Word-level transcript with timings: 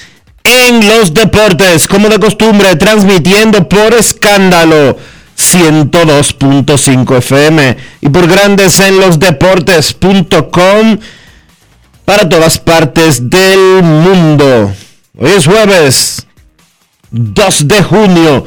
en 0.44 0.86
los 0.86 1.12
Deportes, 1.12 1.88
como 1.88 2.08
de 2.08 2.20
costumbre, 2.20 2.76
transmitiendo 2.76 3.68
por 3.68 3.92
escándalo 3.92 4.96
102.5 5.36 7.18
FM 7.18 7.76
y 8.02 8.08
por 8.08 8.28
Grandes 8.28 8.78
en 8.78 9.00
los 9.00 9.18
Deportes.com 9.18 10.98
para 12.04 12.28
todas 12.28 12.60
partes 12.60 13.28
del 13.28 13.82
mundo. 13.82 14.72
Hoy 15.18 15.32
es 15.32 15.44
jueves 15.44 16.24
2 17.10 17.66
de 17.66 17.82
junio 17.82 18.46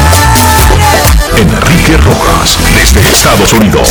Enrique 1.37 1.97
Rojas, 1.97 2.57
desde 2.75 3.09
Estados 3.09 3.53
Unidos. 3.53 3.89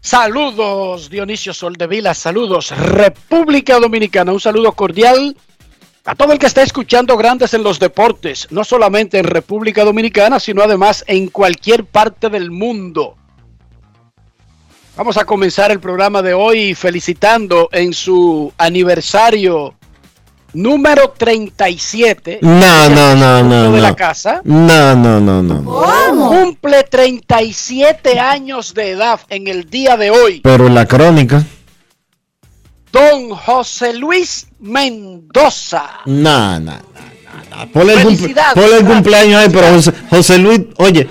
Saludos 0.00 1.08
Dionisio 1.08 1.54
Soldevila, 1.54 2.14
saludos 2.14 2.70
República 2.70 3.78
Dominicana, 3.78 4.32
un 4.32 4.40
saludo 4.40 4.72
cordial 4.72 5.36
a 6.04 6.14
todo 6.14 6.32
el 6.32 6.38
que 6.38 6.46
está 6.46 6.62
escuchando 6.62 7.16
Grandes 7.16 7.54
en 7.54 7.62
los 7.62 7.78
Deportes, 7.78 8.48
no 8.50 8.64
solamente 8.64 9.18
en 9.18 9.24
República 9.24 9.84
Dominicana, 9.84 10.40
sino 10.40 10.62
además 10.62 11.04
en 11.06 11.28
cualquier 11.28 11.84
parte 11.84 12.28
del 12.28 12.50
mundo. 12.50 13.16
Vamos 14.96 15.16
a 15.16 15.24
comenzar 15.24 15.70
el 15.70 15.80
programa 15.80 16.22
de 16.22 16.34
hoy 16.34 16.74
felicitando 16.74 17.68
en 17.72 17.92
su 17.92 18.52
aniversario 18.58 19.76
número 20.52 21.10
37. 21.16 22.40
No, 22.42 22.88
no, 22.88 23.14
no, 23.14 23.42
no. 23.42 23.72
De 23.72 23.80
la 23.80 23.94
casa. 23.94 24.40
No, 24.44 24.94
no, 24.94 25.20
no, 25.20 25.42
no. 25.42 26.28
Cumple 26.28 26.84
37 26.84 28.18
años 28.18 28.74
de 28.74 28.90
edad 28.90 29.20
en 29.28 29.48
el 29.48 29.68
día 29.68 29.96
de 29.96 30.10
hoy. 30.10 30.40
Pero 30.42 30.66
en 30.66 30.74
la 30.74 30.86
crónica. 30.86 31.44
Don 32.92 33.30
José 33.30 33.94
Luis 33.94 34.48
Mendoza. 34.58 35.84
No, 36.06 36.58
no, 36.58 36.72
no. 36.72 37.70
Ponle 37.72 37.94
el, 37.94 38.00
el 38.00 38.84
cumpleaños 38.84 39.42
ahí, 39.42 39.48
pero 39.50 39.68
José, 39.74 39.92
José 40.08 40.38
Luis, 40.38 40.60
oye, 40.76 41.08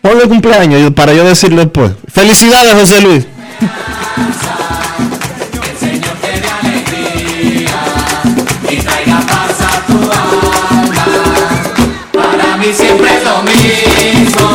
ponle 0.00 0.22
el 0.22 0.28
cumpleaños 0.28 0.92
para 0.94 1.12
yo 1.12 1.24
decirlo 1.24 1.62
después. 1.62 1.92
Felicidades, 2.08 2.74
José 2.74 3.00
Luis. 3.02 3.26
siempre 12.72 13.08
es 13.16 13.24
lo 13.24 13.42
mismo. 13.42 14.48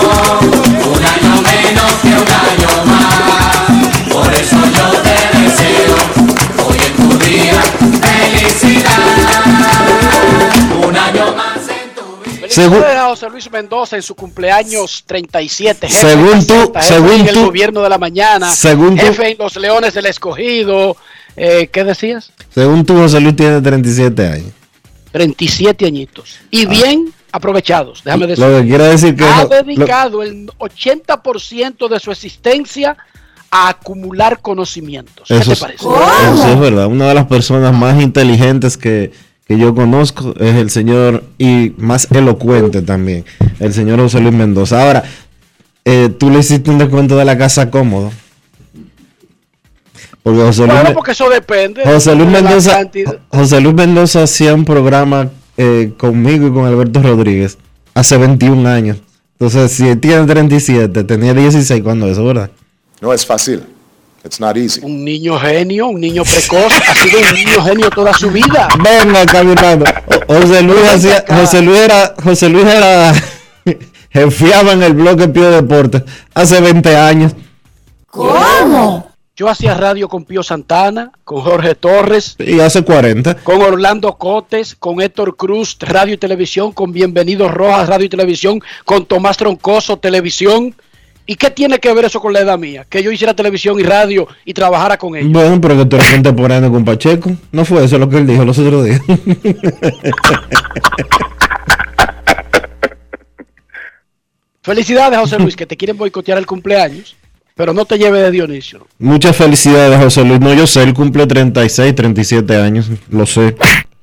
Un 0.91 1.03
año 1.03 1.41
menos 1.41 1.91
que 2.01 2.07
un 2.09 2.29
año 2.29 2.85
más. 2.85 4.11
Por 4.11 4.33
eso 4.33 4.55
yo 4.55 4.91
te 5.01 5.15
deseo 5.39 5.95
hoy 6.65 6.77
en 6.85 6.95
tu 6.95 7.17
día 7.25 7.61
felicidad. 8.01 9.43
Un 10.85 10.95
año 10.95 11.35
más 11.35 11.57
en 11.67 11.95
tu 11.95 12.03
vida. 12.29 12.47
Según 12.49 12.83
José 12.83 13.29
Luis 13.29 13.51
Mendoza 13.51 13.95
en 13.95 14.03
su 14.03 14.15
cumpleaños 14.15 15.03
37. 15.07 15.87
Jefe 15.87 16.07
según 16.07 16.45
tú, 16.45 16.71
según 16.81 17.27
el 17.27 17.35
gobierno 17.35 17.81
de 17.81 17.89
la 17.89 17.97
mañana. 17.97 18.53
Según 18.53 18.97
jefe 18.97 19.31
en 19.31 19.37
los 19.37 19.55
Leones 19.55 19.93
del 19.93 20.05
Escogido. 20.05 20.97
Eh, 21.35 21.67
¿Qué 21.71 21.83
decías? 21.83 22.31
Según 22.53 22.85
tú, 22.85 22.95
José 22.95 23.19
Luis 23.19 23.35
tiene 23.35 23.59
37 23.59 24.27
años. 24.27 24.51
37 25.11 25.85
añitos. 25.85 26.39
Y 26.51 26.65
ah. 26.65 26.69
bien 26.69 27.13
aprovechados, 27.33 28.03
déjame 28.05 28.27
decir. 28.27 28.45
Lo 28.45 28.59
que 28.59 28.67
quiere 28.67 28.83
decir 28.85 29.15
que 29.15 29.25
ha 29.25 29.45
dedicado 29.45 30.21
el 30.21 30.47
80% 30.59 31.89
de 31.89 31.99
su 31.99 32.11
existencia 32.11 32.95
a 33.49 33.69
acumular 33.69 34.39
conocimientos. 34.39 35.27
¿Qué 35.27 35.39
te 35.39 35.55
parece? 35.55 35.83
Eso 35.83 36.47
es 36.47 36.59
verdad. 36.59 36.85
Una 36.85 37.07
de 37.07 37.15
las 37.15 37.25
personas 37.25 37.73
más 37.75 38.01
inteligentes 38.01 38.77
que, 38.77 39.11
yo 39.49 39.75
conozco 39.75 40.33
es 40.39 40.55
el 40.55 40.69
señor 40.69 41.23
y 41.37 41.73
más 41.77 42.07
elocuente 42.11 42.81
también, 42.81 43.25
el 43.59 43.73
señor 43.73 43.99
José 43.99 44.19
Luis 44.19 44.33
Mendoza. 44.33 44.83
Ahora, 44.83 45.03
eh, 45.85 46.09
tú 46.17 46.29
le 46.29 46.39
hiciste 46.39 46.69
un 46.69 46.77
descuento 46.77 47.17
de 47.17 47.25
la 47.25 47.37
casa 47.37 47.69
cómodo. 47.69 48.11
Porque 50.21 50.39
José 50.39 50.67
Luis, 50.67 50.79
porque 50.93 51.11
eso 51.11 51.29
depende. 51.29 51.83
José 51.83 52.15
Luis 52.15 52.29
Mendoza, 52.29 52.89
José 53.29 53.59
Luis 53.59 53.75
Mendoza 53.75 54.23
hacía 54.23 54.53
un 54.53 54.65
programa 54.65 55.29
eh, 55.57 55.93
conmigo 55.97 56.47
y 56.47 56.51
con 56.51 56.65
Alberto 56.65 57.01
Rodríguez 57.01 57.57
hace 57.93 58.17
21 58.17 58.67
años. 58.69 58.97
Entonces, 59.39 59.71
si 59.71 59.95
tiene 59.97 60.25
37, 60.25 61.03
tenía 61.03 61.33
16 61.33 61.83
cuando 61.83 62.07
eso, 62.07 62.23
¿verdad? 62.25 62.49
No 63.01 63.11
es 63.13 63.25
fácil. 63.25 63.63
It's 64.23 64.39
not 64.39 64.55
easy. 64.55 64.79
Un 64.81 65.03
niño 65.03 65.37
genio, 65.37 65.87
un 65.87 65.99
niño 65.99 66.23
precoz, 66.23 66.71
ha 66.89 66.95
sido 66.95 67.19
un 67.19 67.33
niño 67.35 67.61
genio 67.61 67.89
toda 67.89 68.13
su 68.13 68.31
vida. 68.31 68.69
Venga, 68.81 69.25
caminando. 69.25 69.85
José 70.27 70.61
Luis 70.63 70.89
hacía, 70.89 71.25
José 71.27 71.61
Luis 71.61 71.79
era, 71.79 72.15
José 72.23 72.47
Luis 72.47 72.65
era, 72.65 73.13
jefiaba 74.09 74.71
en 74.71 74.83
el 74.83 74.93
bloque 74.93 75.27
Pío 75.27 75.51
Deportes 75.51 76.03
hace 76.33 76.61
20 76.61 76.95
años. 76.95 77.35
¿Cómo? 78.07 79.12
Yo 79.35 79.49
hacía 79.49 79.73
radio 79.73 80.07
con 80.09 80.25
Pío 80.25 80.43
Santana, 80.43 81.11
con 81.23 81.41
Jorge 81.41 81.73
Torres. 81.73 82.35
Y 82.37 82.59
hace 82.59 82.83
40. 82.83 83.37
Con 83.37 83.63
Orlando 83.63 84.15
Cotes, 84.15 84.75
con 84.75 85.01
Héctor 85.01 85.35
Cruz, 85.35 85.75
radio 85.79 86.13
y 86.13 86.17
televisión, 86.17 86.71
con 86.71 86.91
Bienvenidos 86.91 87.49
Rojas, 87.51 87.89
radio 87.89 88.05
y 88.05 88.09
televisión, 88.09 88.61
con 88.85 89.07
Tomás 89.07 89.37
Troncoso, 89.37 89.97
televisión. 89.97 90.75
¿Y 91.25 91.33
qué 91.33 91.49
tiene 91.49 91.79
que 91.79 91.91
ver 91.95 92.05
eso 92.05 92.21
con 92.21 92.31
la 92.31 92.41
edad 92.41 92.59
mía? 92.59 92.85
Que 92.87 93.01
yo 93.01 93.11
hiciera 93.11 93.33
televisión 93.33 93.79
y 93.79 93.83
radio 93.83 94.27
y 94.45 94.53
trabajara 94.53 94.99
con 94.99 95.15
ellos. 95.15 95.31
Bueno, 95.31 95.59
pero 95.59 95.77
que 95.77 95.85
tú 95.85 95.95
eres 95.95 96.11
contemporáneo 96.11 96.71
con 96.71 96.85
Pacheco. 96.85 97.31
No 97.51 97.65
fue 97.65 97.83
eso 97.85 97.97
lo 97.97 98.07
que 98.07 98.17
él 98.17 98.27
dijo 98.27 98.45
los 98.45 98.59
otros 98.59 98.85
días. 98.85 99.01
Felicidades, 104.61 105.17
José 105.17 105.39
Luis, 105.39 105.55
que 105.55 105.65
te 105.65 105.75
quieren 105.75 105.97
boicotear 105.97 106.37
el 106.37 106.45
cumpleaños, 106.45 107.15
pero 107.55 107.73
no 107.73 107.85
te 107.85 107.97
lleve 107.97 108.19
de 108.19 108.31
Dionisio. 108.31 108.87
Muchas 108.99 109.35
felicidades, 109.35 109.99
José 109.99 110.23
Luis. 110.23 110.39
No, 110.39 110.53
yo 110.53 110.67
sé, 110.67 110.83
él 110.83 110.93
cumple 110.93 111.27
36, 111.27 111.95
37 111.95 112.55
años. 112.57 112.87
Lo 113.09 113.25
sé. 113.25 113.55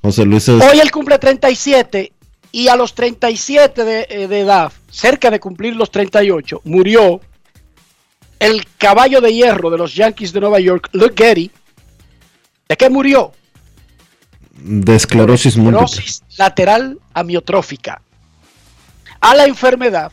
José 0.02 0.24
Luis 0.24 0.48
es... 0.48 0.62
Hoy 0.62 0.80
él 0.80 0.90
cumple 0.90 1.18
37 1.18 2.12
y 2.52 2.68
a 2.68 2.76
los 2.76 2.94
37 2.94 3.84
de, 3.84 4.06
eh, 4.08 4.28
de 4.28 4.40
edad, 4.40 4.72
cerca 4.90 5.30
de 5.30 5.38
cumplir 5.38 5.76
los 5.76 5.90
38, 5.90 6.62
murió 6.64 7.20
el 8.38 8.64
caballo 8.78 9.20
de 9.20 9.32
hierro 9.32 9.70
de 9.70 9.78
los 9.78 9.94
Yankees 9.94 10.32
de 10.32 10.40
Nueva 10.40 10.60
York, 10.60 10.88
Luke 10.92 11.14
Getty. 11.16 11.50
¿De 12.68 12.76
qué 12.76 12.88
murió? 12.88 13.32
de 14.62 14.94
esclerosis 14.94 15.56
múltiple. 15.56 15.84
Esclerosis 15.86 16.22
lateral 16.36 16.98
amiotrófica. 17.14 18.02
A 19.20 19.34
la 19.34 19.44
enfermedad, 19.44 20.12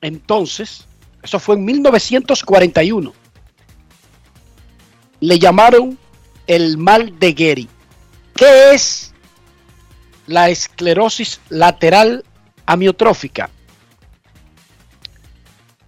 entonces, 0.00 0.86
eso 1.26 1.40
fue 1.40 1.56
en 1.56 1.64
1941, 1.64 3.12
le 5.18 5.38
llamaron 5.40 5.98
el 6.46 6.78
mal 6.78 7.18
de 7.18 7.32
Gary. 7.32 7.68
¿Qué 8.32 8.72
es 8.72 9.12
la 10.28 10.50
esclerosis 10.50 11.40
lateral 11.48 12.24
amiotrófica? 12.64 13.50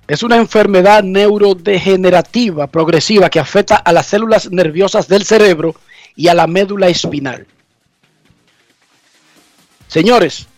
Es 0.09 0.25
una 0.25 0.35
enfermedad 0.35 1.05
neurodegenerativa 1.05 2.67
progresiva 2.67 3.31
que 3.31 3.39
afecta 3.39 3.77
a 3.77 3.93
las 3.93 4.07
células 4.07 4.51
nerviosas 4.51 5.07
del 5.07 5.25
cerebro 5.25 5.77
y 6.17 6.27
a 6.27 6.35
la 6.35 6.49
médula 6.49 6.89
espinal. 6.89 7.47
Señores, 9.87 10.49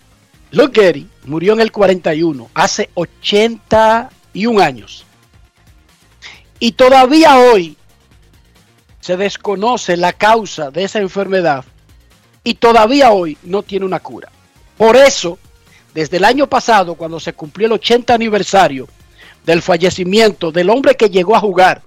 Luke 0.53 0.81
Gary 0.81 1.07
murió 1.27 1.53
en 1.53 1.61
el 1.61 1.71
41, 1.71 2.49
hace 2.55 2.89
81 4.31 4.61
años. 4.61 5.05
Y 6.59 6.73
todavía 6.73 7.39
hoy 7.39 7.77
se 9.01 9.17
desconoce 9.17 9.97
la 9.97 10.13
causa 10.13 10.71
de 10.71 10.85
esa 10.85 10.99
enfermedad 10.99 11.65
y 12.45 12.53
todavía 12.55 13.13
hoy 13.13 13.39
no 13.43 13.63
tiene 13.63 13.87
una 13.87 14.01
cura. 14.01 14.31
Por 14.77 14.97
eso, 14.97 15.39
desde 15.95 16.19
el 16.19 16.25
año 16.25 16.47
pasado, 16.47 16.95
cuando 16.95 17.19
se 17.19 17.33
cumplió 17.33 17.67
el 17.67 17.73
80 17.73 18.15
aniversario 18.15 18.87
del 19.45 19.63
fallecimiento 19.63 20.53
del 20.53 20.71
hombre 20.71 20.97
que 20.97 21.09
llegó 21.09 21.35
a 21.35 21.41
jugar 21.41 21.83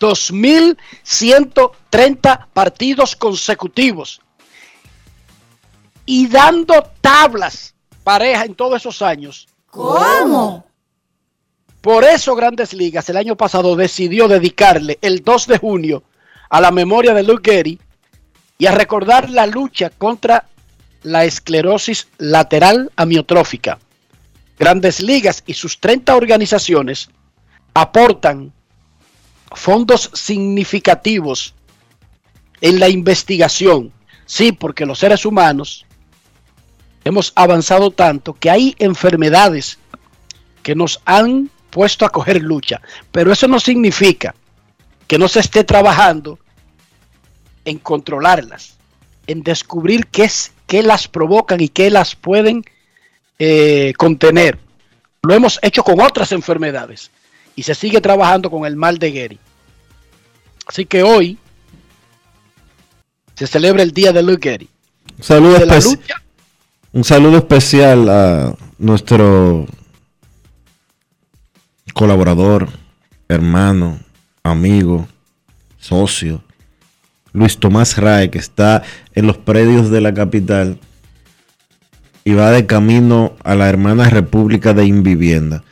2.130 0.00 2.46
partidos 2.52 3.16
consecutivos 3.16 4.20
y 6.04 6.28
dando 6.28 6.90
tablas 7.00 7.74
pareja 8.02 8.44
en 8.44 8.54
todos 8.54 8.76
esos 8.76 9.00
años. 9.02 9.48
¿Cómo? 9.70 10.67
Por 11.88 12.04
eso 12.04 12.34
Grandes 12.34 12.74
Ligas 12.74 13.08
el 13.08 13.16
año 13.16 13.34
pasado 13.34 13.74
decidió 13.74 14.28
dedicarle 14.28 14.98
el 15.00 15.24
2 15.24 15.46
de 15.46 15.56
junio 15.56 16.02
a 16.50 16.60
la 16.60 16.70
memoria 16.70 17.14
de 17.14 17.22
Luke 17.22 17.50
Gary 17.50 17.80
y 18.58 18.66
a 18.66 18.72
recordar 18.72 19.30
la 19.30 19.46
lucha 19.46 19.88
contra 19.88 20.44
la 21.02 21.24
esclerosis 21.24 22.08
lateral 22.18 22.92
amiotrófica. 22.94 23.78
Grandes 24.58 25.00
Ligas 25.00 25.42
y 25.46 25.54
sus 25.54 25.80
30 25.80 26.14
organizaciones 26.14 27.08
aportan 27.72 28.52
fondos 29.52 30.10
significativos 30.12 31.54
en 32.60 32.80
la 32.80 32.90
investigación. 32.90 33.94
Sí, 34.26 34.52
porque 34.52 34.84
los 34.84 34.98
seres 34.98 35.24
humanos 35.24 35.86
hemos 37.04 37.32
avanzado 37.34 37.90
tanto 37.90 38.34
que 38.34 38.50
hay 38.50 38.76
enfermedades 38.78 39.78
que 40.62 40.74
nos 40.74 41.00
han 41.06 41.50
puesto 41.70 42.04
a 42.04 42.10
coger 42.10 42.42
lucha. 42.42 42.80
Pero 43.12 43.32
eso 43.32 43.48
no 43.48 43.60
significa 43.60 44.34
que 45.06 45.18
no 45.18 45.28
se 45.28 45.40
esté 45.40 45.64
trabajando 45.64 46.38
en 47.64 47.78
controlarlas, 47.78 48.76
en 49.26 49.42
descubrir 49.42 50.06
qué, 50.06 50.24
es, 50.24 50.52
qué 50.66 50.82
las 50.82 51.08
provocan 51.08 51.60
y 51.60 51.68
qué 51.68 51.90
las 51.90 52.14
pueden 52.14 52.64
eh, 53.38 53.92
contener. 53.96 54.58
Lo 55.22 55.34
hemos 55.34 55.58
hecho 55.62 55.82
con 55.82 56.00
otras 56.00 56.32
enfermedades 56.32 57.10
y 57.56 57.62
se 57.62 57.74
sigue 57.74 58.00
trabajando 58.00 58.50
con 58.50 58.64
el 58.64 58.76
mal 58.76 58.98
de 58.98 59.12
Gary. 59.12 59.38
Así 60.66 60.84
que 60.86 61.02
hoy 61.02 61.38
se 63.34 63.46
celebra 63.46 63.82
el 63.82 63.92
día 63.92 64.12
de 64.12 64.22
Luke 64.22 64.50
Gary. 64.50 64.68
Un 65.16 65.24
saludo, 65.24 65.58
De 65.58 65.66
la 65.66 65.78
espe- 65.78 65.96
lucha, 65.96 66.22
un 66.92 67.04
saludo 67.04 67.38
especial 67.38 68.08
a 68.08 68.54
nuestro 68.78 69.66
colaborador, 71.94 72.68
hermano, 73.28 73.98
amigo, 74.42 75.08
socio, 75.78 76.42
Luis 77.32 77.58
Tomás 77.58 77.96
Rae, 77.98 78.30
que 78.30 78.38
está 78.38 78.82
en 79.14 79.26
los 79.26 79.36
predios 79.36 79.90
de 79.90 80.00
la 80.00 80.14
capital 80.14 80.78
y 82.24 82.34
va 82.34 82.50
de 82.50 82.66
camino 82.66 83.34
a 83.44 83.54
la 83.54 83.68
hermana 83.68 84.08
República 84.08 84.74
de 84.74 84.86
Invivienda. 84.86 85.62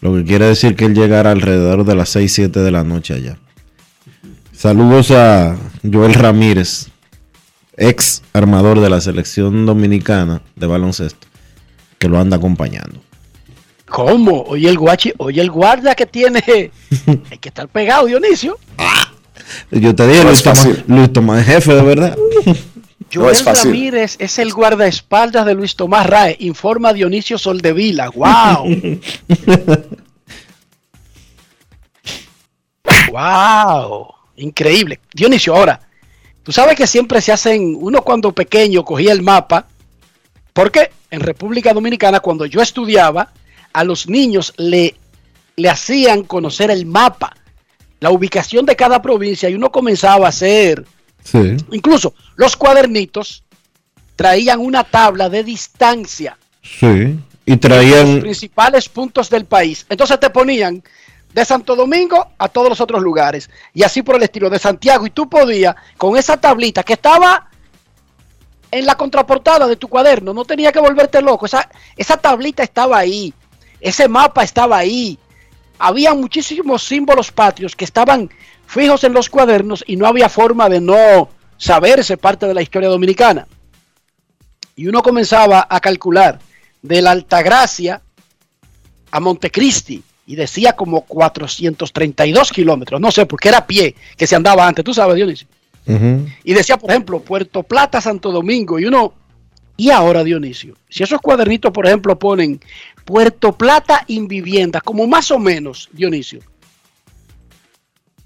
Lo 0.00 0.14
que 0.14 0.24
quiere 0.24 0.46
decir 0.46 0.76
que 0.76 0.84
él 0.84 0.94
llegará 0.94 1.30
alrededor 1.30 1.84
de 1.84 1.94
las 1.94 2.10
6, 2.10 2.32
7 2.32 2.60
de 2.60 2.70
la 2.70 2.84
noche 2.84 3.14
allá. 3.14 3.38
Saludos 4.52 5.10
a 5.10 5.56
Joel 5.82 6.14
Ramírez, 6.14 6.88
ex 7.76 8.22
armador 8.32 8.80
de 8.80 8.90
la 8.90 9.00
selección 9.00 9.66
dominicana 9.66 10.42
de 10.56 10.66
baloncesto, 10.66 11.26
que 11.98 12.08
lo 12.08 12.18
anda 12.20 12.36
acompañando. 12.36 13.03
¿Cómo? 13.86 14.42
Oye 14.42 14.68
el 14.68 14.78
guachi, 14.78 15.12
oye 15.18 15.40
el 15.40 15.50
guardia 15.50 15.94
que 15.94 16.06
tiene. 16.06 16.42
Hay 17.30 17.38
que 17.38 17.48
estar 17.48 17.68
pegado, 17.68 18.06
Dionisio. 18.06 18.58
Yo 19.70 19.94
te 19.94 20.06
dije, 20.06 20.22
No 20.22 20.30
Luis, 20.30 20.42
fácil. 20.42 20.84
Luis 20.86 21.12
Tomás 21.12 21.40
es 21.40 21.46
jefe, 21.46 21.74
de 21.74 21.82
verdad. 21.82 22.16
No 23.14 23.30
es 23.30 23.42
Joel 23.42 23.54
fácil. 23.54 23.70
Ramírez 23.70 24.16
es 24.18 24.38
el 24.40 24.52
guardaespaldas 24.52 25.46
de 25.46 25.54
Luis 25.54 25.76
Tomás 25.76 26.04
Rae, 26.04 26.36
informa 26.40 26.92
Dionisio 26.92 27.38
Soldevila. 27.38 28.08
¡Wow! 28.14 29.00
¡Wow! 33.12 34.06
Increíble. 34.36 34.98
Dionisio, 35.12 35.54
ahora, 35.54 35.80
tú 36.42 36.50
sabes 36.50 36.74
que 36.74 36.88
siempre 36.88 37.20
se 37.20 37.30
hacen, 37.30 37.76
uno 37.78 38.02
cuando 38.02 38.32
pequeño 38.32 38.84
cogía 38.84 39.12
el 39.12 39.22
mapa, 39.22 39.68
porque 40.52 40.90
en 41.10 41.20
República 41.20 41.72
Dominicana, 41.72 42.18
cuando 42.18 42.46
yo 42.46 42.60
estudiaba, 42.60 43.32
a 43.74 43.84
los 43.84 44.08
niños 44.08 44.54
le, 44.56 44.94
le 45.56 45.68
hacían 45.68 46.22
conocer 46.22 46.70
el 46.70 46.86
mapa, 46.86 47.36
la 48.00 48.10
ubicación 48.10 48.64
de 48.64 48.74
cada 48.74 49.02
provincia, 49.02 49.50
y 49.50 49.54
uno 49.54 49.70
comenzaba 49.70 50.24
a 50.26 50.30
hacer 50.30 50.86
Sí. 51.24 51.56
Incluso 51.72 52.14
los 52.36 52.54
cuadernitos 52.54 53.42
traían 54.14 54.60
una 54.60 54.84
tabla 54.84 55.30
de 55.30 55.42
distancia 55.42 56.36
Sí. 56.62 57.18
Y 57.46 57.56
de 57.56 57.68
los 57.68 57.78
traían. 57.78 58.20
principales 58.20 58.88
puntos 58.88 59.28
del 59.30 59.46
país. 59.46 59.84
Entonces 59.88 60.20
te 60.20 60.30
ponían 60.30 60.82
de 61.32 61.44
Santo 61.44 61.74
Domingo 61.76 62.28
a 62.38 62.48
todos 62.48 62.68
los 62.68 62.80
otros 62.80 63.02
lugares 63.02 63.50
y 63.72 63.82
así 63.82 64.02
por 64.02 64.16
el 64.16 64.22
estilo 64.22 64.48
de 64.50 64.58
Santiago 64.58 65.06
y 65.06 65.10
tú 65.10 65.28
podías 65.28 65.74
con 65.96 66.16
esa 66.16 66.36
tablita 66.36 66.82
que 66.82 66.92
estaba 66.92 67.48
en 68.70 68.86
la 68.86 68.96
contraportada 68.96 69.66
de 69.66 69.76
tu 69.76 69.88
cuaderno, 69.88 70.34
no 70.34 70.44
tenía 70.44 70.72
que 70.72 70.80
volverte 70.80 71.22
loco, 71.22 71.46
esa, 71.46 71.70
esa 71.96 72.16
tablita 72.16 72.62
estaba 72.62 72.98
ahí, 72.98 73.32
ese 73.84 74.08
mapa 74.08 74.42
estaba 74.42 74.78
ahí, 74.78 75.18
había 75.78 76.14
muchísimos 76.14 76.82
símbolos 76.82 77.30
patrios 77.30 77.76
que 77.76 77.84
estaban 77.84 78.30
fijos 78.66 79.04
en 79.04 79.12
los 79.12 79.28
cuadernos 79.28 79.84
y 79.86 79.96
no 79.96 80.06
había 80.06 80.30
forma 80.30 80.70
de 80.70 80.80
no 80.80 81.28
saberse 81.58 82.16
parte 82.16 82.46
de 82.46 82.54
la 82.54 82.62
historia 82.62 82.88
dominicana. 82.88 83.46
Y 84.74 84.86
uno 84.86 85.02
comenzaba 85.02 85.66
a 85.68 85.80
calcular 85.80 86.38
de 86.80 87.02
la 87.02 87.10
Altagracia 87.10 88.00
a 89.10 89.20
Montecristi 89.20 90.02
y 90.26 90.34
decía 90.34 90.72
como 90.72 91.02
432 91.02 92.52
kilómetros, 92.52 92.98
no 93.02 93.10
sé, 93.10 93.26
porque 93.26 93.48
era 93.48 93.58
a 93.58 93.66
pie 93.66 93.94
que 94.16 94.26
se 94.26 94.34
andaba 94.34 94.66
antes, 94.66 94.82
tú 94.82 94.94
sabes, 94.94 95.16
Dionisio. 95.16 95.46
Y 96.42 96.54
decía, 96.54 96.78
por 96.78 96.90
ejemplo, 96.90 97.20
Puerto 97.20 97.62
Plata, 97.62 98.00
Santo 98.00 98.32
Domingo, 98.32 98.78
y 98.78 98.86
uno, 98.86 99.12
y 99.76 99.90
ahora 99.90 100.24
Dionisio, 100.24 100.74
si 100.88 101.02
esos 101.02 101.20
cuadernitos, 101.20 101.70
por 101.70 101.86
ejemplo, 101.86 102.18
ponen 102.18 102.58
Puerto 103.04 103.52
Plata 103.52 104.04
Invivienda, 104.08 104.80
como 104.80 105.06
más 105.06 105.30
o 105.30 105.38
menos, 105.38 105.88
Dionisio, 105.92 106.40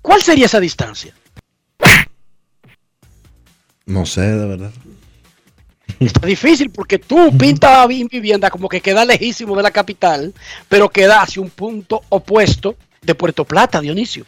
¿cuál 0.01 0.23
sería 0.23 0.47
esa 0.47 0.61
distancia? 0.61 1.15
No 3.87 4.05
sé, 4.05 4.21
de 4.21 4.47
verdad. 4.47 4.73
Está 5.99 6.27
difícil 6.27 6.71
porque 6.71 6.99
tú 6.99 7.37
pintas 7.37 7.89
vivienda 7.89 8.51
como 8.51 8.69
que 8.69 8.81
queda 8.81 9.05
lejísimo 9.05 9.57
de 9.57 9.63
la 9.63 9.71
capital, 9.71 10.33
pero 10.69 10.89
queda 10.89 11.23
hacia 11.23 11.43
un 11.43 11.51
punto 11.51 12.03
opuesto 12.11 12.77
de 13.03 13.15
Puerto 13.15 13.45
Plata, 13.45 13.81
Dionisio. 13.81 14.25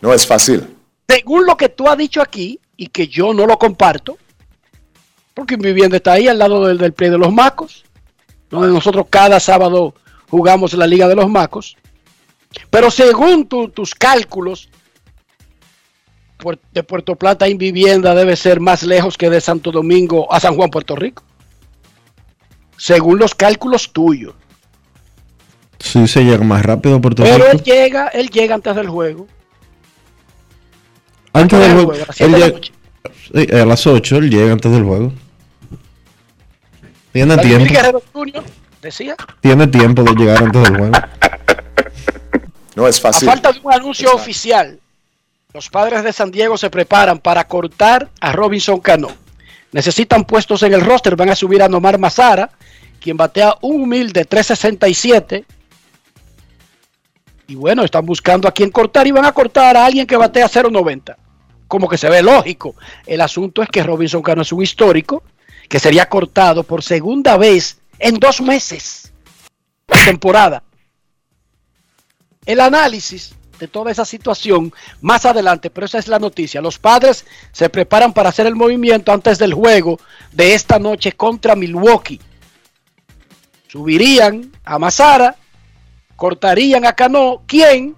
No 0.00 0.14
es 0.14 0.26
fácil. 0.26 0.66
Según 1.08 1.44
lo 1.44 1.56
que 1.56 1.68
tú 1.68 1.88
has 1.88 1.98
dicho 1.98 2.22
aquí, 2.22 2.60
y 2.76 2.88
que 2.88 3.08
yo 3.08 3.34
no 3.34 3.46
lo 3.46 3.58
comparto, 3.58 4.18
porque 5.34 5.56
mi 5.56 5.64
vivienda 5.64 5.96
está 5.96 6.12
ahí 6.12 6.28
al 6.28 6.38
lado 6.38 6.66
del, 6.66 6.78
del 6.78 6.92
Play 6.92 7.10
de 7.10 7.18
los 7.18 7.32
Macos, 7.32 7.85
nosotros 8.50 9.06
cada 9.10 9.40
sábado 9.40 9.94
jugamos 10.28 10.72
la 10.74 10.86
Liga 10.86 11.08
de 11.08 11.16
los 11.16 11.28
Macos. 11.28 11.76
Pero 12.70 12.90
según 12.90 13.46
tu- 13.46 13.68
tus 13.68 13.94
cálculos, 13.94 14.68
de 16.72 16.82
Puerto 16.82 17.16
Plata 17.16 17.46
en 17.46 17.58
vivienda 17.58 18.14
debe 18.14 18.36
ser 18.36 18.60
más 18.60 18.82
lejos 18.82 19.16
que 19.16 19.30
de 19.30 19.40
Santo 19.40 19.72
Domingo 19.72 20.32
a 20.32 20.38
San 20.38 20.54
Juan, 20.54 20.70
Puerto 20.70 20.94
Rico. 20.94 21.22
Según 22.76 23.18
los 23.18 23.34
cálculos 23.34 23.90
tuyos. 23.92 24.34
Sí, 25.78 26.06
se 26.06 26.24
llega 26.24 26.44
más 26.44 26.62
rápido 26.64 26.96
a 26.96 27.00
Puerto 27.00 27.22
Pero 27.22 27.46
él 27.46 27.52
Rico. 27.52 27.64
llega, 27.64 28.08
él 28.08 28.28
llega 28.28 28.54
antes 28.54 28.76
del 28.76 28.88
juego. 28.88 29.26
Antes 31.32 31.58
del 31.58 31.68
del 31.68 31.76
juego. 31.84 31.90
juego, 31.92 32.04
a 32.04 32.06
las 32.06 32.20
él 32.20 32.32
llega- 32.34 32.60
sí, 33.50 33.56
a 33.56 33.66
las 33.66 33.86
8 33.86 34.16
él 34.16 34.30
llega 34.30 34.52
antes 34.52 34.70
del 34.72 34.84
juego. 34.84 35.12
Tiene 37.16 37.34
Vladimir 37.34 37.56
tiempo. 37.68 37.74
Guerrero 37.74 38.02
Jr. 38.12 38.44
decía, 38.82 39.16
Tiene 39.40 39.66
tiempo 39.68 40.02
de 40.02 40.12
llegar 40.12 40.42
antes 40.42 40.62
del 40.62 40.76
juego. 40.76 40.92
No 42.74 42.86
es 42.86 42.98
a 42.98 43.02
fácil. 43.02 43.26
falta 43.26 43.52
de 43.52 43.60
un 43.62 43.72
anuncio 43.72 44.08
Exacto. 44.08 44.22
oficial, 44.22 44.80
los 45.54 45.70
padres 45.70 46.04
de 46.04 46.12
San 46.12 46.30
Diego 46.30 46.58
se 46.58 46.68
preparan 46.68 47.18
para 47.18 47.44
cortar 47.48 48.10
a 48.20 48.32
Robinson 48.32 48.80
Cano. 48.80 49.08
Necesitan 49.72 50.26
puestos 50.26 50.62
en 50.62 50.74
el 50.74 50.82
roster, 50.82 51.16
van 51.16 51.30
a 51.30 51.34
subir 51.36 51.62
a 51.62 51.68
Nomar 51.70 51.98
Mazara, 51.98 52.50
quien 53.00 53.16
batea 53.16 53.54
un 53.62 53.80
humilde 53.84 54.26
367. 54.26 55.46
Y 57.48 57.54
bueno, 57.54 57.82
están 57.82 58.04
buscando 58.04 58.46
a 58.46 58.52
quien 58.52 58.70
cortar 58.70 59.06
y 59.06 59.12
van 59.12 59.24
a 59.24 59.32
cortar 59.32 59.74
a 59.76 59.86
alguien 59.86 60.06
que 60.06 60.16
batea 60.18 60.48
0.90. 60.48 61.16
Como 61.66 61.88
que 61.88 61.96
se 61.96 62.10
ve 62.10 62.22
lógico. 62.22 62.74
El 63.06 63.22
asunto 63.22 63.62
es 63.62 63.70
que 63.70 63.82
Robinson 63.82 64.20
Cano 64.20 64.42
es 64.42 64.52
un 64.52 64.62
histórico 64.62 65.22
que 65.68 65.80
sería 65.80 66.08
cortado 66.08 66.62
por 66.62 66.82
segunda 66.82 67.36
vez 67.36 67.78
en 67.98 68.18
dos 68.18 68.40
meses 68.40 69.12
de 69.88 70.04
temporada. 70.04 70.62
El 72.44 72.60
análisis 72.60 73.34
de 73.58 73.68
toda 73.68 73.90
esa 73.90 74.04
situación 74.04 74.72
más 75.00 75.24
adelante, 75.24 75.70
pero 75.70 75.86
esa 75.86 75.98
es 75.98 76.08
la 76.08 76.18
noticia. 76.18 76.60
Los 76.60 76.78
padres 76.78 77.24
se 77.52 77.68
preparan 77.68 78.12
para 78.12 78.28
hacer 78.28 78.46
el 78.46 78.54
movimiento 78.54 79.12
antes 79.12 79.38
del 79.38 79.54
juego 79.54 79.98
de 80.32 80.54
esta 80.54 80.78
noche 80.78 81.12
contra 81.12 81.56
Milwaukee. 81.56 82.20
Subirían 83.68 84.52
a 84.64 84.78
Mazara, 84.78 85.36
cortarían 86.14 86.84
a 86.86 86.92
Cano, 86.92 87.42
quien 87.46 87.96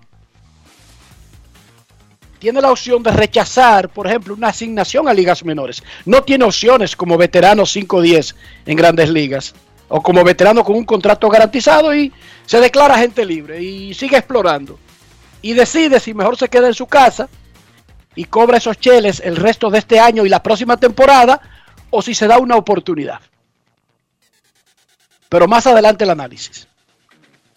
tiene 2.39 2.61
la 2.61 2.71
opción 2.71 3.03
de 3.03 3.11
rechazar, 3.11 3.89
por 3.89 4.07
ejemplo, 4.07 4.35
una 4.35 4.49
asignación 4.49 5.09
a 5.09 5.15
ligas 5.15 5.45
menores. 5.45 5.83
No 6.05 6.23
tiene 6.23 6.45
opciones 6.45 6.95
como 6.95 7.17
veterano 7.19 7.65
5-10 7.65 8.35
en 8.67 8.77
grandes 8.77 9.11
ligas 9.11 9.55
o 9.89 10.03
como 10.03 10.23
veterano 10.23 10.65
con 10.65 10.77
un 10.77 10.85
contrato 10.85 11.29
garantizado 11.29 11.95
y 11.95 12.13
se 12.47 12.61
declara 12.61 12.99
gente 12.99 13.25
libre 13.25 13.63
y 13.63 13.95
sigue 13.95 14.17
explorando. 14.17 14.79
Y 15.43 15.55
decide 15.55 16.01
si 16.01 16.15
mejor 16.15 16.37
se 16.37 16.49
queda 16.49 16.69
en 16.69 16.75
su 16.75 16.87
casa 16.87 17.29
y 18.15 18.25
cobra 18.25 18.59
esos 18.59 18.79
cheles 18.79 19.21
el 19.25 19.37
resto 19.37 19.71
de 19.71 19.79
este 19.79 20.01
año 20.01 20.25
y 20.25 20.29
la 20.29 20.43
próxima 20.43 20.77
temporada 20.77 21.41
o 21.91 22.03
si 22.03 22.15
se 22.15 22.27
da 22.27 22.39
una 22.39 22.57
oportunidad. 22.57 23.21
Pero 25.29 25.47
más 25.47 25.67
adelante 25.67 26.05
el 26.05 26.11
análisis. 26.11 26.69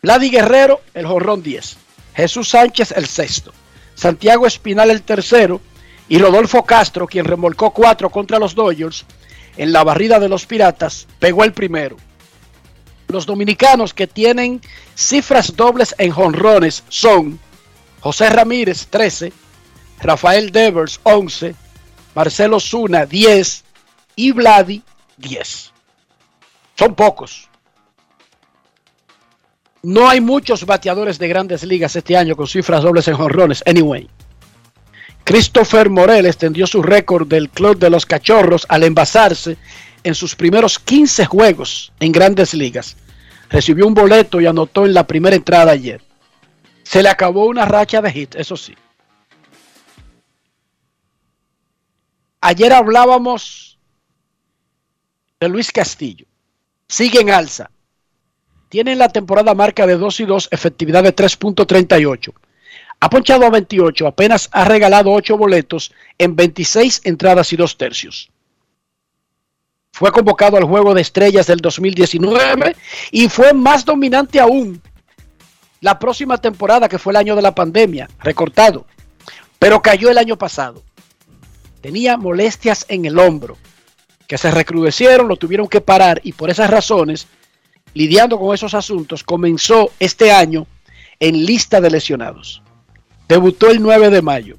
Vladi 0.01 0.29
Guerrero, 0.29 0.81
el 0.93 1.05
jorrón 1.05 1.43
10. 1.43 1.77
Jesús 2.15 2.49
Sánchez, 2.49 2.91
el 2.91 3.05
sexto. 3.05 3.53
Santiago 4.01 4.47
Espinal, 4.47 4.89
el 4.89 5.03
tercero. 5.03 5.61
Y 6.09 6.17
Rodolfo 6.17 6.63
Castro, 6.63 7.05
quien 7.05 7.23
remolcó 7.23 7.69
cuatro 7.69 8.09
contra 8.09 8.39
los 8.39 8.55
Dodgers 8.55 9.05
en 9.57 9.71
la 9.71 9.83
barrida 9.83 10.19
de 10.19 10.27
los 10.27 10.47
Piratas, 10.47 11.07
pegó 11.19 11.43
el 11.43 11.53
primero. 11.53 11.97
Los 13.09 13.27
dominicanos 13.27 13.93
que 13.93 14.07
tienen 14.07 14.59
cifras 14.95 15.55
dobles 15.55 15.93
en 15.99 16.09
jonrones 16.11 16.83
son 16.89 17.39
José 17.99 18.31
Ramírez, 18.31 18.87
13, 18.89 19.31
Rafael 19.99 20.51
Devers, 20.51 20.99
11, 21.03 21.53
Marcelo 22.15 22.59
Zuna, 22.59 23.05
10 23.05 23.63
y 24.15 24.31
Vladi, 24.31 24.81
10. 25.17 25.71
Son 26.75 26.95
pocos. 26.95 27.50
No 29.83 30.07
hay 30.07 30.21
muchos 30.21 30.65
bateadores 30.65 31.17
de 31.17 31.27
grandes 31.27 31.63
ligas 31.63 31.95
este 31.95 32.15
año 32.15 32.35
con 32.35 32.47
cifras 32.47 32.83
dobles 32.83 33.07
en 33.07 33.15
jonrones. 33.15 33.63
Anyway. 33.65 34.07
Christopher 35.23 35.89
Morel 35.89 36.25
extendió 36.25 36.67
su 36.67 36.81
récord 36.81 37.27
del 37.27 37.49
Club 37.49 37.77
de 37.77 37.89
los 37.89 38.05
Cachorros 38.05 38.65
al 38.69 38.83
envasarse 38.83 39.57
en 40.03 40.15
sus 40.15 40.35
primeros 40.35 40.79
15 40.79 41.25
juegos 41.25 41.93
en 41.99 42.11
grandes 42.11 42.53
ligas. 42.53 42.97
Recibió 43.49 43.87
un 43.87 43.93
boleto 43.93 44.41
y 44.41 44.45
anotó 44.45 44.85
en 44.85 44.93
la 44.93 45.05
primera 45.05 45.35
entrada 45.35 45.71
ayer. 45.71 46.01
Se 46.83 47.01
le 47.01 47.09
acabó 47.09 47.45
una 47.45 47.65
racha 47.65 48.01
de 48.01 48.11
hits, 48.11 48.35
eso 48.35 48.57
sí. 48.57 48.75
Ayer 52.41 52.73
hablábamos 52.73 53.77
de 55.39 55.49
Luis 55.49 55.71
Castillo. 55.71 56.25
Sigue 56.87 57.21
en 57.21 57.29
alza. 57.29 57.69
Tiene 58.71 58.93
en 58.93 58.99
la 58.99 59.09
temporada 59.09 59.53
marca 59.53 59.85
de 59.85 59.97
2 59.97 60.21
y 60.21 60.25
2, 60.25 60.47
efectividad 60.49 61.03
de 61.03 61.13
3.38. 61.13 62.31
Ha 63.01 63.09
ponchado 63.09 63.45
a 63.45 63.49
28, 63.49 64.07
apenas 64.07 64.47
ha 64.53 64.63
regalado 64.63 65.11
8 65.11 65.37
boletos 65.37 65.91
en 66.17 66.37
26 66.37 67.01
entradas 67.03 67.51
y 67.51 67.57
2 67.57 67.77
tercios. 67.77 68.31
Fue 69.91 70.09
convocado 70.13 70.55
al 70.55 70.63
Juego 70.63 70.93
de 70.93 71.01
Estrellas 71.01 71.47
del 71.47 71.59
2019 71.59 72.77
y 73.11 73.27
fue 73.27 73.51
más 73.51 73.83
dominante 73.83 74.39
aún 74.39 74.81
la 75.81 75.99
próxima 75.99 76.37
temporada, 76.37 76.87
que 76.87 76.97
fue 76.97 77.11
el 77.11 77.17
año 77.17 77.35
de 77.35 77.41
la 77.41 77.53
pandemia, 77.53 78.09
recortado, 78.19 78.85
pero 79.59 79.81
cayó 79.81 80.09
el 80.09 80.17
año 80.17 80.37
pasado. 80.37 80.81
Tenía 81.81 82.15
molestias 82.15 82.85
en 82.87 83.03
el 83.03 83.19
hombro, 83.19 83.57
que 84.27 84.37
se 84.37 84.49
recrudecieron, 84.49 85.27
lo 85.27 85.35
tuvieron 85.35 85.67
que 85.67 85.81
parar 85.81 86.21
y 86.23 86.31
por 86.31 86.49
esas 86.49 86.69
razones, 86.69 87.27
lidiando 87.93 88.39
con 88.39 88.53
esos 88.53 88.73
asuntos, 88.73 89.23
comenzó 89.23 89.91
este 89.99 90.31
año 90.31 90.67
en 91.19 91.45
lista 91.45 91.81
de 91.81 91.91
lesionados. 91.91 92.61
Debutó 93.27 93.69
el 93.69 93.81
9 93.81 94.09
de 94.09 94.21
mayo 94.21 94.57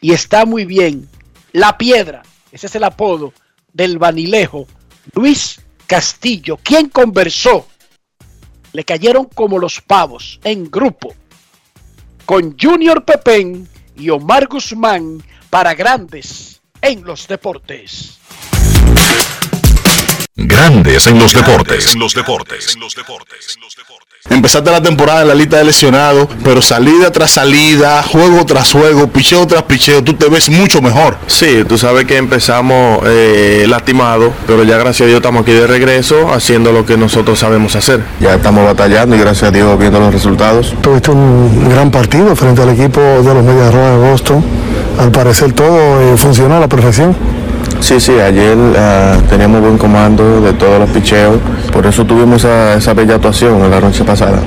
y 0.00 0.12
está 0.12 0.44
muy 0.44 0.64
bien. 0.64 1.08
La 1.52 1.76
piedra, 1.78 2.22
ese 2.52 2.66
es 2.66 2.74
el 2.74 2.84
apodo 2.84 3.32
del 3.72 3.98
vanilejo 3.98 4.66
Luis 5.12 5.60
Castillo, 5.86 6.58
quien 6.62 6.88
conversó 6.88 7.66
le 8.72 8.84
cayeron 8.84 9.26
como 9.26 9.58
los 9.58 9.80
pavos 9.80 10.40
en 10.42 10.70
grupo 10.70 11.14
con 12.26 12.56
Junior 12.58 13.04
Pepén 13.04 13.68
y 13.96 14.10
Omar 14.10 14.48
Guzmán 14.48 15.22
para 15.50 15.74
grandes 15.74 16.60
en 16.80 17.04
los 17.04 17.28
deportes. 17.28 18.18
Grandes 20.36 21.06
en 21.06 21.18
los 21.20 21.32
deportes. 21.32 21.94
En 21.94 22.00
los 22.00 22.12
deportes. 22.12 22.76
Empezaste 24.28 24.68
la 24.70 24.82
temporada 24.82 25.22
en 25.22 25.28
la 25.28 25.34
lista 25.34 25.58
de 25.58 25.64
lesionados, 25.64 26.26
pero 26.42 26.60
salida 26.60 27.12
tras 27.12 27.30
salida, 27.30 28.02
juego 28.02 28.44
tras 28.44 28.72
juego, 28.72 29.06
picheo 29.06 29.46
tras 29.46 29.62
picheo, 29.62 30.02
tú 30.02 30.14
te 30.14 30.28
ves 30.28 30.48
mucho 30.48 30.82
mejor. 30.82 31.16
Sí, 31.28 31.62
tú 31.68 31.78
sabes 31.78 32.06
que 32.06 32.16
empezamos 32.16 33.02
eh, 33.06 33.64
lastimados, 33.68 34.32
pero 34.46 34.64
ya 34.64 34.76
gracias 34.76 35.02
a 35.02 35.06
Dios 35.06 35.18
estamos 35.18 35.42
aquí 35.42 35.52
de 35.52 35.68
regreso 35.68 36.32
haciendo 36.32 36.72
lo 36.72 36.84
que 36.84 36.96
nosotros 36.96 37.38
sabemos 37.38 37.76
hacer. 37.76 38.02
Ya 38.18 38.34
estamos 38.34 38.64
batallando 38.64 39.14
y 39.14 39.20
gracias 39.20 39.50
a 39.50 39.52
Dios 39.52 39.78
viendo 39.78 40.00
los 40.00 40.12
resultados. 40.12 40.74
Tuviste 40.80 41.12
un 41.12 41.68
gran 41.68 41.92
partido 41.92 42.34
frente 42.34 42.62
al 42.62 42.70
equipo 42.70 43.00
de 43.00 43.34
los 43.34 43.44
Medias 43.44 43.72
Rojas 43.72 44.00
de 44.00 44.10
Boston. 44.10 44.44
Al 44.98 45.12
parecer 45.12 45.52
todo 45.52 46.00
eh, 46.00 46.16
funcionó 46.16 46.56
a 46.56 46.60
la 46.60 46.68
perfección. 46.68 47.14
Sí, 47.80 48.00
sí, 48.00 48.12
ayer 48.12 48.56
ah, 48.76 49.18
teníamos 49.28 49.60
buen 49.60 49.78
comando 49.78 50.40
de 50.40 50.52
todos 50.54 50.80
los 50.80 50.90
picheos, 50.90 51.36
por 51.72 51.86
eso 51.86 52.04
tuvimos 52.04 52.42
esa, 52.42 52.74
esa 52.74 52.94
bella 52.94 53.16
actuación 53.16 53.62
en 53.62 53.70
la 53.70 53.80
noche 53.80 54.04
pasada. 54.04 54.42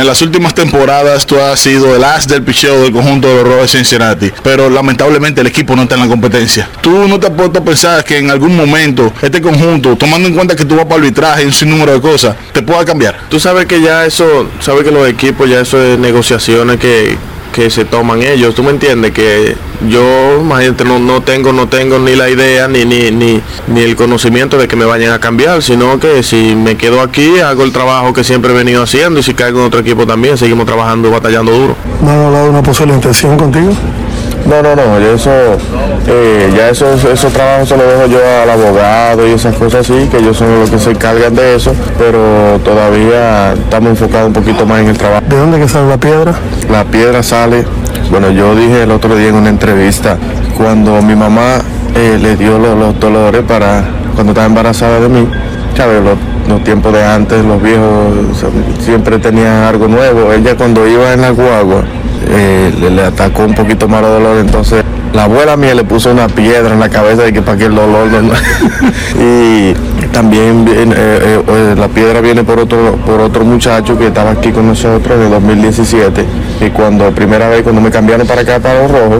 En 0.00 0.06
las 0.06 0.22
últimas 0.22 0.54
temporadas 0.54 1.26
tú 1.26 1.38
has 1.38 1.60
sido 1.60 1.94
el 1.94 2.02
as 2.02 2.26
del 2.26 2.42
picheo 2.42 2.80
del 2.80 2.90
conjunto 2.90 3.28
de 3.28 3.34
los 3.34 3.44
Rojos 3.44 3.72
de 3.72 3.78
Cincinnati, 3.78 4.32
pero 4.42 4.70
lamentablemente 4.70 5.42
el 5.42 5.48
equipo 5.48 5.76
no 5.76 5.82
está 5.82 5.96
en 5.96 6.00
la 6.00 6.08
competencia. 6.08 6.70
¿Tú 6.80 7.06
no 7.06 7.20
te 7.20 7.26
has 7.26 7.32
puesto 7.34 7.58
a 7.58 7.62
pensar 7.62 8.02
que 8.02 8.16
en 8.16 8.30
algún 8.30 8.56
momento 8.56 9.12
este 9.20 9.42
conjunto, 9.42 9.96
tomando 9.96 10.26
en 10.26 10.34
cuenta 10.34 10.56
que 10.56 10.64
tú 10.64 10.74
vas 10.74 10.86
para 10.86 10.96
arbitraje 10.96 11.42
y 11.42 11.46
un 11.46 11.52
sinnúmero 11.52 11.92
de 11.92 12.00
cosas, 12.00 12.34
te 12.52 12.62
pueda 12.62 12.82
cambiar? 12.82 13.28
Tú 13.28 13.38
sabes 13.38 13.66
que 13.66 13.82
ya 13.82 14.06
eso, 14.06 14.48
sabes 14.60 14.84
que 14.84 14.90
los 14.90 15.06
equipos 15.06 15.50
ya 15.50 15.60
eso 15.60 15.82
es 15.82 15.98
negociaciones 15.98 16.78
que 16.78 17.18
que 17.52 17.70
se 17.70 17.84
toman 17.84 18.22
ellos. 18.22 18.54
¿Tú 18.54 18.62
me 18.62 18.70
entiendes? 18.70 19.12
Que 19.12 19.56
yo, 19.88 20.38
imagínate, 20.40 20.84
no, 20.84 20.98
no 20.98 21.22
tengo, 21.22 21.52
no 21.52 21.68
tengo 21.68 21.98
ni 21.98 22.14
la 22.14 22.28
idea 22.28 22.68
ni, 22.68 22.84
ni, 22.84 23.10
ni, 23.10 23.40
ni 23.68 23.80
el 23.80 23.96
conocimiento 23.96 24.58
de 24.58 24.68
que 24.68 24.76
me 24.76 24.84
vayan 24.84 25.12
a 25.12 25.18
cambiar, 25.18 25.62
sino 25.62 25.98
que 25.98 26.22
si 26.22 26.54
me 26.54 26.76
quedo 26.76 27.00
aquí, 27.00 27.40
hago 27.40 27.64
el 27.64 27.72
trabajo 27.72 28.12
que 28.12 28.24
siempre 28.24 28.52
he 28.52 28.54
venido 28.54 28.82
haciendo 28.82 29.20
y 29.20 29.22
si 29.22 29.34
caigo 29.34 29.60
en 29.60 29.66
otro 29.66 29.80
equipo 29.80 30.06
también, 30.06 30.36
seguimos 30.36 30.66
trabajando 30.66 31.08
y 31.08 31.10
batallando 31.10 31.52
duro. 31.52 31.76
¿No 32.02 32.10
han 32.10 32.18
hablado 32.26 32.44
de 32.44 32.50
una 32.50 32.62
posible 32.62 32.94
intención 32.94 33.36
contigo? 33.36 33.72
No, 34.46 34.62
no, 34.62 34.74
no, 34.74 34.98
yo 34.98 35.14
eso, 35.14 35.30
eh, 36.08 36.50
ya 36.56 36.70
esos, 36.70 37.04
esos 37.04 37.32
trabajos 37.32 37.68
se 37.68 37.76
los 37.76 37.86
dejo 37.86 38.06
yo 38.06 38.18
al 38.42 38.50
abogado 38.50 39.28
y 39.28 39.32
esas 39.32 39.54
cosas 39.54 39.88
así, 39.88 40.08
que 40.10 40.16
ellos 40.16 40.36
son 40.36 40.60
los 40.60 40.70
que 40.70 40.78
se 40.78 40.90
encargan 40.90 41.34
de 41.34 41.56
eso, 41.56 41.74
pero 41.98 42.58
todavía 42.64 43.52
estamos 43.52 43.90
enfocados 43.90 44.28
un 44.28 44.32
poquito 44.32 44.66
más 44.66 44.80
en 44.80 44.88
el 44.88 44.98
trabajo. 44.98 45.24
¿De 45.28 45.36
dónde 45.36 45.58
que 45.58 45.68
sale 45.68 45.88
la 45.88 45.98
piedra? 45.98 46.34
La 46.70 46.84
piedra 46.84 47.22
sale, 47.22 47.64
bueno, 48.10 48.30
yo 48.30 48.54
dije 48.54 48.84
el 48.84 48.92
otro 48.92 49.16
día 49.16 49.28
en 49.28 49.34
una 49.34 49.48
entrevista, 49.48 50.16
cuando 50.56 51.02
mi 51.02 51.16
mamá 51.16 51.58
eh, 51.96 52.16
le 52.20 52.36
dio 52.36 52.58
los, 52.58 52.98
dolores 53.00 53.42
para, 53.42 53.82
cuando 54.14 54.30
estaba 54.30 54.46
embarazada 54.46 55.00
de 55.00 55.08
mí, 55.08 55.26
¿sabes? 55.76 56.00
Los, 56.02 56.62
tiempos 56.64 56.92
de 56.92 57.04
antes, 57.04 57.44
los 57.44 57.62
viejos 57.62 58.12
siempre 58.84 59.18
tenían 59.18 59.62
algo 59.64 59.86
nuevo. 59.86 60.32
Ella 60.32 60.56
cuando 60.56 60.86
iba 60.86 61.12
en 61.12 61.20
la 61.20 61.30
guagua, 61.30 61.84
eh, 62.28 62.72
le, 62.90 63.04
atacó 63.04 63.44
un 63.44 63.54
poquito 63.54 63.88
más 63.88 64.02
los 64.02 64.10
dolores, 64.10 64.44
entonces 64.44 64.84
la 65.12 65.24
abuela 65.24 65.56
mía 65.56 65.74
le 65.74 65.84
puso 65.84 66.10
una 66.10 66.28
piedra 66.28 66.72
en 66.72 66.80
la 66.80 66.88
cabeza 66.88 67.22
de 67.22 67.32
que 67.32 67.42
para 67.42 67.58
que 67.58 67.66
el 67.66 67.74
dolor 67.74 68.08
no- 68.10 68.32
y 69.22 69.74
también 70.12 70.64
viene, 70.64 70.94
eh, 70.96 71.40
eh, 71.46 71.74
la 71.78 71.88
piedra 71.88 72.20
viene 72.20 72.42
por 72.44 72.58
otro 72.58 72.96
por 73.06 73.20
otro 73.20 73.44
muchacho 73.44 73.96
que 73.98 74.08
estaba 74.08 74.32
aquí 74.32 74.50
con 74.50 74.66
nosotros 74.66 75.16
en 75.16 75.24
el 75.24 75.30
2017 75.30 76.24
y 76.60 76.70
cuando 76.70 77.10
primera 77.12 77.48
vez 77.48 77.62
cuando 77.62 77.80
me 77.80 77.90
cambiaron 77.90 78.26
para 78.26 78.42
acá 78.42 78.58
para 78.58 78.82
los 78.82 78.90
rojos 78.90 79.18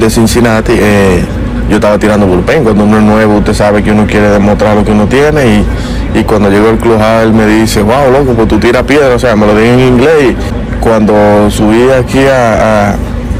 de 0.00 0.10
Cincinnati 0.10 0.72
eh, 0.76 1.24
yo 1.70 1.76
estaba 1.76 1.98
tirando 1.98 2.26
bullpen. 2.26 2.62
Cuando 2.62 2.84
uno 2.84 2.98
es 2.98 3.02
nuevo 3.04 3.36
usted 3.38 3.54
sabe 3.54 3.82
que 3.82 3.90
uno 3.92 4.06
quiere 4.06 4.28
demostrar 4.28 4.76
lo 4.76 4.84
que 4.84 4.90
uno 4.92 5.06
tiene. 5.06 5.46
Y, 5.46 6.18
y 6.18 6.24
cuando 6.24 6.50
llegó 6.50 6.68
el 6.68 6.76
club 6.76 6.98
él 7.22 7.32
me 7.32 7.46
dice 7.46 7.80
wow 7.82 8.10
loco 8.12 8.32
pues 8.34 8.48
tú 8.48 8.58
tiras 8.58 8.82
piedra 8.82 9.14
o 9.14 9.18
sea 9.18 9.34
me 9.36 9.46
lo 9.46 9.54
dije 9.56 9.72
en 9.72 9.80
inglés. 9.80 10.10
Y 10.32 10.80
cuando 10.80 11.14
subí 11.50 11.88
aquí 11.90 12.20
a, 12.26 12.90
a 12.90 12.96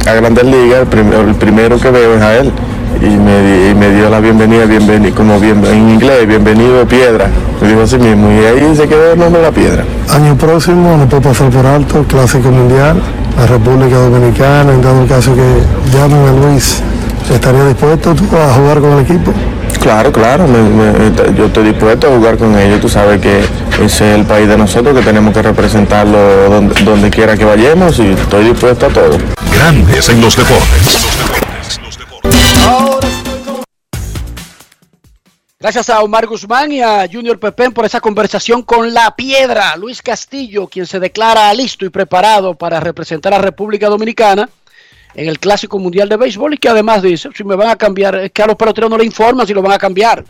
a 0.07 0.13
Grandes 0.13 0.45
Ligas, 0.45 0.81
el, 0.81 0.87
prim- 0.87 1.13
el 1.13 1.35
primero 1.35 1.79
que 1.81 1.91
veo 1.91 2.15
es 2.15 2.23
a 2.23 2.37
él. 2.37 2.53
Y 3.01 3.07
me, 3.07 3.71
y 3.71 3.75
me 3.75 3.91
dio 3.91 4.09
la 4.09 4.21
bienvenida, 4.21 4.65
bienvenido, 4.65 5.15
como 5.15 5.39
bien, 5.39 5.63
en 5.67 5.91
inglés, 5.91 6.27
bienvenido 6.27 6.87
Piedra. 6.87 7.29
Me 7.61 7.69
dijo 7.69 7.83
así 7.83 7.99
mismo, 7.99 8.31
y 8.31 8.45
ahí 8.45 8.75
se 8.77 8.89
quedó 8.89 9.13
el 9.13 9.19
nombre 9.19 9.41
de 9.43 9.47
la 9.49 9.53
piedra. 9.53 9.85
Año 10.11 10.37
próximo, 10.37 10.97
no 10.97 11.07
puedo 11.09 11.23
pasar 11.23 11.51
por 11.51 11.67
alto, 11.67 12.01
el 12.01 12.07
Clásico 12.07 12.51
Mundial, 12.51 13.01
la 13.39 13.47
República 13.47 13.97
Dominicana, 13.97 14.73
en 14.73 14.81
dado 14.83 15.07
caso 15.07 15.35
que 15.35 15.97
llamen 15.97 16.27
a 16.29 16.33
Luis, 16.47 16.81
¿estaría 17.33 17.65
dispuesto 17.67 18.15
tú 18.15 18.25
a 18.37 18.55
jugar 18.55 18.81
con 18.81 18.93
el 18.93 19.01
equipo? 19.01 19.33
Claro, 19.81 20.11
claro, 20.11 20.47
me- 20.47 20.63
me- 20.63 21.37
yo 21.37 21.47
estoy 21.47 21.65
dispuesto 21.65 22.07
a 22.07 22.17
jugar 22.17 22.39
con 22.39 22.57
ellos. 22.59 22.81
Tú 22.81 22.89
sabes 22.89 23.21
que 23.21 23.41
ese 23.85 24.13
es 24.13 24.19
el 24.19 24.25
país 24.25 24.49
de 24.49 24.57
nosotros, 24.57 24.97
que 24.97 25.03
tenemos 25.05 25.35
que 25.35 25.43
representarlo 25.43 26.19
donde, 26.49 26.81
donde 26.85 27.11
quiera 27.11 27.37
que 27.37 27.45
vayamos 27.45 27.99
y 27.99 28.09
estoy 28.13 28.45
dispuesto 28.45 28.87
a 28.87 28.89
todo. 28.89 29.19
Grandes 29.55 30.09
en 30.09 30.21
los 30.23 30.37
deportes. 30.37 31.07
Gracias 35.65 35.89
a 35.89 36.03
Omar 36.03 36.27
Guzmán 36.27 36.71
y 36.73 36.83
a 36.83 37.09
Junior 37.11 37.39
Pepén 37.39 37.73
por 37.73 37.87
esa 37.87 37.99
conversación 37.99 38.63
con 38.63 38.93
la 38.93 39.17
piedra. 39.17 39.75
Luis 39.77 40.03
Castillo, 40.03 40.67
quien 40.67 40.85
se 40.85 41.01
declara 41.01 41.55
listo 41.55 41.87
y 41.87 41.89
preparado 41.89 42.55
para 42.55 42.81
representar 42.81 43.33
a 43.33 43.39
República 43.39 43.89
Dominicana 43.89 44.47
en 45.15 45.27
el 45.27 45.39
Clásico 45.39 45.79
Mundial 45.79 46.07
de 46.11 46.19
Béisbol 46.19 46.53
y 46.53 46.59
que 46.59 46.69
además 46.69 47.01
dice, 47.01 47.31
si 47.35 47.45
me 47.45 47.57
van 47.57 47.71
a 47.71 47.77
cambiar, 47.77 48.15
es 48.17 48.33
que 48.33 48.43
a 48.43 48.47
los 48.47 48.57
peloteros 48.57 48.91
no 48.91 48.99
le 48.99 49.07
informan 49.07 49.47
si 49.47 49.55
lo 49.55 49.63
van 49.63 49.73
a 49.73 49.79
cambiar. 49.79 50.23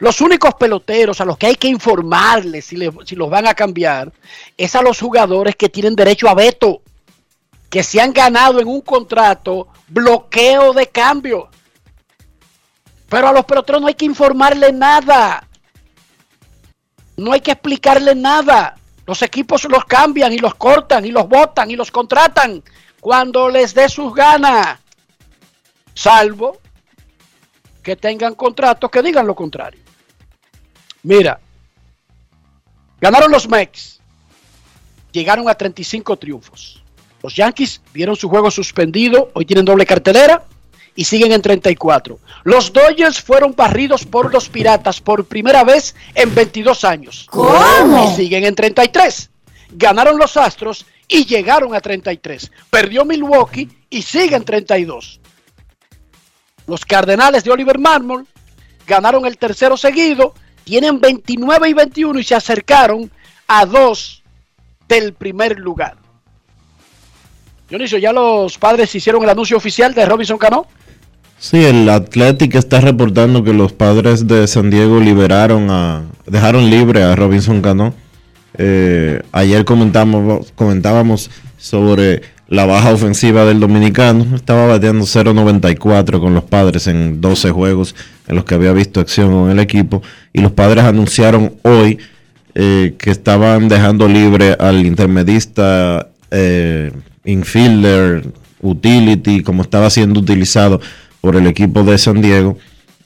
Los 0.00 0.20
únicos 0.20 0.54
peloteros 0.54 1.20
a 1.20 1.24
los 1.24 1.38
que 1.38 1.46
hay 1.46 1.54
que 1.54 1.68
informarles 1.68 2.64
si, 2.64 2.76
si 3.04 3.14
los 3.14 3.30
van 3.30 3.46
a 3.46 3.54
cambiar 3.54 4.12
es 4.56 4.74
a 4.74 4.82
los 4.82 4.98
jugadores 4.98 5.54
que 5.54 5.68
tienen 5.68 5.94
derecho 5.94 6.28
a 6.28 6.34
veto, 6.34 6.82
que 7.70 7.84
se 7.84 8.00
han 8.00 8.12
ganado 8.12 8.58
en 8.58 8.66
un 8.66 8.80
contrato 8.80 9.68
bloqueo 9.86 10.72
de 10.72 10.88
cambio. 10.88 11.48
Pero 13.14 13.28
a 13.28 13.32
los 13.32 13.44
peloteros 13.44 13.80
no 13.80 13.86
hay 13.86 13.94
que 13.94 14.06
informarle 14.06 14.72
nada. 14.72 15.46
No 17.16 17.30
hay 17.32 17.40
que 17.40 17.52
explicarle 17.52 18.12
nada. 18.12 18.74
Los 19.06 19.22
equipos 19.22 19.62
los 19.66 19.84
cambian 19.84 20.32
y 20.32 20.38
los 20.38 20.56
cortan 20.56 21.04
y 21.04 21.12
los 21.12 21.28
botan 21.28 21.70
y 21.70 21.76
los 21.76 21.92
contratan 21.92 22.60
cuando 22.98 23.48
les 23.48 23.72
dé 23.72 23.88
sus 23.88 24.12
ganas. 24.12 24.80
Salvo 25.94 26.58
que 27.84 27.94
tengan 27.94 28.34
contratos 28.34 28.90
que 28.90 29.00
digan 29.00 29.28
lo 29.28 29.36
contrario. 29.36 29.84
Mira, 31.04 31.38
ganaron 33.00 33.30
los 33.30 33.48
Mex. 33.48 34.00
Llegaron 35.12 35.48
a 35.48 35.54
35 35.54 36.16
triunfos. 36.16 36.82
Los 37.22 37.36
Yankees 37.36 37.80
vieron 37.92 38.16
su 38.16 38.28
juego 38.28 38.50
suspendido. 38.50 39.30
Hoy 39.34 39.46
tienen 39.46 39.64
doble 39.64 39.86
cartelera 39.86 40.44
y 40.96 41.04
siguen 41.04 41.32
en 41.32 41.42
34. 41.42 42.18
Los 42.44 42.72
Dodgers 42.72 43.20
fueron 43.20 43.54
barridos 43.54 44.04
por 44.04 44.32
los 44.32 44.48
Piratas 44.48 45.00
por 45.00 45.24
primera 45.24 45.64
vez 45.64 45.94
en 46.14 46.34
22 46.34 46.84
años. 46.84 47.26
¿Cómo? 47.30 48.12
Y 48.12 48.16
siguen 48.16 48.44
en 48.44 48.54
33. 48.54 49.30
Ganaron 49.72 50.18
los 50.18 50.36
Astros 50.36 50.86
y 51.08 51.24
llegaron 51.24 51.74
a 51.74 51.80
33. 51.80 52.50
Perdió 52.70 53.04
Milwaukee 53.04 53.68
y 53.90 54.02
siguen 54.02 54.34
en 54.34 54.44
32. 54.44 55.20
Los 56.66 56.84
Cardenales 56.84 57.44
de 57.44 57.50
Oliver 57.50 57.78
Marmol 57.78 58.26
ganaron 58.86 59.26
el 59.26 59.36
tercero 59.36 59.76
seguido, 59.76 60.34
tienen 60.64 61.00
29 61.00 61.68
y 61.68 61.74
21 61.74 62.18
y 62.18 62.24
se 62.24 62.34
acercaron 62.34 63.10
a 63.46 63.66
dos 63.66 64.22
del 64.88 65.12
primer 65.14 65.58
lugar. 65.58 65.96
Dionisio, 67.68 67.98
ya 67.98 68.12
los 68.12 68.58
padres 68.58 68.94
hicieron 68.94 69.22
el 69.22 69.30
anuncio 69.30 69.56
oficial 69.56 69.94
de 69.94 70.06
Robinson 70.06 70.38
Cano. 70.38 70.66
Sí, 71.44 71.62
el 71.62 71.86
Athletic 71.90 72.54
está 72.54 72.80
reportando 72.80 73.44
que 73.44 73.52
los 73.52 73.74
padres 73.74 74.26
de 74.26 74.46
San 74.46 74.70
Diego 74.70 74.98
liberaron 74.98 75.66
a, 75.68 76.04
dejaron 76.24 76.70
libre 76.70 77.02
a 77.02 77.14
Robinson 77.14 77.60
Cano. 77.60 77.92
Eh, 78.56 79.20
ayer 79.30 79.66
comentamos, 79.66 80.52
comentábamos 80.54 81.30
sobre 81.58 82.22
la 82.48 82.64
baja 82.64 82.94
ofensiva 82.94 83.44
del 83.44 83.60
dominicano. 83.60 84.34
Estaba 84.34 84.66
bateando 84.66 85.04
0.94 85.04 86.18
con 86.18 86.32
los 86.32 86.44
padres 86.44 86.86
en 86.86 87.20
12 87.20 87.50
juegos 87.50 87.94
en 88.26 88.36
los 88.36 88.46
que 88.46 88.54
había 88.54 88.72
visto 88.72 89.00
acción 89.00 89.30
con 89.30 89.50
el 89.50 89.58
equipo. 89.58 90.00
Y 90.32 90.40
los 90.40 90.52
padres 90.52 90.84
anunciaron 90.84 91.56
hoy 91.60 91.98
eh, 92.54 92.94
que 92.96 93.10
estaban 93.10 93.68
dejando 93.68 94.08
libre 94.08 94.56
al 94.58 94.86
intermedista 94.86 96.08
eh, 96.30 96.90
infielder, 97.26 98.24
utility, 98.62 99.42
como 99.42 99.60
estaba 99.60 99.90
siendo 99.90 100.20
utilizado 100.20 100.80
por 101.24 101.36
el 101.36 101.46
equipo 101.46 101.84
de 101.84 101.96
San 101.96 102.20
Diego. 102.20 102.58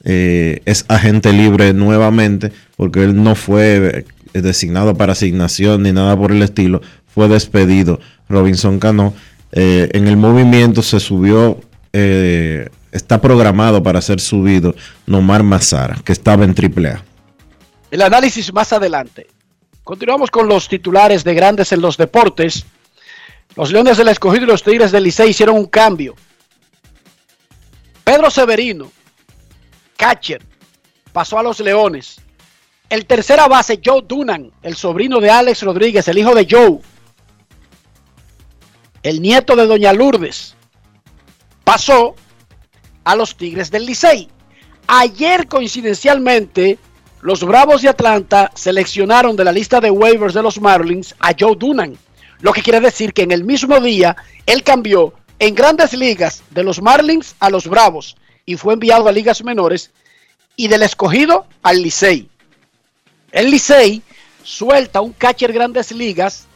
Eh, 0.03 0.61
es 0.65 0.83
agente 0.89 1.31
libre 1.31 1.71
nuevamente 1.71 2.51
porque 2.75 3.01
él 3.01 3.23
no 3.23 3.33
fue 3.33 4.05
eh, 4.33 4.41
designado 4.41 4.93
para 4.95 5.13
asignación 5.13 5.83
ni 5.83 5.93
nada 5.93 6.17
por 6.17 6.33
el 6.33 6.43
estilo. 6.43 6.81
Fue 7.07 7.29
despedido 7.29 8.01
Robinson 8.27 8.77
Cano. 8.77 9.13
Eh, 9.53 9.87
en 9.93 10.05
el 10.09 10.17
movimiento 10.17 10.81
se 10.81 10.99
subió, 10.99 11.61
eh, 11.93 12.67
está 12.91 13.21
programado 13.21 13.81
para 13.83 14.01
ser 14.01 14.19
subido 14.19 14.75
Nomar 15.07 15.43
Mazara, 15.43 15.95
que 16.03 16.11
estaba 16.11 16.43
en 16.43 16.53
AAA. 16.53 17.01
El 17.89 18.01
análisis 18.01 18.51
más 18.51 18.73
adelante. 18.73 19.27
Continuamos 19.85 20.29
con 20.29 20.49
los 20.49 20.67
titulares 20.67 21.23
de 21.23 21.33
grandes 21.35 21.71
en 21.71 21.79
los 21.79 21.95
deportes. 21.95 22.65
Los 23.55 23.71
Leones 23.71 23.95
del 23.95 24.09
Escogido 24.09 24.43
y 24.43 24.47
los 24.47 24.61
Tigres 24.61 24.91
del 24.91 25.05
Licey 25.05 25.29
hicieron 25.29 25.55
un 25.55 25.67
cambio. 25.67 26.15
Pedro 28.09 28.31
Severino, 28.31 28.91
catcher, 29.95 30.41
pasó 31.13 31.37
a 31.37 31.43
los 31.43 31.59
Leones. 31.59 32.19
El 32.89 33.05
tercera 33.05 33.47
base, 33.47 33.79
Joe 33.85 34.01
Dunan, 34.01 34.51
el 34.63 34.75
sobrino 34.75 35.19
de 35.19 35.29
Alex 35.29 35.61
Rodríguez, 35.61 36.07
el 36.07 36.17
hijo 36.17 36.33
de 36.33 36.47
Joe, 36.49 36.79
el 39.03 39.21
nieto 39.21 39.55
de 39.55 39.67
Doña 39.67 39.93
Lourdes, 39.93 40.55
pasó 41.63 42.15
a 43.03 43.15
los 43.15 43.37
Tigres 43.37 43.69
del 43.69 43.85
Licey. 43.85 44.27
Ayer, 44.87 45.47
coincidencialmente, 45.47 46.79
los 47.21 47.43
Bravos 47.43 47.83
de 47.83 47.89
Atlanta 47.89 48.49
seleccionaron 48.55 49.35
de 49.35 49.43
la 49.43 49.51
lista 49.51 49.79
de 49.79 49.91
waivers 49.91 50.33
de 50.33 50.41
los 50.41 50.59
Marlins 50.59 51.13
a 51.19 51.35
Joe 51.39 51.55
Dunan, 51.55 51.95
lo 52.39 52.53
que 52.53 52.63
quiere 52.63 52.79
decir 52.79 53.13
que 53.13 53.21
en 53.21 53.31
el 53.31 53.43
mismo 53.43 53.79
día 53.79 54.15
él 54.47 54.63
cambió 54.63 55.13
en 55.39 55.55
grandes 55.55 55.93
ligas 55.93 56.43
de 56.51 56.63
los 56.63 56.81
Marlins 56.81 57.35
a 57.39 57.49
los 57.49 57.67
Bravos 57.67 58.15
y 58.45 58.57
fue 58.57 58.73
enviado 58.73 59.07
a 59.07 59.11
ligas 59.11 59.43
menores 59.43 59.91
y 60.55 60.67
del 60.67 60.83
escogido 60.83 61.47
al 61.63 61.81
Licey. 61.81 62.29
El 63.31 63.49
Licey 63.49 64.01
suelta 64.43 65.01
un 65.01 65.13
catcher 65.13 65.53
grandes 65.53 65.91
ligas 65.91 66.47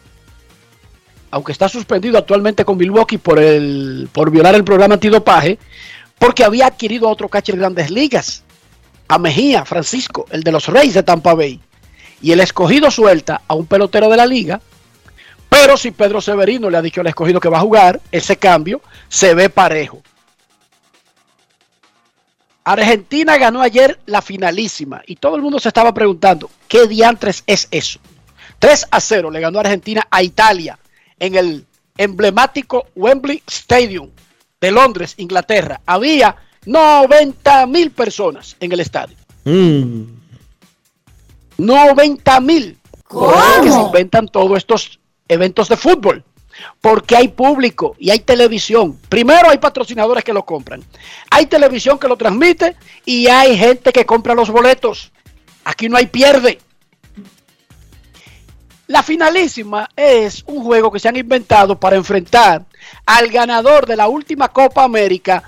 aunque 1.34 1.52
está 1.52 1.68
suspendido 1.68 2.20
actualmente 2.20 2.64
con 2.64 2.78
Milwaukee 2.78 3.18
por, 3.18 3.40
el, 3.40 4.08
por 4.14 4.30
violar 4.30 4.54
el 4.54 4.64
programa 4.64 4.94
antidopaje, 4.94 5.58
porque 6.20 6.44
había 6.44 6.68
adquirido 6.68 7.08
a 7.08 7.12
otro 7.12 7.28
catcher 7.28 7.56
de 7.56 7.62
grandes 7.62 7.90
ligas, 7.90 8.44
a 9.08 9.18
Mejía, 9.18 9.66
Francisco, 9.66 10.28
el 10.30 10.44
de 10.44 10.52
los 10.52 10.68
Reyes 10.68 10.94
de 10.94 11.02
Tampa 11.02 11.34
Bay. 11.34 11.60
Y 12.22 12.34
el 12.34 12.40
escogido 12.40 12.92
suelta 12.92 13.42
a 13.48 13.56
un 13.56 13.66
pelotero 13.66 14.10
de 14.10 14.18
la 14.18 14.28
liga, 14.28 14.62
pero 15.54 15.78
si 15.78 15.92
Pedro 15.92 16.20
Severino 16.20 16.68
le 16.68 16.78
ha 16.78 16.82
dicho 16.82 17.02
al 17.02 17.08
escogido 17.08 17.40
que 17.40 17.48
va 17.48 17.60
a 17.60 17.62
jugar, 17.62 18.02
ese 18.12 18.38
cambio 18.38 18.82
se 19.08 19.36
ve 19.36 19.52
parejo. 19.52 20.02
Argentina 22.64 23.38
ganó 23.38 23.62
ayer 23.62 24.00
la 24.08 24.24
finalísima 24.24 25.04
y 25.06 25.18
todo 25.18 25.36
el 25.36 25.44
mundo 25.44 25.60
se 25.60 25.68
estaba 25.68 25.94
preguntando, 25.94 26.50
¿qué 26.68 26.88
diantres 26.88 27.44
es 27.46 27.68
eso? 27.70 28.00
3 28.58 28.88
a 28.90 29.00
0 29.00 29.30
le 29.30 29.42
ganó 29.42 29.60
Argentina 29.60 30.08
a 30.10 30.24
Italia 30.24 30.80
en 31.20 31.36
el 31.36 31.68
emblemático 31.98 32.88
Wembley 32.96 33.44
Stadium 33.46 34.10
de 34.60 34.72
Londres, 34.72 35.14
Inglaterra. 35.18 35.82
Había 35.86 36.36
90 36.66 37.68
mil 37.68 37.92
personas 37.92 38.56
en 38.60 38.72
el 38.72 38.80
estadio. 38.80 39.18
Mm. 39.44 40.04
90 41.60 42.40
mil. 42.40 42.80
Que 43.62 43.70
se 43.70 43.80
inventan 43.80 44.28
todos 44.28 44.58
estos 44.58 45.00
eventos 45.34 45.70
de 45.70 45.78
fútbol. 45.78 46.24
Porque 46.82 47.16
hay 47.16 47.30
público 47.30 47.96
y 48.00 48.12
hay 48.12 48.20
televisión. 48.20 49.00
Primero 49.10 49.50
hay 49.50 49.58
patrocinadores 49.58 50.24
que 50.24 50.34
lo 50.34 50.46
compran. 50.46 50.84
Hay 51.32 51.48
televisión 51.48 51.98
que 51.98 52.08
lo 52.08 52.16
transmite 52.16 52.76
y 53.06 53.28
hay 53.28 53.58
gente 53.58 53.92
que 53.92 54.06
compra 54.06 54.36
los 54.36 54.50
boletos. 54.50 55.12
Aquí 55.64 55.90
no 55.90 55.98
hay 55.98 56.08
pierde. 56.08 56.60
La 58.88 59.02
finalísima 59.02 59.90
es 59.96 60.44
un 60.46 60.64
juego 60.64 60.92
que 60.92 61.00
se 61.00 61.08
han 61.08 61.16
inventado 61.16 61.80
para 61.80 61.96
enfrentar 61.96 62.66
al 63.06 63.30
ganador 63.30 63.88
de 63.88 63.96
la 63.96 64.08
última 64.08 64.50
Copa 64.50 64.84
América 64.84 65.44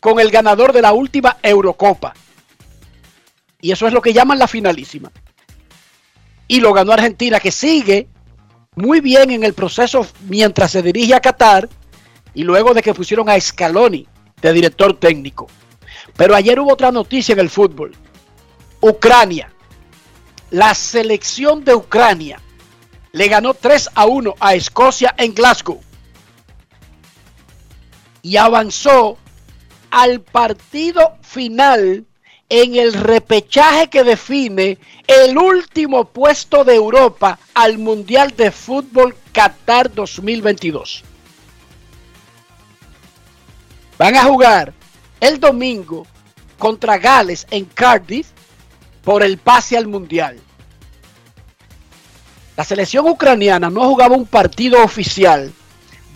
con 0.00 0.18
el 0.18 0.30
ganador 0.30 0.72
de 0.72 0.82
la 0.82 0.92
última 0.92 1.38
Eurocopa. 1.42 2.12
Y 3.60 3.70
eso 3.70 3.86
es 3.86 3.92
lo 3.92 4.02
que 4.02 4.12
llaman 4.12 4.38
la 4.38 4.48
finalísima. 4.48 5.12
Y 6.48 6.60
lo 6.60 6.72
ganó 6.72 6.92
Argentina, 6.92 7.38
que 7.38 7.52
sigue 7.52 8.08
muy 8.76 9.00
bien 9.00 9.30
en 9.30 9.42
el 9.42 9.52
proceso 9.52 10.06
mientras 10.28 10.70
se 10.70 10.82
dirige 10.82 11.14
a 11.14 11.20
Qatar 11.20 11.68
y 12.34 12.44
luego 12.44 12.72
de 12.72 12.82
que 12.82 12.94
pusieron 12.94 13.28
a 13.28 13.40
Scaloni 13.40 14.06
de 14.40 14.52
director 14.52 14.98
técnico. 14.98 15.48
Pero 16.16 16.34
ayer 16.36 16.58
hubo 16.60 16.72
otra 16.72 16.92
noticia 16.92 17.32
en 17.32 17.40
el 17.40 17.50
fútbol. 17.50 17.92
Ucrania. 18.80 19.52
La 20.50 20.74
selección 20.74 21.64
de 21.64 21.74
Ucrania 21.74 22.40
le 23.12 23.28
ganó 23.28 23.54
3 23.54 23.90
a 23.94 24.06
1 24.06 24.34
a 24.38 24.54
Escocia 24.54 25.14
en 25.18 25.34
Glasgow. 25.34 25.80
Y 28.22 28.36
avanzó 28.36 29.18
al 29.90 30.20
partido 30.20 31.16
final 31.22 32.06
en 32.50 32.74
el 32.74 32.92
repechaje 32.92 33.88
que 33.88 34.02
define 34.02 34.76
el 35.06 35.38
último 35.38 36.04
puesto 36.04 36.64
de 36.64 36.74
Europa 36.74 37.38
al 37.54 37.78
Mundial 37.78 38.34
de 38.36 38.50
Fútbol 38.50 39.16
Qatar 39.32 39.94
2022. 39.94 41.04
Van 43.96 44.16
a 44.16 44.24
jugar 44.24 44.74
el 45.20 45.38
domingo 45.38 46.06
contra 46.58 46.98
Gales 46.98 47.46
en 47.50 47.66
Cardiff 47.66 48.26
por 49.04 49.22
el 49.22 49.38
pase 49.38 49.76
al 49.76 49.86
Mundial. 49.86 50.40
La 52.56 52.64
selección 52.64 53.06
ucraniana 53.08 53.70
no 53.70 53.88
jugaba 53.88 54.16
un 54.16 54.26
partido 54.26 54.82
oficial 54.82 55.52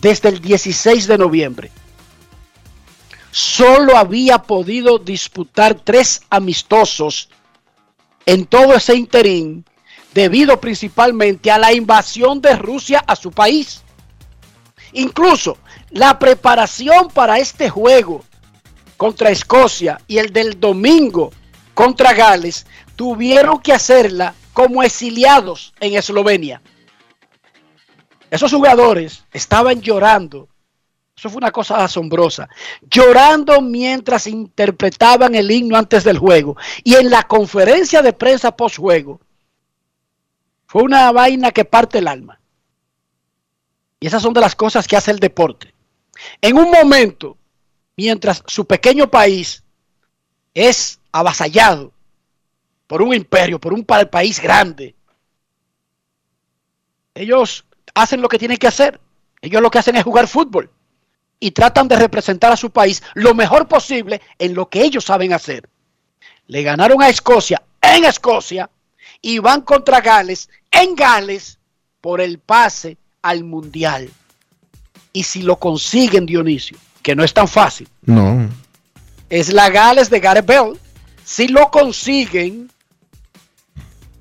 desde 0.01 0.31
el 0.31 0.41
16 0.41 1.07
de 1.07 1.17
noviembre 1.17 1.71
solo 3.35 3.97
había 3.97 4.39
podido 4.39 5.01
disputar 5.01 5.75
tres 5.75 6.23
amistosos 6.31 7.29
en 8.27 8.47
todo 8.47 8.75
ese 8.75 8.95
interín 8.95 9.65
debido 10.15 10.61
principalmente 10.61 11.51
a 11.51 11.59
la 11.59 11.73
invasión 11.73 12.41
de 12.41 12.55
Rusia 12.55 13.03
a 13.05 13.17
su 13.17 13.33
país. 13.33 13.83
Incluso 14.93 15.59
la 15.91 16.17
preparación 16.17 17.09
para 17.09 17.39
este 17.39 17.69
juego 17.69 18.25
contra 18.97 19.31
Escocia 19.31 20.01
y 20.07 20.19
el 20.19 20.33
del 20.33 20.61
domingo 20.61 21.33
contra 21.75 22.13
Gales 22.13 22.67
tuvieron 22.95 23.61
que 23.61 23.73
hacerla 23.73 24.33
como 24.53 24.85
exiliados 24.85 25.75
en 25.81 25.97
Eslovenia. 25.97 26.63
Esos 28.31 28.53
jugadores 28.53 29.25
estaban 29.33 29.81
llorando 29.81 30.47
eso 31.17 31.31
fue 31.31 31.39
una 31.39 31.53
cosa 31.53 31.85
asombrosa. 31.85 32.49
Llorando 32.83 33.61
mientras 33.61 34.27
interpretaban 34.27 35.35
el 35.35 35.51
himno 35.51 35.77
antes 35.77 36.03
del 36.05 36.19
juego. 36.19 36.57
Y 36.83 36.95
en 36.95 37.11
la 37.11 37.23
conferencia 37.23 38.03
de 38.03 38.13
prensa 38.13 38.57
post-juego. 38.57 39.21
Fue 40.67 40.83
una 40.83 41.13
vaina 41.13 41.53
que 41.53 41.65
parte 41.65 41.99
el 41.99 42.09
alma. 42.09 42.41
Y 44.01 44.09
esas 44.09 44.23
son 44.23 44.35
de 44.35 44.41
las 44.41 44.57
cosas 44.57 44.89
que 44.89 44.97
hace 44.97 45.13
el 45.13 45.21
deporte. 45.21 45.73
En 46.41 46.59
un 46.59 46.71
momento, 46.71 47.39
mientras 47.97 48.43
su 48.47 48.67
pequeño 48.67 49.09
país 49.09 49.63
es 50.53 51.01
avasallado 51.13 51.93
por 52.89 53.03
un 53.03 53.15
imperio, 53.15 53.61
por 53.61 53.73
un 53.73 53.85
país 53.85 54.41
grande, 54.41 54.95
ellos 57.15 57.65
hacen 57.95 58.21
lo 58.21 58.29
que 58.29 58.39
tienen 58.39 58.57
que 58.57 58.67
hacer. 58.67 59.01
Ellos 59.41 59.63
lo 59.63 59.71
que 59.71 59.79
hacen 59.79 59.95
es 59.95 60.03
jugar 60.03 60.27
fútbol 60.27 60.71
y 61.41 61.51
tratan 61.51 61.89
de 61.89 61.97
representar 61.97 62.53
a 62.53 62.57
su 62.57 62.71
país 62.71 63.03
lo 63.15 63.35
mejor 63.35 63.69
posible 63.69 64.21
en 64.39 64.55
lo 64.55 64.69
que 64.69 64.83
ellos 64.83 65.05
saben 65.05 65.33
hacer. 65.33 65.69
Le 66.47 66.63
ganaron 66.63 67.03
a 67.03 67.09
Escocia 67.09 67.63
en 67.81 68.05
Escocia 68.05 68.71
y 69.21 69.39
van 69.39 69.63
contra 69.63 70.01
Gales 70.01 70.49
en 70.71 70.95
Gales 70.95 71.59
por 72.01 72.21
el 72.21 72.39
pase 72.39 72.97
al 73.23 73.45
Mundial. 73.45 74.11
Y 75.13 75.23
si 75.23 75.43
lo 75.43 75.57
consiguen, 75.57 76.27
Dionisio, 76.27 76.77
que 77.03 77.15
no 77.15 77.25
es 77.25 77.33
tan 77.33 77.49
fácil. 77.49 77.89
No. 78.03 78.49
Es 79.31 79.53
la 79.53 79.71
Gales 79.71 80.11
de 80.11 80.21
Gareth 80.21 80.47
Bell. 80.47 80.79
Si 81.25 81.49
lo 81.49 81.71
consiguen, 81.71 82.71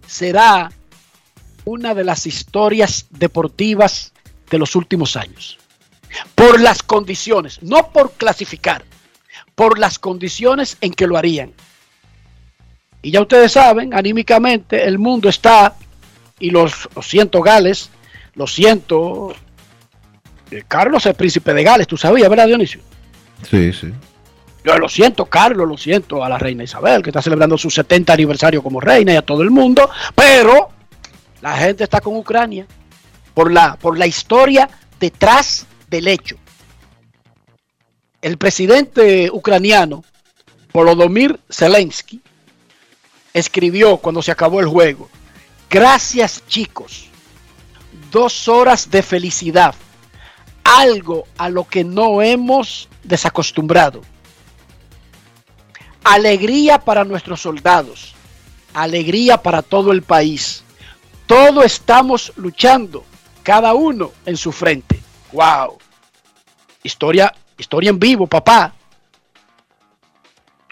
será 0.07 0.71
una 1.65 1.93
de 1.93 2.03
las 2.03 2.25
historias 2.25 3.07
deportivas 3.09 4.13
de 4.49 4.57
los 4.57 4.75
últimos 4.75 5.15
años 5.15 5.57
por 6.35 6.59
las 6.59 6.83
condiciones, 6.83 7.61
no 7.61 7.91
por 7.91 8.13
clasificar, 8.13 8.83
por 9.55 9.79
las 9.79 9.99
condiciones 9.99 10.77
en 10.81 10.93
que 10.93 11.07
lo 11.07 11.17
harían. 11.17 11.53
Y 13.01 13.11
ya 13.11 13.21
ustedes 13.21 13.51
saben, 13.51 13.93
anímicamente 13.93 14.85
el 14.85 14.97
mundo 14.97 15.29
está, 15.29 15.75
y 16.39 16.49
los, 16.49 16.89
lo 16.95 17.01
siento 17.01 17.41
Gales, 17.41 17.89
lo 18.35 18.47
siento, 18.47 19.35
eh, 20.51 20.63
Carlos 20.67 21.05
es 21.05 21.15
príncipe 21.15 21.53
de 21.53 21.63
Gales, 21.63 21.87
tú 21.87 21.97
sabías, 21.97 22.29
¿verdad 22.29 22.47
Dionisio? 22.47 22.81
Sí, 23.49 23.73
sí. 23.73 23.91
Yo 24.63 24.77
lo 24.77 24.87
siento, 24.87 25.25
Carlos, 25.25 25.67
lo 25.67 25.77
siento 25.77 26.23
a 26.23 26.29
la 26.29 26.37
reina 26.37 26.63
Isabel, 26.63 27.03
que 27.03 27.09
está 27.09 27.21
celebrando 27.21 27.57
su 27.57 27.69
70 27.69 28.13
aniversario 28.13 28.63
como 28.63 28.79
reina 28.79 29.11
y 29.11 29.17
a 29.17 29.21
todo 29.21 29.41
el 29.41 29.51
mundo, 29.51 29.89
pero 30.15 30.69
la 31.41 31.57
gente 31.57 31.83
está 31.83 31.99
con 31.99 32.15
Ucrania 32.15 32.65
por 33.33 33.51
la, 33.51 33.75
por 33.75 33.97
la 33.97 34.07
historia 34.07 34.69
detrás 34.99 35.67
del 35.93 36.07
hecho. 36.07 36.37
El 38.19 38.39
presidente 38.39 39.29
ucraniano, 39.31 40.03
Volodymyr 40.73 41.39
Zelensky, 41.51 42.19
escribió 43.31 43.97
cuando 43.97 44.23
se 44.23 44.31
acabó 44.31 44.59
el 44.59 44.65
juego, 44.65 45.07
gracias 45.69 46.43
chicos, 46.47 47.05
dos 48.09 48.47
horas 48.47 48.89
de 48.89 49.03
felicidad, 49.03 49.75
algo 50.63 51.25
a 51.37 51.49
lo 51.49 51.67
que 51.67 51.83
no 51.83 52.23
hemos 52.23 52.89
desacostumbrado. 53.03 54.01
Alegría 56.03 56.79
para 56.79 57.03
nuestros 57.03 57.39
soldados, 57.39 58.15
alegría 58.73 59.43
para 59.43 59.61
todo 59.61 59.91
el 59.91 60.01
país. 60.01 60.63
Todos 61.27 61.65
estamos 61.65 62.33
luchando, 62.35 63.05
cada 63.43 63.75
uno 63.75 64.11
en 64.25 64.37
su 64.37 64.51
frente. 64.51 64.99
¡Wow! 65.31 65.82
Historia, 66.83 67.33
historia 67.57 67.89
en 67.89 67.99
vivo, 67.99 68.27
papá. 68.27 68.73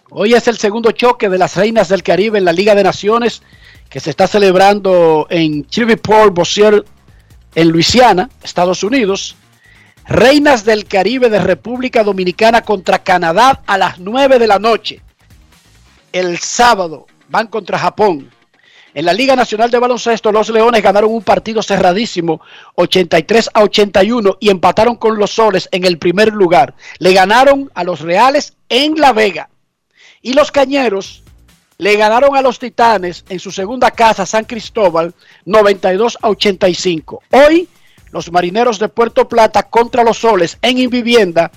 Hoy 0.09 0.33
es 0.33 0.45
el 0.49 0.57
segundo 0.57 0.91
choque 0.91 1.29
de 1.29 1.37
las 1.37 1.55
reinas 1.55 1.87
del 1.87 2.03
Caribe 2.03 2.37
en 2.37 2.43
la 2.43 2.51
Liga 2.51 2.75
de 2.75 2.83
Naciones 2.83 3.41
que 3.89 4.01
se 4.01 4.09
está 4.09 4.27
celebrando 4.27 5.27
en 5.29 5.63
Shreveport, 5.63 6.33
Bossier, 6.33 6.83
en 7.55 7.69
Luisiana, 7.69 8.29
Estados 8.43 8.83
Unidos. 8.83 9.35
Reinas 10.05 10.65
del 10.65 10.85
Caribe 10.85 11.29
de 11.29 11.39
República 11.39 12.03
Dominicana 12.03 12.61
contra 12.61 12.99
Canadá 12.99 13.61
a 13.65 13.77
las 13.77 13.99
9 13.99 14.39
de 14.39 14.47
la 14.47 14.59
noche. 14.59 15.01
El 16.11 16.39
sábado 16.39 17.07
van 17.29 17.47
contra 17.47 17.79
Japón. 17.79 18.29
En 18.93 19.05
la 19.05 19.13
Liga 19.13 19.35
Nacional 19.35 19.71
de 19.71 19.79
Baloncesto, 19.79 20.31
los 20.31 20.49
Leones 20.49 20.83
ganaron 20.83 21.13
un 21.13 21.21
partido 21.21 21.61
cerradísimo, 21.61 22.41
83 22.75 23.49
a 23.53 23.63
81, 23.63 24.37
y 24.39 24.49
empataron 24.49 24.95
con 24.95 25.17
los 25.17 25.31
Soles 25.31 25.69
en 25.71 25.85
el 25.85 25.97
primer 25.97 26.33
lugar. 26.33 26.73
Le 26.99 27.13
ganaron 27.13 27.71
a 27.73 27.83
los 27.83 28.01
Reales 28.01 28.53
en 28.67 28.95
La 28.95 29.13
Vega. 29.13 29.49
Y 30.21 30.33
los 30.33 30.51
Cañeros 30.51 31.23
le 31.77 31.95
ganaron 31.95 32.35
a 32.35 32.41
los 32.41 32.59
Titanes 32.59 33.25
en 33.29 33.39
su 33.39 33.51
segunda 33.51 33.91
casa, 33.91 34.25
San 34.25 34.45
Cristóbal, 34.45 35.13
92 35.45 36.17
a 36.21 36.29
85. 36.29 37.23
Hoy, 37.31 37.67
los 38.11 38.31
Marineros 38.31 38.77
de 38.77 38.89
Puerto 38.89 39.27
Plata 39.27 39.63
contra 39.63 40.03
los 40.03 40.19
Soles 40.19 40.57
en 40.61 40.77
Invivienda 40.77 41.49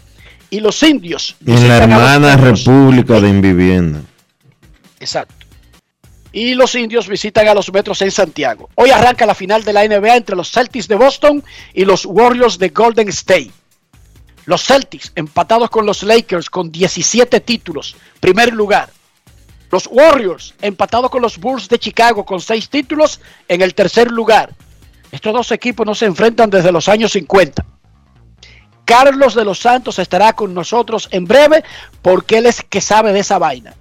y 0.50 0.60
los 0.60 0.82
Indios. 0.82 1.36
En 1.44 1.68
la 1.68 1.76
hermana. 1.78 2.36
República 2.36 3.20
de 3.20 3.28
Invivienda. 3.28 4.00
Exacto. 5.00 5.43
Y 6.34 6.54
los 6.54 6.74
indios 6.74 7.06
visitan 7.06 7.46
a 7.46 7.54
los 7.54 7.72
Metros 7.72 8.02
en 8.02 8.10
Santiago. 8.10 8.68
Hoy 8.74 8.90
arranca 8.90 9.24
la 9.24 9.36
final 9.36 9.62
de 9.62 9.72
la 9.72 9.86
NBA 9.86 10.16
entre 10.16 10.34
los 10.34 10.50
Celtics 10.50 10.88
de 10.88 10.96
Boston 10.96 11.44
y 11.72 11.84
los 11.84 12.04
Warriors 12.04 12.58
de 12.58 12.70
Golden 12.70 13.08
State. 13.10 13.52
Los 14.44 14.64
Celtics 14.64 15.12
empatados 15.14 15.70
con 15.70 15.86
los 15.86 16.02
Lakers 16.02 16.50
con 16.50 16.72
17 16.72 17.38
títulos, 17.38 17.94
primer 18.18 18.52
lugar. 18.52 18.90
Los 19.70 19.86
Warriors 19.86 20.56
empatados 20.60 21.08
con 21.08 21.22
los 21.22 21.38
Bulls 21.38 21.68
de 21.68 21.78
Chicago 21.78 22.26
con 22.26 22.40
6 22.40 22.68
títulos 22.68 23.20
en 23.46 23.62
el 23.62 23.72
tercer 23.72 24.10
lugar. 24.10 24.56
Estos 25.12 25.32
dos 25.32 25.52
equipos 25.52 25.86
no 25.86 25.94
se 25.94 26.06
enfrentan 26.06 26.50
desde 26.50 26.72
los 26.72 26.88
años 26.88 27.12
50. 27.12 27.64
Carlos 28.84 29.36
de 29.36 29.44
los 29.44 29.60
Santos 29.60 30.00
estará 30.00 30.32
con 30.32 30.52
nosotros 30.52 31.08
en 31.12 31.26
breve 31.26 31.62
porque 32.02 32.38
él 32.38 32.46
es 32.46 32.60
que 32.68 32.80
sabe 32.80 33.12
de 33.12 33.20
esa 33.20 33.38
vaina. 33.38 33.76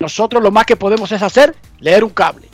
Nosotros 0.00 0.42
lo 0.42 0.50
más 0.50 0.64
que 0.64 0.76
podemos 0.76 1.12
es 1.12 1.22
hacer, 1.22 1.54
leer 1.78 2.02
un 2.02 2.10
cable. 2.10 2.48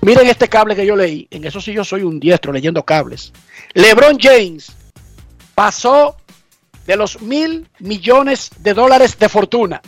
Miren 0.00 0.26
este 0.26 0.48
cable 0.48 0.74
que 0.74 0.84
yo 0.84 0.96
leí. 0.96 1.28
En 1.30 1.44
eso 1.44 1.60
sí 1.60 1.72
yo 1.72 1.84
soy 1.84 2.02
un 2.02 2.18
diestro 2.18 2.52
leyendo 2.52 2.84
cables. 2.84 3.32
LeBron 3.72 4.18
James 4.20 4.72
pasó 5.54 6.16
de 6.84 6.96
los 6.96 7.22
mil 7.22 7.68
millones 7.78 8.50
de 8.58 8.74
dólares 8.74 9.16
de 9.16 9.28
fortuna. 9.28 9.80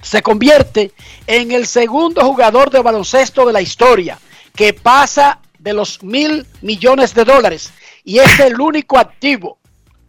Se 0.00 0.22
convierte 0.22 0.92
en 1.26 1.50
el 1.50 1.66
segundo 1.66 2.24
jugador 2.24 2.70
de 2.70 2.80
baloncesto 2.80 3.44
de 3.46 3.52
la 3.52 3.60
historia 3.60 4.20
que 4.54 4.72
pasa 4.72 5.40
de 5.58 5.72
los 5.72 6.00
mil 6.04 6.46
millones 6.62 7.12
de 7.12 7.24
dólares. 7.24 7.72
Y 8.04 8.20
es 8.20 8.38
el 8.38 8.60
único 8.60 8.98
activo. 8.98 9.58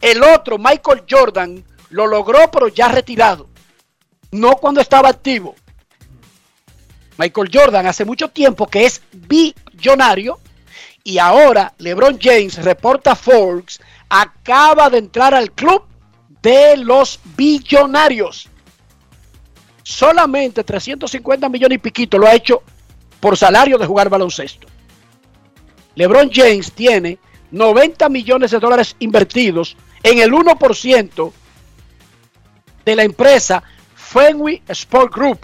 El 0.00 0.22
otro, 0.22 0.56
Michael 0.56 1.02
Jordan, 1.10 1.64
lo 1.90 2.06
logró 2.06 2.48
pero 2.52 2.68
ya 2.68 2.86
retirado 2.86 3.55
no 4.36 4.56
cuando 4.56 4.80
estaba 4.80 5.08
activo. 5.08 5.54
Michael 7.18 7.50
Jordan 7.52 7.86
hace 7.86 8.04
mucho 8.04 8.28
tiempo 8.28 8.66
que 8.66 8.84
es 8.84 9.02
billonario 9.12 10.38
y 11.02 11.18
ahora 11.18 11.72
LeBron 11.78 12.18
James, 12.20 12.62
reporta 12.62 13.16
Forbes, 13.16 13.80
acaba 14.08 14.90
de 14.90 14.98
entrar 14.98 15.34
al 15.34 15.52
club 15.52 15.84
de 16.42 16.76
los 16.76 17.18
billonarios. 17.36 18.48
Solamente 19.82 20.64
350 20.64 21.48
millones 21.48 21.76
y 21.76 21.78
piquito 21.78 22.18
lo 22.18 22.26
ha 22.26 22.34
hecho 22.34 22.62
por 23.20 23.36
salario 23.36 23.78
de 23.78 23.86
jugar 23.86 24.10
baloncesto. 24.10 24.66
LeBron 25.94 26.30
James 26.32 26.72
tiene 26.72 27.18
90 27.52 28.08
millones 28.08 28.50
de 28.50 28.58
dólares 28.58 28.96
invertidos 28.98 29.76
en 30.02 30.18
el 30.18 30.32
1% 30.32 31.32
de 32.84 32.96
la 32.96 33.02
empresa 33.02 33.62
Fenway 34.06 34.62
Sport 34.68 35.12
Group, 35.12 35.40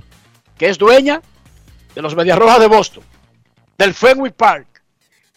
que 0.57 0.69
es 0.69 0.79
dueña 0.79 1.21
de 1.95 2.01
los 2.01 2.15
Medias 2.15 2.39
Rojas 2.39 2.61
de 2.61 2.69
Boston, 2.69 3.05
del 3.77 3.93
Fenway 3.93 4.31
Park, 4.31 4.83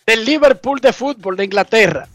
del 0.06 0.24
Liverpool 0.24 0.80
de 0.80 0.94
fútbol 0.94 1.36
de 1.36 1.46
Inglaterra, 1.46 2.08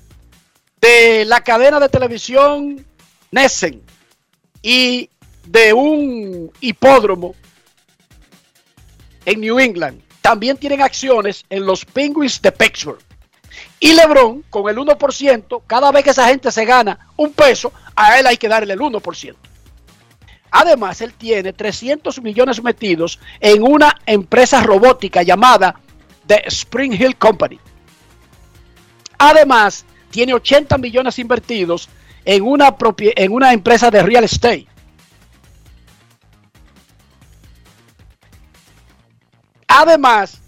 de 0.81 1.25
la 1.25 1.43
cadena 1.43 1.81
de 1.81 1.89
televisión 1.89 2.87
Nessen 3.33 3.83
y 4.63 5.11
de 5.47 5.73
un 5.73 6.53
hipódromo 6.61 7.35
en 9.25 9.41
New 9.41 9.59
England. 9.59 10.01
También 10.21 10.57
tienen 10.57 10.81
acciones 10.81 11.45
en 11.51 11.67
los 11.67 11.85
Penguins 11.85 12.41
de 12.41 12.53
Pittsburgh. 12.53 13.03
Y 13.81 13.95
LeBron, 13.95 14.43
con 14.49 14.69
el 14.71 14.77
1%, 14.77 15.63
cada 15.67 15.91
vez 15.91 16.05
que 16.05 16.11
esa 16.11 16.29
gente 16.29 16.53
se 16.53 16.65
gana 16.65 17.09
un 17.17 17.33
peso, 17.33 17.73
a 17.97 18.19
él 18.19 18.27
hay 18.27 18.37
que 18.37 18.49
darle 18.49 18.75
el 18.75 18.81
1%. 18.81 19.50
Además, 20.51 21.01
él 21.01 21.15
tiene 21.15 21.53
300 21.53 22.21
millones 22.23 22.63
metidos 22.63 23.21
en 23.41 23.63
una 23.63 23.97
empresa 24.07 24.63
robótica 24.63 25.23
llamada 25.23 25.81
The 26.27 26.43
Spring 26.47 26.93
Hill 26.93 27.17
Company. 27.17 27.59
Además, 29.19 29.85
tiene 30.11 30.35
80 30.35 30.79
millones 30.79 31.19
invertidos 31.19 31.89
en 32.25 32.43
una, 32.43 32.77
en 32.99 33.33
una 33.33 33.53
empresa 33.53 33.91
de 33.91 34.03
real 34.03 34.25
estate. 34.25 34.67
Además, 39.69 40.41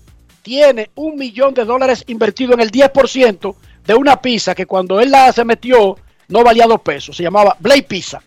tiene 0.43 0.91
un 0.97 1.17
millón 1.17 1.55
de 1.55 1.65
dólares 1.65 2.05
invertido 2.09 2.55
en 2.55 2.61
el 2.61 2.73
10% 2.73 3.55
de 3.87 3.95
una 3.95 4.21
pizza 4.21 4.55
que 4.55 4.67
cuando 4.67 5.01
él 5.01 5.11
la 5.11 5.33
se 5.33 5.45
metió 5.45 5.97
no 6.29 6.43
valía 6.43 6.67
dos 6.67 6.81
pesos. 6.81 7.17
Se 7.17 7.23
llamaba 7.23 7.57
Blade 7.61 7.85
Pizza. 7.85 8.23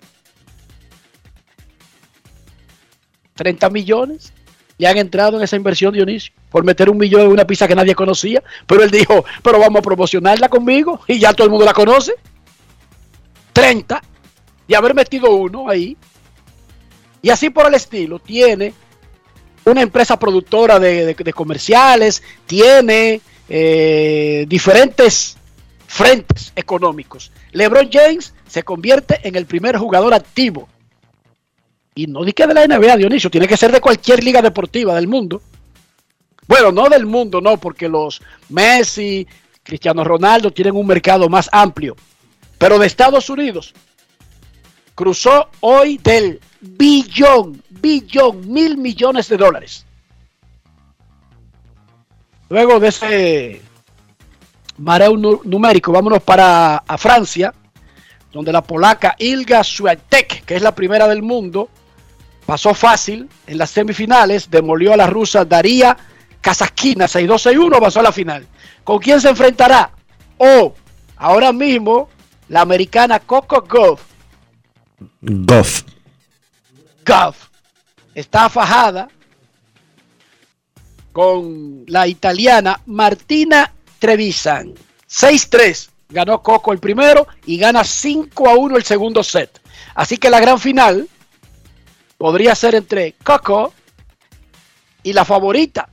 30 3.35 3.69
millones 3.69 4.33
le 4.77 4.87
han 4.87 4.97
entrado 4.97 5.37
en 5.37 5.43
esa 5.43 5.55
inversión, 5.55 5.93
Dionisio, 5.93 6.33
por 6.49 6.63
meter 6.63 6.89
un 6.89 6.97
millón 6.97 7.21
en 7.21 7.27
una 7.27 7.45
pizza 7.45 7.67
que 7.67 7.75
nadie 7.75 7.95
conocía. 7.95 8.43
Pero 8.65 8.83
él 8.83 8.91
dijo, 8.91 9.23
pero 9.41 9.59
vamos 9.59 9.79
a 9.79 9.83
promocionarla 9.83 10.49
conmigo 10.49 10.99
y 11.07 11.19
ya 11.19 11.33
todo 11.33 11.45
el 11.45 11.51
mundo 11.51 11.65
la 11.65 11.73
conoce. 11.73 12.13
30 13.53 14.01
y 14.67 14.73
haber 14.73 14.93
metido 14.93 15.33
uno 15.33 15.69
ahí. 15.69 15.95
Y 17.21 17.29
así 17.29 17.49
por 17.49 17.67
el 17.67 17.73
estilo, 17.73 18.19
tiene 18.19 18.73
una 19.63 19.81
empresa 19.81 20.19
productora 20.19 20.77
de, 20.79 21.33
comerciales, 21.33 22.21
tiene 22.45 23.21
eh, 23.47 24.45
diferentes 24.47 25.37
frentes 25.87 26.51
económicos. 26.55 27.31
LeBron 27.51 27.89
James 27.91 28.33
se 28.47 28.63
convierte 28.63 29.19
en 29.23 29.35
el 29.35 29.45
primer 29.45 29.77
jugador 29.77 30.13
activo 30.13 30.67
y 31.97 32.07
no 32.07 32.23
di 32.25 32.33
que 32.33 32.45
de 32.45 32.53
la 32.53 32.67
NBA, 32.67 32.97
Dionisio, 32.97 33.31
tiene 33.31 33.47
que 33.47 33.55
ser 33.55 33.71
de 33.71 33.79
cualquier 33.79 34.21
liga 34.21 34.41
deportiva 34.41 34.93
del 34.95 35.07
mundo. 35.07 35.41
Bueno, 36.47 36.71
no 36.71 36.89
del 36.89 37.05
mundo, 37.05 37.39
no, 37.39 37.57
porque 37.57 37.87
los 37.87 38.21
Messi, 38.49 39.25
Cristiano 39.63 40.03
Ronaldo 40.03 40.51
tienen 40.51 40.75
un 40.75 40.85
mercado 40.85 41.29
más 41.29 41.49
amplio. 41.51 41.95
Pero 42.57 42.77
de 42.77 42.85
Estados 42.87 43.29
Unidos, 43.29 43.73
cruzó 44.93 45.49
hoy 45.61 45.97
del 45.97 46.39
billón, 46.59 47.63
billón, 47.69 48.51
mil 48.51 48.77
millones 48.77 49.29
de 49.29 49.37
dólares. 49.37 49.85
Luego 52.49 52.79
de 52.79 52.87
ese 52.89 53.61
mareo 54.77 55.17
nu- 55.17 55.41
numérico, 55.45 55.91
vámonos 55.91 56.21
para 56.21 56.77
a 56.77 56.97
Francia, 56.97 57.53
donde 58.31 58.51
la 58.51 58.61
polaca 58.61 59.15
Ilga 59.17 59.63
Swiatek, 59.63 60.43
que 60.45 60.55
es 60.55 60.61
la 60.61 60.75
primera 60.75 61.07
del 61.07 61.23
mundo, 61.23 61.69
pasó 62.45 62.73
fácil 62.73 63.29
en 63.47 63.57
las 63.57 63.71
semifinales, 63.71 64.49
demolió 64.49 64.93
a 64.93 64.97
la 64.97 65.07
rusa 65.07 65.45
Daria 65.45 65.97
Kazaskina 66.41 67.05
6-2-6-1, 67.05 67.79
pasó 67.79 67.99
a 67.99 68.03
la 68.03 68.11
final. 68.11 68.45
¿Con 68.83 68.99
quién 68.99 69.19
se 69.19 69.29
enfrentará? 69.29 69.91
O 70.37 70.73
ahora 71.17 71.51
mismo 71.51 72.09
la 72.49 72.61
americana 72.61 73.19
Coco 73.19 73.61
Gauff, 73.61 74.01
Goff. 75.21 75.83
Gauff 77.03 77.47
está 78.13 78.49
fajada 78.49 79.07
con 81.11 81.83
la 81.87 82.07
italiana 82.07 82.81
Martina 82.85 83.71
Trevisan. 83.99 84.73
6-3 85.09 85.89
ganó 86.09 86.41
Coco 86.41 86.71
el 86.71 86.79
primero 86.79 87.27
y 87.45 87.57
gana 87.57 87.81
5-1 87.81 88.75
el 88.75 88.83
segundo 88.83 89.23
set. 89.23 89.61
Así 89.95 90.17
que 90.17 90.29
la 90.29 90.39
gran 90.39 90.59
final 90.59 91.07
podría 92.17 92.55
ser 92.55 92.75
entre 92.75 93.13
Coco 93.23 93.73
y 95.03 95.13
la 95.13 95.25
favorita, 95.25 95.89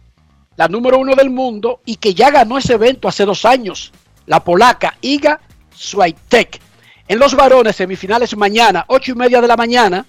la 0.56 0.68
número 0.68 0.98
uno 0.98 1.14
del 1.14 1.30
mundo 1.30 1.80
y 1.84 1.96
que 1.96 2.14
ya 2.14 2.30
ganó 2.30 2.58
ese 2.58 2.74
evento 2.74 3.08
hace 3.08 3.24
dos 3.24 3.44
años, 3.44 3.92
la 4.26 4.42
polaca 4.42 4.96
Iga 5.00 5.40
Swiatek. 5.74 6.60
En 7.08 7.18
los 7.18 7.34
varones, 7.34 7.76
semifinales 7.76 8.36
mañana, 8.36 8.84
ocho 8.88 9.12
y 9.12 9.14
media 9.14 9.40
de 9.40 9.48
la 9.48 9.56
mañana, 9.56 10.06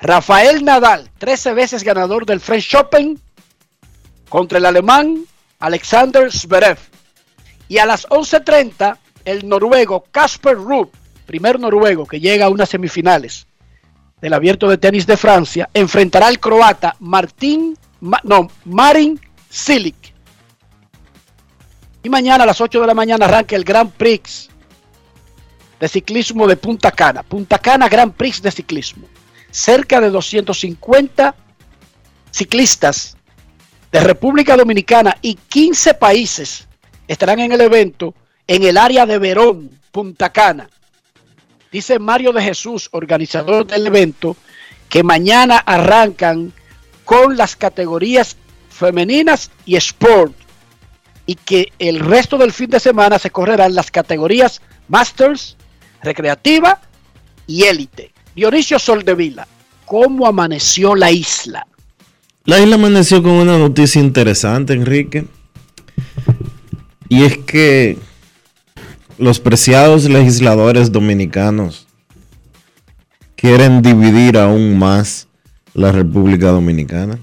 Rafael 0.00 0.64
Nadal, 0.64 1.10
13 1.18 1.52
veces 1.52 1.84
ganador 1.84 2.24
del 2.24 2.40
French 2.40 2.74
Open, 2.74 3.20
contra 4.28 4.58
el 4.58 4.66
alemán 4.66 5.24
Alexander 5.58 6.32
Zverev. 6.32 6.78
Y 7.68 7.78
a 7.78 7.86
las 7.86 8.08
11.30, 8.08 8.96
el 9.24 9.48
noruego 9.48 10.04
Casper 10.10 10.56
Ruud, 10.56 10.88
primer 11.26 11.60
noruego 11.60 12.06
que 12.06 12.18
llega 12.18 12.46
a 12.46 12.48
unas 12.48 12.70
semifinales 12.70 13.46
del 14.20 14.34
Abierto 14.34 14.68
de 14.68 14.78
Tenis 14.78 15.06
de 15.06 15.16
Francia, 15.16 15.68
enfrentará 15.72 16.26
al 16.26 16.38
croata 16.40 16.96
Martín 17.00 17.76
Ma- 18.00 18.20
no, 18.24 18.48
Marin 18.64 19.18
Cilic. 19.50 19.96
Y 22.02 22.08
mañana 22.08 22.44
a 22.44 22.46
las 22.46 22.60
8 22.60 22.80
de 22.80 22.86
la 22.86 22.94
mañana 22.94 23.26
arranca 23.26 23.56
el 23.56 23.64
Grand 23.64 23.90
Prix 23.92 24.48
de 25.78 25.88
ciclismo 25.88 26.46
de 26.46 26.56
Punta 26.56 26.90
Cana. 26.90 27.22
Punta 27.22 27.58
Cana 27.58 27.88
Grand 27.88 28.12
Prix 28.14 28.40
de 28.42 28.50
ciclismo. 28.50 29.06
Cerca 29.50 30.00
de 30.00 30.10
250 30.10 31.34
ciclistas 32.30 33.16
de 33.90 34.00
República 34.00 34.56
Dominicana 34.56 35.16
y 35.20 35.34
15 35.34 35.94
países 35.94 36.68
estarán 37.08 37.40
en 37.40 37.52
el 37.52 37.60
evento 37.60 38.14
en 38.46 38.62
el 38.64 38.76
área 38.78 39.04
de 39.06 39.18
Verón, 39.18 39.70
Punta 39.92 40.30
Cana. 40.30 40.68
Dice 41.72 41.98
Mario 41.98 42.32
de 42.32 42.42
Jesús, 42.42 42.88
organizador 42.90 43.66
del 43.66 43.86
evento, 43.86 44.36
que 44.88 45.04
mañana 45.04 45.58
arrancan 45.58 46.52
con 47.04 47.36
las 47.36 47.54
categorías 47.54 48.36
femeninas 48.68 49.50
y 49.66 49.76
sport 49.76 50.34
y 51.26 51.36
que 51.36 51.72
el 51.78 52.00
resto 52.00 52.38
del 52.38 52.52
fin 52.52 52.70
de 52.70 52.80
semana 52.80 53.18
se 53.18 53.30
correrán 53.30 53.74
las 53.74 53.90
categorías 53.90 54.60
Masters, 54.88 55.56
Recreativa 56.02 56.80
y 57.46 57.64
Élite. 57.64 58.12
Dionisio 58.34 58.78
Soldevila, 58.78 59.46
¿cómo 59.84 60.26
amaneció 60.26 60.96
la 60.96 61.12
isla? 61.12 61.66
La 62.44 62.58
isla 62.58 62.74
amaneció 62.74 63.22
con 63.22 63.32
una 63.32 63.58
noticia 63.58 64.00
interesante, 64.00 64.72
Enrique. 64.72 65.26
Y 67.08 67.24
es 67.24 67.38
que 67.38 67.98
los 69.20 69.38
preciados 69.38 70.04
legisladores 70.08 70.90
dominicanos 70.90 71.86
quieren 73.36 73.82
dividir 73.82 74.38
aún 74.38 74.78
más 74.78 75.28
la 75.74 75.92
República 75.92 76.48
Dominicana. 76.48 77.18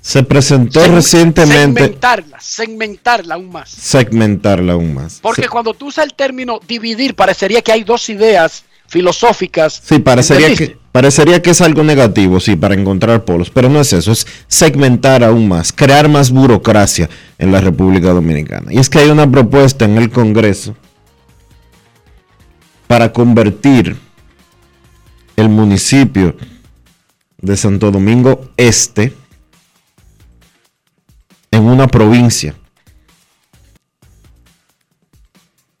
Se 0.00 0.22
presentó 0.22 0.86
recientemente 0.86 1.82
Segmentarla, 1.82 2.40
segmentarla 2.40 3.34
aún 3.34 3.50
más. 3.50 3.68
segmentarla 3.70 4.74
aún 4.74 4.94
más. 4.94 5.18
Porque 5.20 5.48
cuando 5.48 5.74
tú 5.74 5.88
usas 5.88 6.04
el 6.04 6.14
término 6.14 6.60
dividir, 6.66 7.14
parecería 7.14 7.60
que 7.62 7.72
hay 7.72 7.84
dos 7.84 8.08
ideas 8.08 8.64
filosóficas. 8.88 9.80
Sí, 9.84 9.98
parecería 10.00 10.48
¿entendiste? 10.48 10.74
que, 10.74 10.80
parecería 10.90 11.40
que 11.40 11.50
es 11.50 11.60
algo 11.60 11.84
negativo, 11.84 12.40
sí, 12.40 12.56
para 12.56 12.74
encontrar 12.74 13.24
polos, 13.24 13.50
pero 13.50 13.68
no 13.68 13.80
es 13.80 13.92
eso, 13.92 14.10
es 14.10 14.26
segmentar 14.48 15.22
aún 15.22 15.46
más, 15.46 15.72
crear 15.72 16.08
más 16.08 16.30
burocracia 16.30 17.08
en 17.38 17.52
la 17.52 17.60
República 17.60 18.12
Dominicana. 18.12 18.72
Y 18.72 18.78
es 18.78 18.88
que 18.90 18.98
hay 18.98 19.10
una 19.10 19.30
propuesta 19.30 19.84
en 19.84 19.98
el 19.98 20.10
Congreso 20.10 20.74
para 22.86 23.12
convertir 23.12 23.96
el 25.36 25.48
municipio 25.48 26.34
de 27.40 27.56
Santo 27.56 27.92
Domingo 27.92 28.50
Este 28.56 29.12
en 31.50 31.62
una 31.64 31.86
provincia 31.86 32.54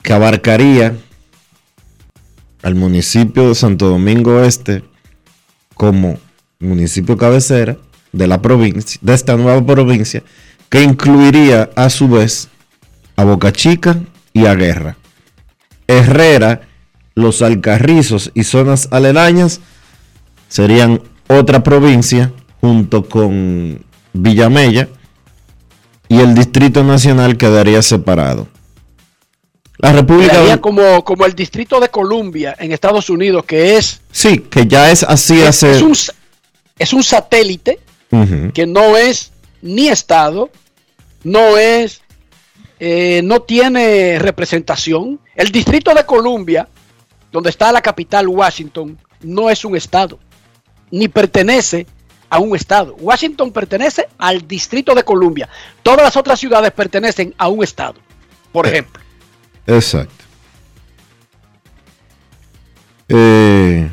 que 0.02 0.12
abarcaría 0.12 0.96
al 2.62 2.74
municipio 2.74 3.48
de 3.48 3.54
Santo 3.54 3.88
Domingo 3.88 4.42
Este 4.42 4.84
como 5.74 6.18
municipio 6.58 7.16
cabecera 7.16 7.76
de 8.12 8.26
la 8.26 8.42
provincia, 8.42 8.98
de 9.02 9.14
esta 9.14 9.36
nueva 9.36 9.64
provincia, 9.64 10.22
que 10.68 10.82
incluiría 10.82 11.70
a 11.76 11.88
su 11.88 12.08
vez 12.08 12.48
a 13.16 13.24
Boca 13.24 13.52
Chica 13.52 14.00
y 14.32 14.46
a 14.46 14.54
Guerra. 14.54 14.96
Herrera, 15.86 16.62
los 17.14 17.42
Alcarrizos 17.42 18.30
y 18.34 18.44
zonas 18.44 18.88
aledañas 18.90 19.60
serían 20.48 21.00
otra 21.28 21.62
provincia 21.62 22.32
junto 22.60 23.08
con 23.08 23.84
Villamella 24.12 24.88
y 26.08 26.20
el 26.20 26.34
Distrito 26.34 26.84
Nacional 26.84 27.36
quedaría 27.36 27.82
separado. 27.82 28.48
La 29.78 29.92
República 29.92 30.60
como, 30.60 31.04
como 31.04 31.24
el 31.24 31.34
Distrito 31.34 31.78
de 31.78 31.88
Columbia 31.88 32.56
en 32.58 32.72
Estados 32.72 33.08
Unidos, 33.10 33.44
que 33.44 33.76
es, 33.76 34.00
Sí, 34.10 34.38
que 34.40 34.66
ya 34.66 34.90
es 34.90 35.02
así 35.04 35.40
es, 35.40 35.48
hace. 35.48 35.70
es 35.72 35.82
un, 35.82 35.94
es 36.78 36.92
un 36.92 37.02
satélite 37.02 37.78
que 38.54 38.66
no 38.66 38.96
es 38.96 39.30
ni 39.62 39.88
Estado, 39.88 40.50
no 41.24 41.56
es, 41.58 42.00
eh, 42.80 43.20
no 43.24 43.40
tiene 43.42 44.18
representación. 44.18 45.20
El 45.36 45.52
Distrito 45.52 45.94
de 45.94 46.04
Columbia, 46.04 46.68
donde 47.30 47.50
está 47.50 47.70
la 47.70 47.80
capital 47.82 48.26
Washington, 48.26 48.98
no 49.22 49.48
es 49.50 49.64
un 49.64 49.76
Estado, 49.76 50.18
ni 50.90 51.06
pertenece 51.08 51.86
a 52.30 52.38
un 52.40 52.56
Estado. 52.56 52.96
Washington 52.98 53.52
pertenece 53.52 54.08
al 54.18 54.46
Distrito 54.48 54.94
de 54.94 55.04
Columbia. 55.04 55.48
Todas 55.82 56.02
las 56.02 56.16
otras 56.16 56.40
ciudades 56.40 56.72
pertenecen 56.72 57.34
a 57.38 57.46
un 57.48 57.62
Estado, 57.62 57.94
por 58.50 58.66
Eh, 58.66 58.70
ejemplo. 58.70 59.02
Exacto. 59.68 60.24
Eh, 63.08 63.88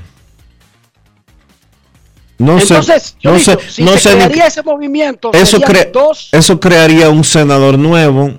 no 2.38 2.60
Entonces, 2.60 3.04
sé, 3.04 3.16
yo 3.22 3.32
no 3.32 3.40
sé, 3.40 3.58
si 3.70 3.84
no 3.84 3.92
se 3.94 4.00
sé 4.00 4.10
crearía 4.12 4.48
ese 4.48 4.62
movimiento, 4.64 5.32
eso, 5.34 5.58
serían 5.58 5.72
cre- 5.72 5.92
dos 5.92 6.30
eso 6.34 6.60
crearía 6.60 7.10
un 7.10 7.24
senador 7.24 7.80
nuevo, 7.80 8.34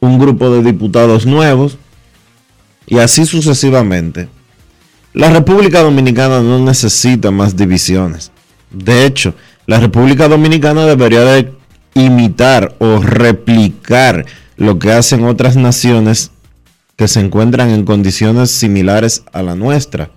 un 0.00 0.18
grupo 0.18 0.50
de 0.50 0.62
diputados 0.62 1.24
nuevos 1.24 1.78
y 2.86 2.98
así 2.98 3.26
sucesivamente. 3.26 4.28
La 5.14 5.30
República 5.30 5.82
Dominicana 5.82 6.40
no 6.40 6.58
necesita 6.58 7.30
más 7.30 7.56
divisiones. 7.56 8.32
De 8.70 9.04
hecho, 9.04 9.34
la 9.66 9.78
República 9.78 10.26
Dominicana 10.26 10.86
debería 10.86 11.20
de 11.20 11.52
imitar 11.94 12.74
o 12.78 12.98
replicar 12.98 14.24
lo 14.56 14.78
que 14.78 14.90
hacen 14.90 15.24
otras 15.26 15.54
naciones 15.56 16.32
que 17.02 17.08
se 17.08 17.18
encuentran 17.18 17.70
en 17.70 17.84
condiciones 17.84 18.52
similares 18.52 19.24
a 19.32 19.42
la 19.42 19.56
nuestra, 19.56 20.12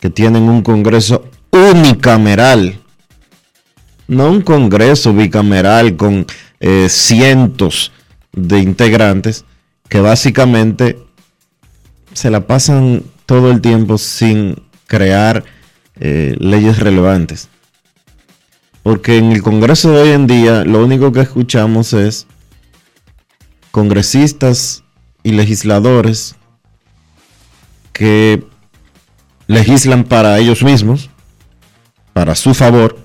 que 0.00 0.08
tienen 0.08 0.44
un 0.44 0.62
Congreso 0.62 1.28
unicameral 1.52 2.80
no 4.06 4.30
un 4.30 4.40
congreso 4.40 5.12
bicameral 5.12 5.96
con 5.96 6.24
eh, 6.60 6.88
cientos 6.88 7.92
de 8.32 8.60
integrantes 8.60 9.44
que 9.90 10.00
básicamente 10.00 10.98
se 12.14 12.30
la 12.30 12.46
pasan 12.46 13.02
todo 13.26 13.50
el 13.50 13.60
tiempo 13.60 13.98
sin 13.98 14.62
crear 14.86 15.44
eh, 16.00 16.34
leyes 16.38 16.78
relevantes. 16.78 17.50
Porque 18.82 19.18
en 19.18 19.32
el 19.32 19.42
Congreso 19.42 19.92
de 19.92 20.00
hoy 20.00 20.08
en 20.12 20.26
día 20.26 20.64
lo 20.64 20.82
único 20.82 21.12
que 21.12 21.20
escuchamos 21.20 21.92
es 21.92 22.26
congresistas 23.70 24.84
y 25.28 25.32
legisladores 25.32 26.36
que 27.92 28.42
legislan 29.46 30.04
para 30.04 30.38
ellos 30.38 30.62
mismos, 30.62 31.10
para 32.14 32.34
su 32.34 32.54
favor, 32.54 32.96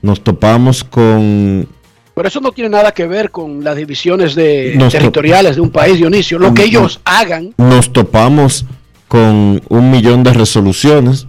nos 0.00 0.24
topamos 0.24 0.84
con 0.84 1.68
Pero 2.14 2.28
eso 2.28 2.40
no 2.40 2.52
tiene 2.52 2.70
nada 2.70 2.92
que 2.92 3.06
ver 3.06 3.30
con 3.30 3.62
las 3.62 3.76
divisiones 3.76 4.34
de, 4.34 4.78
territoriales 4.90 5.56
de 5.56 5.60
un 5.60 5.70
país, 5.70 5.98
Dionisio. 5.98 6.38
Lo 6.38 6.54
que 6.54 6.64
ellos 6.64 7.00
hagan, 7.04 7.52
nos 7.58 7.92
topamos 7.92 8.64
con 9.08 9.60
un 9.68 9.90
millón 9.90 10.22
de 10.22 10.32
resoluciones, 10.32 11.26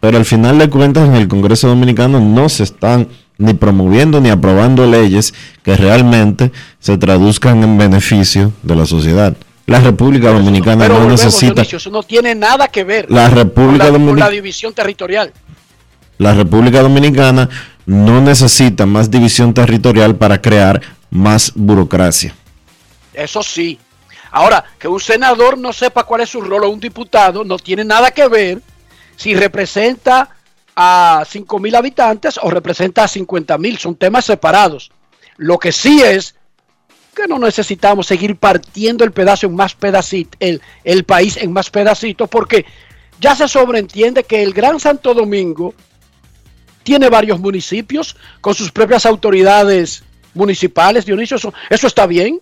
pero 0.00 0.18
al 0.18 0.26
final 0.26 0.58
de 0.58 0.68
cuentas 0.68 1.08
en 1.08 1.14
el 1.14 1.28
Congreso 1.28 1.68
Dominicano 1.68 2.20
no 2.20 2.50
se 2.50 2.64
están 2.64 3.08
ni 3.38 3.54
promoviendo 3.54 4.20
ni 4.20 4.30
aprobando 4.30 4.86
leyes 4.86 5.34
que 5.62 5.76
realmente 5.76 6.52
se 6.78 6.98
traduzcan 6.98 7.62
en 7.62 7.78
beneficio 7.78 8.52
de 8.62 8.76
la 8.76 8.86
sociedad. 8.86 9.36
La 9.66 9.80
República 9.80 10.30
Dominicana 10.30 10.88
no 10.88 10.94
volvemos, 10.94 11.22
necesita 11.22 11.54
Dionisio, 11.54 11.78
eso 11.78 11.90
no 11.90 12.02
tiene 12.02 12.34
nada 12.34 12.68
que 12.68 12.84
ver 12.84 13.10
la 13.10 13.28
con 13.28 13.36
República 13.36 13.84
la, 13.84 13.92
con 13.92 14.18
la 14.18 14.30
división 14.30 14.74
territorial. 14.74 15.32
la 16.18 16.34
República 16.34 16.82
Dominicana 16.82 17.48
no 17.86 18.20
necesita 18.20 18.86
más 18.86 19.10
división 19.10 19.54
territorial 19.54 20.16
para 20.16 20.40
crear 20.40 20.80
más 21.10 21.52
burocracia. 21.54 22.34
Eso 23.12 23.42
sí. 23.42 23.78
Ahora, 24.30 24.64
que 24.78 24.88
un 24.88 25.00
senador 25.00 25.58
no 25.58 25.72
sepa 25.72 26.04
cuál 26.04 26.22
es 26.22 26.30
su 26.30 26.40
rol 26.40 26.64
o 26.64 26.70
un 26.70 26.80
diputado 26.80 27.44
no 27.44 27.58
tiene 27.58 27.84
nada 27.84 28.10
que 28.10 28.26
ver 28.28 28.62
si 29.16 29.34
representa 29.34 30.30
a 30.74 31.24
5 31.26 31.58
mil 31.58 31.74
habitantes 31.74 32.38
o 32.42 32.50
representa 32.50 33.04
a 33.04 33.08
50 33.08 33.58
mil. 33.58 33.78
Son 33.78 33.94
temas 33.94 34.24
separados. 34.24 34.90
Lo 35.36 35.58
que 35.58 35.72
sí 35.72 36.02
es 36.02 36.34
que 37.14 37.28
no 37.28 37.38
necesitamos 37.38 38.06
seguir 38.06 38.36
partiendo 38.36 39.04
el 39.04 39.12
pedazo 39.12 39.46
en 39.46 39.54
más 39.54 39.74
pedacitos, 39.74 40.36
el, 40.40 40.62
el 40.84 41.04
país 41.04 41.36
en 41.36 41.52
más 41.52 41.70
pedacitos, 41.70 42.28
porque 42.28 42.64
ya 43.20 43.36
se 43.36 43.48
sobreentiende 43.48 44.24
que 44.24 44.42
el 44.42 44.52
Gran 44.52 44.80
Santo 44.80 45.12
Domingo 45.14 45.74
tiene 46.82 47.08
varios 47.08 47.38
municipios 47.38 48.16
con 48.40 48.54
sus 48.54 48.72
propias 48.72 49.06
autoridades 49.06 50.02
municipales. 50.34 51.06
Dionisio, 51.06 51.36
eso 51.36 51.86
está 51.86 52.06
bien. 52.06 52.40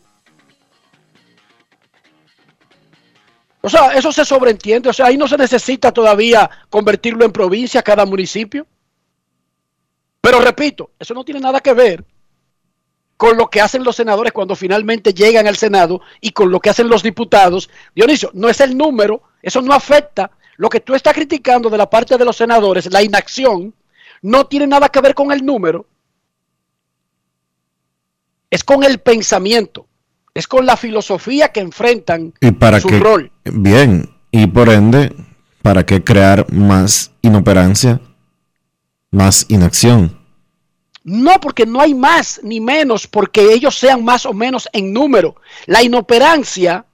O 3.62 3.68
sea, 3.68 3.94
eso 3.94 4.12
se 4.12 4.24
sobreentiende. 4.24 4.88
O 4.88 4.92
sea, 4.92 5.06
ahí 5.06 5.16
no 5.16 5.28
se 5.28 5.36
necesita 5.36 5.92
todavía 5.92 6.48
convertirlo 6.68 7.24
en 7.24 7.32
provincia 7.32 7.82
cada 7.82 8.06
municipio. 8.06 8.66
Pero 10.20 10.40
repito, 10.40 10.90
eso 10.98 11.14
no 11.14 11.24
tiene 11.24 11.40
nada 11.40 11.60
que 11.60 11.72
ver 11.72 12.04
con 13.16 13.36
lo 13.36 13.48
que 13.48 13.60
hacen 13.60 13.84
los 13.84 13.96
senadores 13.96 14.32
cuando 14.32 14.56
finalmente 14.56 15.12
llegan 15.12 15.46
al 15.46 15.56
Senado 15.56 16.00
y 16.22 16.30
con 16.30 16.50
lo 16.50 16.58
que 16.58 16.70
hacen 16.70 16.88
los 16.88 17.02
diputados. 17.02 17.68
Dionisio, 17.94 18.30
no 18.32 18.48
es 18.48 18.60
el 18.60 18.76
número, 18.76 19.22
eso 19.42 19.60
no 19.60 19.74
afecta. 19.74 20.30
Lo 20.56 20.70
que 20.70 20.80
tú 20.80 20.94
estás 20.94 21.12
criticando 21.12 21.68
de 21.68 21.76
la 21.76 21.88
parte 21.88 22.16
de 22.16 22.24
los 22.24 22.36
senadores, 22.36 22.90
la 22.90 23.02
inacción, 23.02 23.74
no 24.22 24.46
tiene 24.46 24.66
nada 24.66 24.88
que 24.88 25.02
ver 25.02 25.14
con 25.14 25.32
el 25.32 25.44
número. 25.44 25.86
Es 28.48 28.64
con 28.64 28.84
el 28.84 29.00
pensamiento, 29.00 29.86
es 30.34 30.46
con 30.46 30.66
la 30.66 30.76
filosofía 30.76 31.48
que 31.50 31.60
enfrentan 31.60 32.32
y 32.40 32.50
para 32.52 32.80
su 32.80 32.88
qué- 32.88 32.98
rol. 33.00 33.32
Bien, 33.44 34.08
y 34.30 34.46
por 34.46 34.68
ende, 34.68 35.14
¿para 35.62 35.84
qué 35.84 36.02
crear 36.04 36.50
más 36.52 37.10
inoperancia, 37.22 38.00
más 39.10 39.46
inacción? 39.48 40.18
No, 41.02 41.40
porque 41.40 41.66
no 41.66 41.80
hay 41.80 41.94
más 41.94 42.40
ni 42.42 42.60
menos, 42.60 43.06
porque 43.06 43.52
ellos 43.52 43.76
sean 43.76 44.04
más 44.04 44.26
o 44.26 44.32
menos 44.34 44.68
en 44.72 44.92
número. 44.92 45.36
La 45.66 45.82
inoperancia, 45.82 46.84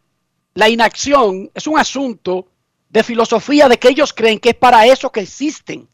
la 0.55 0.69
inacción, 0.69 1.51
es 1.55 1.67
un 1.67 1.79
asunto 1.79 2.47
de 2.89 3.03
filosofía 3.03 3.69
de 3.69 3.79
que 3.79 3.89
ellos 3.89 4.13
creen 4.13 4.39
que 4.39 4.51
es 4.51 4.55
para 4.55 4.87
eso 4.87 5.11
que 5.11 5.21
existen. 5.21 5.89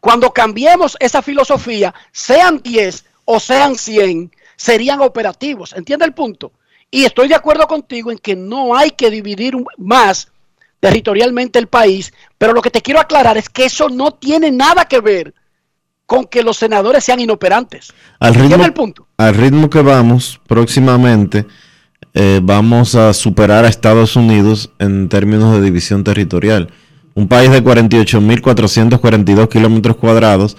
Cuando 0.00 0.32
cambiemos 0.32 0.96
esa 0.98 1.22
filosofía, 1.22 1.94
sean 2.10 2.60
10 2.62 3.04
o 3.24 3.38
sean 3.38 3.76
100, 3.76 4.32
serían 4.56 5.00
operativos. 5.00 5.72
¿Entiende 5.72 6.04
el 6.04 6.12
punto? 6.12 6.52
Y 6.92 7.06
estoy 7.06 7.26
de 7.26 7.34
acuerdo 7.34 7.66
contigo 7.66 8.12
en 8.12 8.18
que 8.18 8.36
no 8.36 8.76
hay 8.76 8.90
que 8.90 9.10
dividir 9.10 9.56
más 9.78 10.28
territorialmente 10.78 11.58
el 11.58 11.66
país, 11.66 12.12
pero 12.36 12.52
lo 12.52 12.60
que 12.60 12.70
te 12.70 12.82
quiero 12.82 13.00
aclarar 13.00 13.38
es 13.38 13.48
que 13.48 13.64
eso 13.64 13.88
no 13.88 14.10
tiene 14.10 14.50
nada 14.50 14.84
que 14.84 15.00
ver 15.00 15.32
con 16.04 16.26
que 16.26 16.42
los 16.42 16.58
senadores 16.58 17.02
sean 17.02 17.18
inoperantes. 17.18 17.94
Al 18.20 18.34
¿Entiende 18.34 18.56
ritmo, 18.56 18.66
el 18.66 18.74
punto? 18.74 19.06
al 19.16 19.34
ritmo 19.34 19.70
que 19.70 19.80
vamos, 19.80 20.38
próximamente 20.46 21.46
eh, 22.12 22.40
vamos 22.42 22.94
a 22.94 23.14
superar 23.14 23.64
a 23.64 23.68
Estados 23.68 24.14
Unidos 24.16 24.70
en 24.78 25.08
términos 25.08 25.54
de 25.54 25.62
división 25.62 26.04
territorial. 26.04 26.68
Un 27.14 27.26
país 27.26 27.50
de 27.50 27.64
48.442 27.64 29.48
kilómetros 29.48 29.96
cuadrados 29.96 30.58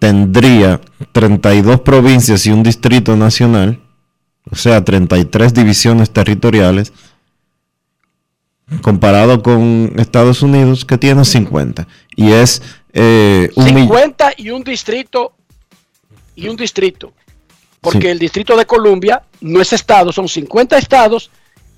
tendría 0.00 0.80
32 1.12 1.80
provincias 1.82 2.44
y 2.46 2.50
un 2.50 2.64
distrito 2.64 3.14
nacional, 3.14 3.83
o 4.50 4.56
sea, 4.56 4.84
33 4.84 5.54
divisiones 5.54 6.10
territoriales, 6.10 6.92
comparado 8.80 9.42
con 9.42 9.92
Estados 9.96 10.42
Unidos 10.42 10.84
que 10.84 10.98
tiene 10.98 11.24
50. 11.24 11.86
Y 12.16 12.32
es 12.32 12.62
eh, 12.92 13.50
un 13.56 13.64
mill- 13.66 13.84
50 13.88 14.32
y 14.36 14.50
un 14.50 14.62
distrito 14.64 15.32
y 16.34 16.48
un 16.48 16.56
distrito. 16.56 17.12
Porque 17.80 18.00
Sí. 18.02 18.06
el 18.08 18.18
distrito 18.18 18.56
de 18.56 18.64
Columbia 18.64 19.22
no 19.40 19.60
es 19.60 19.72
estado, 19.72 20.10
son 20.12 20.28
50 20.28 20.78
estados 20.78 21.30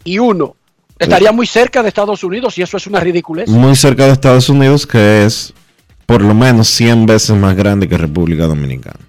y 0.05 0.19
uno. 0.19 0.55
Estaría 0.99 1.33
muy 1.33 1.47
cerca 1.47 1.83
de 1.83 1.89
Estados 1.89 2.23
Unidos 2.25 2.57
y 2.59 2.63
eso 2.63 2.77
es 2.77 2.87
una 2.87 3.01
ridiculez. 3.01 3.49
muy 3.49 3.75
cerca 3.77 4.07
de 4.07 4.13
Estados 4.13 4.49
Unidos, 4.49 4.87
que 4.87 5.25
es 5.27 5.53
por 6.07 6.23
lo 6.23 6.33
menos 6.35 6.69
100 6.69 7.05
veces 7.07 7.37
más 7.37 7.57
grande 7.57 7.89
que 7.89 7.99
República 7.99 8.47
Dominicana. 8.47 9.01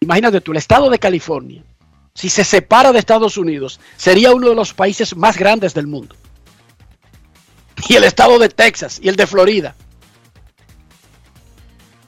Imagínate 0.00 0.40
tú, 0.40 0.52
el 0.52 0.58
estado 0.58 0.88
de 0.88 0.98
California, 0.98 1.62
si 2.14 2.28
se 2.28 2.44
separa 2.44 2.92
de 2.92 2.98
Estados 2.98 3.36
Unidos, 3.36 3.80
sería 3.96 4.32
uno 4.32 4.48
de 4.48 4.54
los 4.54 4.74
países 4.74 5.16
más 5.16 5.36
grandes 5.36 5.74
del 5.74 5.86
mundo. 5.86 6.16
Y 7.88 7.94
el 7.94 8.04
estado 8.04 8.38
de 8.38 8.48
Texas 8.48 9.00
y 9.02 9.08
el 9.08 9.16
de 9.16 9.26
Florida. 9.26 9.74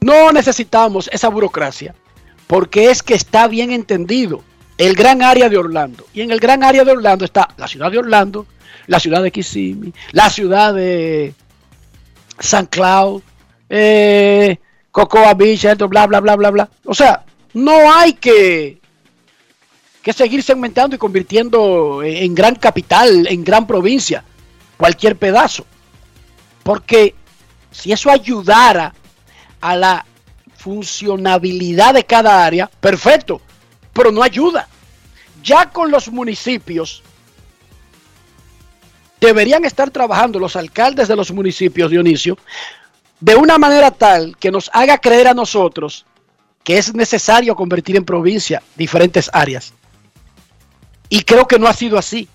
No 0.00 0.32
necesitamos 0.32 1.08
esa 1.12 1.28
burocracia, 1.28 1.94
porque 2.46 2.90
es 2.90 3.02
que 3.02 3.14
está 3.14 3.46
bien 3.46 3.70
entendido 3.70 4.42
el 4.76 4.94
gran 4.94 5.22
área 5.22 5.48
de 5.48 5.56
Orlando. 5.56 6.04
Y 6.12 6.22
en 6.22 6.32
el 6.32 6.40
gran 6.40 6.64
área 6.64 6.84
de 6.84 6.92
Orlando 6.92 7.24
está 7.24 7.48
la 7.56 7.68
ciudad 7.68 7.90
de 7.90 7.98
Orlando, 7.98 8.46
la 8.88 8.98
ciudad 8.98 9.22
de 9.22 9.30
Kissimmee, 9.30 9.94
la 10.10 10.28
ciudad 10.28 10.74
de 10.74 11.34
San 12.38 12.66
Cloud, 12.66 13.22
eh, 13.68 14.58
Cocoa 14.90 15.34
Beach, 15.34 15.64
bla, 15.88 16.06
bla, 16.06 16.20
bla, 16.20 16.36
bla, 16.36 16.50
bla. 16.50 16.68
O 16.84 16.94
sea, 16.94 17.24
no 17.54 17.94
hay 17.94 18.14
que, 18.14 18.81
que 20.02 20.12
seguir 20.12 20.42
segmentando 20.42 20.96
y 20.96 20.98
convirtiendo 20.98 22.02
en 22.02 22.16
en 22.16 22.34
gran 22.34 22.56
capital, 22.56 23.26
en 23.28 23.44
gran 23.44 23.66
provincia, 23.66 24.24
cualquier 24.76 25.16
pedazo. 25.16 25.64
Porque 26.62 27.14
si 27.70 27.92
eso 27.92 28.10
ayudara 28.10 28.92
a 29.60 29.76
la 29.76 30.06
funcionabilidad 30.56 31.94
de 31.94 32.04
cada 32.04 32.44
área, 32.44 32.66
perfecto, 32.66 33.40
pero 33.92 34.10
no 34.10 34.22
ayuda. 34.22 34.68
Ya 35.42 35.70
con 35.70 35.90
los 35.90 36.08
municipios, 36.10 37.02
deberían 39.20 39.64
estar 39.64 39.90
trabajando 39.90 40.38
los 40.38 40.56
alcaldes 40.56 41.08
de 41.08 41.16
los 41.16 41.30
municipios, 41.32 41.90
Dionisio, 41.90 42.36
de 43.20 43.36
una 43.36 43.56
manera 43.56 43.92
tal 43.92 44.36
que 44.36 44.50
nos 44.50 44.68
haga 44.72 44.98
creer 44.98 45.28
a 45.28 45.34
nosotros 45.34 46.06
que 46.64 46.78
es 46.78 46.94
necesario 46.94 47.54
convertir 47.56 47.96
en 47.96 48.04
provincia 48.04 48.62
diferentes 48.76 49.30
áreas. 49.32 49.72
Y 51.14 51.24
creo 51.24 51.46
que 51.46 51.58
no 51.58 51.66
ha 51.66 51.74
sido 51.74 51.98
así. 51.98 52.26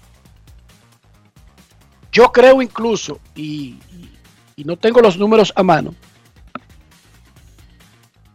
Yo 2.11 2.31
creo 2.31 2.61
incluso, 2.61 3.19
y, 3.35 3.79
y- 4.55 4.63
no 4.63 4.77
tengo 4.77 5.01
los 5.01 5.17
números 5.17 5.51
a 5.55 5.63
mano, 5.63 5.95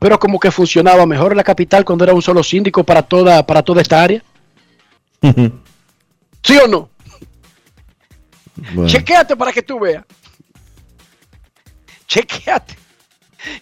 pero 0.01 0.19
como 0.19 0.41
que 0.41 0.51
funcionaba 0.51 1.07
mejor 1.07 1.31
en 1.31 1.37
la 1.37 1.45
capital 1.45 1.85
cuando 1.85 2.03
era 2.03 2.13
un 2.13 2.23
solo 2.23 2.43
síndico 2.43 2.83
para 2.83 3.03
toda, 3.03 3.47
para 3.47 3.63
toda 3.63 3.83
esta 3.83 4.03
área. 4.03 4.21
¿Sí 6.43 6.57
o 6.59 6.67
no? 6.67 6.91
Bueno, 8.75 8.89
Chequéate 8.89 9.37
para 9.37 9.53
que 9.53 9.63
tú 9.63 9.79
veas. 9.79 10.05
Chequéate. 12.09 12.75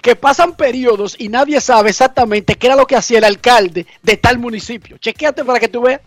Que 0.01 0.16
pasan 0.16 0.55
periodos 0.55 1.14
y 1.18 1.28
nadie 1.28 1.61
sabe 1.61 1.91
exactamente 1.91 2.57
qué 2.57 2.68
era 2.68 2.76
lo 2.76 2.87
que 2.87 2.97
hacía 2.97 3.18
el 3.18 3.24
alcalde 3.24 3.87
de 4.03 4.16
tal 4.16 4.39
municipio. 4.39 4.97
Chequéate 4.97 5.45
para 5.45 5.61
que 5.61 5.68
tú 5.68 5.83
veas. 5.83 6.01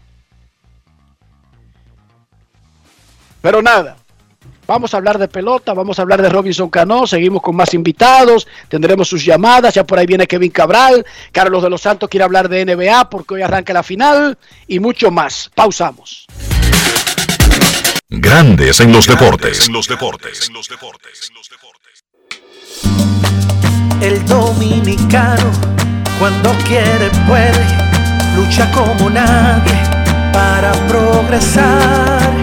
Pero 3.43 3.61
nada. 3.61 3.97
Vamos 4.65 4.93
a 4.93 4.97
hablar 4.97 5.17
de 5.17 5.27
pelota, 5.27 5.73
vamos 5.73 5.99
a 5.99 6.03
hablar 6.03 6.21
de 6.21 6.29
Robinson 6.29 6.69
Cano, 6.69 7.05
seguimos 7.05 7.41
con 7.41 7.57
más 7.57 7.73
invitados, 7.73 8.47
tendremos 8.69 9.09
sus 9.09 9.25
llamadas, 9.25 9.73
ya 9.73 9.83
por 9.83 9.99
ahí 9.99 10.05
viene 10.05 10.25
Kevin 10.25 10.51
Cabral, 10.51 11.05
Carlos 11.33 11.61
de 11.61 11.69
los 11.69 11.81
Santos 11.81 12.07
quiere 12.07 12.23
hablar 12.23 12.47
de 12.47 12.63
NBA 12.65 13.09
porque 13.09 13.33
hoy 13.33 13.41
arranca 13.41 13.73
la 13.73 13.83
final 13.83 14.37
y 14.65 14.79
mucho 14.79 15.11
más. 15.11 15.51
Pausamos. 15.53 16.25
Grandes 18.07 18.79
en 18.79 18.93
los 18.93 19.05
deportes. 19.05 19.69
El 23.99 24.25
dominicano, 24.25 25.51
cuando 26.17 26.51
quiere, 26.65 27.09
puede, 27.27 27.65
lucha 28.37 28.71
como 28.71 29.09
nadie 29.09 29.73
para 30.31 30.71
progresar. 30.87 32.42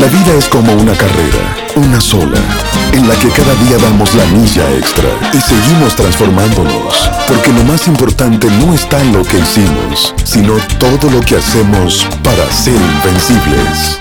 La 0.00 0.08
vida 0.08 0.34
es 0.36 0.48
como 0.48 0.72
una 0.72 0.92
carrera, 0.94 1.56
una 1.76 2.00
sola, 2.00 2.40
en 2.92 3.08
la 3.08 3.14
que 3.14 3.28
cada 3.28 3.54
día 3.64 3.78
damos 3.78 4.12
la 4.16 4.24
milla 4.26 4.68
extra 4.76 5.08
y 5.32 5.40
seguimos 5.40 5.94
transformándonos, 5.94 7.10
porque 7.28 7.52
lo 7.52 7.62
más 7.62 7.86
importante 7.86 8.48
no 8.50 8.74
está 8.74 9.00
en 9.00 9.12
lo 9.12 9.22
que 9.22 9.38
hicimos, 9.38 10.12
sino 10.24 10.54
todo 10.80 11.08
lo 11.10 11.20
que 11.20 11.36
hacemos 11.36 12.08
para 12.24 12.44
ser 12.50 12.74
invencibles. 12.74 14.00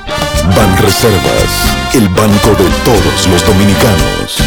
Ban 0.55 0.77
Reservas, 0.77 1.93
el 1.93 2.09
banco 2.09 2.49
de 2.57 2.69
todos 2.83 3.27
los 3.27 3.45
dominicanos. 3.45 4.37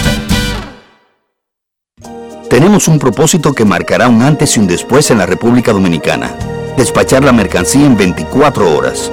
Tenemos 2.51 2.88
un 2.88 2.99
propósito 2.99 3.53
que 3.53 3.64
marcará 3.64 4.09
un 4.09 4.22
antes 4.22 4.57
y 4.57 4.61
un 4.61 4.66
después 4.66 5.12
en 5.12 5.18
la 5.18 5.26
República 5.26 5.72
Dominicana. 5.72 6.34
Despachar 6.76 7.22
la 7.22 7.32
mercancía 7.32 7.86
en 7.86 7.97
24 7.97 8.76
horas. 8.76 9.12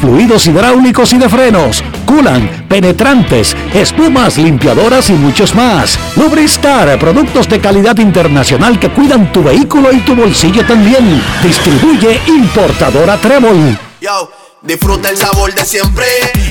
fluidos 0.00 0.46
hidráulicos 0.46 1.12
y 1.12 1.18
de 1.18 1.28
frenos, 1.28 1.82
culan, 2.06 2.66
penetrantes, 2.68 3.56
espumas, 3.72 4.36
limpiadoras 4.38 5.10
y 5.10 5.14
muchos 5.14 5.54
más. 5.54 5.98
Lubristar, 6.16 6.98
productos 6.98 7.48
de 7.48 7.60
calidad 7.60 7.96
internacional 7.98 8.78
que 8.78 8.90
cuidan 8.90 9.32
tu 9.32 9.42
vehículo 9.42 9.92
y 9.92 10.00
tu 10.00 10.14
bolsillo 10.14 10.64
también. 10.66 11.22
Distribuye 11.42 12.20
importadora 12.26 13.16
Trébol. 13.18 13.78
Yo, 14.00 14.30
disfruta 14.62 15.10
el 15.10 15.16
sabor 15.16 15.54
de 15.54 15.64
siempre 15.64 16.06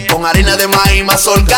con 0.10 0.26
harina 0.26 0.56
de 0.56 0.68
maíz 0.68 1.04
mazorca 1.06 1.58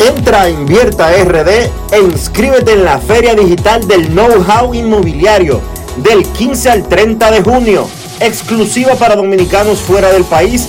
Entra 0.00 0.42
a 0.42 0.50
Invierta 0.50 1.10
RD 1.10 1.70
e 1.92 2.00
inscríbete 2.00 2.72
en 2.72 2.84
la 2.84 2.98
Feria 2.98 3.34
Digital 3.34 3.88
del 3.88 4.08
Know-How 4.08 4.74
Inmobiliario 4.74 5.62
del 5.96 6.24
15 6.24 6.70
al 6.70 6.88
30 6.88 7.30
de 7.30 7.42
junio, 7.42 7.88
exclusiva 8.20 8.94
para 8.94 9.16
dominicanos 9.16 9.80
fuera 9.80 10.10
del 10.10 10.24
país 10.24 10.68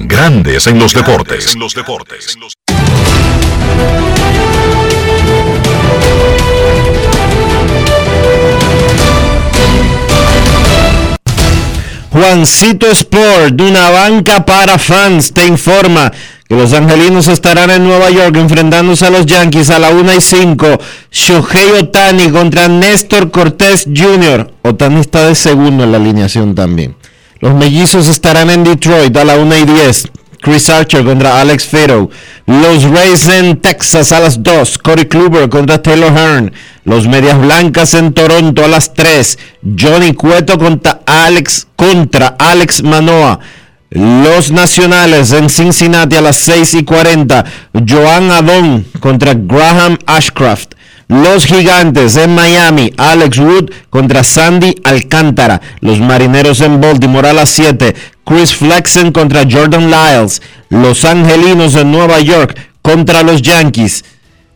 Grandes 0.00 0.68
en 0.68 0.78
los 0.78 0.94
deportes. 0.94 1.54
En 1.54 1.58
los 1.58 1.74
deportes. 1.74 2.38
Juancito 12.10 12.86
Sport, 12.86 13.54
de 13.54 13.64
una 13.64 13.90
banca 13.90 14.46
para 14.46 14.78
fans, 14.78 15.32
te 15.34 15.44
informa 15.46 16.12
que 16.48 16.54
los 16.54 16.72
angelinos 16.72 17.26
estarán 17.26 17.70
en 17.70 17.82
Nueva 17.82 18.10
York 18.10 18.36
enfrentándose 18.36 19.04
a 19.04 19.10
los 19.10 19.26
Yankees 19.26 19.68
a 19.70 19.80
la 19.80 19.90
1 19.90 20.14
y 20.14 20.20
5. 20.20 20.78
Shohei 21.10 21.72
Otani 21.80 22.30
contra 22.30 22.68
Néstor 22.68 23.32
Cortés 23.32 23.84
Jr. 23.84 24.48
Otani 24.62 25.00
está 25.00 25.26
de 25.26 25.34
segundo 25.34 25.82
en 25.82 25.90
la 25.90 25.98
alineación 25.98 26.54
también. 26.54 26.97
Los 27.40 27.54
mellizos 27.54 28.08
estarán 28.08 28.50
en 28.50 28.64
Detroit 28.64 29.16
a 29.16 29.24
la 29.24 29.36
1 29.36 29.56
y 29.56 29.64
10. 29.64 30.08
Chris 30.40 30.70
Archer 30.70 31.04
contra 31.04 31.40
Alex 31.40 31.66
Fero. 31.66 32.10
Los 32.46 32.84
Rays 32.84 33.28
en 33.28 33.60
Texas 33.60 34.12
a 34.12 34.20
las 34.20 34.42
2. 34.42 34.78
Corey 34.78 35.06
Kluber 35.06 35.48
contra 35.48 35.82
Taylor 35.82 36.12
Hearn. 36.12 36.52
Los 36.84 37.06
Medias 37.06 37.38
Blancas 37.38 37.94
en 37.94 38.12
Toronto 38.12 38.64
a 38.64 38.68
las 38.68 38.94
3. 38.94 39.38
Johnny 39.78 40.14
Cueto 40.14 40.58
contra 40.58 41.00
Alex, 41.06 41.66
contra 41.76 42.36
Alex 42.38 42.82
Manoa. 42.82 43.40
Los 43.90 44.50
Nacionales 44.50 45.32
en 45.32 45.48
Cincinnati 45.48 46.16
a 46.16 46.20
las 46.20 46.36
6 46.36 46.74
y 46.74 46.84
40. 46.84 47.44
Joan 47.88 48.30
Adon 48.30 48.84
contra 49.00 49.34
Graham 49.34 49.98
Ashcraft. 50.06 50.74
Los 51.08 51.46
Gigantes 51.46 52.16
en 52.16 52.34
Miami, 52.34 52.92
Alex 52.98 53.38
Wood 53.38 53.70
contra 53.88 54.22
Sandy 54.22 54.74
Alcántara. 54.84 55.60
Los 55.80 56.00
Marineros 56.00 56.60
en 56.60 56.82
Baltimore 56.82 57.30
a 57.30 57.32
las 57.32 57.48
7, 57.48 57.94
Chris 58.26 58.54
Flexen 58.54 59.10
contra 59.10 59.44
Jordan 59.50 59.90
Lyles. 59.90 60.42
Los 60.68 61.06
Angelinos 61.06 61.74
en 61.76 61.90
Nueva 61.90 62.20
York 62.20 62.58
contra 62.82 63.22
los 63.22 63.40
Yankees. 63.40 64.04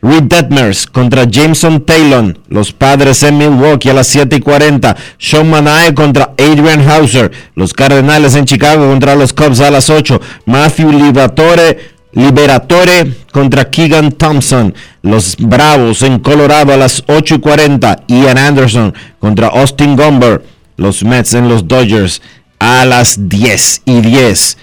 Reed 0.02 0.24
Detmers 0.24 0.86
contra 0.86 1.24
Jameson 1.24 1.86
Taylor. 1.86 2.36
Los 2.48 2.72
Padres 2.72 3.22
en 3.22 3.38
Milwaukee 3.38 3.88
a 3.88 3.94
las 3.94 4.08
7 4.08 4.36
y 4.36 4.40
40. 4.40 4.96
Sean 5.16 5.48
Manae 5.48 5.94
contra 5.94 6.34
Adrian 6.36 6.86
Hauser. 6.86 7.30
Los 7.54 7.72
Cardenales 7.72 8.34
en 8.34 8.44
Chicago 8.44 8.88
contra 8.88 9.14
los 9.14 9.32
Cubs 9.32 9.60
a 9.60 9.70
las 9.70 9.88
8. 9.88 10.20
Matthew 10.44 10.90
Liberatore 10.90 11.91
Liberatore 12.12 13.12
contra 13.32 13.70
Keegan 13.70 14.12
Thompson. 14.12 14.74
Los 15.02 15.36
Bravos 15.38 16.02
en 16.02 16.18
Colorado 16.18 16.72
a 16.72 16.76
las 16.76 17.02
8 17.06 17.36
y 17.36 17.38
40. 17.40 18.04
Ian 18.08 18.38
Anderson 18.38 18.94
contra 19.18 19.48
Austin 19.48 19.96
Gomber. 19.96 20.44
Los 20.76 21.02
Mets 21.02 21.34
en 21.34 21.48
los 21.48 21.66
Dodgers 21.66 22.20
a 22.58 22.84
las 22.84 23.28
10 23.28 23.82
y 23.86 24.00
10. 24.00 24.58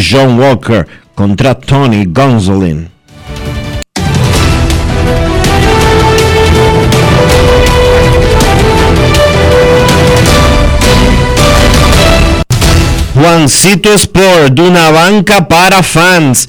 John 0.00 0.38
Walker 0.38 0.86
contra 1.14 1.54
Tony 1.54 2.06
Gonzolin. 2.06 2.90
Juancito 13.14 13.92
Sport, 13.92 14.54
de 14.54 14.62
una 14.62 14.90
banca 14.90 15.46
para 15.46 15.82
fans 15.82 16.48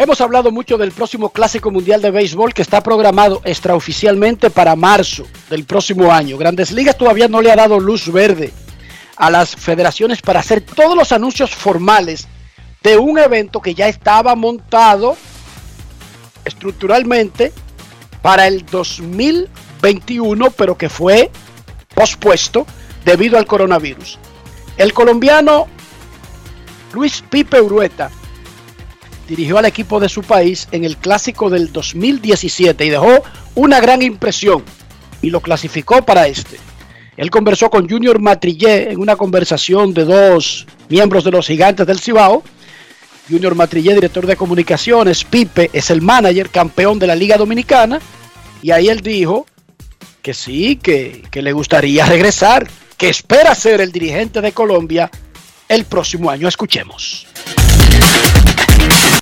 Hemos 0.00 0.20
hablado 0.20 0.52
mucho 0.52 0.78
del 0.78 0.92
próximo 0.92 1.30
Clásico 1.30 1.72
Mundial 1.72 2.00
de 2.00 2.12
Béisbol 2.12 2.54
que 2.54 2.62
está 2.62 2.80
programado 2.84 3.42
extraoficialmente 3.44 4.48
para 4.48 4.76
marzo 4.76 5.26
del 5.50 5.64
próximo 5.64 6.12
año. 6.12 6.38
Grandes 6.38 6.70
Ligas 6.70 6.96
todavía 6.96 7.26
no 7.26 7.42
le 7.42 7.50
ha 7.50 7.56
dado 7.56 7.80
luz 7.80 8.06
verde 8.12 8.52
a 9.16 9.28
las 9.28 9.56
federaciones 9.56 10.22
para 10.22 10.38
hacer 10.38 10.60
todos 10.60 10.96
los 10.96 11.10
anuncios 11.10 11.50
formales 11.50 12.28
de 12.80 12.96
un 12.96 13.18
evento 13.18 13.60
que 13.60 13.74
ya 13.74 13.88
estaba 13.88 14.36
montado 14.36 15.16
estructuralmente 16.44 17.52
para 18.22 18.46
el 18.46 18.64
2021, 18.66 20.52
pero 20.52 20.78
que 20.78 20.88
fue 20.88 21.28
pospuesto 21.96 22.68
debido 23.04 23.36
al 23.36 23.46
coronavirus. 23.46 24.20
El 24.76 24.92
colombiano 24.92 25.66
Luis 26.92 27.24
Pipe 27.28 27.60
Urueta 27.60 28.12
dirigió 29.28 29.58
al 29.58 29.66
equipo 29.66 30.00
de 30.00 30.08
su 30.08 30.22
país 30.22 30.66
en 30.72 30.84
el 30.84 30.96
clásico 30.96 31.50
del 31.50 31.70
2017 31.70 32.86
y 32.86 32.88
dejó 32.88 33.22
una 33.54 33.78
gran 33.78 34.02
impresión 34.02 34.64
y 35.20 35.30
lo 35.30 35.40
clasificó 35.40 36.02
para 36.02 36.26
este. 36.26 36.56
Él 37.16 37.30
conversó 37.30 37.68
con 37.68 37.88
Junior 37.88 38.18
Matrillé 38.20 38.90
en 38.90 39.00
una 39.00 39.16
conversación 39.16 39.92
de 39.92 40.04
dos 40.04 40.66
miembros 40.88 41.24
de 41.24 41.32
los 41.32 41.46
gigantes 41.46 41.86
del 41.86 42.00
Cibao. 42.00 42.42
Junior 43.28 43.54
Matrillé, 43.54 43.94
director 43.94 44.26
de 44.26 44.36
comunicaciones, 44.36 45.24
Pipe 45.24 45.68
es 45.72 45.90
el 45.90 46.00
manager 46.00 46.48
campeón 46.48 46.98
de 46.98 47.08
la 47.08 47.14
Liga 47.14 47.36
Dominicana 47.36 48.00
y 48.62 48.70
ahí 48.70 48.88
él 48.88 49.00
dijo 49.00 49.46
que 50.22 50.32
sí, 50.32 50.76
que, 50.76 51.22
que 51.30 51.42
le 51.42 51.52
gustaría 51.52 52.06
regresar, 52.06 52.66
que 52.96 53.10
espera 53.10 53.54
ser 53.54 53.82
el 53.82 53.92
dirigente 53.92 54.40
de 54.40 54.52
Colombia 54.52 55.10
el 55.68 55.84
próximo 55.84 56.30
año. 56.30 56.48
Escuchemos. 56.48 57.26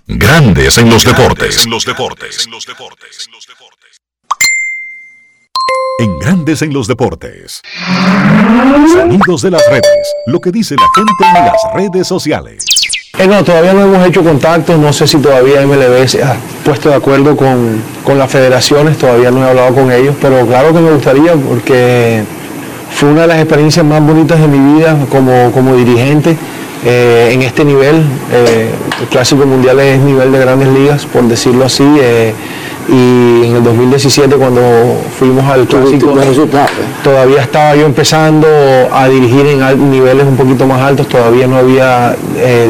Grandes 0.08 0.78
en 0.78 0.88
los 0.88 1.04
deportes. 1.04 1.64
En 1.64 1.70
los 1.72 1.84
deportes. 1.84 2.46
En 5.98 6.18
Grandes 6.20 6.62
en 6.62 6.72
los 6.72 6.86
deportes. 6.86 7.60
Sonidos 8.92 9.42
de 9.42 9.50
las 9.50 9.68
redes. 9.68 10.14
Lo 10.28 10.40
que 10.40 10.52
dice 10.52 10.76
la 10.76 10.86
gente 10.94 11.38
en 11.38 11.46
las 11.46 11.74
redes 11.74 12.06
sociales. 12.06 12.64
Eh, 13.18 13.26
no, 13.26 13.42
todavía 13.42 13.72
no 13.72 13.82
hemos 13.82 14.06
hecho 14.06 14.22
contacto, 14.22 14.76
no 14.76 14.92
sé 14.92 15.08
si 15.08 15.18
todavía 15.18 15.66
MLB 15.66 16.06
se 16.06 16.22
ha 16.22 16.36
puesto 16.64 16.90
de 16.90 16.94
acuerdo 16.94 17.36
con, 17.36 17.82
con 18.04 18.16
las 18.16 18.30
federaciones, 18.30 18.98
todavía 18.98 19.32
no 19.32 19.44
he 19.44 19.48
hablado 19.48 19.74
con 19.74 19.90
ellos, 19.90 20.14
pero 20.20 20.46
claro 20.46 20.72
que 20.72 20.80
me 20.80 20.92
gustaría 20.92 21.32
porque 21.34 22.22
fue 22.92 23.08
una 23.08 23.22
de 23.22 23.26
las 23.26 23.38
experiencias 23.38 23.84
más 23.84 24.00
bonitas 24.00 24.38
de 24.38 24.46
mi 24.46 24.74
vida 24.74 24.96
como, 25.10 25.50
como 25.50 25.74
dirigente 25.74 26.36
eh, 26.88 27.30
en 27.32 27.42
este 27.42 27.64
nivel. 27.64 27.96
eh, 28.32 28.70
el 29.00 29.08
Clásico 29.08 29.44
Mundial 29.44 29.80
es 29.80 29.98
nivel 29.98 30.30
de 30.30 30.38
grandes 30.38 30.68
ligas, 30.68 31.04
por 31.04 31.24
decirlo 31.24 31.64
así. 31.64 31.84
eh, 32.00 32.32
y 32.88 33.48
en 33.48 33.56
el 33.56 33.64
2017 33.64 34.36
cuando 34.36 34.60
fuimos 35.18 35.44
al 35.50 35.66
Clásico, 35.66 36.14
todavía 37.02 37.42
estaba 37.42 37.74
yo 37.74 37.84
empezando 37.84 38.46
a 38.92 39.08
dirigir 39.08 39.44
en 39.44 39.90
niveles 39.90 40.24
un 40.24 40.36
poquito 40.36 40.68
más 40.68 40.80
altos, 40.82 41.08
todavía 41.08 41.48
no 41.48 41.56
había 41.56 42.14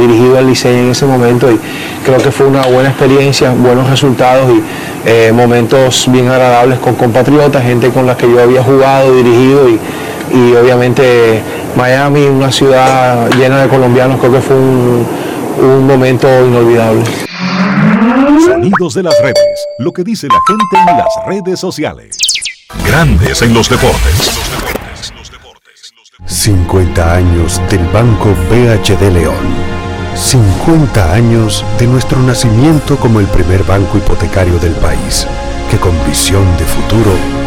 dirigido 0.00 0.38
al 0.38 0.46
Licey 0.46 0.74
en 0.74 0.90
ese 0.92 1.04
momento 1.04 1.52
y 1.52 1.60
creo 2.02 2.16
que 2.16 2.30
fue 2.30 2.46
una 2.46 2.62
buena 2.62 2.88
experiencia, 2.88 3.52
buenos 3.52 3.90
resultados 3.90 4.48
y 4.50 5.32
momentos 5.34 6.06
bien 6.10 6.28
agradables 6.28 6.78
con 6.78 6.94
compatriotas, 6.94 7.62
gente 7.62 7.90
con 7.90 8.06
la 8.06 8.16
que 8.16 8.26
yo 8.26 8.42
había 8.42 8.62
jugado, 8.62 9.14
dirigido 9.14 9.68
y, 9.68 9.78
y 10.32 10.54
obviamente 10.54 11.42
Miami, 11.76 12.26
una 12.26 12.50
ciudad 12.50 13.30
llena 13.30 13.62
de 13.62 13.68
colombianos, 13.68 14.18
creo 14.18 14.32
que 14.32 14.40
fue 14.40 14.56
un, 14.56 15.06
un 15.60 15.86
momento 15.86 16.28
inolvidable. 16.46 17.04
Sonidos 18.44 18.94
de 18.94 19.02
las 19.02 19.14
redes. 19.20 19.66
Lo 19.78 19.92
que 19.92 20.04
dice 20.04 20.28
la 20.28 20.40
gente 20.46 20.90
en 20.90 20.96
las 20.98 21.26
redes 21.26 21.60
sociales. 21.60 22.16
Grandes 22.86 23.42
en 23.42 23.54
los 23.54 23.68
deportes. 23.68 24.38
50 26.26 27.14
años 27.14 27.60
del 27.70 27.84
Banco 27.88 28.34
BHD 28.50 29.12
León. 29.12 29.76
50 30.14 31.12
años 31.12 31.64
de 31.78 31.86
nuestro 31.86 32.18
nacimiento 32.20 32.96
como 32.96 33.20
el 33.20 33.26
primer 33.26 33.62
banco 33.64 33.98
hipotecario 33.98 34.58
del 34.58 34.72
país, 34.72 35.26
que 35.70 35.76
con 35.76 35.92
visión 36.06 36.44
de 36.56 36.64
futuro 36.64 37.12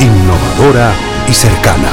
innovadora 0.00 0.92
y 1.28 1.32
cercana. 1.32 1.90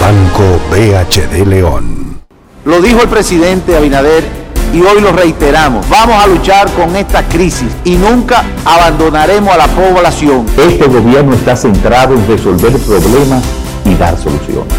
Banco 0.00 0.60
BHD 0.70 1.46
León. 1.46 2.20
Lo 2.64 2.80
dijo 2.80 3.02
el 3.02 3.08
presidente 3.08 3.76
Abinader 3.76 4.24
y 4.72 4.80
hoy 4.82 5.00
lo 5.00 5.12
reiteramos. 5.12 5.88
Vamos 5.88 6.22
a 6.22 6.26
luchar 6.26 6.70
con 6.72 6.94
esta 6.96 7.26
crisis 7.28 7.68
y 7.84 7.96
nunca 7.96 8.44
abandonaremos 8.64 9.52
a 9.52 9.56
la 9.56 9.66
población. 9.66 10.46
Este 10.56 10.86
gobierno 10.86 11.34
está 11.34 11.56
centrado 11.56 12.14
en 12.14 12.26
resolver 12.26 12.72
problemas 12.78 13.42
y 13.84 13.94
dar 13.94 14.16
soluciones. 14.16 14.72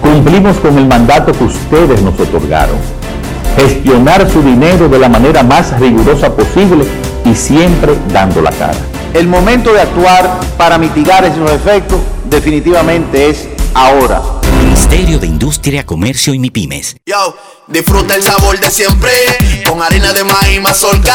Cumplimos 0.00 0.56
con 0.58 0.76
el 0.78 0.86
mandato 0.86 1.32
que 1.32 1.44
ustedes 1.44 2.02
nos 2.02 2.18
otorgaron. 2.18 2.76
Gestionar 3.56 4.28
su 4.30 4.42
dinero 4.42 4.88
de 4.88 4.98
la 4.98 5.08
manera 5.08 5.42
más 5.42 5.78
rigurosa 5.78 6.34
posible 6.34 6.84
y 7.24 7.34
siempre 7.34 7.94
dando 8.12 8.42
la 8.42 8.50
cara. 8.50 8.91
El 9.14 9.28
momento 9.28 9.74
de 9.74 9.80
actuar 9.82 10.40
para 10.56 10.78
mitigar 10.78 11.22
esos 11.24 11.50
efectos 11.50 12.00
definitivamente 12.24 13.28
es 13.28 13.46
ahora. 13.74 14.22
Ministerio 14.58 15.18
de 15.18 15.26
Industria, 15.26 15.84
Comercio 15.84 16.32
y 16.32 16.38
MIPIMES. 16.38 16.96
Yo, 17.04 17.36
disfruta 17.66 18.14
el 18.14 18.22
sabor 18.22 18.58
de 18.58 18.70
siempre 18.70 19.10
con 19.68 19.82
harina 19.82 20.14
de 20.14 20.24
maíz 20.24 20.62
mazorca 20.62 21.14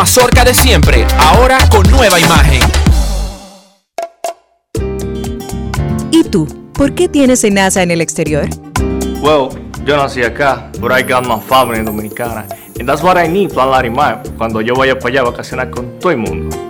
mazorca 0.00 0.46
de 0.46 0.54
siempre, 0.54 1.06
ahora 1.18 1.58
con 1.68 1.82
nueva 1.90 2.18
imagen. 2.18 2.62
¿Y 6.10 6.24
tú? 6.24 6.48
¿Por 6.72 6.94
qué 6.94 7.06
tienes 7.06 7.44
enaza 7.44 7.82
en 7.82 7.90
el 7.90 8.00
exterior? 8.00 8.48
Well, 9.20 9.50
yo 9.84 9.98
nací 9.98 10.22
acá, 10.22 10.70
but 10.80 10.90
I 10.90 11.02
got 11.02 11.26
my 11.26 11.38
family 11.38 11.84
dominicana. 11.84 12.46
And 12.78 12.88
that's 12.88 13.02
what 13.02 13.22
I 13.22 13.28
need, 13.28 13.52
Plan 13.52 13.70
Larimar, 13.70 14.22
cuando 14.38 14.62
yo 14.62 14.74
vaya 14.74 14.98
para 14.98 15.10
allá 15.10 15.20
a 15.20 15.24
vacacionar 15.24 15.68
con 15.68 15.98
todo 15.98 16.12
el 16.12 16.16
mundo. 16.16 16.69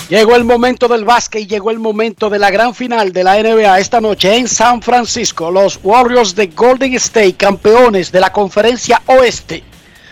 Llegó 0.10 0.36
el 0.36 0.44
momento 0.44 0.90
del 0.90 1.06
básquet 1.06 1.44
y 1.44 1.48
llegó 1.48 1.72
el 1.72 1.80
momento 1.80 2.30
de 2.30 2.38
la 2.38 2.52
gran 2.52 2.76
final 2.76 3.14
de 3.14 3.24
la 3.24 3.42
NBA 3.42 3.80
esta 3.80 4.02
noche 4.02 4.36
en 4.36 4.50
San 4.50 4.82
Francisco. 4.82 5.50
Los 5.50 5.80
Warriors 5.82 6.36
de 6.36 6.48
Golden 6.48 6.94
State, 6.96 7.36
campeones 7.36 8.12
de 8.12 8.20
la 8.20 8.32
conferencia 8.32 9.02
oeste, 9.06 9.64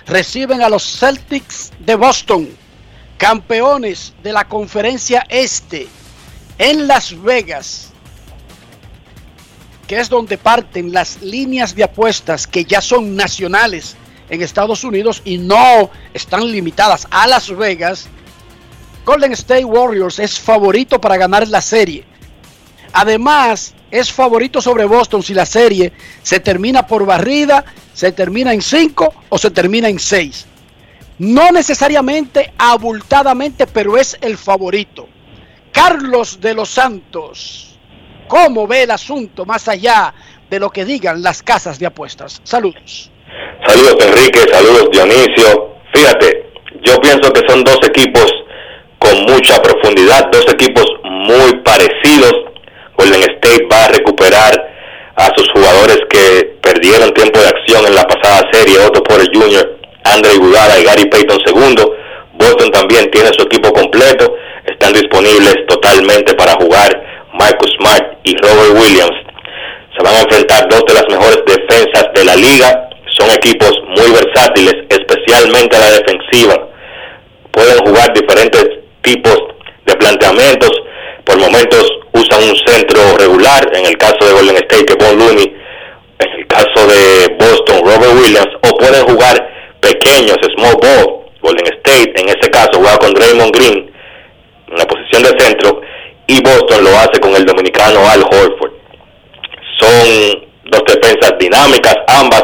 reciben 0.07 0.61
a 0.61 0.69
los 0.69 0.97
Celtics 0.97 1.71
de 1.79 1.95
Boston, 1.95 2.49
campeones 3.17 4.13
de 4.23 4.31
la 4.31 4.47
conferencia 4.47 5.25
este, 5.27 5.87
en 6.57 6.87
Las 6.87 7.21
Vegas, 7.21 7.91
que 9.87 9.99
es 9.99 10.07
donde 10.07 10.37
parten 10.37 10.93
las 10.93 11.21
líneas 11.21 11.75
de 11.75 11.83
apuestas 11.83 12.47
que 12.47 12.63
ya 12.63 12.79
son 12.79 13.17
nacionales 13.17 13.97
en 14.29 14.41
Estados 14.41 14.85
Unidos 14.85 15.21
y 15.25 15.37
no 15.37 15.89
están 16.13 16.49
limitadas 16.49 17.05
a 17.11 17.27
Las 17.27 17.53
Vegas. 17.55 18.07
Golden 19.05 19.31
State 19.33 19.65
Warriors 19.65 20.19
es 20.19 20.39
favorito 20.39 21.01
para 21.01 21.17
ganar 21.17 21.47
la 21.47 21.61
serie. 21.61 22.05
Además, 22.93 23.73
es 23.89 24.11
favorito 24.11 24.61
sobre 24.61 24.85
Boston 24.85 25.23
si 25.23 25.33
la 25.33 25.45
serie 25.45 25.91
se 26.21 26.39
termina 26.39 26.85
por 26.85 27.05
barrida, 27.05 27.65
se 27.93 28.11
termina 28.11 28.53
en 28.53 28.61
5 28.61 29.13
o 29.29 29.37
se 29.37 29.51
termina 29.51 29.89
en 29.89 29.99
6. 29.99 30.47
No 31.19 31.51
necesariamente 31.51 32.53
abultadamente, 32.57 33.67
pero 33.67 33.97
es 33.97 34.17
el 34.21 34.37
favorito. 34.37 35.07
Carlos 35.71 36.39
de 36.39 36.53
los 36.53 36.69
Santos, 36.69 37.79
¿cómo 38.27 38.67
ve 38.67 38.83
el 38.83 38.91
asunto 38.91 39.45
más 39.45 39.67
allá 39.67 40.13
de 40.49 40.59
lo 40.59 40.69
que 40.69 40.85
digan 40.85 41.21
las 41.21 41.41
casas 41.41 41.79
de 41.79 41.85
apuestas? 41.85 42.41
Saludos. 42.43 43.09
Saludos 43.65 43.95
Enrique, 44.01 44.39
saludos 44.51 44.89
Dionisio. 44.91 45.75
Fíjate, 45.93 46.51
yo 46.83 46.99
pienso 46.99 47.31
que 47.31 47.41
son 47.47 47.63
dos 47.63 47.79
equipos 47.87 48.31
con 49.01 49.19
mucha 49.23 49.59
profundidad, 49.63 50.29
dos 50.31 50.45
equipos 50.53 50.85
muy 51.03 51.55
parecidos. 51.63 52.33
Golden 52.95 53.23
State 53.23 53.67
va 53.71 53.85
a 53.85 53.87
recuperar 53.87 54.53
a 55.15 55.25
sus 55.35 55.49
jugadores 55.51 55.97
que 56.07 56.57
perdieron 56.61 57.11
tiempo 57.13 57.39
de 57.39 57.47
acción 57.47 57.85
en 57.87 57.95
la 57.95 58.03
pasada 58.03 58.47
serie, 58.51 58.77
Otto 58.79 59.01
Porter 59.03 59.27
Jr., 59.33 59.77
Andre 60.03 60.35
Iguodala 60.35 60.79
y 60.79 60.83
Gary 60.83 61.05
Payton 61.05 61.39
II. 61.47 61.75
Boston 62.33 62.71
también 62.71 63.09
tiene 63.09 63.29
su 63.37 63.43
equipo 63.43 63.73
completo, 63.73 64.35
están 64.65 64.93
disponibles 64.93 65.55
totalmente 65.67 66.35
para 66.35 66.53
jugar 66.53 66.89
Marcus 67.33 67.71
Smart 67.79 68.19
y 68.23 68.35
Robert 68.37 68.77
Williams. 68.79 69.17
Se 69.97 70.03
van 70.03 70.15
a 70.15 70.21
enfrentar 70.21 70.69
dos 70.69 70.85
de 70.85 70.93
las 70.93 71.07
mejores 71.09 71.41
defensas 71.45 72.05
de 72.13 72.23
la 72.23 72.35
liga, 72.35 72.89
son 73.17 73.31
equipos 73.31 73.73
muy 73.97 74.11
versátiles, 74.11 74.75
especialmente 74.89 75.77
la 75.77 75.91
defensiva. 75.91 76.67
Pueden 77.51 77.77
jugar 77.79 78.13
diferentes 78.13 78.80
tipos 79.01 79.37
de 79.85 79.95
planteamientos. 79.95 80.71
Por 81.25 81.37
momentos 81.39 81.91
usan 82.13 82.43
un 82.43 82.57
centro 82.65 83.17
regular, 83.17 83.69
en 83.73 83.85
el 83.85 83.97
caso 83.97 84.17
de 84.25 84.33
Golden 84.33 84.57
State, 84.57 84.85
que 84.85 84.95
Von 84.95 85.17
Looney, 85.17 85.55
en 86.19 86.39
el 86.39 86.47
caso 86.47 86.87
de 86.87 87.35
Boston, 87.39 87.81
Robert 87.83 88.13
Williams, 88.13 88.53
o 88.67 88.77
pueden 88.77 89.05
jugar 89.05 89.49
pequeños, 89.79 90.37
small 90.55 90.77
ball. 90.81 91.21
Golden 91.41 91.65
State, 91.65 92.13
en 92.21 92.29
ese 92.29 92.51
caso, 92.51 92.71
juega 92.75 92.97
con 92.97 93.13
Draymond 93.13 93.55
Green 93.55 93.91
en 94.67 94.77
la 94.77 94.85
posición 94.85 95.23
de 95.23 95.39
centro, 95.39 95.81
y 96.27 96.41
Boston 96.41 96.83
lo 96.83 96.91
hace 96.97 97.19
con 97.19 97.35
el 97.35 97.45
dominicano 97.45 98.07
Al 98.07 98.23
Horford. 98.23 98.71
Son 99.79 100.47
dos 100.65 100.83
defensas 100.87 101.33
dinámicas, 101.39 101.95
ambas. 102.07 102.43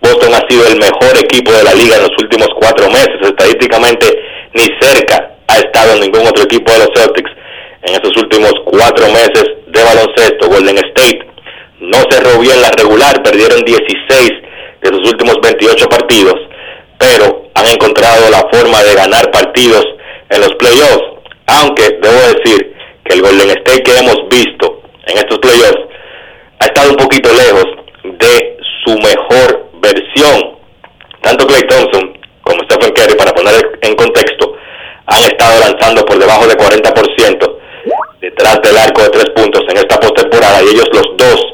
Boston 0.00 0.34
ha 0.34 0.48
sido 0.48 0.66
el 0.66 0.78
mejor 0.78 1.16
equipo 1.18 1.52
de 1.52 1.64
la 1.64 1.74
liga 1.74 1.96
en 1.96 2.02
los 2.02 2.12
últimos 2.22 2.48
cuatro 2.58 2.88
meses, 2.88 3.18
estadísticamente 3.20 4.06
ni 4.54 4.64
cerca 4.80 5.37
estado 5.58 5.94
en 5.94 6.00
ningún 6.00 6.26
otro 6.26 6.44
equipo 6.44 6.72
de 6.72 6.78
los 6.78 6.88
Celtics 6.94 7.30
en 7.82 7.94
estos 7.94 8.16
últimos 8.16 8.52
cuatro 8.64 9.06
meses 9.08 9.44
de 9.66 9.82
baloncesto. 9.82 10.48
Golden 10.48 10.78
State 10.78 11.20
no 11.80 11.98
cerró 12.10 12.38
bien 12.40 12.60
la 12.60 12.70
regular, 12.70 13.22
perdieron 13.22 13.64
16 13.64 14.30
de 14.82 14.88
sus 14.88 15.12
últimos 15.12 15.36
28 15.42 15.88
partidos, 15.88 16.34
pero 16.98 17.50
han 17.54 17.66
encontrado 17.66 18.30
la 18.30 18.44
forma 18.52 18.82
de 18.82 18.94
ganar 18.94 19.30
partidos 19.30 19.84
en 20.30 20.40
los 20.40 20.54
playoffs, 20.54 21.04
aunque 21.46 21.98
debo 22.00 22.34
decir 22.34 22.76
que 23.04 23.14
el 23.14 23.22
Golden 23.22 23.50
State 23.50 23.82
que 23.82 23.98
hemos 23.98 24.16
visto 24.28 24.82
en 25.06 25.18
estos 25.18 25.38
playoffs 25.38 25.88
ha 26.60 26.64
estado 26.66 26.90
un 26.90 26.96
poquito 26.96 27.30
lejos 27.32 27.66
de 28.04 28.58
su 28.84 28.94
mejor 28.98 29.70
versión. 29.80 30.58
Tanto 31.22 31.46
Clay 31.46 31.62
Thompson 31.62 32.18
como 32.42 32.64
Stephen 32.64 32.92
Curry, 32.92 33.14
para 33.16 33.32
poner 33.32 33.78
en 33.82 33.94
contexto, 33.94 34.37
han 35.08 35.22
estado 35.24 35.58
lanzando 35.60 36.04
por 36.04 36.18
debajo 36.18 36.46
de 36.46 36.56
40% 36.56 37.58
detrás 38.20 38.60
del 38.62 38.76
arco 38.76 39.02
de 39.02 39.10
tres 39.10 39.30
puntos 39.34 39.62
en 39.68 39.78
esta 39.78 39.98
postemporada 39.98 40.62
y 40.62 40.68
ellos 40.68 40.88
los 40.92 41.16
dos 41.16 41.46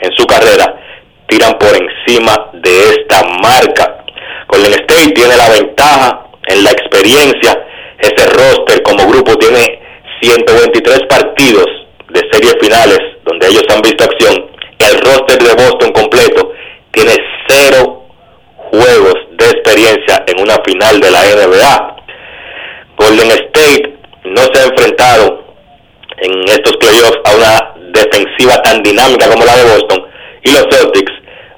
en 0.00 0.10
su 0.16 0.26
carrera 0.26 0.80
tiran 1.28 1.58
por 1.58 1.70
encima 1.70 2.50
de 2.54 2.90
esta 2.90 3.22
marca. 3.42 4.04
Golden 4.48 4.72
State 4.72 5.12
tiene 5.12 5.36
la 5.36 5.48
ventaja 5.48 6.26
en 6.46 6.64
la 6.64 6.70
experiencia, 6.70 7.66
ese 7.98 8.26
roster 8.26 8.82
como 8.82 9.06
grupo 9.08 9.36
tiene 9.36 9.80
123 10.20 11.00
partidos 11.08 11.66
de 12.10 12.20
series 12.32 12.56
finales 12.60 12.98
donde 13.24 13.46
ellos 13.48 13.64
han 13.74 13.82
visto 13.82 14.04
acción. 14.04 14.50
El 14.78 14.98
roster 15.00 15.38
de 15.38 15.54
Boston 15.54 15.92
completo 15.92 16.52
tiene 16.90 17.14
cero 17.48 18.04
juegos 18.56 19.14
de 19.32 19.46
experiencia 19.46 20.24
en 20.26 20.40
una 20.40 20.56
final 20.64 21.00
de 21.00 21.10
la 21.10 21.20
NBA. 21.20 21.96
Golden 23.02 23.32
State 23.32 23.98
no 24.26 24.42
se 24.52 24.60
ha 24.60 24.64
enfrentado 24.66 25.42
en 26.18 26.44
estos 26.44 26.76
playoffs 26.76 27.18
a 27.24 27.34
una 27.34 27.74
defensiva 27.92 28.62
tan 28.62 28.80
dinámica 28.82 29.28
como 29.28 29.44
la 29.44 29.56
de 29.56 29.64
Boston 29.64 30.06
y 30.44 30.52
los 30.52 30.66
Celtics 30.70 31.12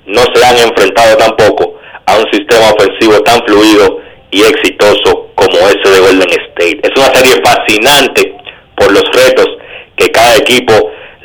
no 0.07 0.23
se 0.35 0.45
han 0.45 0.57
enfrentado 0.57 1.17
tampoco 1.19 1.79
a 2.07 2.17
un 2.17 2.25
sistema 2.33 2.71
ofensivo 2.73 3.21
tan 3.21 3.45
fluido 3.45 4.01
y 4.31 4.41
exitoso 4.41 5.29
como 5.35 5.59
ese 5.69 5.91
de 5.91 6.01
Golden 6.01 6.31
State. 6.31 6.81
Es 6.83 6.97
una 6.97 7.15
serie 7.15 7.43
fascinante 7.45 8.35
por 8.77 8.91
los 8.91 9.05
retos 9.13 9.47
que 9.97 10.09
cada 10.09 10.37
equipo 10.37 10.73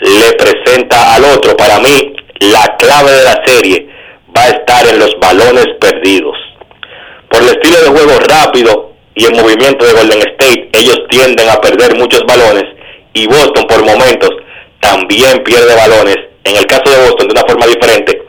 le 0.02 0.34
presenta 0.34 1.16
al 1.16 1.24
otro. 1.24 1.56
Para 1.56 1.80
mí, 1.80 2.14
la 2.42 2.76
clave 2.78 3.12
de 3.12 3.24
la 3.24 3.42
serie 3.46 3.90
va 4.36 4.44
a 4.44 4.50
estar 4.50 4.86
en 4.86 5.00
los 5.00 5.18
balones 5.20 5.68
perdidos. 5.80 6.36
Por 7.30 7.42
el 7.42 7.50
estilo 7.50 7.78
de 7.84 8.00
juego 8.00 8.20
rápido 8.28 8.89
y 9.20 9.26
el 9.26 9.36
movimiento 9.36 9.86
de 9.86 9.92
Golden 9.92 10.20
State, 10.20 10.70
ellos 10.72 10.98
tienden 11.10 11.50
a 11.50 11.60
perder 11.60 11.94
muchos 11.98 12.24
balones 12.26 12.64
y 13.14 13.28
Boston 13.28 13.68
por 13.68 13.84
momentos 13.84 14.30
también 14.80 15.44
pierde 15.44 15.76
balones. 15.76 16.16
En 16.46 16.56
el 16.56 16.66
caso 16.66 16.90
de 16.90 17.04
Boston 17.04 17.28
de 17.28 17.34
una 17.34 17.42
forma 17.42 17.68
diferente, 17.68 18.22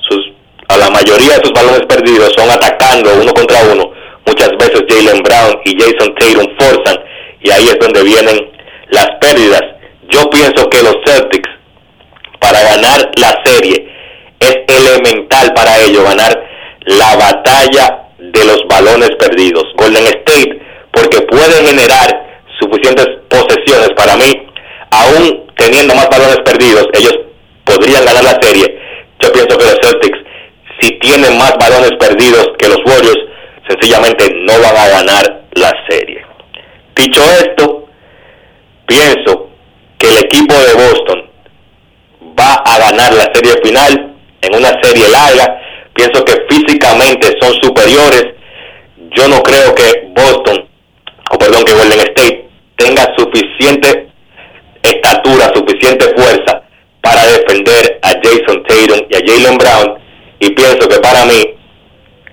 sus, 0.00 0.32
a 0.66 0.76
la 0.78 0.90
mayoría 0.90 1.38
de 1.38 1.44
sus 1.44 1.52
balones 1.52 1.86
perdidos 1.86 2.32
son 2.36 2.50
atacando 2.50 3.14
uno 3.22 3.32
contra 3.32 3.62
uno. 3.72 3.92
Muchas 4.26 4.50
veces 4.58 4.82
Jalen 4.88 5.22
Brown 5.22 5.60
y 5.64 5.80
Jason 5.80 6.12
Tatum 6.16 6.46
forzan 6.58 6.98
y 7.40 7.50
ahí 7.52 7.68
es 7.68 7.78
donde 7.78 8.02
vienen 8.02 8.50
las 8.90 9.06
pérdidas. 9.20 9.62
Yo 10.08 10.28
pienso 10.28 10.68
que 10.68 10.82
los 10.82 10.96
Celtics 11.06 11.50
para 12.40 12.60
ganar 12.62 13.12
la 13.16 13.40
serie 13.44 13.88
es 14.40 14.56
elemental 14.66 15.54
para 15.54 15.78
ellos 15.82 16.02
ganar 16.02 16.50
la 16.86 17.14
batalla 17.14 18.02
de 18.22 18.44
los 18.44 18.62
balones 18.68 19.10
perdidos. 19.18 19.64
Golden 19.76 20.06
State, 20.06 20.21
puede 21.42 21.66
generar 21.66 22.08
suficientes 22.60 23.06
posesiones 23.28 23.90
para 23.96 24.16
mí, 24.16 24.30
aún 24.92 25.50
teniendo 25.56 25.92
más 25.94 26.08
balones 26.08 26.38
perdidos, 26.44 26.86
ellos 26.92 27.18
podrían 27.64 28.04
ganar 28.04 28.22
la 28.22 28.38
serie. 28.40 28.78
Yo 29.18 29.32
pienso 29.32 29.58
que 29.58 29.64
los 29.64 29.78
Celtics, 29.82 30.18
si 30.80 30.90
tienen 30.98 31.36
más 31.38 31.52
balones 31.58 31.90
perdidos 31.98 32.46
que 32.58 32.68
los 32.68 32.78
Warriors, 32.86 33.18
sencillamente 33.68 34.32
no 34.42 34.52
van 34.60 34.76
a 34.76 34.88
ganar 34.88 35.42
la 35.54 35.72
serie. 35.88 36.24
Dicho 36.94 37.20
esto, 37.22 37.88
pienso 38.86 39.50
que 39.98 40.08
el 40.10 40.18
equipo 40.18 40.54
de 40.54 40.74
Boston 40.74 41.30
va 42.38 42.54
a 42.54 42.78
ganar 42.78 43.12
la 43.14 43.28
serie 43.34 43.54
final 43.64 44.14
en 44.42 44.54
una 44.54 44.80
serie 44.80 45.08
larga. 45.08 45.60
Pienso 45.92 46.24
que 46.24 46.34
físicamente 46.48 47.34
son 47.40 47.52
superiores. 47.62 48.26
Yo 49.16 49.26
no 49.28 49.42
creo 49.42 49.74
que 49.74 50.08
Boston, 50.14 50.71
o 51.32 51.38
perdón, 51.38 51.64
que 51.64 51.72
Golden 51.72 52.00
State 52.00 52.48
tenga 52.76 53.08
suficiente 53.16 54.08
estatura, 54.82 55.50
suficiente 55.54 56.04
fuerza 56.14 56.62
para 57.00 57.24
defender 57.26 57.98
a 58.02 58.08
Jason 58.22 58.62
Tatum 58.68 59.06
y 59.08 59.16
a 59.16 59.20
Jalen 59.26 59.58
Brown. 59.58 59.98
Y 60.40 60.50
pienso 60.50 60.88
que 60.88 60.98
para 60.98 61.24
mí 61.24 61.54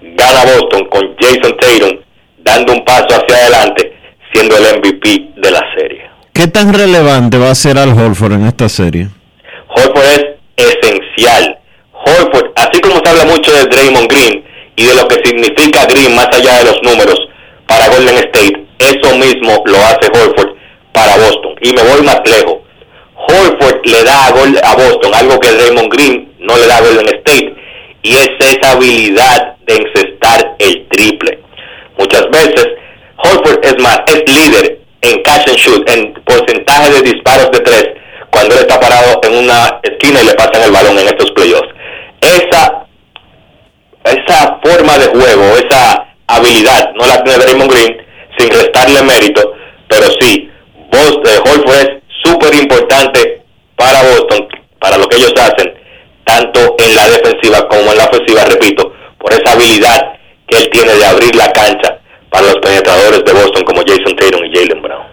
gana 0.02 0.44
Boston 0.44 0.86
con 0.90 1.16
Jason 1.18 1.56
Tatum 1.58 2.00
dando 2.40 2.74
un 2.74 2.84
paso 2.84 3.08
hacia 3.10 3.38
adelante, 3.38 3.94
siendo 4.34 4.58
el 4.58 4.78
MVP 4.80 5.32
de 5.38 5.52
la 5.52 5.64
serie. 5.78 6.10
¿Qué 6.34 6.48
tan 6.48 6.74
relevante 6.74 7.38
va 7.38 7.52
a 7.52 7.56
ser 7.56 7.78
Al 7.78 7.98
Holford 7.98 8.34
en 8.34 8.46
esta 8.46 8.68
serie? 8.70 9.08
Horford 9.70 10.06
es 10.06 10.26
esencial. 10.58 11.60
Horford, 11.94 12.52
así 12.56 12.82
como 12.82 13.00
se 13.04 13.10
habla 13.10 13.26
mucho 13.26 13.52
de 13.52 13.66
Draymond 13.66 14.12
Green 14.12 14.44
y 14.76 14.86
de 14.86 14.96
lo 14.96 15.08
que 15.08 15.22
significa 15.24 15.86
Green 15.86 16.16
más 16.16 16.28
allá 16.32 16.60
de 16.60 16.66
los 16.66 16.82
números 16.84 17.20
para 17.68 17.88
Golden 17.90 18.16
State, 18.18 18.66
eso 18.80 19.16
mismo 19.18 19.62
lo 19.66 19.78
hace 19.78 20.08
Horford 20.12 20.56
para 20.94 21.16
Boston. 21.18 21.56
Y 21.62 21.74
me 21.74 21.84
voy 21.84 22.02
más 22.04 22.20
lejos. 22.26 22.58
Horford 23.16 23.86
le 23.86 24.04
da 24.04 24.28
a, 24.28 24.32
Gol- 24.32 24.62
a 24.64 24.74
Boston 24.76 25.14
algo 25.14 25.40
que 25.40 25.52
Draymond 25.52 25.94
Green 25.94 26.34
no 26.40 26.58
le 26.58 26.68
da 26.68 26.78
a 26.78 26.82
Golden 26.82 27.08
State 27.08 27.56
y 28.02 28.16
es 28.16 28.30
esa 28.40 28.72
habilidad 28.72 29.58
de 29.68 29.76
encestar 29.76 30.56
el 30.60 30.88
triple. 30.88 31.40
Muchas 31.98 32.30
veces 32.32 32.66
Horford 33.18 33.64
es 33.66 33.78
más, 33.84 34.00
es 34.08 34.24
líder 34.34 34.80
en 35.02 35.22
catch 35.24 35.48
and 35.50 35.58
shoot, 35.58 35.90
en 35.90 36.14
porcentaje 36.26 36.92
de 36.92 37.02
disparos 37.02 37.52
de 37.52 37.60
tres, 37.60 37.86
cuando 38.32 38.56
él 38.56 38.62
está 38.62 38.80
parado 38.80 39.20
en 39.24 39.36
una 39.44 39.80
esquina 39.84 40.22
y 40.22 40.26
le 40.26 40.34
pasan 40.34 40.64
el 40.64 40.72
balón 40.72 40.98
en 40.98 41.08
estos 41.08 41.32
playoffs. 41.32 41.68
Esa, 42.22 42.86
esa 44.06 44.60
forma 44.64 44.98
de 44.98 45.08
juego, 45.08 45.44
esa 45.58 46.06
habilidad, 46.28 46.94
no 46.96 47.06
la 47.06 47.22
tiene 47.24 47.40
Draymond 47.44 47.72
Green, 47.72 47.98
sin 48.40 48.50
restarle 48.50 49.04
mérito, 49.04 49.54
pero 49.88 50.06
sí, 50.22 50.50
Boston, 50.92 51.28
eh, 51.28 51.40
Horford 51.40 51.76
es 51.76 51.90
súper 52.24 52.56
importante 52.56 53.44
para 53.76 54.02
Boston, 54.04 54.48
para 54.80 54.98
lo 54.98 55.08
que 55.08 55.18
ellos 55.18 55.34
hacen, 55.38 55.74
tanto 56.24 56.76
en 56.80 56.96
la 56.96 57.10
defensiva 57.10 57.68
como 57.68 57.92
en 57.92 57.98
la 57.98 58.06
ofensiva, 58.06 58.46
repito, 58.46 58.94
por 59.20 59.34
esa 59.34 59.54
habilidad 59.54 60.14
que 60.48 60.58
él 60.58 60.70
tiene 60.72 60.94
de 60.96 61.06
abrir 61.06 61.36
la 61.36 61.52
cancha 61.52 62.00
para 62.30 62.48
los 62.48 62.58
penetradores 62.58 63.24
de 63.26 63.34
Boston 63.34 63.64
como 63.64 63.82
Jason 63.82 64.16
Tatum 64.16 64.46
y 64.46 64.56
Jalen 64.56 64.82
Brown. 64.82 65.08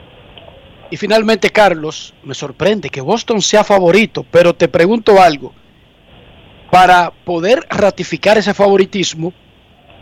Y 0.91 0.97
finalmente, 0.97 1.51
Carlos, 1.51 2.15
me 2.23 2.35
sorprende 2.35 2.91
que 2.91 3.01
Boston 3.01 3.43
sea 3.43 3.65
favorito, 3.65 4.25
pero 4.31 4.55
te 4.55 4.69
pregunto 4.69 5.21
algo. 5.21 5.53
Para 6.71 7.11
poder 7.11 7.67
ratificar 7.69 8.39
ese 8.39 8.55
favoritismo, 8.55 9.33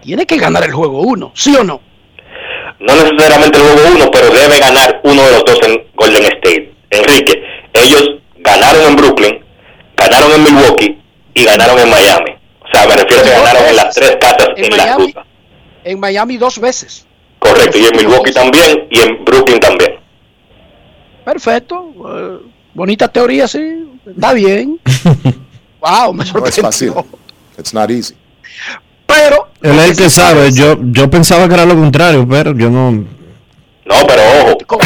tiene 0.03 0.27
que 0.27 0.37
ganar 0.37 0.64
el 0.64 0.72
juego 0.72 1.01
1, 1.01 1.33
¿sí 1.35 1.57
o 1.57 1.64
no? 1.64 1.81
No 2.81 2.95
necesariamente 2.95 3.59
el 3.59 3.64
juego 3.64 3.89
uno, 3.97 4.11
pero 4.11 4.31
debe 4.31 4.59
ganar 4.59 5.01
uno 5.05 5.22
de 5.22 5.31
los 5.33 5.45
dos 5.45 5.59
en 5.66 5.83
Golden 5.95 6.25
State. 6.25 6.75
Enrique, 6.91 7.43
ellos 7.72 8.05
ganaron 8.39 8.83
en 8.83 8.97
Brooklyn, 8.97 9.45
ganaron 9.97 10.33
en 10.33 10.43
Milwaukee 10.45 11.03
y 11.35 11.45
ganaron 11.45 11.79
en 11.79 11.91
Miami. 11.91 12.31
O 12.61 12.68
sea, 12.77 12.87
me 12.87 12.97
refiero 12.97 13.22
a 13.22 13.25
que 13.25 13.31
ganaron 13.31 13.64
en 13.68 13.77
las 13.77 13.95
tres 13.95 14.16
casas 14.20 14.49
En 14.57 14.64
en, 14.64 14.77
la 14.77 14.85
Miami. 14.85 15.07
ruta. 15.07 15.27
En 15.85 16.01
Miami 16.01 16.37
dos 16.37 16.59
veces. 16.59 17.07
Correcto, 17.39 17.79
y 17.79 17.85
en 17.87 17.97
Milwaukee 17.97 18.33
también 18.33 18.87
y 18.91 19.01
en 19.01 19.25
Brooklyn 19.25 19.61
también. 19.61 19.95
Perfecto. 21.25 21.93
eh, 22.07 22.39
bonita 22.75 23.09
teoría, 23.09 23.49
sí. 23.49 23.87
Está 24.07 24.33
bien. 24.35 24.79
wow, 25.81 26.12
me 26.12 26.18
No 26.18 26.22
es 26.22 26.29
sorprendió. 26.29 26.62
fácil. 26.64 26.93
It's 27.59 27.72
not 27.72 27.91
easy. 27.91 28.14
Pero 29.07 29.43
Él 29.65 29.79
es 29.79 29.91
el 29.91 29.97
que 29.97 30.11
sabe. 30.11 30.53
Yo, 30.53 30.77
yo 30.93 31.09
pensaba 31.09 31.49
que 31.49 31.55
era 31.55 31.65
lo 31.65 31.75
contrario, 31.75 32.27
pero 32.29 32.55
yo 32.55 32.69
no. 32.69 32.91
No, 32.93 33.95
pero 34.07 34.23
ojo, 34.43 34.79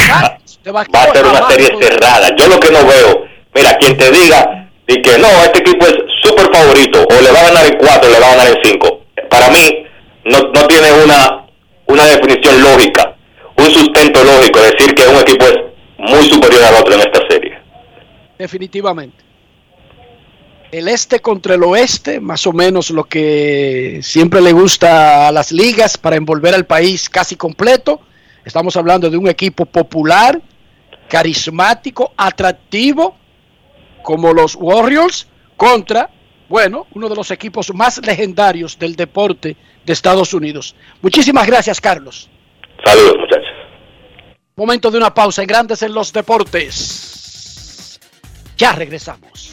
va 0.72 0.82
a 0.82 1.12
ser 1.12 1.26
una 1.26 1.48
serie 1.50 1.66
cerrada. 1.80 2.28
Yo 2.36 2.46
lo 2.46 2.60
que 2.60 2.70
no 2.70 2.86
veo, 2.86 3.24
mira, 3.54 3.76
quien 3.78 3.96
te 3.96 4.08
diga 4.12 4.70
y 4.86 5.02
que 5.02 5.18
no, 5.18 5.26
este 5.42 5.58
equipo 5.58 5.84
es 5.84 5.94
súper 6.22 6.48
favorito, 6.52 7.04
o 7.10 7.22
le 7.22 7.30
va 7.32 7.40
a 7.40 7.48
ganar 7.48 7.66
en 7.66 7.76
cuatro, 7.76 8.08
o 8.08 8.12
le 8.12 8.20
va 8.20 8.26
a 8.26 8.36
ganar 8.36 8.46
en 8.46 8.56
cinco. 8.62 9.00
Para 9.28 9.50
mí, 9.50 9.84
no, 10.24 10.38
no 10.54 10.66
tiene 10.68 10.92
una, 11.04 11.44
una 11.86 12.06
definición 12.06 12.62
lógica, 12.62 13.16
un 13.56 13.70
sustento 13.70 14.22
lógico, 14.22 14.60
decir 14.60 14.94
que 14.94 15.08
un 15.08 15.16
equipo 15.16 15.44
es 15.44 15.56
muy 15.98 16.22
superior 16.28 16.62
al 16.62 16.76
otro 16.76 16.94
en 16.94 17.00
esta 17.00 17.20
serie. 17.28 17.58
Definitivamente. 18.38 19.27
El 20.70 20.88
este 20.88 21.20
contra 21.20 21.54
el 21.54 21.62
oeste, 21.62 22.20
más 22.20 22.46
o 22.46 22.52
menos 22.52 22.90
lo 22.90 23.04
que 23.04 24.00
siempre 24.02 24.42
le 24.42 24.52
gusta 24.52 25.26
a 25.28 25.32
las 25.32 25.50
ligas 25.50 25.96
para 25.96 26.16
envolver 26.16 26.54
al 26.54 26.66
país 26.66 27.08
casi 27.08 27.36
completo. 27.36 28.02
Estamos 28.44 28.76
hablando 28.76 29.08
de 29.08 29.16
un 29.16 29.28
equipo 29.28 29.64
popular, 29.64 30.40
carismático, 31.08 32.12
atractivo, 32.18 33.16
como 34.02 34.34
los 34.34 34.56
Warriors, 34.56 35.26
contra, 35.56 36.10
bueno, 36.50 36.86
uno 36.94 37.08
de 37.08 37.16
los 37.16 37.30
equipos 37.30 37.72
más 37.74 38.04
legendarios 38.04 38.78
del 38.78 38.94
deporte 38.94 39.56
de 39.86 39.92
Estados 39.92 40.34
Unidos. 40.34 40.74
Muchísimas 41.00 41.46
gracias, 41.46 41.80
Carlos. 41.80 42.28
Saludos, 42.84 43.16
muchachos. 43.20 43.48
Momento 44.54 44.90
de 44.90 44.98
una 44.98 45.14
pausa 45.14 45.40
en 45.40 45.48
Grandes 45.48 45.82
en 45.82 45.94
los 45.94 46.12
Deportes. 46.12 47.98
Ya 48.58 48.72
regresamos. 48.72 49.52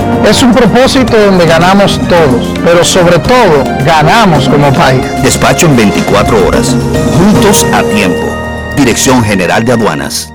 Es 0.25 0.43
un 0.43 0.53
propósito 0.53 1.17
donde 1.17 1.45
ganamos 1.45 1.99
todos, 2.07 2.53
pero 2.63 2.83
sobre 2.83 3.19
todo 3.19 3.63
ganamos 3.85 4.47
como 4.47 4.71
país. 4.71 5.01
Despacho 5.23 5.65
en 5.65 5.75
24 5.75 6.47
horas. 6.47 6.75
Juntos 7.17 7.65
a 7.73 7.83
tiempo. 7.83 8.27
Dirección 8.77 9.23
General 9.23 9.65
de 9.65 9.73
Aduanas. 9.73 10.31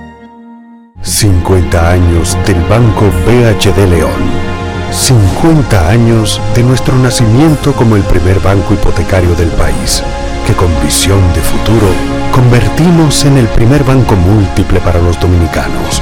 50 1.01 1.89
años 1.89 2.37
del 2.45 2.61
Banco 2.65 3.05
BHD 3.25 3.89
León. 3.89 4.47
50 4.91 5.89
años 5.89 6.41
de 6.53 6.63
nuestro 6.63 6.95
nacimiento 6.95 7.73
como 7.73 7.95
el 7.95 8.03
primer 8.03 8.39
banco 8.39 8.73
hipotecario 8.73 9.35
del 9.35 9.49
país, 9.49 10.03
que 10.45 10.53
con 10.53 10.69
visión 10.83 11.21
de 11.33 11.41
futuro 11.41 11.87
convertimos 12.31 13.25
en 13.25 13.37
el 13.37 13.47
primer 13.47 13.83
banco 13.83 14.15
múltiple 14.15 14.79
para 14.79 14.99
los 14.99 15.19
dominicanos. 15.19 16.01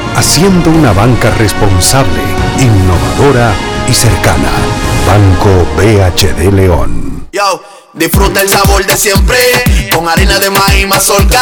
haciendo 0.15 0.69
una 0.69 0.93
banca 0.93 1.31
responsable, 1.31 2.21
innovadora 2.59 3.53
y 3.87 3.93
cercana. 3.93 4.49
Banco 5.07 5.67
BHD 5.75 6.53
León. 6.53 7.27
Yo, 7.31 7.63
disfruta 7.93 8.41
el 8.41 8.49
sabor 8.49 8.85
de 8.85 8.95
siempre 8.95 9.37
con 9.93 10.07
harina 10.07 10.39
de 10.39 10.49
maíz 10.49 10.87
mazorca 10.87 11.41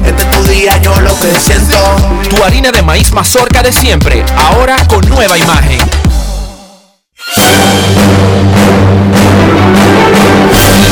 Este 0.05 0.21
es 0.21 0.29
tu 0.31 0.43
día, 0.43 0.77
yo 0.81 0.93
lo 1.01 1.17
que 1.19 1.39
siento. 1.39 1.77
Tu 2.29 2.43
harina 2.43 2.71
de 2.71 2.81
maíz 2.81 3.11
mazorca 3.11 3.61
de 3.61 3.71
siempre, 3.71 4.25
ahora 4.35 4.75
con 4.87 5.07
nueva 5.09 5.37
imagen. 5.37 5.79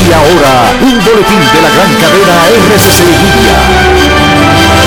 Y 0.06 0.12
ahora, 0.12 0.72
un 0.82 1.04
boletín 1.04 1.40
de 1.52 1.62
la 1.62 1.70
gran 1.70 1.94
cadena 1.94 2.46
RCC 2.76 3.00
Media. 3.04 4.79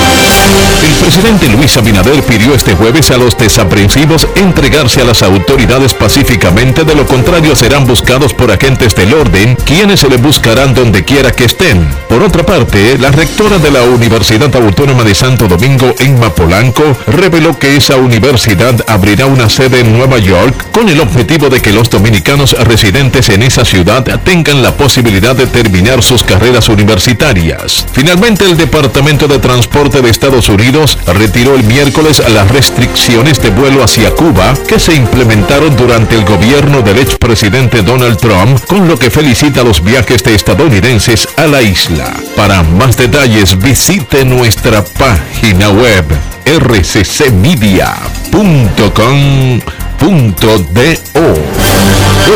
Presidente 1.04 1.50
Luis 1.50 1.76
Abinader 1.76 2.22
pidió 2.22 2.54
este 2.54 2.74
jueves 2.74 3.10
a 3.10 3.18
los 3.18 3.36
desaprensivos 3.36 4.26
entregarse 4.36 5.02
a 5.02 5.04
las 5.04 5.22
autoridades 5.22 5.92
pacíficamente, 5.92 6.82
de 6.82 6.94
lo 6.94 7.06
contrario 7.06 7.54
serán 7.54 7.86
buscados 7.86 8.32
por 8.32 8.50
agentes 8.50 8.94
del 8.94 9.12
orden, 9.12 9.54
quienes 9.66 10.00
se 10.00 10.08
le 10.08 10.16
buscarán 10.16 10.72
donde 10.72 11.04
quiera 11.04 11.30
que 11.30 11.44
estén. 11.44 11.86
Por 12.08 12.22
otra 12.22 12.46
parte, 12.46 12.96
la 12.96 13.10
rectora 13.10 13.58
de 13.58 13.70
la 13.70 13.82
Universidad 13.82 14.56
Autónoma 14.56 15.04
de 15.04 15.14
Santo 15.14 15.46
Domingo, 15.46 15.94
Emma 15.98 16.34
Polanco, 16.34 16.96
reveló 17.06 17.58
que 17.58 17.76
esa 17.76 17.96
universidad 17.96 18.74
abrirá 18.88 19.26
una 19.26 19.50
sede 19.50 19.80
en 19.80 19.92
Nueva 19.92 20.18
York 20.18 20.70
con 20.72 20.88
el 20.88 21.00
objetivo 21.00 21.50
de 21.50 21.60
que 21.60 21.74
los 21.74 21.90
dominicanos 21.90 22.52
residentes 22.64 23.28
en 23.28 23.42
esa 23.42 23.66
ciudad 23.66 24.04
tengan 24.24 24.62
la 24.62 24.74
posibilidad 24.74 25.36
de 25.36 25.48
terminar 25.48 26.02
sus 26.02 26.22
carreras 26.22 26.70
universitarias. 26.70 27.84
Finalmente, 27.92 28.46
el 28.46 28.56
Departamento 28.56 29.28
de 29.28 29.38
Transporte 29.38 30.00
de 30.00 30.08
Estados 30.08 30.48
Unidos 30.48 30.93
retiró 31.06 31.54
el 31.54 31.64
miércoles 31.64 32.22
las 32.28 32.50
restricciones 32.50 33.40
de 33.40 33.50
vuelo 33.50 33.82
hacia 33.82 34.14
Cuba 34.14 34.54
que 34.66 34.78
se 34.78 34.94
implementaron 34.94 35.76
durante 35.76 36.16
el 36.16 36.24
gobierno 36.24 36.82
del 36.82 36.98
expresidente 36.98 37.82
Donald 37.82 38.18
Trump, 38.18 38.60
con 38.66 38.88
lo 38.88 38.98
que 38.98 39.10
felicita 39.10 39.62
los 39.62 39.82
viajes 39.82 40.22
de 40.24 40.34
estadounidenses 40.34 41.28
a 41.36 41.46
la 41.46 41.62
isla. 41.62 42.12
Para 42.36 42.62
más 42.62 42.96
detalles 42.96 43.58
visite 43.58 44.24
nuestra 44.24 44.84
página 44.84 45.70
web 45.70 46.04
rccmedia.com.do. 46.46 48.04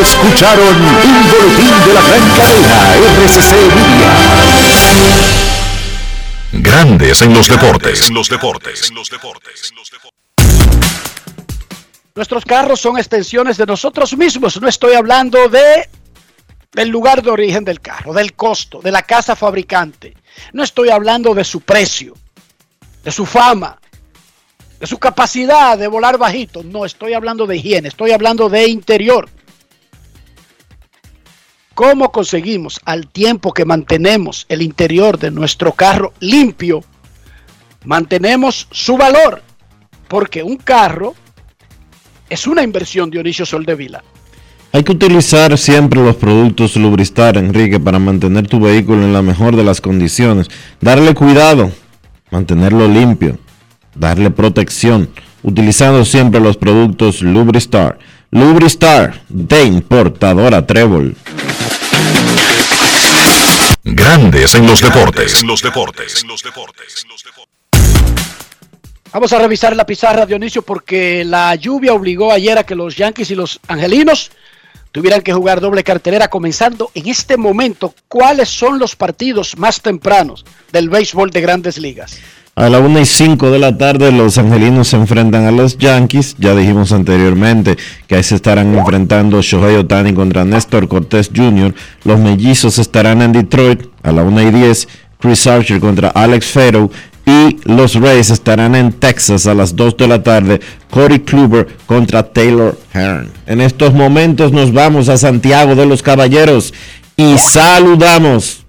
Escucharon 0.01 0.77
un 0.77 1.31
boletín 1.31 1.75
de 1.87 1.93
la 1.95 2.03
gran 2.03 2.25
cadena 2.37 2.77
RCC 3.25 3.53
Media. 3.75 4.13
Grandes 6.53 7.21
en 7.23 7.35
los 7.35 7.49
deportes. 7.49 8.11
Nuestros 12.15 12.45
carros 12.45 12.81
son 12.81 12.99
extensiones 12.99 13.57
de 13.59 13.67
nosotros 13.67 14.17
mismos. 14.17 14.61
No 14.61 14.67
estoy 14.67 14.95
hablando 14.95 15.49
de 15.49 15.89
del 16.73 16.89
lugar 16.89 17.23
de 17.23 17.31
origen 17.31 17.65
del 17.65 17.81
carro, 17.81 18.13
del 18.13 18.35
costo, 18.35 18.81
de 18.81 18.93
la 18.93 19.03
casa 19.03 19.37
fabricante. 19.37 20.17
No 20.53 20.63
estoy 20.63 20.91
hablando 20.91 21.35
de 21.35 21.45
su 21.45 21.61
precio, 21.61 22.15
de 23.05 23.11
su 23.11 23.27
fama, 23.27 23.79
de 24.81 24.87
su 24.87 24.99
capacidad 24.99 25.77
de 25.77 25.89
volar 25.89 26.19
bajito. 26.19 26.63
No 26.63 26.85
estoy 26.85 27.15
hablando 27.15 27.47
de 27.47 27.57
higiene, 27.57 27.89
estoy 27.89 28.13
hablando 28.13 28.49
de 28.49 28.69
interior. 28.69 29.29
¿Cómo 31.79 32.11
conseguimos 32.11 32.81
al 32.87 33.07
tiempo 33.07 33.55
que 33.55 33.65
mantenemos 33.65 34.47
el 34.49 34.63
interior 34.63 35.17
de 35.17 35.31
nuestro 35.31 35.71
carro 35.71 36.13
limpio? 36.19 36.83
Mantenemos 37.85 38.67
su 38.73 38.97
valor, 38.97 39.43
porque 40.09 40.43
un 40.43 40.57
carro 40.57 41.15
es 42.29 42.49
una 42.49 42.65
inversión, 42.65 43.11
Dionisio 43.11 43.47
Soldevila. 43.47 44.03
Hay 44.73 44.83
que 44.83 44.91
utilizar 44.91 45.57
siempre 45.57 46.03
los 46.03 46.17
productos 46.17 46.75
Lubristar, 46.75 47.37
Enrique, 47.37 47.79
para 47.79 48.01
mantener 48.01 48.49
tu 48.49 48.59
vehículo 48.59 49.05
en 49.05 49.13
la 49.13 49.23
mejor 49.23 49.55
de 49.55 49.63
las 49.63 49.81
condiciones. 49.81 50.49
Darle 50.81 51.15
cuidado, 51.15 51.71
mantenerlo 52.33 52.89
limpio, 52.89 53.39
darle 53.95 54.33
protección, 54.33 55.11
utilizando 55.45 56.05
siempre 56.05 56.41
los 56.41 56.57
productos 56.57 57.23
Lubristar. 57.23 58.01
Lubristar 58.31 59.23
de 59.31 59.65
importadora 59.65 60.67
Trébol. 60.67 61.17
Grandes 63.95 64.55
en 64.55 64.67
los 64.67 64.83
deportes. 64.83 65.43
Vamos 69.11 69.33
a 69.33 69.39
revisar 69.39 69.75
la 69.75 69.87
pizarra, 69.87 70.27
Dionisio, 70.27 70.61
porque 70.61 71.25
la 71.25 71.55
lluvia 71.55 71.95
obligó 71.95 72.31
ayer 72.31 72.59
a 72.59 72.65
que 72.65 72.75
los 72.75 72.97
Yankees 72.97 73.31
y 73.31 73.35
los 73.35 73.61
Angelinos 73.67 74.31
tuvieran 74.93 75.23
que 75.23 75.33
jugar 75.33 75.61
doble 75.61 75.85
cartelera, 75.85 76.29
comenzando 76.29 76.91
en 76.95 77.09
este 77.09 77.39
momento. 77.39 77.95
¿Cuáles 78.09 78.51
son 78.51 78.79
los 78.79 78.95
partidos 78.95 79.57
más 79.57 79.81
tempranos 79.81 80.45
del 80.71 80.91
béisbol 80.91 81.31
de 81.31 81.41
grandes 81.41 81.79
ligas? 81.79 82.19
A 82.59 82.69
la 82.69 82.81
1 82.81 82.99
y 82.99 83.07
5 83.07 83.53
de 83.53 83.61
la 83.61 83.79
tarde 83.79 84.11
los 84.11 84.37
angelinos 84.37 84.89
se 84.89 84.97
enfrentan 84.97 85.47
a 85.47 85.53
los 85.53 85.79
Yankees. 85.79 86.35
Ya 86.41 86.57
dijimos 86.57 86.91
anteriormente 86.91 87.77
que 88.09 88.17
ahí 88.17 88.25
se 88.25 88.35
estarán 88.35 88.77
enfrentando 88.77 89.41
Shohei 89.41 89.77
Otani 89.77 90.13
contra 90.13 90.45
Néstor 90.45 90.89
Cortés 90.89 91.31
Jr. 91.33 91.73
Los 92.03 92.19
mellizos 92.19 92.81
estarán 92.81 93.23
en 93.23 93.31
Detroit 93.31 93.85
a 94.03 94.11
la 94.11 94.25
1 94.25 94.43
y 94.43 94.51
10. 94.51 94.89
Chris 95.21 95.47
Archer 95.47 95.79
contra 95.79 96.09
Alex 96.09 96.47
Farrow. 96.51 96.91
Y 97.25 97.59
los 97.63 97.95
Rays 97.95 98.31
estarán 98.31 98.75
en 98.75 98.93
Texas 98.93 99.47
a 99.47 99.55
las 99.55 99.77
2 99.77 99.97
de 99.97 100.09
la 100.09 100.25
tarde. 100.25 100.61
Corey 100.91 101.21
Kluber 101.21 101.69
contra 101.87 102.25
Taylor 102.25 102.77
Hearn. 102.93 103.31
En 103.47 103.61
estos 103.61 103.95
momentos 103.95 104.51
nos 104.51 104.73
vamos 104.73 105.09
a 105.09 105.17
Santiago 105.17 105.77
de 105.77 105.87
los 105.87 106.03
Caballeros 106.03 106.75
y 107.17 107.39
saludamos 107.39 108.65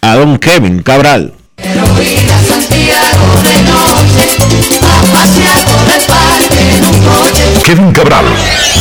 a 0.00 0.16
don 0.16 0.38
Kevin 0.38 0.80
Cabral. 0.80 1.34
Kevin 7.64 7.92
Cabral, 7.92 8.24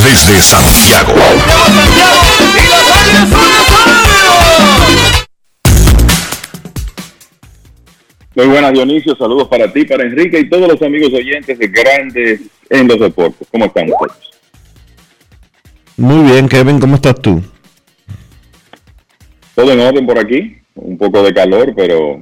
desde 0.03 0.41
Santiago. 0.41 1.13
Muy 8.35 8.45
buenas, 8.47 8.73
Dionisio. 8.73 9.15
Saludos 9.15 9.47
para 9.47 9.71
ti, 9.71 9.85
para 9.85 10.03
Enrique 10.03 10.39
y 10.39 10.49
todos 10.49 10.67
los 10.67 10.81
amigos 10.81 11.13
oyentes 11.13 11.59
de 11.59 11.67
Grandes 11.67 12.41
en 12.69 12.87
los 12.87 12.99
Deportes. 12.99 13.47
¿Cómo 13.51 13.65
están 13.65 13.89
ustedes? 13.91 14.31
Muy 15.97 16.31
bien, 16.31 16.49
Kevin, 16.49 16.79
¿cómo 16.79 16.95
estás 16.95 17.21
tú? 17.21 17.43
Todo 19.53 19.71
en 19.71 19.79
orden 19.81 20.05
por 20.05 20.17
aquí. 20.17 20.57
Un 20.75 20.97
poco 20.97 21.21
de 21.21 21.33
calor, 21.33 21.73
pero 21.75 22.19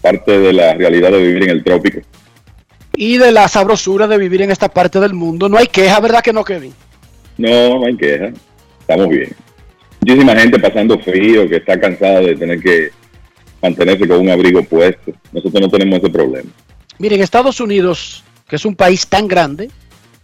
parte 0.00 0.38
de 0.38 0.52
la 0.52 0.74
realidad 0.74 1.10
de 1.10 1.18
vivir 1.18 1.44
en 1.44 1.50
el 1.50 1.64
trópico. 1.64 2.00
Y 2.94 3.18
de 3.18 3.32
la 3.32 3.48
sabrosura 3.48 4.06
de 4.06 4.18
vivir 4.18 4.42
en 4.42 4.50
esta 4.50 4.68
parte 4.68 5.00
del 5.00 5.14
mundo. 5.14 5.48
No 5.48 5.56
hay 5.56 5.66
queja, 5.66 6.00
¿verdad 6.00 6.22
que 6.22 6.32
no, 6.32 6.44
Kevin? 6.44 6.74
No, 7.38 7.78
no 7.78 7.86
hay 7.86 7.96
queja. 7.96 8.32
Estamos 8.80 9.08
bien. 9.08 9.34
Muchísima 10.00 10.34
gente 10.36 10.58
pasando 10.58 10.98
frío, 10.98 11.48
que 11.48 11.56
está 11.56 11.78
cansada 11.78 12.20
de 12.20 12.34
tener 12.36 12.60
que 12.60 12.90
mantenerse 13.62 14.08
con 14.08 14.20
un 14.20 14.30
abrigo 14.30 14.62
puesto. 14.64 15.12
Nosotros 15.32 15.60
no 15.60 15.68
tenemos 15.68 15.98
ese 16.00 16.10
problema. 16.10 16.50
Miren, 16.98 17.20
Estados 17.20 17.60
Unidos, 17.60 18.24
que 18.48 18.56
es 18.56 18.64
un 18.64 18.74
país 18.74 19.06
tan 19.06 19.28
grande 19.28 19.70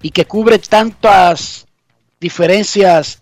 y 0.02 0.10
que 0.10 0.24
cubre 0.24 0.58
tantas 0.58 1.66
diferencias 2.20 3.20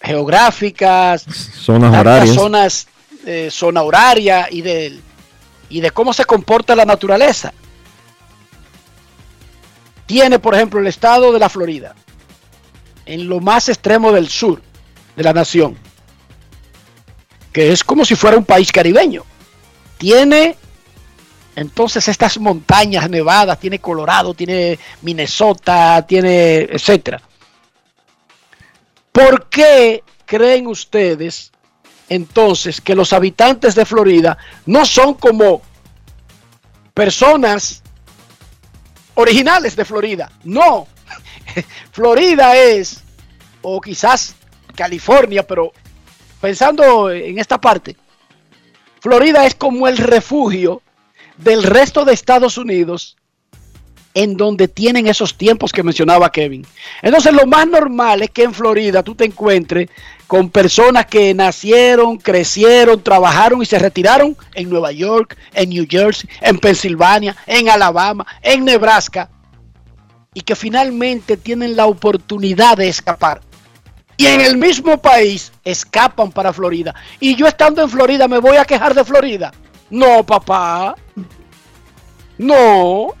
geográficas, 0.00 1.22
zonas 1.22 1.96
horarias, 1.96 2.34
zonas, 2.34 2.88
eh, 3.26 3.48
zona 3.50 3.82
horaria 3.82 4.48
y 4.50 4.62
de, 4.62 4.98
y 5.70 5.80
de 5.80 5.92
cómo 5.92 6.12
se 6.12 6.26
comporta 6.26 6.76
la 6.76 6.84
naturaleza. 6.84 7.54
tiene, 10.06 10.40
por 10.40 10.56
ejemplo, 10.56 10.80
el 10.80 10.88
estado 10.88 11.32
de 11.32 11.38
la 11.38 11.48
Florida, 11.48 11.94
en 13.06 13.28
lo 13.28 13.38
más 13.38 13.68
extremo 13.68 14.10
del 14.10 14.28
sur 14.28 14.60
de 15.14 15.22
la 15.22 15.32
nación, 15.32 15.78
que 17.52 17.70
es 17.70 17.84
como 17.84 18.04
si 18.04 18.16
fuera 18.16 18.36
un 18.36 18.44
país 18.44 18.72
caribeño. 18.72 19.22
Tiene 19.98 20.56
entonces 21.54 22.08
estas 22.08 22.38
montañas 22.38 23.08
nevadas, 23.08 23.60
tiene 23.60 23.78
Colorado, 23.78 24.34
tiene 24.34 24.78
Minnesota, 25.02 26.04
tiene 26.08 26.62
etcétera. 26.62 27.22
¿Por 29.12 29.48
qué 29.48 30.02
creen 30.26 30.66
ustedes 30.66 31.49
entonces 32.10 32.80
que 32.80 32.94
los 32.94 33.14
habitantes 33.14 33.74
de 33.74 33.86
Florida 33.86 34.36
no 34.66 34.84
son 34.84 35.14
como 35.14 35.62
personas 36.92 37.82
originales 39.14 39.76
de 39.76 39.84
Florida? 39.86 40.30
No. 40.44 40.86
Florida 41.92 42.56
es, 42.56 43.02
o 43.62 43.80
quizás 43.80 44.34
California, 44.74 45.46
pero 45.46 45.72
pensando 46.40 47.10
en 47.10 47.38
esta 47.38 47.60
parte, 47.60 47.96
Florida 49.00 49.46
es 49.46 49.54
como 49.54 49.86
el 49.86 49.96
refugio 49.96 50.82
del 51.36 51.62
resto 51.62 52.04
de 52.04 52.12
Estados 52.12 52.58
Unidos 52.58 53.16
en 54.14 54.36
donde 54.36 54.66
tienen 54.66 55.06
esos 55.06 55.36
tiempos 55.36 55.72
que 55.72 55.84
mencionaba 55.84 56.32
Kevin. 56.32 56.66
Entonces 57.02 57.32
lo 57.32 57.46
más 57.46 57.68
normal 57.68 58.22
es 58.22 58.30
que 58.30 58.42
en 58.42 58.52
Florida 58.52 59.04
tú 59.04 59.14
te 59.14 59.24
encuentres 59.24 59.88
con 60.30 60.48
personas 60.48 61.06
que 61.06 61.34
nacieron, 61.34 62.16
crecieron, 62.16 63.02
trabajaron 63.02 63.62
y 63.62 63.66
se 63.66 63.80
retiraron 63.80 64.36
en 64.54 64.70
Nueva 64.70 64.92
York, 64.92 65.36
en 65.54 65.70
New 65.70 65.84
Jersey, 65.90 66.30
en 66.40 66.56
Pensilvania, 66.56 67.34
en 67.48 67.68
Alabama, 67.68 68.24
en 68.40 68.64
Nebraska, 68.64 69.28
y 70.32 70.42
que 70.42 70.54
finalmente 70.54 71.36
tienen 71.36 71.74
la 71.74 71.86
oportunidad 71.86 72.76
de 72.76 72.86
escapar. 72.86 73.40
Y 74.16 74.26
en 74.26 74.40
el 74.40 74.56
mismo 74.56 75.02
país 75.02 75.50
escapan 75.64 76.30
para 76.30 76.52
Florida. 76.52 76.94
Y 77.18 77.34
yo 77.34 77.48
estando 77.48 77.82
en 77.82 77.90
Florida 77.90 78.28
me 78.28 78.38
voy 78.38 78.56
a 78.56 78.64
quejar 78.64 78.94
de 78.94 79.04
Florida. 79.04 79.50
No, 79.90 80.24
papá. 80.24 80.94
No. 82.38 83.14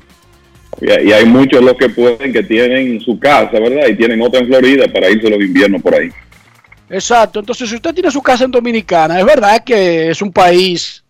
Y, 0.80 1.10
hay 1.10 1.24
muchos 1.24 1.60
los 1.60 1.74
que 1.74 1.88
pueden, 1.88 2.32
que 2.32 2.44
tienen 2.44 3.00
su 3.00 3.18
casa, 3.18 3.58
¿verdad? 3.58 3.88
Y 3.88 3.96
tienen 3.96 4.22
otra 4.22 4.38
en 4.38 4.46
Florida 4.46 4.86
para 4.86 5.10
irse 5.10 5.28
los 5.28 5.40
inviernos 5.40 5.82
por 5.82 5.96
ahí. 5.96 6.08
Exacto. 6.90 7.40
Entonces, 7.40 7.68
si 7.68 7.76
usted 7.76 7.94
tiene 7.94 8.10
su 8.10 8.20
casa 8.20 8.44
en 8.44 8.50
Dominicana, 8.50 9.18
es 9.18 9.24
verdad 9.24 9.62
que 9.64 10.10
es 10.10 10.20
un 10.20 10.32
país 10.32 11.04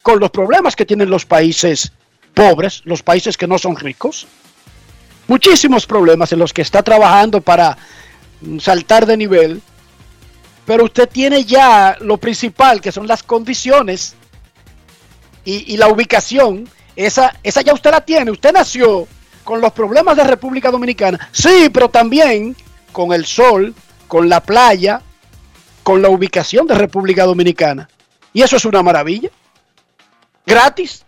con 0.00 0.20
los 0.20 0.30
problemas 0.30 0.74
que 0.74 0.86
tienen 0.86 1.10
los 1.10 1.26
países 1.26 1.92
pobres, 2.34 2.82
los 2.84 3.02
países 3.02 3.36
que 3.36 3.46
no 3.46 3.58
son 3.58 3.76
ricos. 3.76 4.26
Muchísimos 5.28 5.86
problemas 5.86 6.32
en 6.32 6.38
los 6.38 6.52
que 6.52 6.62
está 6.62 6.82
trabajando 6.82 7.40
para 7.40 7.76
saltar 8.60 9.06
de 9.06 9.16
nivel. 9.16 9.60
Pero 10.64 10.84
usted 10.84 11.08
tiene 11.08 11.44
ya 11.44 11.96
lo 12.00 12.18
principal, 12.18 12.80
que 12.80 12.92
son 12.92 13.06
las 13.06 13.22
condiciones 13.22 14.14
y, 15.44 15.74
y 15.74 15.76
la 15.76 15.88
ubicación 15.88 16.68
esa, 16.96 17.34
esa 17.42 17.62
ya 17.62 17.72
usted 17.72 17.90
la 17.90 18.00
tiene. 18.02 18.30
Usted 18.30 18.52
nació 18.52 19.06
con 19.44 19.60
los 19.60 19.72
problemas 19.72 20.16
de 20.16 20.24
República 20.24 20.70
Dominicana. 20.70 21.28
Sí, 21.32 21.68
pero 21.72 21.88
también 21.88 22.56
con 22.92 23.12
el 23.12 23.26
sol, 23.26 23.74
con 24.12 24.28
la 24.28 24.42
playa, 24.42 25.00
con 25.82 26.02
la 26.02 26.10
ubicación 26.10 26.66
de 26.66 26.74
República 26.74 27.24
Dominicana. 27.24 27.88
Y 28.34 28.42
eso 28.42 28.56
es 28.56 28.64
una 28.66 28.82
maravilla. 28.82 29.30
Gratis. 30.44 31.06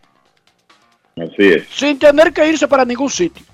Así 1.15 1.53
es. 1.53 1.69
Sin 1.71 1.99
tener 1.99 2.33
que 2.33 2.49
irse 2.49 2.67
para 2.67 2.83
ningún 2.87 3.11
sitio. 3.11 3.45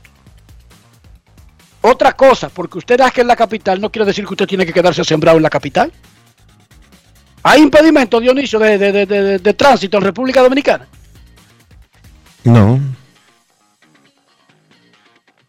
Otra 1.81 2.13
cosa, 2.13 2.49
porque 2.49 2.79
usted 2.79 3.01
que 3.13 3.23
en 3.23 3.27
la 3.27 3.35
capital, 3.35 3.81
no 3.81 3.91
quiere 3.91 4.07
decir 4.07 4.25
que 4.25 4.35
usted 4.35 4.47
tiene 4.47 4.65
que 4.65 4.73
quedarse 4.73 5.03
sembrado 5.03 5.37
en 5.39 5.43
la 5.43 5.51
capital. 5.51 5.93
¿Hay 7.43 7.61
impedimento, 7.61 8.21
Dionisio, 8.21 8.61
de, 8.61 8.79
de, 8.79 9.39
de 9.41 9.55
tránsito 9.55 9.97
en 9.97 10.05
República 10.05 10.43
Dominicana? 10.43 10.87
No. 12.45 12.79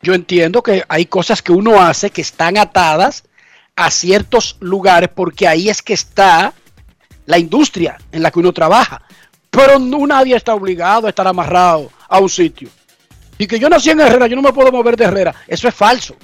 Yo 0.01 0.15
entiendo 0.15 0.63
que 0.63 0.83
hay 0.87 1.05
cosas 1.05 1.43
que 1.43 1.51
uno 1.51 1.79
hace 1.79 2.09
que 2.09 2.21
están 2.21 2.57
atadas 2.57 3.25
a 3.85 3.91
ciertos 3.91 4.57
lugares 4.59 5.09
porque 5.13 5.47
ahí 5.47 5.69
es 5.69 5.81
que 5.81 5.93
está 5.93 6.53
la 7.25 7.37
industria 7.37 7.97
en 8.11 8.21
la 8.21 8.31
que 8.31 8.39
uno 8.39 8.53
trabaja. 8.53 9.01
Pero 9.49 9.79
nadie 9.79 10.35
está 10.35 10.53
obligado 10.53 11.07
a 11.07 11.09
estar 11.09 11.27
amarrado 11.27 11.91
a 12.07 12.19
un 12.19 12.29
sitio. 12.29 12.69
Y 13.37 13.47
que 13.47 13.59
yo 13.59 13.69
nací 13.69 13.89
en 13.89 13.99
Herrera, 13.99 14.27
yo 14.27 14.35
no 14.35 14.41
me 14.41 14.53
puedo 14.53 14.71
mover 14.71 14.95
de 14.95 15.05
Herrera. 15.05 15.35
Eso 15.47 15.67
es 15.67 15.73
falso. 15.73 16.15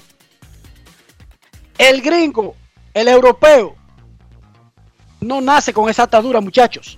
El 1.77 2.01
gringo, 2.01 2.55
el 2.93 3.07
europeo, 3.07 3.75
no 5.21 5.41
nace 5.41 5.73
con 5.73 5.89
esa 5.89 6.03
atadura, 6.03 6.39
muchachos. 6.41 6.97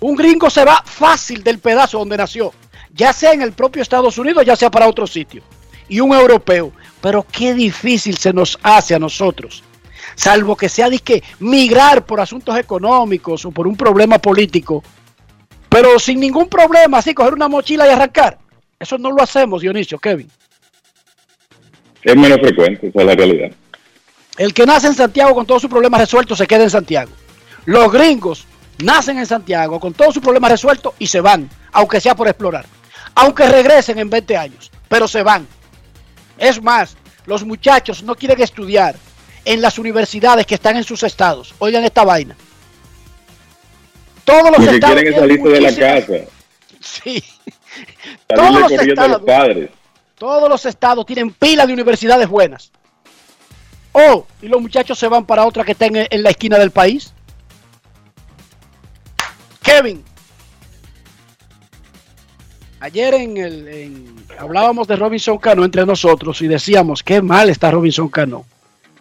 Un 0.00 0.16
gringo 0.16 0.50
se 0.50 0.64
va 0.64 0.82
fácil 0.84 1.42
del 1.42 1.58
pedazo 1.58 1.98
donde 1.98 2.18
nació, 2.18 2.52
ya 2.92 3.12
sea 3.12 3.32
en 3.32 3.40
el 3.40 3.52
propio 3.52 3.80
Estados 3.80 4.18
Unidos, 4.18 4.44
ya 4.44 4.54
sea 4.54 4.70
para 4.70 4.86
otro 4.86 5.06
sitio. 5.06 5.42
Y 5.88 6.00
un 6.00 6.12
europeo. 6.12 6.72
Pero 7.04 7.26
qué 7.30 7.52
difícil 7.52 8.16
se 8.16 8.32
nos 8.32 8.58
hace 8.62 8.94
a 8.94 8.98
nosotros. 8.98 9.62
Salvo 10.14 10.56
que 10.56 10.70
sea 10.70 10.88
que 10.90 11.22
migrar 11.38 12.06
por 12.06 12.18
asuntos 12.18 12.56
económicos 12.56 13.44
o 13.44 13.50
por 13.50 13.66
un 13.66 13.76
problema 13.76 14.18
político. 14.18 14.82
Pero 15.68 15.98
sin 15.98 16.18
ningún 16.18 16.48
problema, 16.48 16.96
así 16.96 17.12
coger 17.12 17.34
una 17.34 17.46
mochila 17.46 17.86
y 17.86 17.90
arrancar. 17.90 18.38
Eso 18.80 18.96
no 18.96 19.10
lo 19.10 19.22
hacemos, 19.22 19.60
Dionisio, 19.60 19.98
Kevin. 19.98 20.30
Es 22.02 22.16
menos 22.16 22.38
frecuente, 22.40 22.86
esa 22.86 23.00
es 23.00 23.06
la 23.06 23.14
realidad. 23.14 23.50
El 24.38 24.54
que 24.54 24.64
nace 24.64 24.86
en 24.86 24.94
Santiago 24.94 25.34
con 25.34 25.44
todos 25.44 25.60
sus 25.60 25.70
problemas 25.70 26.00
resueltos 26.00 26.38
se 26.38 26.46
queda 26.46 26.62
en 26.62 26.70
Santiago. 26.70 27.12
Los 27.66 27.92
gringos 27.92 28.46
nacen 28.82 29.18
en 29.18 29.26
Santiago 29.26 29.78
con 29.78 29.92
todos 29.92 30.14
sus 30.14 30.22
problemas 30.22 30.52
resueltos 30.52 30.94
y 30.98 31.06
se 31.06 31.20
van, 31.20 31.50
aunque 31.70 32.00
sea 32.00 32.14
por 32.14 32.28
explorar. 32.28 32.64
Aunque 33.14 33.46
regresen 33.46 33.98
en 33.98 34.08
20 34.08 34.38
años, 34.38 34.70
pero 34.88 35.06
se 35.06 35.22
van. 35.22 35.46
Es 36.38 36.62
más, 36.62 36.96
los 37.26 37.44
muchachos 37.44 38.02
no 38.02 38.14
quieren 38.14 38.40
estudiar 38.40 38.96
en 39.44 39.60
las 39.60 39.78
universidades 39.78 40.46
que 40.46 40.54
están 40.54 40.76
en 40.76 40.84
sus 40.84 41.02
estados. 41.02 41.54
Oigan 41.58 41.84
esta 41.84 42.04
vaina. 42.04 42.36
Todos 44.24 44.56
los 44.56 44.66
estados 44.66 45.00
quieren 45.00 45.20
salirse 45.20 45.48
de 45.48 45.60
la 45.60 45.74
casa. 45.74 46.12
Sí. 46.80 47.22
Todos 48.26 48.60
los, 48.60 48.72
estados, 48.72 49.22
padres. 49.22 49.70
todos 50.16 50.48
los 50.48 50.64
estados 50.64 51.04
tienen 51.06 51.32
pila 51.32 51.66
de 51.66 51.72
universidades 51.72 52.28
buenas. 52.28 52.70
Oh, 53.92 54.26
y 54.42 54.48
los 54.48 54.60
muchachos 54.60 54.98
se 54.98 55.08
van 55.08 55.24
para 55.24 55.44
otra 55.44 55.64
que 55.64 55.72
está 55.72 55.86
en 55.86 56.22
la 56.22 56.30
esquina 56.30 56.58
del 56.58 56.70
país. 56.70 57.12
Kevin. 59.62 60.04
Ayer 62.84 63.14
en 63.14 63.36
el 63.38 64.14
hablábamos 64.38 64.86
de 64.86 64.96
Robinson 64.96 65.38
Cano 65.38 65.64
entre 65.64 65.86
nosotros 65.86 66.42
y 66.42 66.48
decíamos 66.48 67.02
qué 67.02 67.22
mal 67.22 67.48
está 67.48 67.70
Robinson 67.70 68.10
Cano. 68.10 68.44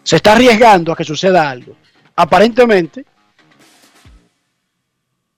Se 0.04 0.16
está 0.16 0.32
arriesgando 0.32 0.94
a 0.94 0.96
que 0.96 1.04
suceda 1.04 1.50
algo. 1.50 1.76
Aparentemente, 2.16 3.04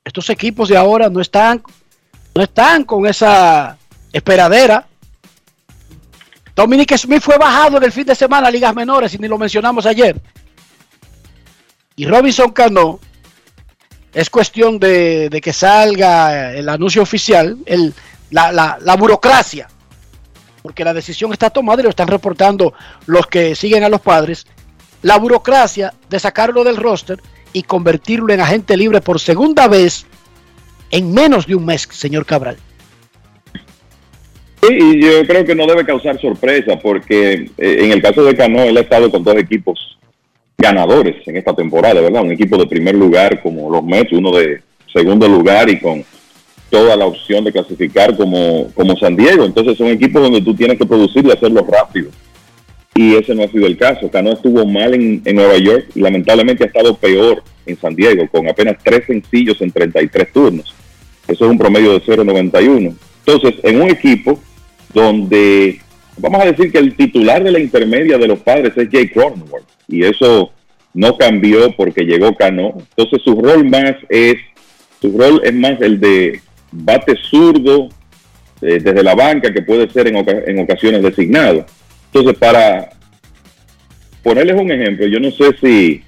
estos 0.03 0.29
equipos 0.29 0.69
de 0.69 0.77
ahora 0.77 1.09
no 1.09 1.21
están, 1.21 1.63
no 2.35 2.43
están 2.43 2.83
con 2.83 3.07
esa 3.07 3.79
esperadera. 4.13 4.85
Dominic 6.55 6.97
Smith 6.97 7.23
fue 7.23 7.39
bajado 7.39 7.77
en 7.77 7.83
el 7.85 7.91
fin 7.91 8.05
de 8.05 8.13
semana 8.13 8.49
a 8.49 8.51
ligas 8.51 8.75
menores 8.75 9.11
y 9.15 9.17
ni 9.17 9.27
lo 9.27 9.39
mencionamos 9.39 9.87
ayer. 9.87 10.21
Y 11.95 12.05
Robinson 12.05 12.51
Cano 12.51 12.99
es 14.13 14.29
cuestión 14.29 14.77
de, 14.77 15.41
que 15.41 15.51
salga 15.51 16.53
el 16.53 16.69
anuncio 16.69 17.01
oficial, 17.01 17.57
el, 17.65 17.91
la, 18.31 18.95
burocracia, 18.97 19.67
porque 20.61 20.83
la 20.83 20.93
decisión 20.93 21.31
está 21.31 21.49
tomada 21.49 21.81
y 21.81 21.83
lo 21.83 21.89
están 21.89 22.07
reportando 22.07 22.73
los 23.05 23.27
que 23.27 23.55
siguen 23.55 23.83
a 23.83 23.89
los 23.89 24.01
padres, 24.01 24.45
la 25.01 25.17
burocracia 25.17 25.93
de 26.09 26.19
sacarlo 26.19 26.63
del 26.63 26.77
roster 26.77 27.19
y 27.53 27.63
convertirlo 27.63 28.33
en 28.33 28.41
agente 28.41 28.75
libre 28.75 29.01
por 29.01 29.19
segunda 29.19 29.67
vez 29.67 30.05
en 30.91 31.13
menos 31.13 31.47
de 31.47 31.55
un 31.55 31.65
mes, 31.65 31.87
señor 31.91 32.25
Cabral. 32.25 32.57
Sí, 34.61 34.69
y 34.71 35.01
yo 35.01 35.25
creo 35.27 35.45
que 35.45 35.55
no 35.55 35.67
debe 35.67 35.85
causar 35.85 36.19
sorpresa 36.19 36.79
porque 36.81 37.33
eh, 37.57 37.77
en 37.81 37.91
el 37.91 38.01
caso 38.01 38.23
de 38.23 38.35
Cano, 38.35 38.61
él 38.63 38.77
ha 38.77 38.81
estado 38.81 39.11
con 39.11 39.23
dos 39.23 39.35
equipos 39.37 39.97
ganadores 40.57 41.15
en 41.27 41.37
esta 41.37 41.53
temporada, 41.53 42.01
¿verdad? 42.01 42.23
Un 42.23 42.31
equipo 42.31 42.57
de 42.57 42.65
primer 42.65 42.95
lugar 42.95 43.41
como 43.41 43.69
los 43.69 43.83
Mets, 43.83 44.13
uno 44.13 44.31
de 44.31 44.61
segundo 44.91 45.27
lugar 45.27 45.69
y 45.69 45.79
con 45.79 46.03
toda 46.75 46.97
la 46.97 47.05
opción 47.05 47.45
de 47.45 47.53
clasificar 47.53 48.17
como, 48.17 48.69
como 48.75 48.97
San 48.97 49.15
Diego. 49.15 49.45
Entonces 49.45 49.77
son 49.77 49.87
equipos 49.87 50.21
donde 50.21 50.41
tú 50.41 50.53
tienes 50.53 50.77
que 50.77 50.85
producir 50.85 51.25
y 51.25 51.31
hacerlo 51.31 51.65
rápido. 51.65 52.09
Y 52.93 53.15
ese 53.15 53.33
no 53.33 53.43
ha 53.43 53.47
sido 53.47 53.65
el 53.65 53.77
caso. 53.77 54.11
Cano 54.11 54.33
estuvo 54.33 54.65
mal 54.65 54.93
en, 54.93 55.21
en 55.23 55.35
Nueva 55.37 55.57
York 55.57 55.85
y 55.95 56.01
lamentablemente 56.01 56.65
ha 56.65 56.67
estado 56.67 56.97
peor 56.97 57.41
en 57.65 57.79
San 57.79 57.95
Diego, 57.95 58.27
con 58.29 58.49
apenas 58.49 58.75
tres 58.83 59.05
sencillos 59.07 59.61
en 59.61 59.71
33 59.71 60.33
turnos. 60.33 60.75
Eso 61.29 61.45
es 61.45 61.51
un 61.51 61.57
promedio 61.57 61.93
de 61.93 62.01
0.91. 62.01 62.93
Entonces, 63.25 63.53
en 63.63 63.81
un 63.81 63.89
equipo 63.89 64.37
donde 64.93 65.79
vamos 66.17 66.41
a 66.41 66.51
decir 66.51 66.73
que 66.73 66.79
el 66.79 66.93
titular 66.97 67.41
de 67.41 67.53
la 67.53 67.59
intermedia 67.59 68.17
de 68.17 68.27
los 68.27 68.39
padres 68.39 68.73
es 68.75 68.89
Jay 68.91 69.07
Cronenworth 69.07 69.65
y 69.87 70.03
eso 70.03 70.51
no 70.93 71.17
cambió 71.17 71.71
porque 71.77 72.03
llegó 72.03 72.35
Cano. 72.35 72.73
Entonces 72.95 73.21
su 73.23 73.41
rol 73.41 73.63
más 73.63 73.95
es, 74.09 74.35
su 75.01 75.17
rol 75.17 75.41
es 75.45 75.53
más 75.53 75.79
el 75.81 76.01
de 76.01 76.41
bate 76.83 77.15
zurdo 77.29 77.89
eh, 78.61 78.79
desde 78.79 79.03
la 79.03 79.15
banca 79.15 79.53
que 79.53 79.61
puede 79.61 79.89
ser 79.89 80.07
en, 80.07 80.59
ocasiones 80.59 81.03
designado. 81.03 81.65
Entonces 82.07 82.37
para 82.37 82.89
ponerles 84.23 84.59
un 84.59 84.71
ejemplo, 84.71 85.07
yo 85.07 85.19
no 85.19 85.31
sé 85.31 85.55
si 85.61 86.03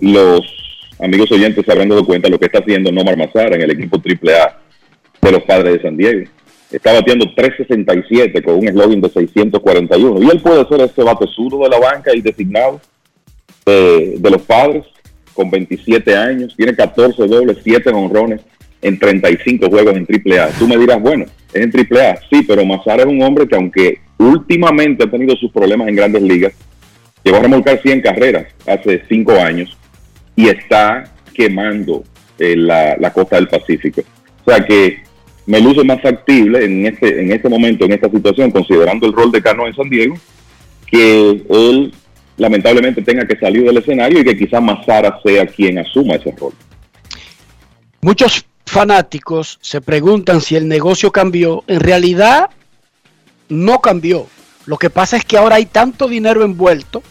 los 0.00 0.42
amigos 0.98 1.30
oyentes 1.32 1.64
se 1.64 1.72
habrán 1.72 1.88
dado 1.88 2.04
cuenta 2.04 2.26
de 2.26 2.32
lo 2.32 2.38
que 2.38 2.46
está 2.46 2.58
haciendo 2.58 2.92
Nomar 2.92 3.16
Mazara 3.16 3.56
en 3.56 3.62
el 3.62 3.70
equipo 3.70 3.96
AAA 3.96 4.58
de 5.20 5.32
los 5.32 5.42
padres 5.44 5.74
de 5.74 5.82
San 5.82 5.96
Diego. 5.96 6.28
Está 6.70 6.92
bateando 6.92 7.26
367 7.34 8.42
con 8.42 8.56
un 8.56 8.68
eslogan 8.68 9.00
de 9.00 9.08
641. 9.08 10.22
Y 10.22 10.30
él 10.30 10.40
puede 10.40 10.66
ser 10.68 10.80
ese 10.82 11.02
bate 11.02 11.26
zurdo 11.34 11.64
de 11.64 11.68
la 11.68 11.80
banca 11.80 12.14
y 12.14 12.20
designado 12.20 12.80
de, 13.66 14.18
los 14.22 14.42
padres 14.42 14.84
con 15.34 15.50
27 15.50 16.16
años. 16.16 16.54
Tiene 16.56 16.74
14 16.74 17.26
dobles, 17.26 17.58
7 17.62 17.90
honrones 17.90 18.40
en 18.82 18.98
35 18.98 19.68
juegos 19.68 19.94
en 19.96 20.06
AAA. 20.06 20.50
Tú 20.58 20.66
me 20.66 20.76
dirás, 20.76 21.00
bueno, 21.00 21.26
es 21.52 21.62
en 21.62 21.72
AAA. 21.72 22.20
Sí, 22.30 22.42
pero 22.46 22.64
Mazara 22.64 23.02
es 23.02 23.08
un 23.08 23.22
hombre 23.22 23.46
que 23.46 23.56
aunque 23.56 24.00
últimamente 24.18 25.04
ha 25.04 25.10
tenido 25.10 25.36
sus 25.36 25.50
problemas 25.52 25.88
en 25.88 25.96
grandes 25.96 26.22
ligas, 26.22 26.52
llegó 27.22 27.38
a 27.38 27.40
remolcar 27.40 27.80
100 27.80 28.00
carreras 28.00 28.46
hace 28.66 29.02
5 29.08 29.32
años 29.32 29.76
y 30.36 30.48
está 30.48 31.04
quemando 31.34 32.04
eh, 32.38 32.56
la, 32.56 32.96
la 32.98 33.12
costa 33.12 33.36
del 33.36 33.48
Pacífico. 33.48 34.02
O 34.44 34.50
sea 34.50 34.64
que 34.64 35.02
me 35.46 35.60
luce 35.60 35.84
más 35.84 36.00
factible 36.00 36.64
en 36.64 36.86
este, 36.86 37.20
en 37.20 37.32
este 37.32 37.48
momento, 37.48 37.84
en 37.84 37.92
esta 37.92 38.08
situación, 38.08 38.50
considerando 38.50 39.06
el 39.06 39.12
rol 39.12 39.32
de 39.32 39.42
Cano 39.42 39.66
en 39.66 39.74
San 39.74 39.88
Diego, 39.88 40.14
que 40.86 41.42
él 41.50 41.92
lamentablemente 42.36 43.02
tenga 43.02 43.26
que 43.26 43.36
salir 43.36 43.64
del 43.64 43.76
escenario 43.76 44.20
y 44.20 44.24
que 44.24 44.36
quizás 44.36 44.62
Mazara 44.62 45.20
sea 45.24 45.46
quien 45.46 45.78
asuma 45.78 46.14
ese 46.14 46.32
rol. 46.38 46.52
Muchos 48.00 48.46
fanáticos 48.66 49.58
se 49.60 49.80
preguntan 49.80 50.40
si 50.40 50.56
el 50.56 50.68
negocio 50.68 51.10
cambió. 51.12 51.64
En 51.66 51.80
realidad, 51.80 52.50
no 53.48 53.80
cambió. 53.80 54.26
Lo 54.66 54.78
que 54.78 54.90
pasa 54.90 55.16
es 55.16 55.24
que 55.24 55.36
ahora 55.36 55.56
hay 55.56 55.66
tanto 55.66 56.08
dinero 56.08 56.44
envuelto 56.44 57.02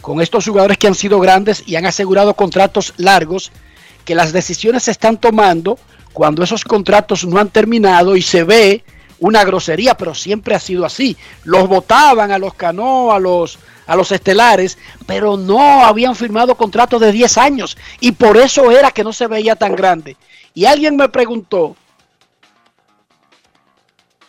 con 0.00 0.20
estos 0.20 0.46
jugadores 0.46 0.78
que 0.78 0.86
han 0.86 0.94
sido 0.94 1.20
grandes 1.20 1.62
y 1.66 1.76
han 1.76 1.86
asegurado 1.86 2.34
contratos 2.34 2.94
largos 2.96 3.52
que 4.04 4.14
las 4.14 4.32
decisiones 4.32 4.84
se 4.84 4.90
están 4.90 5.18
tomando 5.18 5.78
cuando 6.12 6.42
esos 6.42 6.64
contratos 6.64 7.24
no 7.26 7.38
han 7.38 7.50
terminado 7.50 8.16
y 8.16 8.22
se 8.22 8.42
ve 8.42 8.84
una 9.20 9.44
grosería, 9.44 9.96
pero 9.96 10.14
siempre 10.14 10.54
ha 10.54 10.60
sido 10.60 10.84
así. 10.84 11.16
Los 11.44 11.68
votaban 11.68 12.32
a 12.32 12.38
los 12.38 12.54
Cano, 12.54 13.12
a 13.12 13.18
los, 13.18 13.58
a 13.86 13.96
los 13.96 14.10
estelares, 14.12 14.78
pero 15.06 15.36
no 15.36 15.84
habían 15.84 16.16
firmado 16.16 16.54
contratos 16.54 17.00
de 17.00 17.12
10 17.12 17.38
años 17.38 17.76
y 18.00 18.12
por 18.12 18.36
eso 18.36 18.70
era 18.70 18.90
que 18.90 19.04
no 19.04 19.12
se 19.12 19.26
veía 19.26 19.56
tan 19.56 19.76
grande. 19.76 20.16
Y 20.54 20.64
alguien 20.64 20.96
me 20.96 21.08
preguntó, 21.08 21.76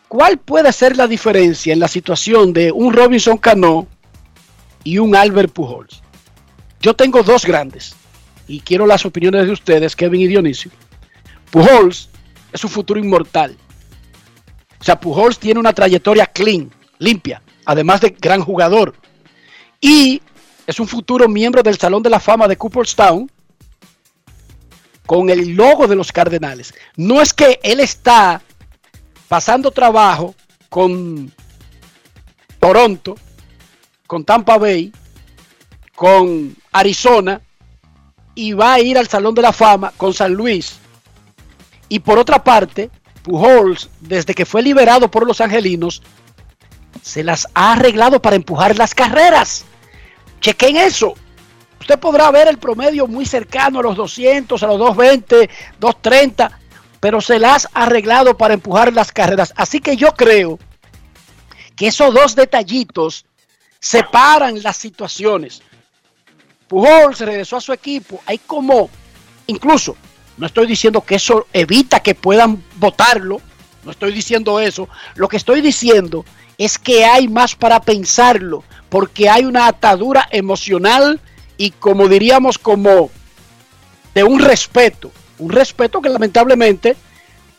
¿cuál 0.08 0.38
puede 0.38 0.72
ser 0.74 0.98
la 0.98 1.08
diferencia 1.08 1.74
en 1.74 1.80
la 1.80 1.88
situación 1.88 2.54
de 2.54 2.72
un 2.72 2.94
Robinson 2.94 3.38
Cano 3.38 3.88
y 4.84 4.98
un 4.98 5.16
Albert 5.16 5.54
Pujols? 5.54 6.02
Yo 6.82 6.94
tengo 6.94 7.24
dos 7.24 7.46
grandes 7.46 7.96
y 8.48 8.60
quiero 8.62 8.86
las 8.86 9.06
opiniones 9.06 9.46
de 9.46 9.54
ustedes, 9.54 9.96
Kevin 9.96 10.22
y 10.22 10.28
Dionisio. 10.28 10.72
Pujols 11.52 12.10
es 12.52 12.64
un 12.64 12.70
futuro 12.70 13.00
inmortal. 13.00 13.58
O 14.80 14.84
sea, 14.84 15.00
Pujols 15.00 15.40
tiene 15.40 15.60
una 15.60 15.74
trayectoria 15.74 16.26
clean, 16.26 16.72
limpia, 17.00 17.42
además 17.66 18.02
de 18.02 18.16
gran 18.20 18.42
jugador. 18.42 18.96
Y 19.82 20.22
es 20.66 20.80
un 20.80 20.88
futuro 20.88 21.28
miembro 21.28 21.64
del 21.64 21.78
Salón 21.78 22.04
de 22.04 22.10
la 22.10 22.20
Fama 22.20 22.48
de 22.48 22.58
Cooperstown 22.58 23.30
con 25.10 25.32
el 25.32 25.56
logo 25.56 25.88
de 25.88 25.96
los 25.96 26.12
Cardenales. 26.12 26.72
No 26.96 27.20
es 27.20 27.34
que 27.34 27.60
él 27.64 27.80
está 27.80 28.44
pasando 29.28 29.72
trabajo 29.72 30.36
con 30.70 31.34
Toronto, 32.60 33.18
con 34.06 34.24
Tampa 34.24 34.60
Bay, 34.60 34.94
con 35.96 36.56
Arizona 36.72 37.42
y 38.36 38.54
va 38.54 38.74
a 38.74 38.82
ir 38.82 39.00
al 39.00 39.08
Salón 39.08 39.34
de 39.34 39.42
la 39.42 39.52
Fama 39.52 39.92
con 39.98 40.14
San 40.14 40.32
Luis 40.32 40.78
y 41.90 41.98
por 42.02 42.20
otra 42.20 42.44
parte, 42.44 42.92
Pujols, 43.24 43.90
desde 44.02 44.36
que 44.36 44.46
fue 44.46 44.62
liberado 44.62 45.10
por 45.10 45.26
los 45.26 45.42
angelinos, 45.42 46.04
se 47.02 47.24
las 47.24 47.48
ha 47.56 47.72
arreglado 47.72 48.22
para 48.22 48.36
empujar 48.36 48.78
las 48.78 48.94
carreras. 48.94 49.66
Chequen 50.40 50.78
eso. 50.78 51.16
Usted 51.80 52.00
podrá 52.00 52.30
ver 52.32 52.48
el 52.48 52.58
promedio 52.58 53.08
muy 53.08 53.26
cercano 53.26 53.80
a 53.80 53.84
los 53.84 53.96
200, 53.96 54.62
a 54.62 54.68
los 54.68 54.80
220, 54.80 55.50
230, 55.80 56.60
pero 57.00 57.22
se 57.22 57.40
las 57.40 57.68
ha 57.74 57.84
arreglado 57.84 58.38
para 58.38 58.54
empujar 58.54 58.94
las 58.94 59.12
carreras. 59.12 59.54
Así 59.56 59.80
que 59.80 59.96
yo 59.96 60.14
creo 60.14 60.60
que 61.76 61.88
esos 61.88 62.14
dos 62.14 62.36
detallitos 62.36 63.26
separan 63.80 64.62
las 64.62 64.78
situaciones. 64.78 65.62
Pujols 66.68 67.20
regresó 67.22 67.58
a 67.58 67.62
su 67.62 67.74
equipo. 67.74 68.22
Hay 68.26 68.38
como, 68.40 68.90
incluso, 69.48 69.96
no 70.38 70.46
estoy 70.46 70.68
diciendo 70.68 71.02
que 71.02 71.16
eso 71.16 71.48
evita 71.54 72.02
que 72.02 72.16
puedan 72.16 72.64
votarlo. 72.76 73.42
No 73.84 73.92
estoy 73.92 74.12
diciendo 74.12 74.60
eso. 74.60 74.90
Lo 75.16 75.28
que 75.28 75.38
estoy 75.38 75.62
diciendo 75.62 76.26
es 76.58 76.78
que 76.78 77.06
hay 77.06 77.30
más 77.30 77.56
para 77.56 77.80
pensarlo, 77.80 78.64
porque 78.90 79.30
hay 79.30 79.46
una 79.46 79.68
atadura 79.68 80.28
emocional 80.32 81.22
y 81.60 81.72
como 81.72 82.08
diríamos 82.08 82.58
como 82.58 83.12
de 84.16 84.24
un 84.24 84.40
respeto, 84.40 85.12
un 85.40 85.52
respeto 85.52 86.02
que 86.02 86.08
lamentablemente 86.08 86.96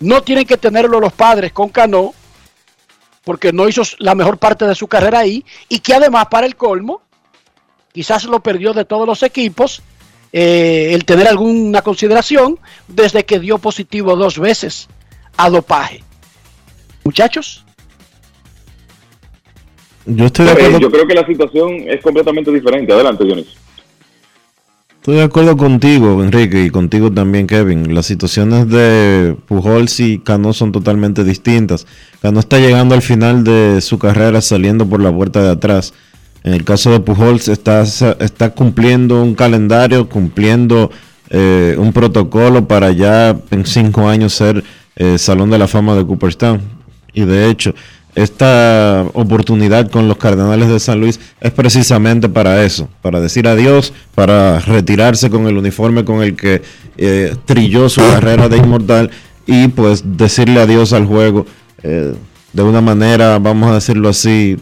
no 0.00 0.22
tienen 0.22 0.46
que 0.46 0.56
tenerlo 0.56 0.98
los 0.98 1.12
padres 1.12 1.52
con 1.52 1.68
Cano, 1.68 2.14
porque 3.24 3.52
no 3.52 3.68
hizo 3.68 3.82
la 3.98 4.14
mejor 4.14 4.38
parte 4.38 4.66
de 4.66 4.74
su 4.74 4.88
carrera 4.88 5.18
ahí, 5.18 5.44
y 5.68 5.80
que 5.80 5.92
además 5.92 6.28
para 6.30 6.46
el 6.46 6.56
colmo, 6.56 7.02
quizás 7.92 8.24
lo 8.24 8.40
perdió 8.40 8.72
de 8.72 8.86
todos 8.86 9.06
los 9.06 9.22
equipos, 9.22 9.82
eh, 10.32 10.92
el 10.94 11.04
tener 11.04 11.28
alguna 11.28 11.82
consideración 11.82 12.58
desde 12.88 13.26
que 13.26 13.38
dio 13.38 13.58
positivo 13.58 14.16
dos 14.16 14.38
veces 14.38 14.88
a 15.36 15.50
dopaje. 15.50 16.02
Muchachos. 17.04 17.66
Yo, 20.06 20.24
estoy 20.24 20.46
de 20.46 20.52
acuerdo. 20.52 20.78
yo 20.78 20.90
creo 20.90 21.06
que 21.06 21.14
la 21.14 21.26
situación 21.26 21.84
es 21.86 22.00
completamente 22.00 22.50
diferente. 22.50 22.94
Adelante, 22.94 23.24
Dionisio. 23.24 23.60
Estoy 25.00 25.16
de 25.16 25.22
acuerdo 25.22 25.56
contigo, 25.56 26.22
Enrique, 26.22 26.62
y 26.62 26.68
contigo 26.68 27.10
también, 27.10 27.46
Kevin. 27.46 27.94
Las 27.94 28.04
situaciones 28.04 28.68
de 28.68 29.34
Pujols 29.46 29.98
y 29.98 30.18
Cano 30.18 30.52
son 30.52 30.72
totalmente 30.72 31.24
distintas. 31.24 31.86
Cano 32.20 32.38
está 32.38 32.58
llegando 32.58 32.94
al 32.94 33.00
final 33.00 33.42
de 33.42 33.80
su 33.80 33.98
carrera 33.98 34.42
saliendo 34.42 34.86
por 34.86 35.00
la 35.00 35.10
puerta 35.10 35.42
de 35.42 35.52
atrás. 35.52 35.94
En 36.44 36.52
el 36.52 36.64
caso 36.64 36.92
de 36.92 37.00
Pujols 37.00 37.48
está, 37.48 37.80
está 37.80 38.50
cumpliendo 38.50 39.22
un 39.22 39.34
calendario, 39.34 40.06
cumpliendo 40.06 40.90
eh, 41.30 41.76
un 41.78 41.94
protocolo 41.94 42.68
para 42.68 42.92
ya 42.92 43.34
en 43.50 43.64
cinco 43.64 44.06
años 44.06 44.34
ser 44.34 44.62
eh, 44.96 45.16
Salón 45.16 45.48
de 45.48 45.56
la 45.56 45.66
Fama 45.66 45.94
de 45.94 46.04
Cooperstown. 46.04 46.60
Y 47.14 47.22
de 47.22 47.48
hecho, 47.48 47.74
esta 48.14 49.06
oportunidad 49.14 49.90
con 49.90 50.08
los 50.08 50.16
Cardenales 50.16 50.68
de 50.68 50.80
San 50.80 51.00
Luis 51.00 51.20
es 51.40 51.50
precisamente 51.52 52.28
para 52.28 52.64
eso, 52.64 52.88
para 53.02 53.20
decir 53.20 53.46
adiós, 53.46 53.92
para 54.14 54.58
retirarse 54.60 55.30
con 55.30 55.46
el 55.46 55.56
uniforme 55.56 56.04
con 56.04 56.22
el 56.22 56.36
que 56.36 56.62
eh, 56.96 57.36
trilló 57.44 57.88
su 57.88 58.00
carrera 58.00 58.48
de 58.48 58.58
inmortal 58.58 59.10
y 59.46 59.68
pues 59.68 60.02
decirle 60.16 60.60
adiós 60.60 60.92
al 60.92 61.06
juego 61.06 61.46
de 61.82 62.62
una 62.62 62.82
manera, 62.82 63.38
vamos 63.38 63.70
a 63.70 63.74
decirlo 63.74 64.10
así, 64.10 64.58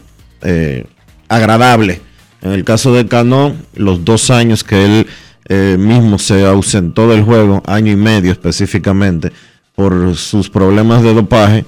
agradable. 1.27 2.01
En 2.41 2.51
el 2.51 2.63
caso 2.63 2.93
de 2.93 3.05
Cano, 3.05 3.55
los 3.75 4.05
dos 4.05 4.29
años 4.29 4.63
que 4.63 4.85
él 4.85 5.07
eh, 5.51 5.77
mismo 5.79 6.19
se 6.19 6.45
ausentó 6.45 7.09
del 7.09 7.23
juego, 7.23 7.61
año 7.65 7.91
y 7.91 7.95
medio 7.95 8.31
específicamente, 8.31 9.31
por 9.75 10.15
sus 10.15 10.49
problemas 10.49 11.01
de 11.03 11.13
dopaje. 11.13 11.65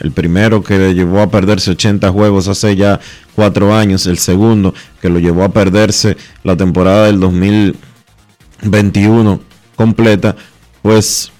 El 0.00 0.12
primero 0.12 0.62
que 0.62 0.78
le 0.78 0.94
llevó 0.94 1.20
a 1.20 1.30
perderse 1.30 1.72
80 1.72 2.10
juegos 2.10 2.48
hace 2.48 2.76
ya 2.76 3.00
cuatro 3.34 3.74
años. 3.74 4.06
El 4.06 4.18
segundo 4.18 4.74
que 5.00 5.08
lo 5.08 5.18
llevó 5.18 5.44
a 5.44 5.48
perderse 5.48 6.16
la 6.42 6.56
temporada 6.56 7.06
del 7.06 7.18
2021 7.20 9.40
completa. 9.74 10.36
Pues 10.82 11.32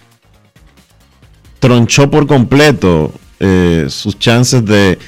tronchó 1.58 2.10
por 2.10 2.26
completo 2.26 3.12
eh, 3.40 3.86
sus 3.88 4.18
chances 4.18 4.64
de 4.64 4.98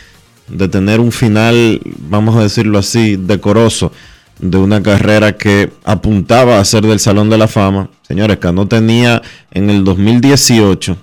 de 0.48 0.68
tener 0.68 1.00
un 1.00 1.12
final, 1.12 1.80
vamos 2.08 2.36
a 2.36 2.42
decirlo 2.42 2.78
así, 2.78 3.16
decoroso 3.16 3.92
de 4.38 4.56
una 4.56 4.82
carrera 4.82 5.36
que 5.36 5.72
apuntaba 5.84 6.58
a 6.58 6.64
ser 6.64 6.86
del 6.86 7.00
Salón 7.00 7.28
de 7.28 7.38
la 7.38 7.48
Fama. 7.48 7.90
Señores, 8.06 8.38
no 8.52 8.68
tenía 8.68 9.20
en 9.50 9.68
el 9.68 9.84
2018 9.84 10.96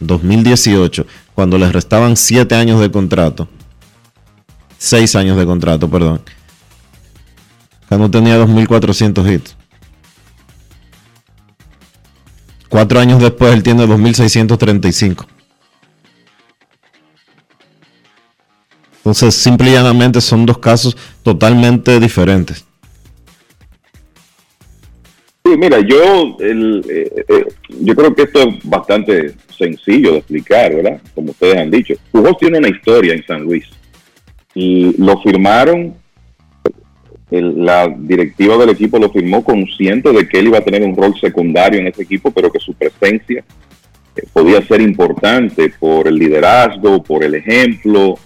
2018, 0.00 1.06
cuando 1.34 1.58
les 1.58 1.72
restaban 1.72 2.16
7 2.16 2.54
años 2.54 2.80
de 2.80 2.90
contrato, 2.90 3.48
6 4.78 5.16
años 5.16 5.36
de 5.36 5.46
contrato, 5.46 5.90
perdón, 5.90 6.22
Cano 7.88 8.10
tenía 8.10 8.38
2.400 8.38 9.32
hits. 9.32 9.56
Cuatro 12.68 12.98
años 12.98 13.22
después 13.22 13.54
él 13.54 13.62
tiene 13.62 13.86
2.635. 13.86 15.24
Entonces, 18.96 19.36
simple 19.36 19.70
y 19.70 19.74
llanamente 19.74 20.20
son 20.20 20.46
dos 20.46 20.58
casos 20.58 20.96
totalmente 21.22 22.00
diferentes. 22.00 22.64
Sí, 25.46 25.56
mira, 25.56 25.78
yo, 25.78 26.36
el, 26.40 26.84
eh, 26.90 27.24
eh, 27.28 27.44
yo 27.68 27.94
creo 27.94 28.12
que 28.16 28.22
esto 28.22 28.40
es 28.48 28.56
bastante 28.64 29.32
sencillo 29.56 30.10
de 30.12 30.18
explicar, 30.18 30.74
¿verdad? 30.74 31.00
Como 31.14 31.30
ustedes 31.30 31.56
han 31.56 31.70
dicho. 31.70 31.94
Pujols 32.10 32.36
tiene 32.38 32.58
una 32.58 32.68
historia 32.68 33.14
en 33.14 33.24
San 33.24 33.42
Luis 33.44 33.64
y 34.54 35.00
lo 35.00 35.20
firmaron, 35.22 35.94
el- 37.30 37.64
la 37.64 37.86
directiva 37.96 38.56
del 38.56 38.70
equipo 38.70 38.98
lo 38.98 39.08
firmó 39.12 39.44
consciente 39.44 40.10
de 40.12 40.28
que 40.28 40.40
él 40.40 40.48
iba 40.48 40.58
a 40.58 40.64
tener 40.64 40.82
un 40.82 40.96
rol 40.96 41.14
secundario 41.20 41.78
en 41.78 41.86
ese 41.86 42.02
equipo, 42.02 42.32
pero 42.32 42.50
que 42.50 42.58
su 42.58 42.74
presencia 42.74 43.44
eh, 44.16 44.22
podía 44.32 44.60
ser 44.66 44.80
importante 44.80 45.72
por 45.78 46.08
el 46.08 46.16
liderazgo, 46.16 47.04
por 47.04 47.22
el 47.22 47.36
ejemplo. 47.36 48.18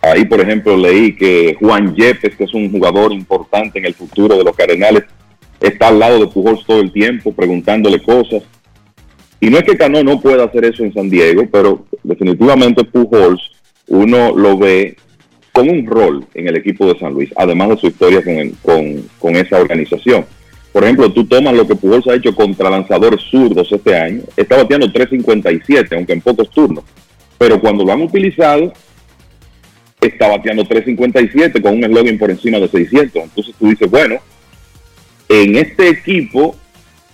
Ahí, 0.00 0.24
por 0.24 0.40
ejemplo, 0.40 0.74
leí 0.74 1.14
que 1.16 1.54
Juan 1.60 1.94
Yepes, 1.94 2.34
que 2.34 2.44
es 2.44 2.54
un 2.54 2.72
jugador 2.72 3.12
importante 3.12 3.78
en 3.78 3.84
el 3.84 3.92
futuro 3.94 4.38
de 4.38 4.44
los 4.44 4.56
Cardenales, 4.56 5.04
está 5.62 5.88
al 5.88 5.98
lado 5.98 6.18
de 6.20 6.26
Pujols 6.26 6.64
todo 6.66 6.80
el 6.80 6.92
tiempo 6.92 7.32
preguntándole 7.32 8.02
cosas. 8.02 8.42
Y 9.40 9.48
no 9.50 9.58
es 9.58 9.64
que 9.64 9.76
Cano 9.76 10.02
no 10.04 10.20
pueda 10.20 10.44
hacer 10.44 10.64
eso 10.64 10.84
en 10.84 10.92
San 10.94 11.08
Diego, 11.10 11.46
pero 11.50 11.84
definitivamente 12.02 12.84
Pujols 12.84 13.40
uno 13.88 14.36
lo 14.36 14.56
ve 14.58 14.96
con 15.52 15.68
un 15.68 15.84
rol 15.86 16.24
en 16.34 16.48
el 16.48 16.56
equipo 16.56 16.86
de 16.92 16.98
San 16.98 17.12
Luis, 17.12 17.30
además 17.36 17.70
de 17.70 17.76
su 17.78 17.86
historia 17.88 18.22
con, 18.22 18.34
el- 18.34 18.54
con, 18.62 19.02
con 19.18 19.36
esa 19.36 19.60
organización. 19.60 20.24
Por 20.72 20.84
ejemplo, 20.84 21.12
tú 21.12 21.26
tomas 21.26 21.54
lo 21.54 21.66
que 21.66 21.74
Pujols 21.74 22.06
ha 22.08 22.14
hecho 22.14 22.34
contra 22.34 22.70
lanzadores 22.70 23.20
zurdos 23.30 23.70
este 23.70 23.94
año, 23.94 24.22
está 24.36 24.56
bateando 24.56 24.86
3.57, 24.86 25.94
aunque 25.96 26.12
en 26.14 26.20
pocos 26.22 26.48
turnos, 26.50 26.84
pero 27.36 27.60
cuando 27.60 27.84
lo 27.84 27.92
han 27.92 28.00
utilizado, 28.02 28.72
está 30.00 30.28
bateando 30.28 30.64
3.57 30.64 31.60
con 31.60 31.74
un 31.74 31.84
eslogan 31.84 32.16
por 32.18 32.30
encima 32.30 32.58
de 32.58 32.68
600. 32.68 33.22
Entonces 33.24 33.54
tú 33.58 33.66
dices, 33.68 33.90
bueno, 33.90 34.16
en 35.28 35.56
este 35.56 35.88
equipo, 35.88 36.56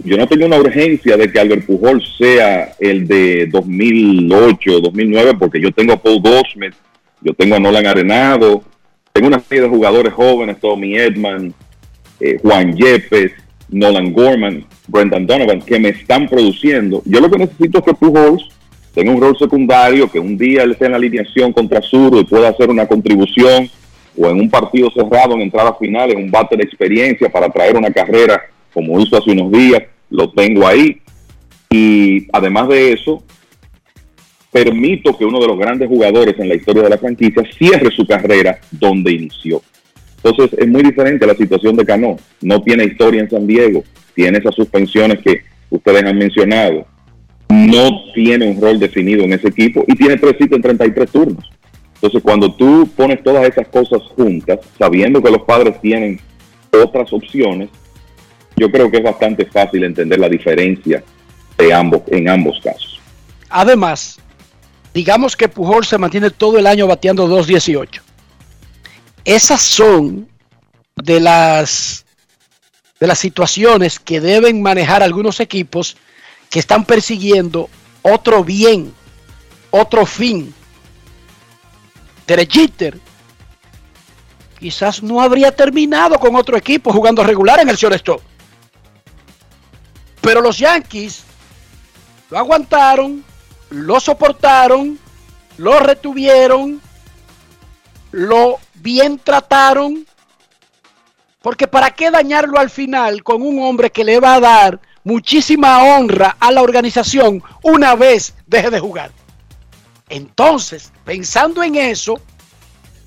yo 0.05 0.17
no 0.17 0.27
tengo 0.27 0.47
una 0.47 0.59
urgencia 0.59 1.17
de 1.17 1.31
que 1.31 1.41
Albert 1.41 1.67
Pujol 1.67 2.03
sea 2.17 2.73
el 2.79 3.07
de 3.07 3.47
2008, 3.47 4.81
2009, 4.81 5.35
porque 5.39 5.61
yo 5.61 5.73
tengo 5.73 5.93
a 5.93 6.03
Paul 6.03 6.21
Goldschmidt, 6.21 6.75
yo 7.21 7.35
tengo 7.35 7.57
a 7.57 7.59
Nolan 7.59 7.87
Arenado, 7.87 8.63
tengo 9.13 9.29
una 9.29 9.41
serie 9.41 9.63
de 9.63 9.69
jugadores 9.69 10.13
jóvenes, 10.13 10.61
Tommy 10.61 10.97
Edman, 10.97 11.53
eh, 12.21 12.39
Juan 12.41 12.77
Yepes, 12.77 13.33
Nolan 13.71 14.13
Gorman, 14.13 14.65
Brendan 14.87 15.27
Donovan, 15.27 15.61
que 15.61 15.79
me 15.79 15.91
están 15.91 16.29
produciendo. 16.29 17.03
Yo 17.05 17.21
lo 17.21 17.31
que 17.31 17.39
necesito 17.39 17.79
es 17.79 17.85
que 17.85 17.95
Pujols 17.95 18.49
tenga 18.95 19.13
un 19.13 19.21
rol 19.21 19.37
secundario, 19.39 20.11
que 20.11 20.19
un 20.19 20.39
día 20.39 20.63
él 20.63 20.73
esté 20.73 20.87
en 20.87 20.93
la 20.93 20.97
alineación 20.99 21.53
contra 21.53 21.83
Zurdo 21.83 22.21
y 22.21 22.25
pueda 22.25 22.49
hacer 22.49 22.71
una 22.71 22.87
contribución, 22.87 23.69
o 24.19 24.29
en 24.29 24.41
un 24.41 24.51
partido 24.51 24.91
cerrado 24.91 25.35
en 25.35 25.43
entradas 25.43 25.75
finales, 25.79 26.17
un 26.17 26.31
bate 26.31 26.57
de 26.57 26.65
experiencia 26.65 27.29
para 27.29 27.49
traer 27.49 27.77
una 27.77 27.91
carrera 27.91 28.43
como 28.73 29.01
hizo 29.01 29.17
hace 29.17 29.31
unos 29.31 29.51
días, 29.51 29.83
lo 30.11 30.31
tengo 30.31 30.67
ahí. 30.67 31.01
Y 31.71 32.27
además 32.33 32.69
de 32.69 32.93
eso, 32.93 33.23
permito 34.53 35.17
que 35.17 35.25
uno 35.25 35.41
de 35.41 35.47
los 35.47 35.59
grandes 35.59 35.89
jugadores 35.89 36.39
en 36.39 36.49
la 36.49 36.55
historia 36.55 36.83
de 36.83 36.91
la 36.91 36.99
franquicia 36.99 37.43
cierre 37.57 37.91
su 37.91 38.07
carrera 38.07 38.59
donde 38.71 39.13
inició. 39.13 39.63
Entonces 40.23 40.59
es 40.59 40.69
muy 40.69 40.83
diferente 40.83 41.27
la 41.27 41.35
situación 41.35 41.77
de 41.77 41.85
Cano. 41.85 42.17
No 42.41 42.63
tiene 42.63 42.85
historia 42.85 43.21
en 43.21 43.31
San 43.31 43.47
Diego, 43.47 43.85
tiene 44.15 44.39
esas 44.39 44.55
suspensiones 44.55 45.21
que 45.21 45.43
ustedes 45.71 46.03
han 46.03 46.19
mencionado. 46.19 46.87
No 47.49 48.13
tiene 48.15 48.51
un 48.51 48.61
rol 48.61 48.79
definido 48.79 49.25
en 49.25 49.33
ese 49.33 49.49
equipo 49.49 49.85
y 49.87 49.95
tiene 49.95 50.17
tres 50.17 50.33
sitios 50.33 50.57
en 50.57 50.63
33 50.63 51.11
turnos. 51.11 51.51
Entonces 52.01 52.23
cuando 52.23 52.53
tú 52.55 52.89
pones 52.97 53.23
todas 53.23 53.49
esas 53.49 53.67
cosas 53.69 54.03
juntas, 54.15 54.61
sabiendo 54.79 55.21
que 55.21 55.31
los 55.31 55.43
padres 55.43 55.81
tienen 55.81 56.21
otras 56.71 57.13
opciones, 57.13 57.71
yo 58.57 58.71
creo 58.71 58.91
que 58.91 58.99
es 58.99 59.03
bastante 59.03 59.47
fácil 59.47 59.85
entender 59.85 60.19
la 60.19 60.29
diferencia 60.29 61.03
de 61.57 61.73
ambos, 61.73 62.03
en 62.07 62.29
ambos 62.29 62.61
casos. 62.63 63.01
Además, 63.49 64.19
digamos 64.95 65.37
que 65.37 65.49
Pujol 65.49 65.85
se 65.85 65.99
mantiene 65.99 66.31
todo 66.31 66.59
el 66.59 66.67
año 66.67 66.87
bateando 66.87 67.27
2.18. 67.29 68.01
Esas 69.25 69.61
son 69.61 70.29
de 70.97 71.21
las 71.21 72.05
de 73.01 73.07
las 73.07 73.19
situaciones 73.19 74.01
que 74.01 74.21
deben 74.21 74.61
manejar 74.61 75.03
algunos 75.03 75.39
equipos 75.39 75.97
que 76.51 76.59
están 76.59 76.85
persiguiendo 76.85 77.69
otro 78.03 78.43
bien, 78.43 78.93
otro 79.71 80.05
fin. 80.05 80.53
Derek 82.29 82.51
Jeter 82.53 83.01
quizás 84.59 85.03
no 85.03 85.23
habría 85.23 85.51
terminado 85.51 86.19
con 86.19 86.37
otro 86.37 86.59
equipo 86.59 86.93
jugando 86.93 87.25
regular 87.25 87.59
en 87.61 87.71
el 87.71 87.77
shortstop. 87.77 88.21
Pero 90.21 90.43
los 90.43 90.59
Yankees 90.59 91.25
lo 92.29 92.37
aguantaron, 92.37 93.25
lo 93.71 93.99
soportaron, 93.99 94.99
lo 95.57 95.81
retuvieron, 95.81 96.83
lo 98.11 98.59
bien 98.75 99.19
trataron. 99.19 100.07
Porque 101.41 101.67
para 101.67 101.93
qué 101.93 102.11
dañarlo 102.11 102.59
al 102.59 102.69
final 102.69 103.23
con 103.23 103.41
un 103.41 103.63
hombre 103.63 103.91
que 103.91 104.05
le 104.05 104.21
va 104.21 104.35
a 104.35 104.41
dar 104.41 104.81
muchísima 105.03 105.83
honra 105.83 106.37
a 106.39 106.53
la 106.53 106.61
organización 106.61 107.43
una 107.63 107.95
vez 107.95 108.35
deje 108.47 108.69
de 108.69 108.81
jugar. 108.81 109.18
Entonces, 110.09 110.93
pensando 111.05 111.63
en 111.63 111.75
eso, 111.77 112.21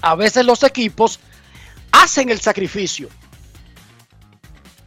a 0.02 0.16
veces 0.16 0.46
los 0.46 0.64
equipos 0.64 1.20
hacen 1.92 2.30
el 2.30 2.40
sacrificio 2.40 3.10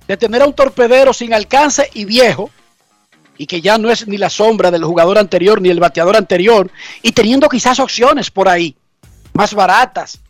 de 0.06 0.16
tener 0.16 0.42
a 0.42 0.46
un 0.46 0.54
torpedero 0.54 1.12
sin 1.12 1.32
alcance 1.32 1.90
y 1.94 2.04
viejo, 2.04 2.50
y 3.36 3.46
que 3.46 3.60
ya 3.60 3.78
no 3.78 3.90
es 3.90 4.06
ni 4.06 4.16
la 4.16 4.30
sombra 4.30 4.70
del 4.70 4.84
jugador 4.84 5.18
anterior 5.18 5.60
ni 5.60 5.70
el 5.70 5.80
bateador 5.80 6.16
anterior, 6.16 6.70
y 7.02 7.12
teniendo 7.12 7.48
quizás 7.48 7.80
opciones 7.80 8.30
por 8.30 8.48
ahí, 8.48 8.76
más 9.32 9.54
baratas, 9.54 10.20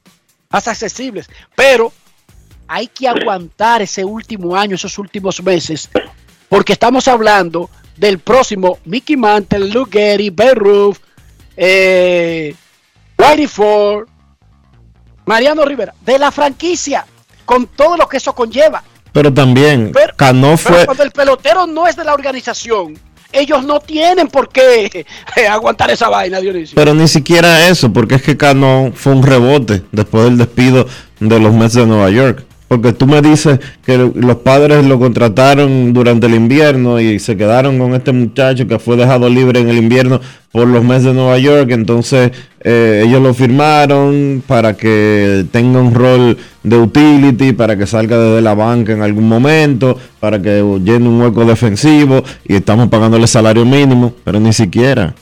más 0.50 0.68
accesibles, 0.68 1.28
pero 1.54 1.92
hay 2.66 2.86
que 2.86 3.08
aguantar 3.08 3.82
ese 3.82 4.04
último 4.04 4.56
año, 4.56 4.76
esos 4.76 4.98
últimos 4.98 5.42
meses, 5.42 5.90
porque 6.48 6.72
estamos 6.72 7.08
hablando 7.08 7.68
del 7.96 8.18
próximo 8.20 8.78
Mickey 8.84 9.16
Mantle, 9.16 9.68
Luke 9.68 9.98
Gehry, 9.98 10.30
Ben 10.30 10.56
Roof, 10.56 10.98
eh, 11.56 12.54
Whitey 13.18 13.46
Ford, 13.46 14.08
Mariano 15.26 15.64
Rivera, 15.64 15.94
de 16.00 16.18
la 16.18 16.30
franquicia, 16.30 17.06
con 17.44 17.66
todo 17.66 17.96
lo 17.96 18.08
que 18.08 18.18
eso 18.18 18.34
conlleva. 18.34 18.82
Pero 19.12 19.32
también, 19.32 19.92
Cano 20.16 20.56
Pero 20.56 20.58
fue. 20.58 20.84
cuando 20.86 21.04
el 21.04 21.12
pelotero 21.12 21.66
no 21.66 21.86
es 21.86 21.94
de 21.94 22.04
la 22.04 22.14
organización, 22.14 22.98
ellos 23.32 23.64
no 23.64 23.80
tienen 23.80 24.28
por 24.28 24.48
qué 24.48 25.06
eh, 25.36 25.46
aguantar 25.46 25.90
esa 25.90 26.08
vaina, 26.08 26.40
Dionisio. 26.40 26.74
Pero 26.74 26.94
ni 26.94 27.08
siquiera 27.08 27.68
eso, 27.68 27.92
porque 27.92 28.16
es 28.16 28.22
que 28.22 28.36
Cano 28.36 28.92
fue 28.94 29.12
un 29.12 29.22
rebote 29.22 29.82
después 29.92 30.24
del 30.24 30.38
despido 30.38 30.86
de 31.20 31.38
los 31.38 31.52
Mets 31.52 31.74
de 31.74 31.86
Nueva 31.86 32.10
York. 32.10 32.44
Porque 32.74 32.92
tú 32.92 33.06
me 33.06 33.22
dices 33.22 33.60
que 33.86 33.96
los 33.96 34.36
padres 34.38 34.84
lo 34.84 34.98
contrataron 34.98 35.92
durante 35.92 36.26
el 36.26 36.34
invierno 36.34 36.98
y 36.98 37.20
se 37.20 37.36
quedaron 37.36 37.78
con 37.78 37.94
este 37.94 38.10
muchacho 38.10 38.66
que 38.66 38.80
fue 38.80 38.96
dejado 38.96 39.28
libre 39.28 39.60
en 39.60 39.68
el 39.68 39.76
invierno 39.76 40.20
por 40.50 40.66
los 40.66 40.82
Mets 40.82 41.04
de 41.04 41.14
Nueva 41.14 41.38
York. 41.38 41.70
Entonces 41.70 42.32
eh, 42.60 43.04
ellos 43.06 43.22
lo 43.22 43.32
firmaron 43.32 44.42
para 44.44 44.74
que 44.74 45.46
tenga 45.52 45.80
un 45.80 45.94
rol 45.94 46.36
de 46.64 46.76
utility, 46.76 47.52
para 47.52 47.76
que 47.76 47.86
salga 47.86 48.18
desde 48.18 48.40
la 48.42 48.54
banca 48.54 48.92
en 48.92 49.02
algún 49.02 49.28
momento, 49.28 49.96
para 50.18 50.42
que 50.42 50.60
llene 50.82 51.08
un 51.08 51.20
hueco 51.20 51.44
defensivo 51.44 52.24
y 52.44 52.56
estamos 52.56 52.88
pagándole 52.88 53.28
salario 53.28 53.64
mínimo, 53.64 54.14
pero 54.24 54.40
ni 54.40 54.52
siquiera. 54.52 55.14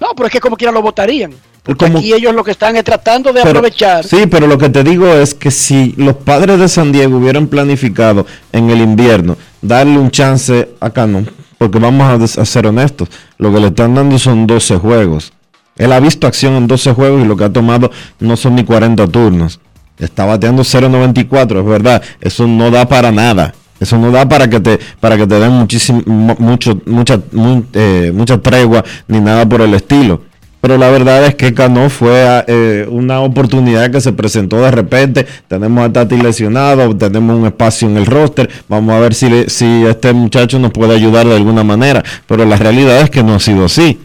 No, 0.00 0.08
pero 0.14 0.28
es 0.28 0.32
que 0.32 0.40
como 0.40 0.56
quiera 0.56 0.72
lo 0.72 0.82
votarían. 0.82 1.32
Porque 1.62 1.84
Como- 1.86 1.98
aquí 1.98 2.12
ellos 2.12 2.34
lo 2.34 2.42
que 2.42 2.50
están 2.50 2.74
es 2.76 2.82
tratando 2.84 3.32
de 3.32 3.40
Pero- 3.42 3.50
aprovechar. 3.60 4.04
Sí, 4.04 4.26
pero 4.28 4.46
lo 4.48 4.58
que 4.58 4.68
te 4.68 4.82
digo 4.82 5.06
es 5.06 5.32
que 5.34 5.50
si 5.52 5.94
los 5.96 6.16
padres 6.16 6.58
de 6.58 6.68
San 6.68 6.90
Diego 6.90 7.18
hubieran 7.18 7.46
planificado 7.46 8.26
en 8.52 8.68
el 8.70 8.80
invierno 8.80 9.36
darle 9.60 9.96
un 9.98 10.10
chance 10.10 10.70
a 10.80 10.90
Cano, 10.90 11.24
porque 11.58 11.78
vamos 11.78 12.36
a, 12.38 12.44
ser 12.44 12.66
honestos, 12.66 13.08
lo 13.38 13.52
que 13.52 13.60
le 13.60 13.68
están 13.68 13.94
dando 13.94 14.18
son 14.18 14.46
12 14.48 14.76
juegos. 14.76 15.32
Él 15.76 15.92
ha 15.92 16.00
visto 16.00 16.26
acción 16.26 16.54
en 16.54 16.66
12 16.66 16.92
juegos 16.92 17.22
y 17.22 17.26
lo 17.26 17.36
que 17.36 17.44
ha 17.44 17.52
tomado 17.52 17.90
no 18.18 18.36
son 18.36 18.56
ni 18.56 18.64
40 18.64 19.06
turnos. 19.06 19.60
Está 19.98 20.24
bateando 20.24 20.64
0.94, 20.64 21.60
es 21.60 21.66
verdad, 21.66 22.02
eso 22.20 22.46
no 22.48 22.72
da 22.72 22.88
para 22.88 23.12
nada. 23.12 23.54
Eso 23.78 23.98
no 23.98 24.10
da 24.10 24.28
para 24.28 24.48
que 24.50 24.60
te 24.60 24.78
para 25.00 25.16
que 25.16 25.26
te 25.26 25.38
den 25.40 25.50
muchísimo 25.52 26.02
mucho 26.38 26.80
mucha 26.86 27.20
mu- 27.32 27.64
eh, 27.72 28.12
mucha 28.14 28.38
tregua 28.38 28.84
ni 29.08 29.20
nada 29.20 29.48
por 29.48 29.60
el 29.60 29.74
estilo. 29.74 30.22
Pero 30.62 30.78
la 30.78 30.88
verdad 30.90 31.26
es 31.26 31.34
que 31.34 31.52
Cano 31.52 31.90
fue 31.90 32.44
eh, 32.46 32.86
una 32.88 33.20
oportunidad 33.20 33.90
que 33.90 34.00
se 34.00 34.12
presentó 34.12 34.60
de 34.62 34.70
repente. 34.70 35.26
Tenemos 35.48 35.84
a 35.84 35.92
Tati 35.92 36.16
lesionado, 36.16 36.96
tenemos 36.96 37.36
un 37.36 37.46
espacio 37.46 37.88
en 37.88 37.96
el 37.96 38.06
roster. 38.06 38.48
Vamos 38.68 38.94
a 38.94 39.00
ver 39.00 39.12
si, 39.12 39.28
le- 39.28 39.50
si 39.50 39.84
este 39.84 40.12
muchacho 40.12 40.60
nos 40.60 40.70
puede 40.70 40.94
ayudar 40.94 41.26
de 41.26 41.34
alguna 41.34 41.64
manera. 41.64 42.04
Pero 42.28 42.44
la 42.44 42.54
realidad 42.56 43.00
es 43.00 43.10
que 43.10 43.22
no 43.24 43.34
ha 43.34 43.40
sido 43.40 43.64
así. 43.64 44.00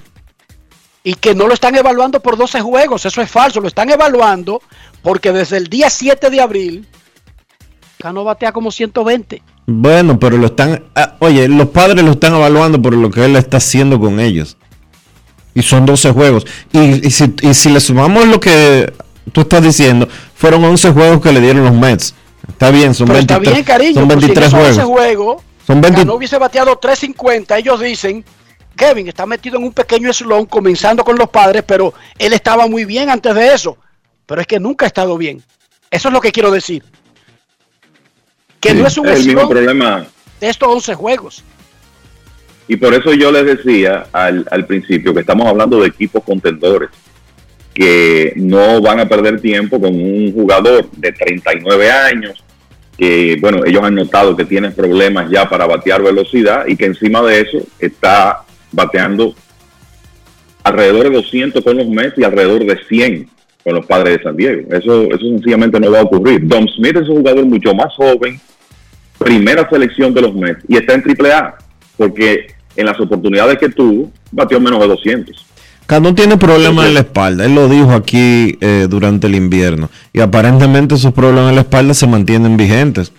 y 1.03 1.13
que 1.13 1.33
no 1.35 1.47
lo 1.47 1.53
están 1.53 1.75
evaluando 1.75 2.19
por 2.21 2.35
12 2.37 2.59
juegos. 2.59 3.05
Eso 3.05 3.21
es 3.21 3.29
falso. 3.31 3.61
Lo 3.61 3.67
están 3.67 3.89
evaluando 3.91 4.59
porque 5.03 5.31
desde 5.31 5.57
el 5.57 5.67
día 5.67 5.89
7 5.91 6.29
de 6.31 6.41
abril, 6.41 6.87
Cano 7.99 8.23
batea 8.23 8.51
como 8.51 8.71
120. 8.71 9.41
Bueno, 9.67 10.17
pero 10.19 10.37
lo 10.37 10.47
están. 10.47 10.83
ah, 10.95 11.15
oye, 11.19 11.47
los 11.47 11.67
padres 11.69 12.03
lo 12.03 12.11
están 12.11 12.33
evaluando 12.35 12.81
por 12.81 12.93
lo 12.95 13.09
que 13.11 13.23
él 13.25 13.35
está 13.35 13.57
haciendo 13.57 13.99
con 13.99 14.19
ellos. 14.19 14.57
Y 15.57 15.63
son 15.63 15.85
12 15.87 16.11
juegos. 16.11 16.45
Y, 16.71 17.07
y 17.07 17.09
si, 17.09 17.33
y 17.41 17.53
si 17.55 17.69
le 17.69 17.79
sumamos 17.79 18.27
lo 18.27 18.39
que 18.39 18.93
tú 19.31 19.41
estás 19.41 19.63
diciendo, 19.63 20.07
fueron 20.35 20.63
11 20.63 20.91
juegos 20.91 21.21
que 21.21 21.31
le 21.31 21.41
dieron 21.41 21.63
los 21.65 21.73
Mets. 21.73 22.13
Está 22.47 22.69
bien, 22.69 22.93
son 22.93 23.07
Pero 23.07 23.17
23, 23.17 23.41
está 23.41 23.51
bien, 23.53 23.63
cariño. 23.65 23.93
son 24.01 24.07
pues 24.07 24.19
si 24.19 24.25
en 24.25 24.33
23 24.35 24.47
esos 24.47 24.59
11 24.67 24.83
juegos. 24.83 24.93
juegos, 24.93 25.43
Son 25.65 25.81
20 25.81 25.99
Cano 26.01 26.13
hubiese 26.13 26.37
bateado 26.37 26.77
350. 26.77 27.57
Ellos 27.57 27.79
dicen, 27.79 28.23
Kevin 28.75 29.07
está 29.07 29.25
metido 29.25 29.57
en 29.57 29.63
un 29.63 29.73
pequeño 29.73 30.13
slump 30.13 30.47
comenzando 30.47 31.03
con 31.03 31.17
los 31.17 31.29
padres, 31.29 31.63
pero 31.65 31.91
él 32.19 32.33
estaba 32.33 32.67
muy 32.67 32.85
bien 32.85 33.09
antes 33.09 33.33
de 33.33 33.53
eso. 33.53 33.77
Pero 34.27 34.41
es 34.41 34.45
que 34.47 34.59
nunca 34.59 34.85
ha 34.85 34.87
estado 34.87 35.17
bien. 35.17 35.41
Eso 35.89 36.09
es 36.09 36.13
lo 36.13 36.21
que 36.21 36.31
quiero 36.31 36.51
decir. 36.51 36.83
Que 38.59 38.73
no 38.75 38.85
es 38.85 38.97
un 38.97 39.07
el 39.07 39.17
mismo 39.17 39.31
slump 39.41 39.51
problema. 39.51 40.05
de 40.39 40.49
estos 40.49 40.69
11 40.69 40.93
juegos. 40.93 41.43
Y 42.67 42.75
por 42.75 42.93
eso 42.93 43.13
yo 43.13 43.31
les 43.31 43.45
decía 43.45 44.07
al, 44.11 44.45
al 44.51 44.65
principio 44.65 45.13
que 45.13 45.21
estamos 45.21 45.47
hablando 45.47 45.79
de 45.79 45.87
equipos 45.87 46.23
contendores 46.23 46.89
que 47.77 48.33
no 48.35 48.81
van 48.81 48.99
a 48.99 49.07
perder 49.07 49.39
tiempo 49.39 49.79
con 49.79 49.93
un 49.93 50.33
jugador 50.33 50.89
de 50.93 51.11
39 51.11 51.91
años, 51.91 52.43
que 52.97 53.37
bueno, 53.39 53.63
ellos 53.65 53.83
han 53.83 53.93
notado 53.93 54.35
que 54.35 54.45
tiene 54.45 54.71
problemas 54.71 55.29
ya 55.29 55.47
para 55.47 55.67
batear 55.67 56.01
velocidad 56.01 56.65
y 56.65 56.75
que 56.75 56.85
encima 56.85 57.21
de 57.21 57.41
eso 57.41 57.59
está 57.77 58.41
bateando 58.71 59.35
alrededor 60.63 61.03
de 61.03 61.17
200 61.17 61.63
con 61.63 61.77
los 61.77 61.87
Mets 61.87 62.17
y 62.17 62.23
alrededor 62.23 62.65
de 62.65 62.79
100 62.83 63.29
con 63.63 63.75
los 63.75 63.85
padres 63.85 64.17
de 64.17 64.23
San 64.23 64.35
Diego. 64.35 64.73
Eso, 64.73 65.03
eso 65.03 65.19
sencillamente 65.19 65.79
no 65.79 65.91
va 65.91 65.99
a 65.99 66.03
ocurrir. 66.03 66.47
Dom 66.47 66.67
Smith 66.67 66.95
es 66.95 67.07
un 67.07 67.17
jugador 67.17 67.45
mucho 67.45 67.75
más 67.75 67.93
joven, 67.93 68.39
primera 69.19 69.69
selección 69.69 70.15
de 70.15 70.21
los 70.21 70.33
Mets 70.33 70.63
y 70.67 70.77
está 70.77 70.95
en 70.95 71.03
triple 71.03 71.31
A, 71.31 71.55
porque 71.95 72.56
en 72.77 72.85
las 72.85 72.99
oportunidades 72.99 73.57
que 73.57 73.69
tuvo, 73.69 74.11
batió 74.31 74.59
menos 74.59 74.79
de 74.79 74.87
200. 74.87 75.45
Cano 75.87 76.13
tiene 76.13 76.37
problemas 76.37 76.85
en 76.85 76.93
la 76.93 76.99
espalda. 76.99 77.45
Él 77.45 77.55
lo 77.55 77.69
dijo 77.69 77.91
aquí 77.91 78.57
eh, 78.59 78.87
durante 78.89 79.27
el 79.27 79.35
invierno. 79.35 79.89
Y 80.13 80.19
aparentemente 80.19 80.95
esos 80.95 81.13
problemas 81.13 81.49
en 81.49 81.55
la 81.55 81.61
espalda 81.61 81.93
se 81.93 82.07
mantienen 82.07 82.57
vigentes. 82.57 83.13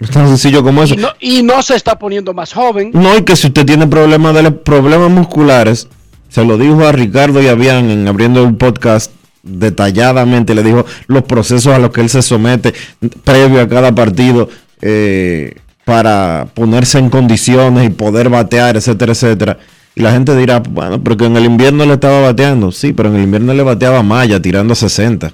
Es 0.00 0.10
tan 0.10 0.26
sencillo 0.26 0.62
como 0.62 0.82
eso. 0.82 0.94
Y 0.94 0.98
no, 0.98 1.08
y 1.20 1.42
no 1.42 1.62
se 1.62 1.76
está 1.76 1.98
poniendo 1.98 2.34
más 2.34 2.52
joven. 2.52 2.90
No, 2.92 3.16
y 3.16 3.22
que 3.22 3.34
si 3.36 3.46
usted 3.46 3.64
tiene 3.64 3.86
problemas 3.86 4.34
de 4.34 4.50
problemas 4.50 5.10
musculares, 5.10 5.88
se 6.28 6.44
lo 6.44 6.58
dijo 6.58 6.84
a 6.84 6.92
Ricardo 6.92 7.40
y 7.40 7.46
a 7.46 7.54
Bian 7.54 7.88
en 7.88 8.06
abriendo 8.06 8.44
el 8.44 8.56
podcast 8.56 9.12
detalladamente, 9.42 10.54
le 10.54 10.64
dijo 10.64 10.84
los 11.06 11.22
procesos 11.22 11.72
a 11.72 11.78
los 11.78 11.90
que 11.92 12.00
él 12.00 12.10
se 12.10 12.20
somete 12.20 12.74
previo 13.22 13.60
a 13.60 13.68
cada 13.68 13.94
partido 13.94 14.48
eh, 14.82 15.54
para 15.86 16.48
ponerse 16.52 16.98
en 16.98 17.10
condiciones 17.10 17.86
y 17.86 17.90
poder 17.90 18.28
batear, 18.28 18.76
etcétera, 18.76 19.12
etcétera. 19.12 19.58
Y 19.94 20.02
la 20.02 20.10
gente 20.10 20.34
dirá, 20.36 20.58
bueno, 20.58 21.00
porque 21.00 21.26
en 21.26 21.36
el 21.36 21.44
invierno 21.44 21.86
le 21.86 21.92
estaba 21.94 22.20
bateando. 22.22 22.72
Sí, 22.72 22.92
pero 22.92 23.08
en 23.08 23.14
el 23.14 23.22
invierno 23.22 23.54
le 23.54 23.62
bateaba 23.62 24.02
Maya 24.02 24.42
tirando 24.42 24.74
60. 24.74 25.32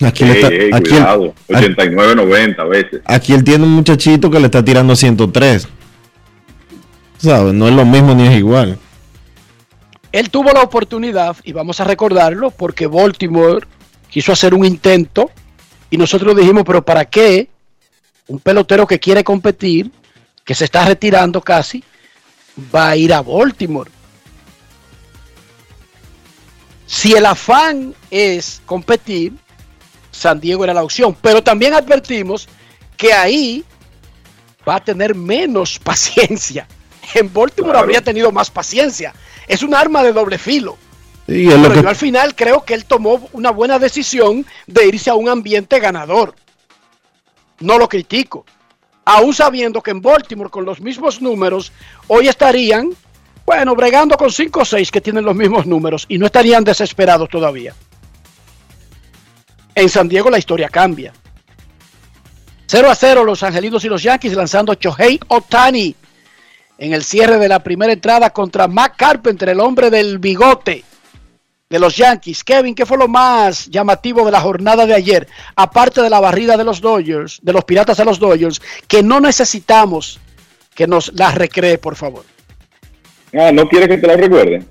Aquí, 0.00 0.24
le 0.24 0.32
está- 0.32 0.48
ey, 0.48 0.70
aquí 0.72 0.76
él- 0.76 0.88
cuidado, 0.88 1.34
89, 1.48 2.14
90 2.14 2.62
a 2.62 2.64
veces. 2.64 3.02
Aquí 3.04 3.34
él 3.34 3.44
tiene 3.44 3.64
un 3.64 3.72
muchachito 3.72 4.30
que 4.30 4.40
le 4.40 4.46
está 4.46 4.64
tirando 4.64 4.96
103. 4.96 5.68
¿Sabes? 7.18 7.52
No 7.52 7.68
es 7.68 7.74
lo 7.74 7.84
mismo 7.84 8.14
ni 8.14 8.28
es 8.28 8.38
igual. 8.38 8.78
Él 10.10 10.30
tuvo 10.30 10.52
la 10.52 10.62
oportunidad, 10.62 11.36
y 11.44 11.52
vamos 11.52 11.80
a 11.80 11.84
recordarlo, 11.84 12.50
porque 12.50 12.86
Baltimore 12.86 13.66
quiso 14.08 14.32
hacer 14.32 14.54
un 14.54 14.64
intento 14.64 15.30
y 15.90 15.96
nosotros 15.96 16.36
dijimos, 16.36 16.64
pero 16.66 16.84
¿para 16.84 17.04
qué 17.04 17.48
un 18.26 18.38
pelotero 18.38 18.86
que 18.86 18.98
quiere 18.98 19.24
competir, 19.24 19.90
que 20.44 20.54
se 20.54 20.64
está 20.64 20.84
retirando 20.84 21.40
casi, 21.40 21.82
va 22.74 22.90
a 22.90 22.96
ir 22.96 23.12
a 23.12 23.22
Baltimore? 23.22 23.90
Si 26.86 27.12
el 27.12 27.26
afán 27.26 27.94
es 28.10 28.62
competir, 28.64 29.34
San 30.10 30.40
Diego 30.40 30.64
era 30.64 30.74
la 30.74 30.82
opción, 30.82 31.16
pero 31.20 31.42
también 31.42 31.74
advertimos 31.74 32.48
que 32.96 33.12
ahí 33.12 33.64
va 34.68 34.76
a 34.76 34.84
tener 34.84 35.14
menos 35.14 35.78
paciencia. 35.84 36.66
En 37.14 37.32
Baltimore 37.32 37.72
Claro. 37.72 37.78
habría 37.84 38.02
tenido 38.02 38.30
más 38.32 38.50
paciencia. 38.50 39.14
Es 39.46 39.62
un 39.62 39.74
arma 39.74 40.02
de 40.02 40.12
doble 40.12 40.36
filo. 40.36 40.76
Y 41.28 41.46
Pero 41.46 41.72
que- 41.74 41.82
yo 41.82 41.88
al 41.90 41.94
final 41.96 42.34
creo 42.34 42.64
que 42.64 42.72
él 42.74 42.86
tomó 42.86 43.28
una 43.32 43.50
buena 43.50 43.78
decisión 43.78 44.46
de 44.66 44.86
irse 44.86 45.10
a 45.10 45.14
un 45.14 45.28
ambiente 45.28 45.78
ganador. 45.78 46.34
No 47.60 47.76
lo 47.78 47.86
critico. 47.88 48.46
Aún 49.04 49.34
sabiendo 49.34 49.82
que 49.82 49.90
en 49.90 50.00
Baltimore 50.00 50.48
con 50.50 50.64
los 50.64 50.80
mismos 50.80 51.20
números, 51.20 51.70
hoy 52.06 52.28
estarían, 52.28 52.90
bueno, 53.44 53.74
bregando 53.76 54.16
con 54.16 54.32
5 54.32 54.60
o 54.60 54.64
6 54.64 54.90
que 54.90 55.00
tienen 55.02 55.24
los 55.24 55.36
mismos 55.36 55.66
números 55.66 56.06
y 56.08 56.16
no 56.18 56.26
estarían 56.26 56.64
desesperados 56.64 57.28
todavía. 57.28 57.74
En 59.74 59.88
San 59.88 60.08
Diego 60.08 60.30
la 60.30 60.38
historia 60.38 60.68
cambia. 60.68 61.12
0 62.66 62.90
a 62.90 62.94
0 62.94 63.24
los 63.24 63.42
Angelinos 63.42 63.84
y 63.84 63.88
los 63.88 64.02
Yankees 64.02 64.34
lanzando 64.34 64.74
Chohei 64.74 65.20
Otani 65.28 65.94
en 66.78 66.92
el 66.92 67.04
cierre 67.04 67.38
de 67.38 67.48
la 67.48 67.62
primera 67.62 67.92
entrada 67.92 68.30
contra 68.30 68.66
Matt 68.68 68.96
Carpenter, 68.96 69.50
el 69.50 69.60
hombre 69.60 69.90
del 69.90 70.18
bigote 70.18 70.84
de 71.70 71.78
los 71.78 71.96
Yankees. 71.96 72.42
Kevin, 72.44 72.74
¿qué 72.74 72.86
fue 72.86 72.96
lo 72.98 73.08
más 73.08 73.66
llamativo 73.68 74.24
de 74.24 74.32
la 74.32 74.40
jornada 74.40 74.86
de 74.86 74.94
ayer? 74.94 75.28
Aparte 75.56 76.00
de 76.02 76.10
la 76.10 76.20
barrida 76.20 76.56
de 76.56 76.64
los 76.64 76.80
Dodgers, 76.80 77.38
de 77.42 77.52
los 77.52 77.64
Piratas 77.64 77.96
de 77.98 78.04
los 78.04 78.18
Dodgers, 78.18 78.60
que 78.86 79.02
no 79.02 79.20
necesitamos 79.20 80.18
que 80.74 80.86
nos 80.86 81.12
la 81.14 81.30
recree, 81.32 81.76
por 81.78 81.96
favor. 81.96 82.24
Ah, 83.34 83.50
¿no 83.52 83.68
quiere 83.68 83.88
que 83.88 83.98
te 83.98 84.06
la 84.06 84.16
recuerde? 84.16 84.64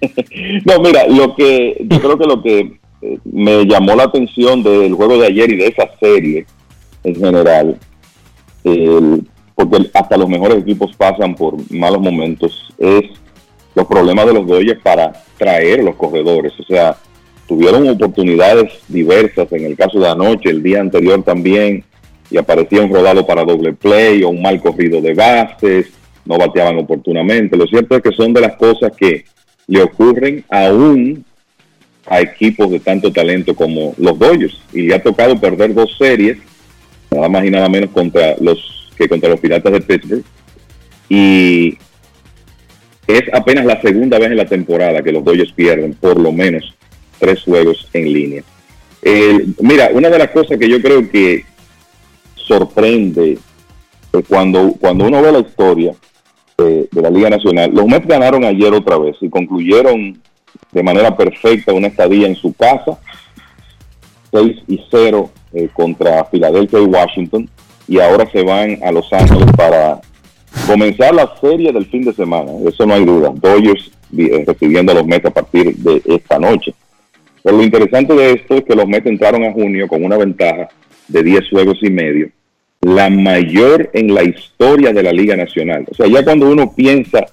no, 0.64 0.80
mira, 0.80 1.06
lo 1.06 1.34
que 1.36 1.76
yo 1.86 2.00
creo 2.00 2.18
que 2.18 2.26
lo 2.26 2.42
que 2.42 2.80
eh, 3.02 3.18
me 3.24 3.64
llamó 3.66 3.94
la 3.94 4.04
atención 4.04 4.62
del 4.62 4.94
juego 4.94 5.18
de 5.18 5.26
ayer 5.26 5.52
y 5.52 5.56
de 5.56 5.66
esa 5.66 5.90
serie 6.00 6.46
en 7.04 7.14
general, 7.16 7.78
el- 8.64 9.26
porque 9.54 9.90
hasta 9.92 10.16
los 10.16 10.28
mejores 10.28 10.58
equipos 10.62 10.96
pasan 10.96 11.34
por 11.34 11.54
malos 11.70 12.00
momentos, 12.00 12.72
es 12.78 13.02
los 13.74 13.86
problemas 13.86 14.26
de 14.26 14.34
los 14.34 14.46
Dodgers 14.46 14.80
para 14.82 15.12
traer 15.36 15.82
los 15.82 15.96
corredores. 15.96 16.52
O 16.58 16.62
sea, 16.64 16.96
tuvieron 17.46 17.88
oportunidades 17.88 18.72
diversas 18.88 19.50
en 19.52 19.64
el 19.64 19.76
caso 19.76 19.98
de 19.98 20.08
anoche, 20.08 20.50
el 20.50 20.62
día 20.62 20.80
anterior 20.80 21.22
también, 21.22 21.84
y 22.30 22.38
aparecía 22.38 22.82
un 22.82 22.92
rodado 22.92 23.26
para 23.26 23.44
doble 23.44 23.72
play 23.72 24.22
o 24.22 24.28
un 24.28 24.40
mal 24.40 24.60
corrido 24.60 25.00
de 25.00 25.14
bases, 25.14 25.86
no 26.24 26.38
bateaban 26.38 26.78
oportunamente. 26.78 27.56
Lo 27.56 27.66
cierto 27.66 27.96
es 27.96 28.02
que 28.02 28.12
son 28.12 28.32
de 28.32 28.40
las 28.40 28.56
cosas 28.56 28.92
que 28.96 29.24
le 29.66 29.82
ocurren 29.82 30.44
aún 30.48 31.24
a 32.06 32.20
equipos 32.20 32.70
de 32.70 32.80
tanto 32.80 33.12
talento 33.12 33.54
como 33.54 33.94
los 33.98 34.18
Dodgers. 34.18 34.60
Y 34.72 34.82
le 34.82 34.94
ha 34.94 35.02
tocado 35.02 35.40
perder 35.40 35.74
dos 35.74 35.96
series, 35.98 36.38
nada 37.10 37.28
más 37.28 37.44
y 37.44 37.50
nada 37.50 37.68
menos 37.68 37.90
contra 37.90 38.36
los 38.40 38.90
que 38.96 39.08
contra 39.08 39.30
los 39.30 39.40
Piratas 39.40 39.72
de 39.72 39.80
Pittsburgh. 39.80 40.24
Y 41.08 41.78
es 43.18 43.24
apenas 43.32 43.64
la 43.64 43.80
segunda 43.80 44.18
vez 44.18 44.30
en 44.30 44.36
la 44.36 44.46
temporada 44.46 45.02
que 45.02 45.12
los 45.12 45.24
Dodgers 45.24 45.52
pierden 45.52 45.94
por 45.94 46.18
lo 46.18 46.32
menos 46.32 46.74
tres 47.18 47.42
juegos 47.42 47.88
en 47.92 48.12
línea. 48.12 48.42
Mira, 49.60 49.90
una 49.92 50.10
de 50.10 50.18
las 50.18 50.30
cosas 50.30 50.58
que 50.58 50.68
yo 50.68 50.80
creo 50.82 51.08
que 51.10 51.44
sorprende 52.34 53.38
cuando, 54.28 54.74
cuando 54.80 55.06
uno 55.06 55.22
ve 55.22 55.32
la 55.32 55.38
historia 55.38 55.94
eh, 56.58 56.88
de 56.90 57.02
la 57.02 57.10
Liga 57.10 57.30
Nacional, 57.30 57.70
los 57.72 57.86
Mets 57.86 58.06
ganaron 58.06 58.44
ayer 58.44 58.72
otra 58.74 58.98
vez 58.98 59.16
y 59.20 59.30
concluyeron 59.30 60.20
de 60.72 60.82
manera 60.82 61.16
perfecta 61.16 61.72
una 61.72 61.86
estadía 61.86 62.26
en 62.26 62.36
su 62.36 62.52
casa, 62.52 62.98
6 64.32 64.56
y 64.68 64.80
0 64.90 65.30
eh, 65.52 65.68
contra 65.72 66.24
Filadelfia 66.24 66.80
y 66.80 66.84
Washington, 66.84 67.48
y 67.88 67.98
ahora 67.98 68.28
se 68.30 68.42
van 68.42 68.78
a 68.82 68.92
Los 68.92 69.12
Ángeles 69.12 69.46
para 69.56 70.00
comenzar 70.66 71.14
la 71.14 71.32
serie 71.40 71.72
del 71.72 71.86
fin 71.86 72.02
de 72.02 72.12
semana, 72.12 72.52
eso 72.66 72.86
no 72.86 72.94
hay 72.94 73.04
duda. 73.04 73.32
Dodgers 73.34 73.90
eh, 74.16 74.44
recibiendo 74.46 74.92
a 74.92 74.96
los 74.96 75.06
Mets 75.06 75.26
a 75.26 75.30
partir 75.30 75.76
de 75.76 76.02
esta 76.04 76.38
noche. 76.38 76.74
Pero 77.42 77.56
lo 77.56 77.62
interesante 77.62 78.14
de 78.14 78.32
esto 78.32 78.56
es 78.56 78.64
que 78.64 78.74
los 78.74 78.86
Mets 78.86 79.06
entraron 79.06 79.44
a 79.44 79.52
junio 79.52 79.88
con 79.88 80.04
una 80.04 80.16
ventaja 80.16 80.68
de 81.08 81.22
10 81.22 81.48
juegos 81.50 81.78
y 81.82 81.90
medio, 81.90 82.30
la 82.80 83.10
mayor 83.10 83.90
en 83.92 84.14
la 84.14 84.22
historia 84.22 84.92
de 84.92 85.02
la 85.02 85.12
Liga 85.12 85.36
Nacional. 85.36 85.86
O 85.90 85.94
sea, 85.94 86.06
ya 86.06 86.24
cuando 86.24 86.50
uno 86.50 86.72
piensa 86.74 87.26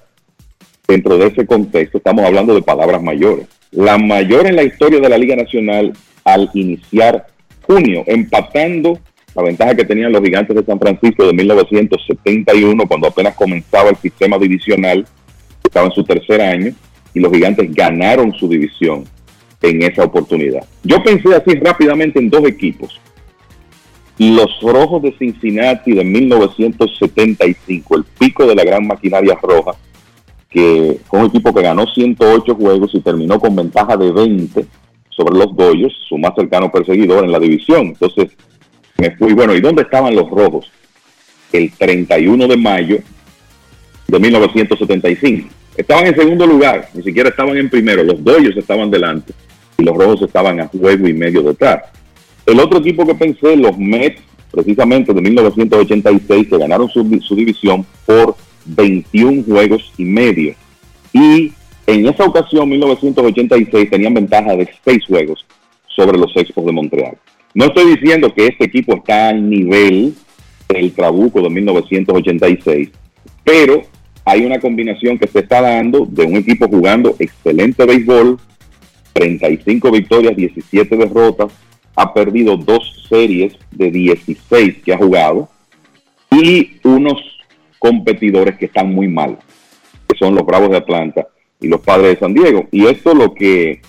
dentro 0.86 1.18
de 1.18 1.26
ese 1.26 1.46
contexto, 1.46 1.98
estamos 1.98 2.24
hablando 2.24 2.54
de 2.54 2.62
palabras 2.62 3.02
mayores. 3.02 3.46
La 3.70 3.98
mayor 3.98 4.46
en 4.46 4.56
la 4.56 4.62
historia 4.62 5.00
de 5.00 5.08
la 5.08 5.18
Liga 5.18 5.36
Nacional 5.36 5.92
al 6.24 6.50
iniciar 6.54 7.26
junio, 7.66 8.04
empatando 8.06 8.98
la 9.38 9.44
ventaja 9.44 9.74
que 9.76 9.84
tenían 9.84 10.10
los 10.10 10.20
gigantes 10.20 10.56
de 10.56 10.64
San 10.64 10.80
Francisco 10.80 11.24
de 11.24 11.32
1971, 11.32 12.88
cuando 12.88 13.06
apenas 13.06 13.36
comenzaba 13.36 13.90
el 13.90 13.96
sistema 13.96 14.36
divisional, 14.36 15.06
estaba 15.62 15.86
en 15.86 15.92
su 15.92 16.02
tercer 16.02 16.40
año, 16.40 16.72
y 17.14 17.20
los 17.20 17.32
gigantes 17.32 17.72
ganaron 17.72 18.32
su 18.34 18.48
división 18.48 19.04
en 19.62 19.82
esa 19.82 20.02
oportunidad. 20.04 20.66
Yo 20.82 21.00
pensé 21.04 21.32
así 21.34 21.54
rápidamente 21.54 22.18
en 22.18 22.30
dos 22.30 22.44
equipos. 22.46 23.00
Los 24.18 24.60
Rojos 24.60 25.02
de 25.02 25.16
Cincinnati 25.16 25.92
de 25.92 26.02
1975, 26.02 27.96
el 27.96 28.04
pico 28.18 28.44
de 28.44 28.56
la 28.56 28.64
gran 28.64 28.88
maquinaria 28.88 29.38
roja, 29.40 29.76
que 30.50 30.98
fue 31.08 31.20
un 31.20 31.26
equipo 31.26 31.54
que 31.54 31.62
ganó 31.62 31.86
108 31.86 32.56
juegos 32.56 32.92
y 32.92 33.00
terminó 33.00 33.38
con 33.38 33.54
ventaja 33.54 33.96
de 33.96 34.10
20 34.10 34.66
sobre 35.10 35.38
los 35.38 35.54
Dodgers, 35.54 35.94
su 36.08 36.18
más 36.18 36.32
cercano 36.34 36.72
perseguidor 36.72 37.24
en 37.24 37.30
la 37.30 37.38
división. 37.38 37.88
Entonces 37.88 38.30
me 38.98 39.12
fui, 39.12 39.32
bueno, 39.32 39.54
¿y 39.54 39.60
dónde 39.60 39.82
estaban 39.82 40.14
los 40.14 40.28
Rojos? 40.28 40.70
El 41.52 41.70
31 41.70 42.48
de 42.48 42.56
mayo 42.56 42.98
de 44.08 44.18
1975. 44.18 45.48
Estaban 45.76 46.06
en 46.06 46.16
segundo 46.16 46.46
lugar, 46.46 46.88
ni 46.92 47.04
siquiera 47.04 47.28
estaban 47.28 47.56
en 47.56 47.70
primero, 47.70 48.02
los 48.02 48.22
Dodgers 48.22 48.56
estaban 48.56 48.90
delante 48.90 49.32
y 49.76 49.84
los 49.84 49.96
Rojos 49.96 50.22
estaban 50.22 50.60
a 50.60 50.66
juego 50.66 51.06
y 51.06 51.12
medio 51.12 51.42
detrás. 51.42 51.84
El 52.44 52.58
otro 52.58 52.80
equipo 52.80 53.06
que 53.06 53.14
pensé, 53.14 53.56
los 53.56 53.78
Mets, 53.78 54.20
precisamente 54.50 55.14
de 55.14 55.20
1986, 55.20 56.48
que 56.48 56.58
ganaron 56.58 56.88
su, 56.88 57.20
su 57.22 57.36
división 57.36 57.86
por 58.04 58.34
21 58.64 59.44
juegos 59.44 59.92
y 59.96 60.04
medio. 60.04 60.54
Y 61.12 61.52
en 61.86 62.08
esa 62.08 62.24
ocasión, 62.24 62.68
1986, 62.68 63.90
tenían 63.90 64.14
ventaja 64.14 64.56
de 64.56 64.68
6 64.84 65.04
juegos 65.06 65.46
sobre 65.86 66.18
los 66.18 66.36
Expos 66.36 66.66
de 66.66 66.72
Montreal. 66.72 67.16
No 67.54 67.66
estoy 67.66 67.96
diciendo 67.96 68.32
que 68.34 68.46
este 68.46 68.64
equipo 68.64 68.96
está 68.96 69.28
al 69.28 69.48
nivel 69.48 70.14
del 70.68 70.92
Trabuco 70.92 71.42
de 71.42 71.50
1986, 71.50 72.90
pero 73.42 73.82
hay 74.24 74.44
una 74.44 74.60
combinación 74.60 75.18
que 75.18 75.26
se 75.26 75.40
está 75.40 75.62
dando 75.62 76.04
de 76.04 76.24
un 76.24 76.36
equipo 76.36 76.68
jugando 76.68 77.16
excelente 77.18 77.86
béisbol, 77.86 78.38
35 79.14 79.90
victorias, 79.90 80.36
17 80.36 80.96
derrotas, 80.96 81.52
ha 81.96 82.12
perdido 82.14 82.56
dos 82.56 83.06
series 83.08 83.56
de 83.70 83.90
16 83.90 84.82
que 84.84 84.92
ha 84.92 84.98
jugado 84.98 85.48
y 86.30 86.78
unos 86.84 87.20
competidores 87.78 88.56
que 88.56 88.66
están 88.66 88.92
muy 88.92 89.08
mal, 89.08 89.38
que 90.06 90.16
son 90.18 90.34
los 90.34 90.44
Bravos 90.44 90.70
de 90.70 90.76
Atlanta 90.76 91.26
y 91.60 91.68
los 91.68 91.80
Padres 91.80 92.10
de 92.10 92.18
San 92.20 92.34
Diego. 92.34 92.68
Y 92.70 92.86
esto 92.86 93.14
lo 93.14 93.34
que, 93.34 93.80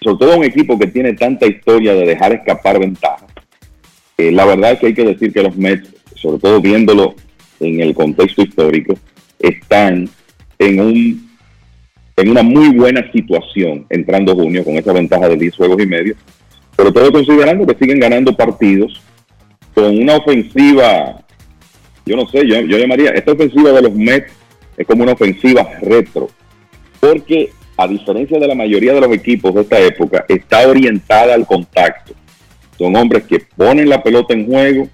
sobre 0.00 0.18
todo 0.18 0.38
un 0.38 0.44
equipo 0.44 0.78
que 0.78 0.86
tiene 0.86 1.14
tanta 1.14 1.46
historia 1.46 1.94
de 1.94 2.06
dejar 2.06 2.32
escapar 2.32 2.78
ventajas, 2.78 3.30
eh, 4.18 4.30
la 4.30 4.44
verdad 4.44 4.72
es 4.72 4.78
que 4.78 4.86
hay 4.86 4.94
que 4.94 5.04
decir 5.04 5.32
que 5.32 5.42
los 5.42 5.56
Mets, 5.56 5.88
sobre 6.14 6.38
todo 6.38 6.60
viéndolo 6.60 7.14
en 7.60 7.80
el 7.80 7.94
contexto 7.94 8.42
histórico, 8.42 8.94
están 9.38 10.08
en 10.58 10.80
un 10.80 11.24
en 12.16 12.28
una 12.28 12.42
muy 12.42 12.68
buena 12.76 13.10
situación 13.10 13.86
entrando 13.90 14.36
junio 14.36 14.62
con 14.64 14.74
esa 14.74 14.92
ventaja 14.92 15.28
de 15.28 15.36
10 15.36 15.56
juegos 15.56 15.82
y 15.82 15.86
medio, 15.86 16.14
pero 16.76 16.92
todo 16.92 17.10
considerando 17.10 17.66
que 17.66 17.76
siguen 17.76 17.98
ganando 17.98 18.36
partidos 18.36 19.02
con 19.74 19.98
una 19.98 20.16
ofensiva, 20.16 21.24
yo 22.06 22.16
no 22.16 22.28
sé, 22.28 22.46
yo, 22.46 22.60
yo 22.60 22.78
llamaría, 22.78 23.10
esta 23.10 23.32
ofensiva 23.32 23.72
de 23.72 23.82
los 23.82 23.94
Mets 23.94 24.32
es 24.76 24.86
como 24.86 25.02
una 25.02 25.12
ofensiva 25.12 25.68
retro, 25.82 26.28
porque 27.00 27.50
a 27.76 27.88
diferencia 27.88 28.38
de 28.38 28.46
la 28.46 28.54
mayoría 28.54 28.92
de 28.92 29.00
los 29.00 29.12
equipos 29.12 29.54
de 29.54 29.62
esta 29.62 29.80
época, 29.80 30.24
está 30.28 30.68
orientada 30.68 31.34
al 31.34 31.46
contacto. 31.46 32.14
Son 32.78 32.94
hombres 32.96 33.24
que 33.24 33.40
ponen 33.56 33.88
la 33.88 34.02
pelota 34.02 34.34
en 34.34 34.46
juego, 34.46 34.88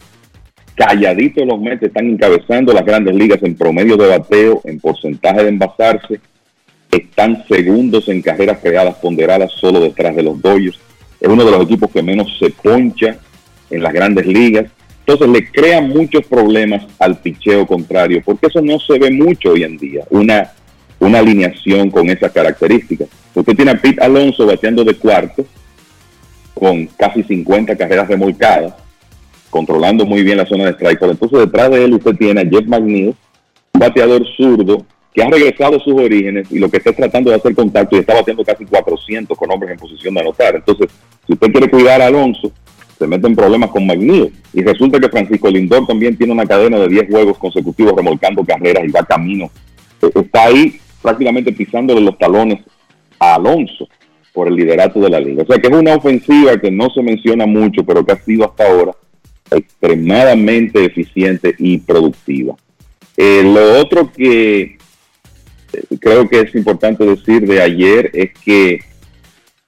calladitos 0.75 1.47
los 1.47 1.61
Mets 1.61 1.83
están 1.83 2.07
encabezando 2.07 2.73
las 2.73 2.85
grandes 2.85 3.15
ligas 3.15 3.43
en 3.43 3.55
promedio 3.55 3.97
de 3.97 4.09
bateo, 4.09 4.61
en 4.65 4.81
porcentaje 4.81 5.43
de 5.43 5.49
envasarse, 5.51 6.21
están 6.91 7.45
segundos 7.47 8.09
en 8.09 8.23
carreras 8.23 8.59
creadas 8.63 8.97
ponderadas 8.97 9.53
solo 9.53 9.81
detrás 9.81 10.17
de 10.17 10.23
los 10.23 10.41
Dodgers. 10.41 10.79
Es 11.21 11.29
uno 11.29 11.45
de 11.45 11.51
los 11.51 11.63
equipos 11.63 11.91
que 11.91 12.03
menos 12.03 12.37
se 12.39 12.51
poncha 12.51 13.19
en 13.71 13.83
las 13.83 13.93
grandes 13.93 14.27
ligas. 14.27 14.67
Entonces 15.01 15.29
le 15.29 15.51
crea 15.51 15.81
muchos 15.81 16.27
problemas 16.27 16.87
al 16.99 17.19
picheo 17.19 17.67
contrario, 17.67 18.23
porque 18.25 18.47
eso 18.47 18.61
no 18.61 18.79
se 18.79 18.99
ve 18.99 19.11
mucho 19.11 19.53
hoy 19.53 19.65
en 19.65 19.77
día, 19.77 20.05
una, 20.11 20.53
una 21.01 21.19
alineación 21.19 21.91
con 21.91 22.09
esas 22.09 22.31
características. 22.31 23.09
Usted 23.35 23.57
tiene 23.57 23.73
a 23.73 23.81
Pete 23.81 24.03
Alonso 24.03 24.47
bateando 24.47 24.85
de 24.85 24.95
cuarto, 24.95 25.45
con 26.55 26.87
casi 26.87 27.23
50 27.23 27.75
carreras 27.77 28.07
remolcadas, 28.07 28.75
controlando 29.49 30.05
muy 30.05 30.23
bien 30.23 30.37
la 30.37 30.47
zona 30.47 30.67
de 30.67 30.73
strike. 30.73 31.03
Entonces 31.03 31.39
detrás 31.39 31.71
de 31.71 31.85
él 31.85 31.95
usted 31.95 32.15
tiene 32.17 32.43
a 32.43 32.45
Jeff 32.45 32.67
McNeil, 32.67 33.15
un 33.73 33.81
bateador 33.81 34.25
zurdo 34.37 34.85
que 35.15 35.23
ha 35.23 35.29
regresado 35.29 35.77
a 35.77 35.81
sus 35.81 35.95
orígenes 35.95 36.47
y 36.53 36.59
lo 36.59 36.71
que 36.71 36.77
está 36.77 36.93
tratando 36.93 37.31
de 37.31 37.37
hacer 37.37 37.55
contacto 37.55 37.97
y 37.97 38.01
está 38.01 38.15
batiendo 38.15 38.45
casi 38.45 38.65
400 38.65 39.37
con 39.37 39.51
hombres 39.51 39.73
en 39.73 39.79
posición 39.79 40.15
de 40.15 40.21
anotar. 40.21 40.55
Entonces, 40.55 40.89
si 41.27 41.33
usted 41.33 41.51
quiere 41.51 41.71
cuidar 41.71 42.01
a 42.01 42.07
Alonso, 42.07 42.53
se 42.99 43.07
mete 43.07 43.27
en 43.27 43.35
problemas 43.35 43.71
con 43.71 43.87
McNeil. 43.87 44.33
Y 44.53 44.63
resulta 44.63 45.01
que 45.01 45.09
Francisco 45.09 45.49
Lindor 45.49 45.87
también 45.87 46.17
tiene 46.17 46.35
una 46.35 46.45
cadena 46.45 46.79
de 46.79 46.89
10 46.89 47.09
juegos 47.11 47.39
consecutivos 47.39 47.95
remolcando 47.97 48.45
carreras 48.45 48.85
y 48.87 48.91
va 48.91 49.03
camino. 49.03 49.51
Eh, 50.03 50.11
Está 50.15 50.45
ahí 50.45 50.79
prácticamente 51.03 51.53
pisándole 51.53 52.01
los 52.01 52.19
talones 52.19 52.61
a 53.19 53.35
Alonso 53.35 53.89
por 54.33 54.49
el 54.49 54.55
liderato 54.55 55.01
de 55.01 55.11
la 55.11 55.21
liga. 55.21 55.43
O 55.43 55.47
sea 55.47 55.59
que 55.59 55.69
es 55.69 55.75
una 55.75 55.95
ofensiva 55.95 56.59
que 56.59 56.71
no 56.71 56.91
se 56.91 57.03
menciona 57.03 57.47
mucho, 57.47 57.85
pero 57.85 58.05
que 58.05 58.13
ha 58.13 58.25
sido 58.25 58.45
hasta 58.45 58.67
ahora 58.67 58.93
extremadamente 59.51 60.85
eficiente 60.85 61.55
y 61.59 61.79
productiva. 61.79 62.55
Eh, 63.17 63.43
lo 63.45 63.81
otro 63.81 64.11
que 64.13 64.79
creo 66.01 66.29
que 66.29 66.41
es 66.41 66.55
importante 66.55 67.05
decir 67.05 67.47
de 67.47 67.61
ayer 67.61 68.11
es 68.13 68.31
que 68.45 68.81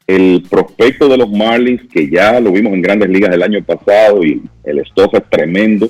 el 0.06 0.44
prospecto 0.48 1.08
de 1.08 1.16
los 1.16 1.30
Marlins, 1.30 1.82
que 1.92 2.10
ya 2.10 2.40
lo 2.40 2.52
vimos 2.52 2.72
en 2.72 2.82
grandes 2.82 3.08
ligas 3.08 3.32
el 3.32 3.42
año 3.42 3.62
pasado 3.64 4.24
y 4.24 4.42
el 4.64 4.78
stock 4.80 5.14
es 5.14 5.30
tremendo, 5.30 5.88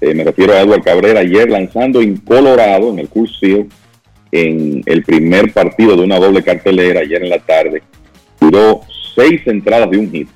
eh, 0.00 0.14
me 0.14 0.24
refiero 0.24 0.54
a 0.54 0.60
Edward 0.60 0.82
Cabrera, 0.82 1.20
ayer 1.20 1.50
lanzando 1.50 2.00
en 2.00 2.16
Colorado, 2.16 2.90
en 2.90 3.00
el 3.00 3.08
Field, 3.08 3.70
en 4.32 4.82
el 4.86 5.02
primer 5.02 5.52
partido 5.52 5.96
de 5.96 6.02
una 6.02 6.18
doble 6.18 6.42
cartelera, 6.42 7.00
ayer 7.00 7.22
en 7.22 7.30
la 7.30 7.38
tarde, 7.38 7.82
duró 8.40 8.82
seis 9.14 9.40
entradas 9.46 9.90
de 9.90 9.98
un 9.98 10.10
hit, 10.10 10.28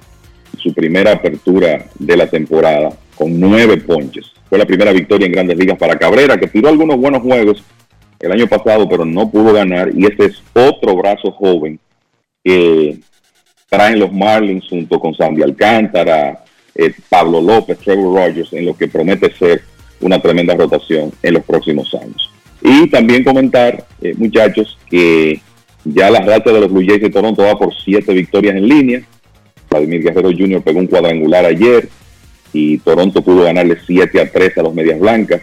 su 0.58 0.72
primera 0.74 1.12
apertura 1.12 1.86
de 1.98 2.16
la 2.16 2.26
temporada, 2.26 2.90
con 3.14 3.38
nueve 3.38 3.76
ponches. 3.78 4.32
Fue 4.48 4.58
la 4.58 4.66
primera 4.66 4.92
victoria 4.92 5.26
en 5.26 5.32
grandes 5.32 5.58
ligas 5.58 5.78
para 5.78 5.98
Cabrera, 5.98 6.36
que 6.36 6.48
tiró 6.48 6.68
algunos 6.68 6.96
buenos 6.98 7.22
juegos 7.22 7.62
el 8.20 8.32
año 8.32 8.46
pasado, 8.46 8.88
pero 8.88 9.04
no 9.04 9.30
pudo 9.30 9.52
ganar. 9.52 9.90
Y 9.94 10.06
ese 10.06 10.26
es 10.26 10.42
otro 10.54 10.96
brazo 10.96 11.30
joven 11.32 11.78
que 12.42 12.98
traen 13.68 13.98
los 13.98 14.12
Marlins 14.12 14.68
junto 14.68 14.98
con 15.00 15.14
Sandy 15.14 15.42
Alcántara, 15.42 16.44
eh, 16.74 16.92
Pablo 17.08 17.40
López, 17.40 17.78
Trevor 17.78 18.16
Rogers, 18.16 18.52
en 18.52 18.66
lo 18.66 18.76
que 18.76 18.88
promete 18.88 19.32
ser 19.34 19.62
una 20.00 20.20
tremenda 20.20 20.54
rotación 20.54 21.12
en 21.22 21.34
los 21.34 21.44
próximos 21.44 21.92
años. 21.94 22.33
Y 22.66 22.88
también 22.88 23.22
comentar, 23.22 23.84
eh, 24.00 24.14
muchachos, 24.16 24.78
que 24.88 25.38
ya 25.84 26.10
la 26.10 26.20
racha 26.20 26.50
de 26.50 26.60
los 26.60 26.72
Blue 26.72 26.84
Jays 26.84 27.02
de 27.02 27.10
Toronto 27.10 27.42
va 27.42 27.58
por 27.58 27.74
siete 27.74 28.14
victorias 28.14 28.56
en 28.56 28.66
línea. 28.66 29.02
Vladimir 29.68 30.02
Guerrero 30.02 30.30
Jr. 30.30 30.62
pegó 30.62 30.78
un 30.78 30.86
cuadrangular 30.86 31.44
ayer 31.44 31.90
y 32.54 32.78
Toronto 32.78 33.20
pudo 33.20 33.42
ganarle 33.42 33.76
7 33.84 34.18
a 34.18 34.30
3 34.30 34.58
a 34.58 34.62
los 34.62 34.74
Medias 34.74 34.98
Blancas. 34.98 35.42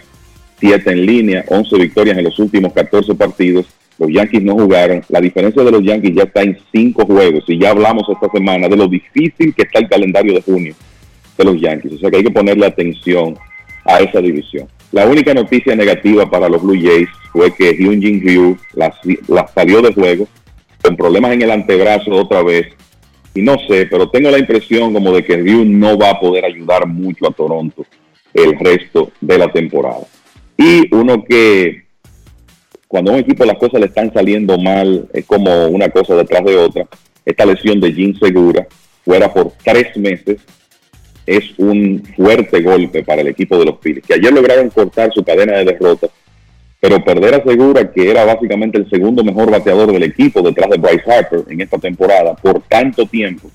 7 0.60 0.92
en 0.92 1.06
línea, 1.06 1.46
11 1.48 1.78
victorias 1.78 2.18
en 2.18 2.24
los 2.24 2.40
últimos 2.40 2.74
14 2.74 3.14
partidos. 3.14 3.68
Los 4.00 4.10
Yankees 4.12 4.42
no 4.42 4.56
jugaron. 4.56 5.04
La 5.10 5.22
diferencia 5.22 5.64
de 5.64 5.72
los 5.72 5.84
Yankees 5.84 6.16
ya 6.16 6.24
está 6.24 6.42
en 6.42 6.58
5 6.72 7.06
juegos. 7.06 7.44
Y 7.48 7.60
ya 7.60 7.70
hablamos 7.70 8.10
esta 8.10 8.32
semana 8.32 8.68
de 8.68 8.78
lo 8.78 8.88
difícil 8.88 9.54
que 9.54 9.62
está 9.62 9.78
el 9.78 9.88
calendario 9.88 10.34
de 10.34 10.42
junio 10.42 10.74
de 11.38 11.44
los 11.44 11.62
Yankees. 11.62 11.94
O 11.94 11.98
sea 12.00 12.10
que 12.10 12.18
hay 12.18 12.24
que 12.24 12.32
ponerle 12.32 12.66
atención 12.66 13.38
a 13.86 14.00
esa 14.00 14.22
división. 14.22 14.68
La 14.92 15.06
única 15.06 15.34
noticia 15.34 15.76
negativa 15.76 16.30
para 16.30 16.50
los 16.50 16.62
Blue 16.62 16.80
Jays 16.82 17.10
fue 17.32 17.54
que 17.54 17.74
Hyun 17.74 18.02
Jin 18.02 18.22
Ryu 18.22 18.58
la, 18.74 18.94
la 19.28 19.48
salió 19.48 19.82
de 19.82 19.94
juego 19.94 20.28
con 20.82 20.98
problemas 20.98 21.32
en 21.32 21.44
el 21.44 21.52
antebrazo 21.52 22.12
otra 22.12 22.44
vez. 22.44 22.68
Y 23.34 23.42
no 23.42 23.58
sé, 23.68 23.86
pero 23.86 24.10
tengo 24.10 24.30
la 24.30 24.40
impresión 24.40 24.94
como 24.94 25.14
de 25.14 25.24
que 25.24 25.38
Ryu 25.38 25.64
no 25.64 25.98
va 25.98 26.12
a 26.12 26.20
poder 26.20 26.44
ayudar 26.44 26.86
mucho 26.88 27.28
a 27.28 27.32
Toronto 27.32 27.86
el 28.34 28.60
resto 28.60 29.12
de 29.22 29.38
la 29.38 29.52
temporada. 29.52 30.06
Y 30.58 30.94
uno 30.94 31.24
que 31.24 31.84
cuando 32.88 33.12
a 33.12 33.14
un 33.14 33.22
equipo 33.22 33.46
las 33.46 33.58
cosas 33.58 33.80
le 33.80 33.86
están 33.86 34.12
saliendo 34.14 34.58
mal, 34.58 35.08
es 35.14 35.26
como 35.26 35.68
una 35.68 35.88
cosa 35.88 36.16
detrás 36.16 36.44
de 36.44 36.58
otra. 36.58 36.88
Esta 37.26 37.46
lesión 37.46 37.80
de 37.80 37.94
Jim 37.94 38.14
Segura 38.20 38.68
fuera 39.06 39.34
por 39.34 39.54
tres 39.64 39.96
meses 39.96 40.42
es 41.38 41.58
un 41.58 42.04
fuerte 42.16 42.62
golpe 42.62 43.04
para 43.04 43.22
el 43.22 43.28
equipo 43.28 43.58
de 43.58 43.66
los 43.66 43.80
Phillies, 43.80 44.04
que 44.06 44.16
ayer 44.16 44.34
lograron 44.34 44.70
cortar 44.70 45.12
su 45.14 45.24
cadena 45.24 45.58
de 45.58 45.66
derrotas, 45.66 46.10
pero 46.80 47.04
perder 47.04 47.36
asegura 47.36 47.92
que 47.92 48.10
era 48.10 48.26
básicamente 48.26 48.78
el 48.78 48.90
segundo 48.90 49.24
mejor 49.24 49.52
bateador 49.52 49.92
del 49.92 50.04
equipo 50.04 50.42
detrás 50.42 50.70
de 50.70 50.78
Bryce 50.78 51.12
Harper 51.12 51.44
en 51.48 51.62
esta 51.62 51.78
temporada 51.78 52.34
por 52.36 52.62
tanto 52.64 53.06
tiempo. 53.06 53.50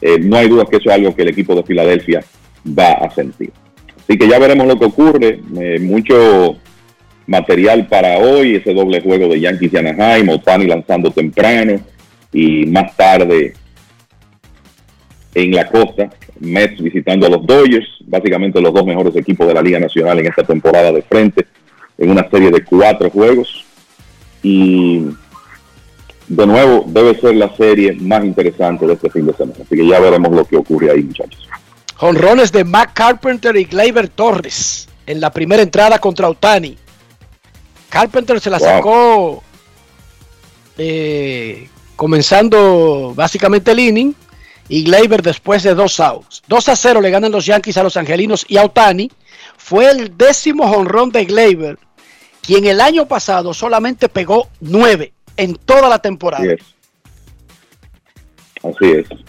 Eh, 0.00 0.18
no 0.18 0.36
hay 0.36 0.48
duda 0.48 0.64
que 0.64 0.76
eso 0.76 0.88
es 0.88 0.94
algo 0.94 1.14
que 1.14 1.22
el 1.22 1.28
equipo 1.28 1.54
de 1.54 1.64
Filadelfia 1.64 2.24
va 2.66 2.92
a 2.92 3.10
sentir. 3.10 3.50
Así 3.98 4.18
que 4.18 4.28
ya 4.28 4.38
veremos 4.38 4.66
lo 4.66 4.78
que 4.78 4.84
ocurre. 4.84 5.40
Eh, 5.58 5.78
mucho 5.80 6.56
material 7.26 7.86
para 7.88 8.18
hoy, 8.18 8.56
ese 8.56 8.72
doble 8.72 9.00
juego 9.00 9.28
de 9.28 9.40
Yankees 9.40 9.72
y 9.72 9.76
Anaheim, 9.76 10.28
Otani 10.28 10.66
lanzando 10.66 11.10
temprano 11.10 11.80
y 12.32 12.66
más 12.66 12.94
tarde 12.96 13.54
en 15.34 15.52
la 15.52 15.66
costa, 15.66 16.10
Mets 16.40 16.80
visitando 16.80 17.26
a 17.26 17.30
los 17.30 17.46
Dodgers, 17.46 17.86
básicamente 18.06 18.60
los 18.60 18.74
dos 18.74 18.84
mejores 18.84 19.14
equipos 19.16 19.46
de 19.46 19.54
la 19.54 19.62
Liga 19.62 19.78
Nacional 19.78 20.18
en 20.18 20.26
esta 20.26 20.42
temporada 20.42 20.92
de 20.92 21.02
frente, 21.02 21.46
en 21.98 22.10
una 22.10 22.28
serie 22.28 22.50
de 22.50 22.64
cuatro 22.64 23.10
juegos. 23.10 23.64
Y 24.42 25.06
de 26.28 26.46
nuevo, 26.46 26.84
debe 26.86 27.18
ser 27.20 27.36
la 27.36 27.54
serie 27.56 27.92
más 27.92 28.24
interesante 28.24 28.86
de 28.86 28.94
este 28.94 29.10
fin 29.10 29.26
de 29.26 29.34
semana. 29.34 29.58
Así 29.64 29.76
que 29.76 29.86
ya 29.86 30.00
veremos 30.00 30.32
lo 30.32 30.44
que 30.44 30.56
ocurre 30.56 30.90
ahí, 30.90 31.02
muchachos. 31.02 31.48
Honrones 32.00 32.50
de 32.52 32.64
Matt 32.64 32.90
Carpenter 32.92 33.56
y 33.56 33.64
Gleyber 33.64 34.08
Torres 34.08 34.88
en 35.06 35.20
la 35.20 35.30
primera 35.30 35.62
entrada 35.62 35.98
contra 35.98 36.28
Otani. 36.28 36.76
Carpenter 37.88 38.40
se 38.40 38.50
la 38.50 38.58
sacó 38.58 39.42
eh, 40.76 41.68
comenzando 41.94 43.12
básicamente 43.14 43.70
el 43.70 43.78
inning 43.78 44.14
y 44.68 44.84
Gleyber 44.84 45.22
después 45.22 45.62
de 45.62 45.74
dos 45.74 46.00
outs. 46.00 46.42
2 46.48 46.68
a 46.68 46.76
0 46.76 47.00
le 47.00 47.10
ganan 47.10 47.32
los 47.32 47.46
Yankees 47.46 47.76
a 47.76 47.82
los 47.82 47.96
Angelinos 47.96 48.44
y 48.48 48.56
a 48.56 48.64
Otani. 48.64 49.10
Fue 49.56 49.90
el 49.90 50.16
décimo 50.16 50.64
honrón 50.64 51.10
de 51.10 51.24
Gleyber, 51.24 51.78
quien 52.42 52.66
el 52.66 52.80
año 52.80 53.06
pasado 53.06 53.54
solamente 53.54 54.08
pegó 54.08 54.48
9 54.60 55.12
en 55.36 55.54
toda 55.56 55.88
la 55.88 55.98
temporada. 55.98 56.44
Así 56.44 56.52
es. 56.52 56.60
Así 58.62 58.90
es. 58.90 59.24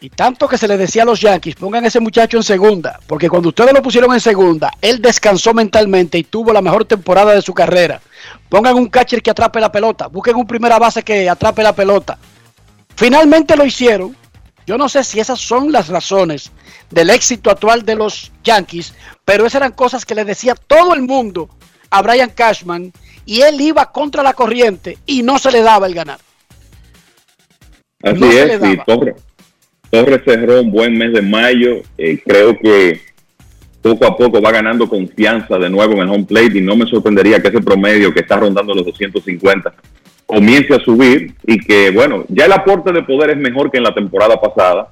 Y 0.00 0.10
tanto 0.10 0.46
que 0.46 0.58
se 0.58 0.68
le 0.68 0.76
decía 0.76 1.02
a 1.02 1.06
los 1.06 1.20
Yankees, 1.20 1.56
pongan 1.56 1.84
a 1.84 1.88
ese 1.88 1.98
muchacho 1.98 2.36
en 2.36 2.44
segunda, 2.44 3.00
porque 3.08 3.28
cuando 3.28 3.48
ustedes 3.48 3.72
lo 3.72 3.82
pusieron 3.82 4.14
en 4.14 4.20
segunda, 4.20 4.70
él 4.80 5.02
descansó 5.02 5.52
mentalmente 5.52 6.18
y 6.18 6.22
tuvo 6.22 6.52
la 6.52 6.62
mejor 6.62 6.84
temporada 6.84 7.34
de 7.34 7.42
su 7.42 7.52
carrera. 7.52 8.00
Pongan 8.48 8.76
un 8.76 8.88
catcher 8.88 9.20
que 9.20 9.30
atrape 9.30 9.58
la 9.60 9.72
pelota, 9.72 10.06
busquen 10.06 10.36
un 10.36 10.46
primera 10.46 10.78
base 10.78 11.02
que 11.02 11.28
atrape 11.28 11.64
la 11.64 11.74
pelota. 11.74 12.16
Finalmente 12.98 13.56
lo 13.56 13.64
hicieron. 13.64 14.16
Yo 14.66 14.76
no 14.76 14.88
sé 14.88 15.04
si 15.04 15.20
esas 15.20 15.38
son 15.38 15.70
las 15.70 15.86
razones 15.86 16.50
del 16.90 17.10
éxito 17.10 17.48
actual 17.48 17.84
de 17.84 17.94
los 17.94 18.32
Yankees, 18.42 18.92
pero 19.24 19.46
esas 19.46 19.60
eran 19.60 19.70
cosas 19.70 20.04
que 20.04 20.16
le 20.16 20.24
decía 20.24 20.56
todo 20.56 20.94
el 20.94 21.02
mundo 21.02 21.48
a 21.90 22.02
Brian 22.02 22.30
Cashman 22.30 22.92
y 23.24 23.42
él 23.42 23.60
iba 23.60 23.92
contra 23.92 24.24
la 24.24 24.32
corriente 24.32 24.98
y 25.06 25.22
no 25.22 25.38
se 25.38 25.52
le 25.52 25.62
daba 25.62 25.86
el 25.86 25.94
ganar. 25.94 26.18
Así 28.02 28.24
es, 28.24 28.60
y 28.64 28.76
Torres, 28.84 29.14
Torres 29.90 30.22
cerró 30.24 30.60
un 30.60 30.72
buen 30.72 30.98
mes 30.98 31.12
de 31.12 31.22
mayo. 31.22 31.76
Eh, 31.96 32.20
creo 32.26 32.58
que 32.58 33.00
poco 33.80 34.06
a 34.06 34.16
poco 34.16 34.42
va 34.42 34.50
ganando 34.50 34.88
confianza 34.88 35.56
de 35.56 35.70
nuevo 35.70 35.92
en 35.92 36.00
el 36.00 36.08
home 36.08 36.24
plate 36.24 36.58
y 36.58 36.62
no 36.62 36.74
me 36.74 36.84
sorprendería 36.84 37.40
que 37.40 37.46
ese 37.46 37.60
promedio 37.60 38.12
que 38.12 38.22
está 38.22 38.38
rondando 38.38 38.74
los 38.74 38.86
250 38.86 39.72
comience 40.28 40.74
a 40.74 40.78
subir 40.80 41.34
y 41.46 41.58
que, 41.58 41.90
bueno, 41.90 42.24
ya 42.28 42.44
el 42.44 42.52
aporte 42.52 42.92
de 42.92 43.02
poder 43.02 43.30
es 43.30 43.38
mejor 43.38 43.70
que 43.70 43.78
en 43.78 43.84
la 43.84 43.94
temporada 43.94 44.38
pasada 44.38 44.88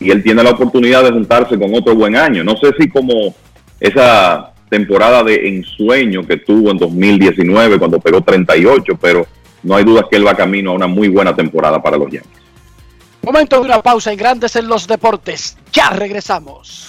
y 0.00 0.10
él 0.10 0.22
tiene 0.22 0.42
la 0.42 0.50
oportunidad 0.50 1.04
de 1.04 1.10
juntarse 1.10 1.58
con 1.58 1.74
otro 1.74 1.94
buen 1.94 2.16
año. 2.16 2.42
No 2.42 2.56
sé 2.56 2.70
si 2.78 2.88
como 2.88 3.34
esa 3.78 4.54
temporada 4.70 5.22
de 5.22 5.46
ensueño 5.46 6.26
que 6.26 6.38
tuvo 6.38 6.70
en 6.70 6.78
2019 6.78 7.78
cuando 7.78 8.00
pegó 8.00 8.22
38, 8.22 8.98
pero 8.98 9.26
no 9.62 9.76
hay 9.76 9.84
duda 9.84 10.06
que 10.10 10.16
él 10.16 10.26
va 10.26 10.34
camino 10.34 10.70
a 10.70 10.74
una 10.74 10.86
muy 10.86 11.08
buena 11.08 11.36
temporada 11.36 11.82
para 11.82 11.98
los 11.98 12.10
Yankees. 12.10 12.42
Momento 13.22 13.56
de 13.56 13.66
una 13.66 13.82
pausa 13.82 14.10
en 14.10 14.16
Grandes 14.16 14.56
en 14.56 14.68
los 14.68 14.86
Deportes. 14.86 15.58
Ya 15.70 15.90
regresamos. 15.90 16.88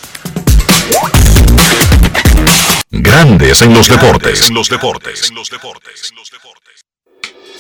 Grandes 2.92 3.62
en 3.62 3.74
los 3.74 3.90
deportes. 3.90 4.48
En 4.48 4.56
los 4.56 4.70
deportes. 4.70 5.30
En 5.30 5.36
los 5.36 5.50
deportes. 5.50 6.14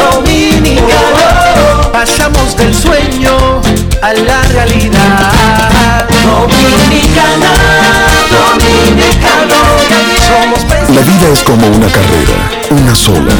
dominicano, 0.00 1.92
pasamos 1.92 2.56
del 2.56 2.74
sueño 2.74 3.60
a 4.02 4.12
la 4.12 4.42
realidad. 4.44 6.06
Dominicana, 6.24 7.52
dominicano, 8.30 9.58
somos 10.26 10.60
La 10.94 11.00
vida 11.02 11.28
es 11.32 11.42
como 11.42 11.66
una 11.66 11.88
carrera, 11.88 12.34
una 12.70 12.94
sola, 12.94 13.32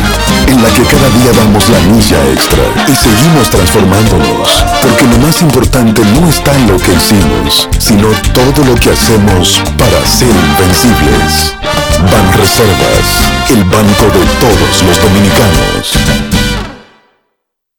en 0.47 0.63
la 0.63 0.69
que 0.71 0.83
cada 0.83 1.09
día 1.11 1.33
damos 1.37 1.69
la 1.69 1.79
milla 1.81 2.19
extra 2.33 2.63
y 2.89 2.95
seguimos 2.95 3.51
transformándonos, 3.51 4.65
porque 4.83 5.05
lo 5.07 5.19
más 5.27 5.41
importante 5.43 6.03
no 6.21 6.29
está 6.29 6.55
en 6.55 6.69
lo 6.69 6.77
que 6.79 6.93
hicimos, 6.93 7.69
sino 7.79 8.09
todo 8.35 8.65
lo 8.65 8.75
que 8.75 8.91
hacemos 8.91 9.63
para 9.79 10.07
ser 10.07 10.29
invencibles. 10.29 11.55
Ban 12.01 12.33
Reservas, 12.33 13.51
el 13.51 13.65
banco 13.65 14.07
de 14.07 14.25
todos 14.41 14.83
los 14.83 15.01
dominicanos. 15.01 16.30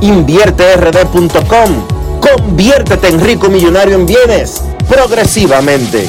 invierterd.com. 0.00 2.20
Conviértete 2.20 3.08
en 3.08 3.20
rico 3.20 3.48
millonario 3.48 3.96
en 3.96 4.06
bienes, 4.06 4.62
progresivamente. 4.88 6.08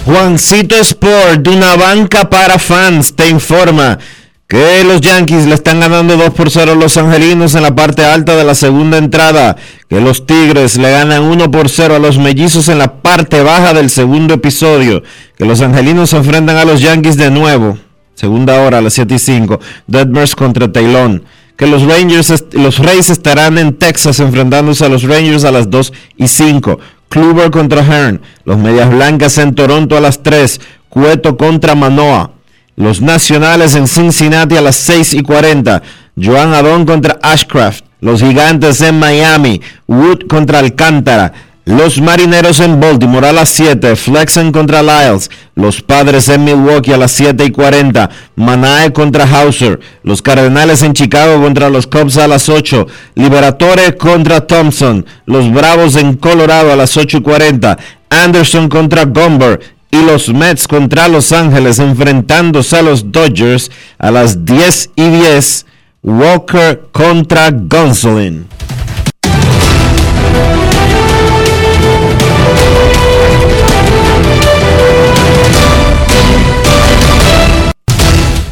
Juancito 0.06 0.76
Sport, 0.76 1.40
de 1.40 1.52
una 1.52 1.78
banca 1.78 2.30
para 2.30 2.60
fans, 2.60 3.16
te 3.16 3.30
informa 3.30 3.98
que 4.48 4.84
los 4.84 5.02
Yankees 5.02 5.48
le 5.48 5.56
están 5.56 5.80
ganando 5.80 6.18
2 6.18 6.30
por 6.32 6.52
0 6.52 6.74
a 6.74 6.76
los 6.76 6.98
Angelinos 6.98 7.56
en 7.56 7.64
la 7.64 7.76
parte 7.76 8.06
alta 8.06 8.36
de 8.36 8.44
la 8.44 8.54
segunda 8.54 8.98
entrada, 8.98 9.56
que 9.90 10.00
los 10.00 10.28
Tigres 10.28 10.78
le 10.78 10.92
ganan 10.92 11.24
1 11.24 11.50
por 11.50 11.68
0 11.68 11.96
a 11.96 12.00
los 12.00 12.20
Mellizos 12.20 12.70
en 12.70 12.78
la 12.78 13.02
parte 13.02 13.42
baja 13.42 13.74
del 13.74 13.90
segundo 13.90 14.36
episodio, 14.36 15.02
que 15.36 15.46
los 15.46 15.62
Angelinos 15.62 16.12
se 16.12 16.18
enfrentan 16.18 16.58
a 16.58 16.66
los 16.66 16.82
Yankees 16.82 17.18
de 17.18 17.32
nuevo, 17.32 17.80
segunda 18.14 18.62
hora 18.62 18.78
a 18.78 18.82
las 18.82 18.94
7 18.94 19.16
y 19.16 19.20
5, 19.20 19.60
Detmers 19.88 20.36
contra 20.36 20.72
Taylon, 20.72 21.24
que 21.58 21.66
los 21.66 21.82
Rangers, 21.82 22.46
los 22.52 22.78
Rays 22.78 23.10
estarán 23.10 23.58
en 23.58 23.74
Texas 23.74 24.20
enfrentándose 24.20 24.86
a 24.86 24.90
los 24.90 25.04
Rangers 25.04 25.44
a 25.44 25.52
las 25.52 25.72
2 25.72 25.92
y 26.18 26.28
5, 26.28 26.80
Kluber 27.10 27.50
contra 27.50 27.84
Hearn, 27.84 28.22
los 28.44 28.58
Medias 28.60 28.92
Blancas 28.92 29.40
en 29.40 29.56
Toronto 29.56 29.98
a 29.98 30.02
las 30.02 30.22
3, 30.22 30.62
Cueto 30.90 31.36
contra 31.36 31.76
Manoa, 31.76 32.35
los 32.76 33.02
Nacionales 33.02 33.74
en 33.76 33.88
Cincinnati 33.88 34.58
a 34.58 34.62
las 34.62 34.76
6 34.76 35.14
y 35.14 35.22
40. 35.22 35.82
Joan 36.22 36.54
Adón 36.54 36.86
contra 36.86 37.18
Ashcraft. 37.22 37.86
Los 38.02 38.22
Gigantes 38.22 38.82
en 38.82 39.00
Miami. 39.00 39.62
Wood 39.88 40.28
contra 40.28 40.60
Alcántara. 40.60 41.32
Los 41.64 42.00
Marineros 42.00 42.60
en 42.60 42.80
Baltimore 42.80 43.30
a 43.30 43.34
las 43.34 43.50
7. 43.50 43.96
Flexen 43.96 44.52
contra 44.52 44.84
Lyles. 44.84 45.32
Los 45.56 45.82
Padres 45.82 46.28
en 46.28 46.44
Milwaukee 46.44 46.92
a 46.92 46.98
las 46.98 47.14
7 47.14 47.46
y 47.46 47.52
40. 47.52 48.10
Manae 48.36 48.92
contra 48.92 49.26
Hauser. 49.26 49.80
Los 50.04 50.22
Cardenales 50.22 50.84
en 50.84 50.94
Chicago 50.94 51.42
contra 51.42 51.70
los 51.70 51.88
Cubs 51.88 52.18
a 52.18 52.28
las 52.28 52.50
8. 52.50 52.88
Liberatore 53.16 53.96
contra 53.96 54.46
Thompson. 54.46 55.06
Los 55.26 55.50
Bravos 55.52 55.96
en 55.96 56.18
Colorado 56.18 56.74
a 56.74 56.76
las 56.76 56.98
8 56.98 57.18
y 57.18 57.22
40. 57.22 57.78
Anderson 58.10 58.70
contra 58.70 59.06
Gomber 59.06 59.60
y 59.96 60.06
los 60.06 60.30
Mets 60.30 60.68
contra 60.68 61.08
Los 61.08 61.32
Ángeles 61.32 61.80
enfrentándose 61.80 62.78
a 62.78 62.82
los 62.82 63.12
Dodgers 63.12 63.72
a 63.98 64.12
las 64.12 64.44
10 64.44 64.92
y 64.96 65.10
10. 65.10 65.66
Walker 66.04 66.82
contra 66.92 67.50
Gonsolin. 67.52 68.46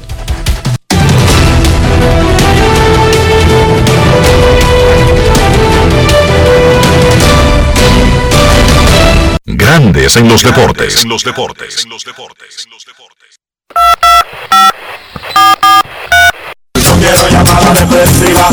Grandes 9.45 10.17
en 10.17 10.27
los 10.29 10.43
deportes. 10.43 11.03
En 11.03 11.09
los 11.09 11.23
deportes. 11.23 11.83
En 11.83 11.89
los 11.89 12.03
deportes. 12.03 12.67
No 12.69 12.77
quiero 12.77 12.97
llamada 17.57 17.73
depresiva. 17.73 18.49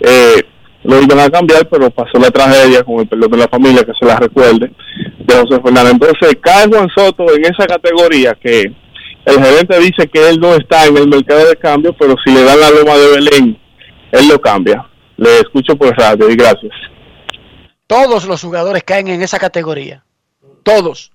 eh, 0.00 0.44
lo 0.82 1.02
iban 1.02 1.20
a 1.20 1.30
cambiar, 1.30 1.68
pero 1.68 1.90
pasó 1.90 2.18
la 2.18 2.30
tragedia, 2.30 2.82
con 2.82 3.00
el 3.00 3.08
perdón 3.08 3.30
de 3.32 3.36
la 3.36 3.48
familia, 3.48 3.84
que 3.84 3.92
se 3.98 4.06
la 4.06 4.16
recuerde, 4.16 4.72
de 5.18 5.34
José 5.34 5.60
Fernández. 5.62 5.92
Entonces, 5.92 6.36
cae 6.40 6.68
Juan 6.68 6.88
Soto 6.94 7.26
en 7.34 7.44
esa 7.44 7.66
categoría 7.66 8.34
que 8.34 8.72
el 9.26 9.42
gerente 9.42 9.78
dice 9.78 10.08
que 10.08 10.28
él 10.28 10.40
no 10.40 10.54
está 10.54 10.86
en 10.86 10.96
el 10.96 11.08
mercado 11.08 11.46
de 11.46 11.56
cambio, 11.56 11.94
pero 11.98 12.14
si 12.24 12.32
le 12.32 12.42
dan 12.42 12.60
la 12.60 12.70
loma 12.70 12.96
de 12.96 13.08
Belén, 13.08 13.58
él 14.12 14.28
lo 14.28 14.40
cambia. 14.40 14.86
Le 15.16 15.40
escucho 15.40 15.76
por 15.76 15.94
radio 15.96 16.30
y 16.30 16.36
gracias. 16.36 16.72
Todos 17.86 18.24
los 18.24 18.42
jugadores 18.42 18.82
caen 18.84 19.08
en 19.08 19.22
esa 19.22 19.38
categoría. 19.38 20.04
Todos. 20.62 21.12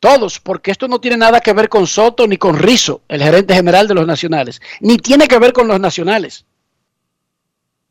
Todos, 0.00 0.40
porque 0.40 0.70
esto 0.70 0.88
no 0.88 1.00
tiene 1.00 1.16
nada 1.16 1.40
que 1.40 1.52
ver 1.52 1.68
con 1.68 1.86
Soto 1.86 2.26
ni 2.26 2.36
con 2.36 2.56
Rizo, 2.56 3.02
el 3.08 3.22
gerente 3.22 3.54
general 3.54 3.88
de 3.88 3.94
los 3.94 4.06
nacionales, 4.06 4.60
ni 4.80 4.96
tiene 4.96 5.26
que 5.26 5.38
ver 5.38 5.52
con 5.52 5.66
los 5.66 5.80
nacionales. 5.80 6.46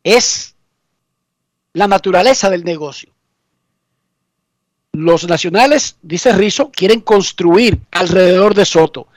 Es 0.08 0.56
la 1.74 1.86
naturaleza 1.86 2.50
del 2.50 2.64
negocio. 2.64 3.12
Los 4.94 5.28
nacionales, 5.28 5.98
dice 6.02 6.32
Rizo, 6.32 6.72
quieren 6.72 7.02
construir 7.02 7.82
alrededor 7.92 8.56
de 8.56 8.64
Soto. 8.64 9.10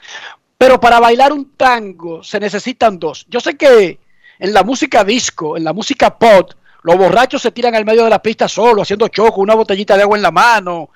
Pero 0.59 0.81
para 0.81 0.99
bailar 0.99 1.33
un 1.33 1.53
tango 1.53 2.25
se 2.25 2.41
necesitan 2.41 2.99
dos. 2.99 3.25
Yo 3.29 3.39
sé 3.39 3.57
que 3.57 4.01
en 4.41 4.53
la 4.53 4.65
música 4.65 5.05
disco, 5.05 5.57
en 5.57 5.63
la 5.63 5.73
música 5.73 6.19
pop, 6.19 6.55
los 6.83 6.97
borrachos 6.97 7.41
se 7.41 7.53
tiran 7.53 7.77
al 7.77 7.85
medio 7.85 8.03
de 8.03 8.11
la 8.11 8.21
pista 8.21 8.49
solo, 8.49 8.83
haciendo 8.83 9.07
choco, 9.07 9.41
una 9.41 9.55
botellita 9.55 9.97
de 9.97 10.03
agua 10.03 10.17
en 10.17 10.23
la 10.25 10.33
mano, 10.33 10.91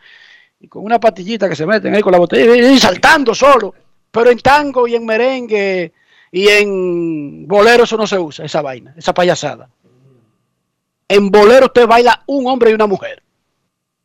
y 0.58 0.66
con 0.66 0.82
una 0.82 0.98
patillita 0.98 1.48
que 1.48 1.54
se 1.54 1.66
meten 1.66 1.94
ahí 1.94 2.02
con 2.02 2.10
la 2.10 2.18
botella 2.18 2.52
y 2.52 2.80
saltando 2.80 3.32
solo. 3.32 3.72
Pero 4.10 4.28
en 4.28 4.40
tango 4.40 4.88
y 4.88 4.96
en 4.96 5.06
merengue 5.06 5.92
y 6.32 6.48
en 6.48 7.46
bolero 7.46 7.84
eso 7.84 7.96
no 7.96 8.08
se 8.08 8.18
usa, 8.18 8.44
esa 8.44 8.60
vaina, 8.60 8.92
esa 8.96 9.14
payasada. 9.14 9.68
En 11.08 11.30
bolero 11.30 11.66
usted 11.66 11.86
baila 11.86 12.22
un 12.26 12.46
hombre 12.46 12.70
y 12.70 12.74
una 12.74 12.86
mujer. 12.86 13.22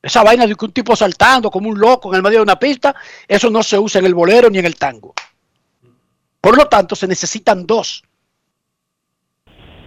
Esa 0.01 0.23
vaina 0.23 0.47
de 0.47 0.55
que 0.55 0.65
un 0.65 0.71
tipo 0.71 0.95
saltando 0.95 1.51
como 1.51 1.69
un 1.69 1.79
loco 1.79 2.09
en 2.09 2.15
el 2.15 2.23
medio 2.23 2.37
de 2.37 2.43
una 2.43 2.59
pista, 2.59 2.95
eso 3.27 3.49
no 3.49 3.61
se 3.61 3.77
usa 3.77 3.99
en 3.99 4.05
el 4.05 4.13
bolero 4.13 4.49
ni 4.49 4.59
en 4.59 4.65
el 4.65 4.75
tango. 4.75 5.13
Por 6.39 6.55
lo 6.55 6.67
tanto, 6.67 6.95
se 6.95 7.07
necesitan 7.07 7.65
dos. 7.65 8.03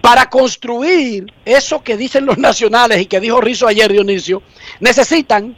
Para 0.03 0.29
construir 0.29 1.33
eso 1.45 1.83
que 1.83 1.97
dicen 1.97 2.27
los 2.27 2.37
nacionales 2.49 3.01
y 3.01 3.07
que 3.07 3.21
dijo 3.21 3.41
Rizo 3.41 3.67
ayer, 3.67 3.91
Dionisio, 3.91 4.43
necesitan 4.81 5.57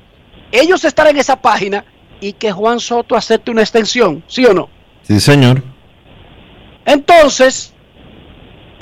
ellos 0.52 0.84
estar 0.84 1.08
en 1.08 1.16
esa 1.16 1.40
página 1.40 1.84
y 2.20 2.34
que 2.34 2.52
Juan 2.52 2.78
Soto 2.78 3.16
acepte 3.16 3.50
una 3.50 3.62
extensión, 3.62 4.22
¿sí 4.28 4.44
o 4.46 4.54
no? 4.54 4.68
Sí, 5.02 5.18
señor. 5.18 5.62
Entonces, 6.86 7.73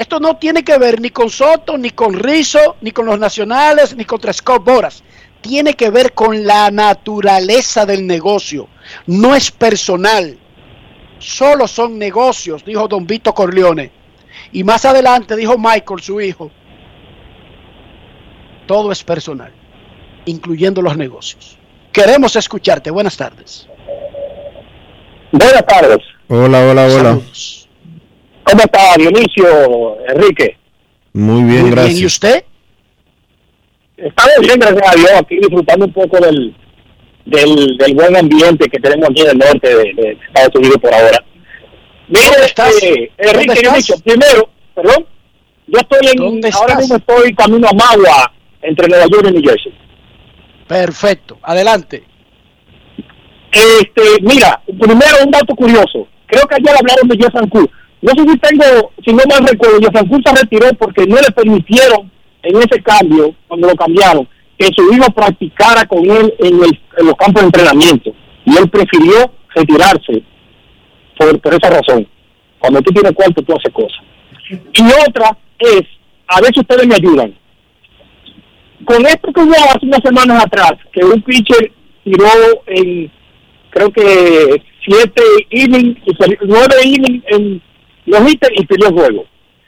esto 0.02 0.18
no 0.18 0.36
tiene 0.36 0.64
que 0.64 0.78
ver 0.78 1.00
ni 1.00 1.10
con 1.10 1.30
Soto, 1.30 1.78
ni 1.78 1.90
con 1.90 2.14
Rizo, 2.14 2.76
ni 2.80 2.90
con 2.90 3.06
los 3.06 3.18
nacionales, 3.18 3.96
ni 3.96 4.04
contra 4.04 4.32
Scott 4.32 4.64
Boras. 4.64 5.02
Tiene 5.40 5.74
que 5.74 5.90
ver 5.90 6.12
con 6.12 6.44
la 6.44 6.70
naturaleza 6.70 7.86
del 7.86 8.06
negocio. 8.06 8.68
No 9.06 9.34
es 9.34 9.50
personal. 9.50 10.36
Solo 11.18 11.68
son 11.68 11.98
negocios, 11.98 12.64
dijo 12.64 12.88
Don 12.88 13.06
Vito 13.06 13.32
Corleone. 13.32 13.92
Y 14.50 14.64
más 14.64 14.84
adelante 14.84 15.36
dijo 15.36 15.56
Michael, 15.56 16.00
su 16.00 16.20
hijo. 16.20 16.50
Todo 18.66 18.90
es 18.90 19.04
personal, 19.04 19.52
incluyendo 20.24 20.82
los 20.82 20.96
negocios. 20.96 21.56
Queremos 21.92 22.34
escucharte. 22.34 22.90
Buenas 22.90 23.16
tardes. 23.16 23.68
Buenas 25.30 25.64
tardes. 25.64 25.98
Hola, 26.28 26.60
hola, 26.60 26.86
hola. 26.86 26.90
Saludos. 26.90 27.61
¿Cómo 28.44 28.60
está 28.62 28.94
Dionisio, 28.96 29.98
Enrique? 30.08 30.56
Muy 31.12 31.42
bien, 31.44 31.62
Muy 31.62 31.70
gracias. 31.70 31.94
bien, 31.94 32.02
¿y 32.02 32.06
usted? 32.06 32.44
Estamos 33.96 34.34
bien, 34.40 34.58
gracias 34.58 34.88
a 34.92 34.96
Dios, 34.96 35.10
aquí 35.20 35.36
disfrutando 35.36 35.84
un 35.86 35.92
poco 35.92 36.18
del, 36.18 36.56
del, 37.26 37.76
del 37.76 37.94
buen 37.94 38.16
ambiente 38.16 38.68
que 38.68 38.80
tenemos 38.80 39.08
aquí 39.10 39.22
en 39.22 39.28
el 39.30 39.38
norte 39.38 39.68
de, 39.68 39.84
de 39.94 40.18
Estados 40.26 40.54
Unidos 40.56 40.78
por 40.80 40.92
ahora. 40.92 41.24
Mire, 42.08 42.24
¿Dónde 42.30 42.46
estás? 42.46 42.82
eh, 42.82 43.10
¿Dónde 43.22 43.42
Enrique? 43.42 43.60
Dionisio, 43.60 43.94
primero, 44.04 44.48
perdón, 44.74 45.06
yo 45.68 45.78
estoy 45.78 46.08
en, 46.10 46.16
¿Dónde 46.16 46.50
ahora 46.52 46.76
mismo 46.76 46.96
estoy 46.96 47.34
camino 47.34 47.68
a 47.68 47.72
Magua, 47.72 48.32
entre 48.62 48.88
Nueva 48.88 49.06
York 49.06 49.26
y 49.28 49.32
New 49.32 49.42
Jersey. 49.42 49.72
Perfecto. 50.66 51.38
Adelante. 51.42 52.02
Este, 53.52 54.02
mira, 54.22 54.60
primero 54.66 55.16
un 55.24 55.30
dato 55.30 55.54
curioso. 55.54 56.08
Creo 56.26 56.46
que 56.46 56.54
ayer 56.54 56.74
hablaron 56.76 57.06
de 57.08 57.16
Jeff 57.18 57.34
Cruz. 57.50 57.68
No 58.02 58.10
sé 58.16 58.30
si 58.32 58.38
tengo, 58.38 58.90
si 59.04 59.12
no 59.14 59.22
mal 59.30 59.46
recuerdo, 59.46 59.78
Cruz 60.08 60.22
se 60.24 60.34
retiró 60.42 60.68
porque 60.78 61.06
no 61.06 61.16
le 61.16 61.30
permitieron 61.30 62.10
en 62.42 62.56
ese 62.56 62.82
cambio, 62.82 63.34
cuando 63.46 63.68
lo 63.68 63.74
cambiaron, 63.76 64.28
que 64.58 64.66
su 64.76 64.92
hijo 64.92 65.06
practicara 65.12 65.84
con 65.86 66.00
él 66.10 66.34
en, 66.40 66.54
el- 66.64 66.80
en 66.98 67.06
los 67.06 67.14
campos 67.14 67.42
de 67.42 67.46
entrenamiento. 67.46 68.12
Y 68.44 68.56
él 68.56 68.68
prefirió 68.68 69.32
retirarse 69.54 70.22
por, 71.16 71.40
por 71.40 71.54
esa 71.54 71.70
razón. 71.70 72.06
Cuando 72.58 72.82
tú 72.82 72.92
tienes 72.92 73.12
cuarto, 73.12 73.40
tú 73.42 73.52
haces 73.54 73.72
cosas. 73.72 74.00
Y 74.50 74.82
otra 75.08 75.36
es, 75.60 75.82
a 76.26 76.40
ver 76.40 76.50
si 76.52 76.60
ustedes 76.60 76.86
me 76.86 76.96
ayudan. 76.96 77.32
Con 78.84 79.06
esto 79.06 79.32
que 79.32 79.40
hubo 79.42 79.54
hace 79.54 79.86
unas 79.86 80.00
semanas 80.04 80.44
atrás, 80.44 80.72
que 80.92 81.04
un 81.04 81.22
pitcher 81.22 81.70
tiró 82.02 82.26
en, 82.66 83.10
creo 83.70 83.92
que 83.92 84.60
siete 84.84 85.22
innings, 85.50 85.98
nueve 86.42 86.74
innings 86.84 87.22
en 87.28 87.62
los 88.06 88.20
hitters 88.30 88.60
y 88.60 88.66
perdió 88.66 88.88
el 88.88 88.94
juego. 88.94 89.24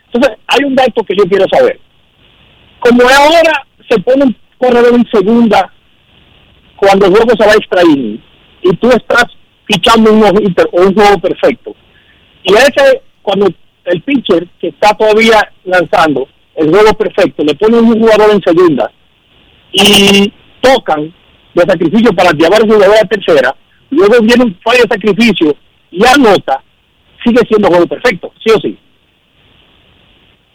Entonces, 0.06 0.38
hay 0.46 0.64
un 0.64 0.74
dato 0.74 1.02
que 1.02 1.14
yo 1.16 1.24
quiero 1.24 1.46
saber. 1.52 1.80
Como 2.80 3.02
ahora 3.02 3.66
se 3.88 3.98
pone 4.00 4.24
un 4.24 4.36
corredor 4.58 4.94
en 4.94 5.06
segunda 5.12 5.72
cuando 6.76 7.06
el 7.06 7.12
juego 7.12 7.30
se 7.38 7.46
va 7.46 7.52
a 7.52 7.56
extraer 7.56 8.18
y 8.62 8.76
tú 8.76 8.88
estás 8.88 9.26
fichando 9.66 10.12
un 10.12 10.22
o 10.22 10.82
un 10.82 10.94
juego 10.94 11.18
perfecto, 11.18 11.74
y 12.42 12.54
a 12.54 12.58
ese, 12.58 13.02
cuando 13.22 13.48
el 13.86 14.02
pitcher 14.02 14.46
que 14.60 14.68
está 14.68 14.94
todavía 14.94 15.40
lanzando 15.64 16.28
el 16.56 16.70
juego 16.70 16.92
perfecto, 16.94 17.42
le 17.42 17.54
ponen 17.54 17.84
un 17.84 18.00
jugador 18.00 18.30
en 18.32 18.42
segunda 18.42 18.90
y 19.72 20.32
tocan 20.60 21.12
de 21.54 21.62
sacrificio 21.62 22.12
para 22.12 22.30
llevar 22.32 22.62
el 22.62 22.70
jugador 22.70 22.96
a 23.02 23.08
tercera, 23.08 23.54
luego 23.90 24.16
viene 24.22 24.44
un 24.44 24.58
fallo 24.62 24.82
de 24.82 24.94
sacrificio 24.94 25.56
y 25.90 26.04
anota, 26.04 26.62
sigue 27.24 27.40
siendo 27.48 27.68
juego 27.68 27.86
perfecto, 27.86 28.32
sí 28.44 28.50
o 28.50 28.60
sí. 28.60 28.78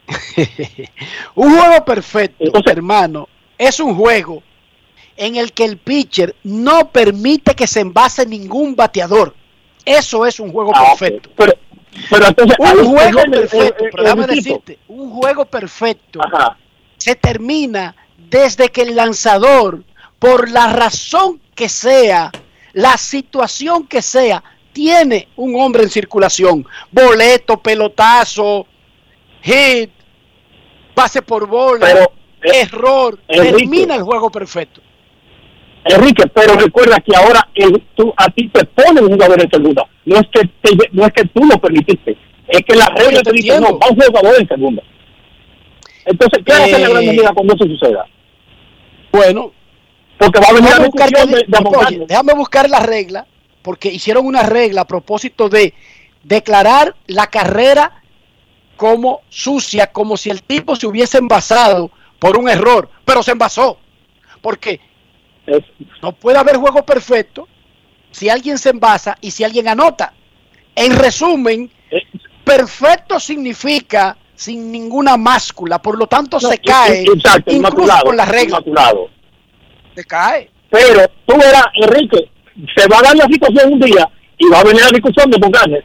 Un 1.36 1.58
juego 1.58 1.86
perfecto, 1.86 2.46
hermano, 2.66 3.28
es 3.58 3.80
un 3.80 3.96
juego 3.96 4.42
en 5.18 5.36
el 5.36 5.52
que 5.52 5.66
el 5.66 5.78
pitcher 5.78 6.36
no 6.44 6.90
permite 6.90 7.54
que 7.54 7.68
se 7.68 7.82
envase 7.82 8.26
ningún 8.26 8.76
bateador. 8.76 9.36
Eso 9.86 10.26
es 10.26 10.40
un 10.40 10.52
juego 10.52 10.72
Ah, 10.74 10.96
perfecto. 10.98 11.30
Pero, 11.36 11.54
pero 12.10 12.28
entonces, 12.28 12.58
ahí 12.60 12.78
un 12.78 12.86
juego 12.86 13.20
donde, 13.22 13.40
perfecto, 13.40 13.84
eh, 13.84 13.88
eh, 13.88 13.90
pero 13.92 14.04
déjame 14.04 14.28
decirte, 14.28 14.80
un 14.88 15.12
juego 15.12 15.46
perfecto 15.46 16.20
se 17.00 17.16
termina 17.16 17.96
desde 18.18 18.70
que 18.70 18.84
el 18.84 18.96
lanzador, 18.96 19.84
por 20.20 20.50
la 20.52 20.68
razón 20.68 21.42
que 21.56 21.70
sea, 21.70 22.32
la 22.74 22.98
situación 22.98 23.88
que 23.88 24.02
sea, 24.02 24.44
tiene 24.74 25.28
un 25.36 25.60
hombre 25.60 25.84
en 25.84 25.90
circulación. 25.90 26.66
Boleto, 26.92 27.58
pelotazo, 27.58 28.66
hit, 29.42 29.90
pase 30.94 31.22
por 31.22 31.48
bola, 31.48 31.88
error. 32.42 33.20
Enrique. 33.28 33.58
termina 33.58 33.96
el 33.96 34.04
juego 34.04 34.30
perfecto. 34.30 34.82
Enrique, 35.86 36.24
pero 36.28 36.56
recuerda 36.56 37.00
que 37.00 37.16
ahora 37.16 37.48
el- 37.56 37.82
tú, 37.96 38.14
a 38.18 38.28
ti 38.30 38.50
te 38.50 38.64
ponen 38.66 39.06
un 39.06 39.12
jugador 39.14 39.42
en 39.42 39.50
segunda. 39.50 39.88
No 40.06 40.18
es 40.18 40.28
que 40.32 40.42
te- 40.62 40.90
no 40.92 41.06
es 41.06 41.14
que 41.14 41.24
tú 41.26 41.46
lo 41.46 41.58
permitiste, 41.58 42.18
es 42.48 42.62
que 42.66 42.76
la 42.76 42.88
regla 42.88 43.22
te 43.22 43.32
dice, 43.32 43.60
no, 43.60 43.80
va 43.80 43.88
un 43.90 43.96
jugador 44.00 44.36
en 44.40 44.48
segunda. 44.48 44.84
Entonces, 46.06 46.44
¿qué 46.46 46.54
hace 46.54 46.72
la 46.80 46.88
Eh, 46.88 46.90
gran 46.90 47.06
liga 47.06 47.32
cuando 47.34 47.54
eso 47.56 47.66
suceda? 47.66 48.06
Bueno, 49.12 49.52
porque 50.18 50.40
va 50.40 50.48
a 50.48 50.54
venir 50.54 50.70
la 50.70 50.76
déjame 50.78 50.90
buscar, 50.90 51.10
de, 51.90 51.98
de 52.00 52.06
déjame 52.06 52.34
buscar 52.34 52.70
la 52.70 52.80
regla, 52.82 53.26
porque 53.62 53.90
hicieron 53.90 54.26
una 54.26 54.44
regla 54.44 54.82
a 54.82 54.88
propósito 54.88 55.50
de 55.50 55.74
declarar 56.24 56.96
la 57.08 57.28
carrera 57.28 58.02
como 58.78 59.22
sucia, 59.30 59.88
como 59.88 60.16
si 60.18 60.30
el 60.30 60.44
tipo 60.44 60.76
se 60.76 60.88
hubiese 60.88 61.18
envasado 61.18 61.92
por 62.18 62.38
un 62.38 62.50
error, 62.50 62.90
pero 63.06 63.24
se 63.24 63.32
envasó. 63.32 63.78
Porque 64.42 64.80
no 66.02 66.14
puede 66.14 66.38
haber 66.38 66.58
juego 66.58 66.86
perfecto 66.86 67.48
si 68.12 68.30
alguien 68.30 68.58
se 68.58 68.70
envasa 68.70 69.18
y 69.22 69.32
si 69.32 69.44
alguien 69.44 69.68
anota. 69.68 70.14
En 70.76 70.98
resumen, 70.98 71.70
perfecto 72.44 73.20
significa 73.20 74.18
sin 74.36 74.72
ninguna 74.72 75.18
máscula, 75.18 75.82
por 75.82 75.98
lo 75.98 76.08
tanto 76.08 76.40
se 76.40 76.58
cae 76.60 77.04
Exacto, 77.04 77.52
incluso 77.52 77.94
con 78.04 78.16
la 78.16 78.26
regla. 78.26 78.64
Se 79.94 80.06
cae. 80.06 80.50
Pero 80.70 81.08
tú 81.26 81.38
verás, 81.38 81.66
Enrique, 81.74 82.32
se 82.76 82.88
va 82.88 83.00
a 83.00 83.02
dar 83.04 83.16
la 83.16 83.26
situación 83.26 83.74
un 83.74 83.80
día 83.80 84.10
y 84.38 84.48
va 84.50 84.60
a 84.60 84.64
venir 84.64 84.82
la 84.82 84.90
discusión 84.90 85.30
de 85.30 85.38
Bucanes. 85.38 85.84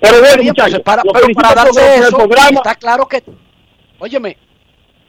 Pero 0.00 0.20
bueno, 0.20 0.36
Bien, 0.36 0.48
muchachos, 0.48 0.72
pues, 0.74 0.84
para, 0.84 1.02
pero 1.02 1.26
para 1.34 1.54
darse 1.54 1.96
el 1.96 2.02
eso, 2.04 2.16
programa. 2.16 2.48
está 2.50 2.74
claro 2.76 3.06
que, 3.06 3.22
óyeme, 3.98 4.36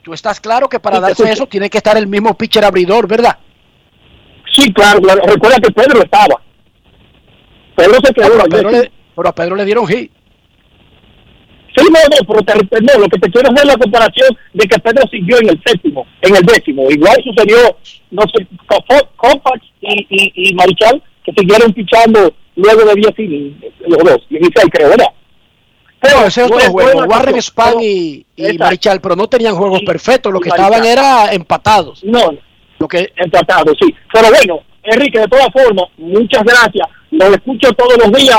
tú 0.01 0.14
estás 0.14 0.39
claro 0.39 0.68
que 0.68 0.80
para 0.80 0.99
darse 0.99 1.31
eso 1.31 1.45
tiene 1.45 1.69
que 1.69 1.77
estar 1.77 1.95
el 1.97 2.07
mismo 2.07 2.35
pitcher 2.35 2.65
abridor, 2.65 3.07
¿verdad? 3.07 3.38
Sí, 4.51 4.73
claro, 4.73 4.99
claro. 4.99 5.22
Recuerda 5.26 5.57
que 5.57 5.72
Pedro 5.72 6.01
estaba. 6.01 6.41
Pedro 7.76 7.97
se 8.03 8.14
quedó 8.14 8.31
pero, 8.31 8.41
a 8.41 8.45
Pedro 8.45 8.72
le, 8.72 8.91
pero 9.15 9.30
a 9.30 9.35
Pedro 9.35 9.56
le 9.56 9.65
dieron 9.65 9.88
hit. 9.88 10.11
Sí, 11.75 11.85
no, 11.85 11.99
no, 12.09 12.27
pero 12.27 12.41
te, 12.43 12.81
no, 12.81 12.99
lo 12.99 13.07
que 13.07 13.19
te 13.19 13.31
quiero 13.31 13.49
hacer 13.49 13.59
es 13.67 13.73
la 13.73 13.77
comparación 13.77 14.37
de 14.53 14.67
que 14.67 14.79
Pedro 14.79 15.03
siguió 15.11 15.37
en 15.39 15.49
el 15.49 15.61
séptimo, 15.65 16.05
en 16.21 16.35
el 16.35 16.41
décimo. 16.43 16.89
Igual 16.89 17.17
sucedió, 17.23 17.57
no 18.11 18.23
sé, 18.33 18.47
Kovacs 19.15 19.65
y, 19.81 20.07
y, 20.09 20.49
y 20.49 20.53
Marichal, 20.55 21.01
que 21.23 21.31
siguieron 21.37 21.71
pichando 21.73 22.33
luego 22.55 22.85
de 22.85 22.95
10 22.95 23.19
innings, 23.19 23.55
los 23.87 23.97
dos, 23.99 24.27
16 24.29 24.67
creo, 24.71 24.89
¿verdad? 24.89 25.07
Pero 26.01 26.25
ese 26.25 26.45
es 26.45 26.51
otro 26.51 26.59
juego. 26.71 27.03
Warren 27.05 27.35
pero- 27.55 27.81
y, 27.81 28.25
y. 28.35 28.57
Marichal, 28.57 29.01
pero 29.01 29.15
no 29.17 29.27
tenían 29.27 29.55
juegos 29.55 29.81
Y- 29.81 29.85
perfectos. 29.85 30.31
Lo 30.31 30.39
y 30.39 30.43
que 30.43 30.49
Marichal. 30.49 30.71
estaban 30.73 30.87
era 30.89 31.33
empatados. 31.33 32.03
No, 32.05 32.31
Lo 32.79 32.87
que 32.87 33.11
empatado, 33.17 33.73
sí. 33.79 33.93
Pero 34.13 34.29
bueno, 34.29 34.61
Enrique, 34.83 35.19
de 35.19 35.27
todas 35.27 35.49
formas, 35.51 35.85
muchas 35.97 36.43
gracias. 36.43 36.87
Los 37.11 37.29
escucho 37.31 37.71
todos 37.73 37.97
los 37.97 38.11
días. 38.13 38.37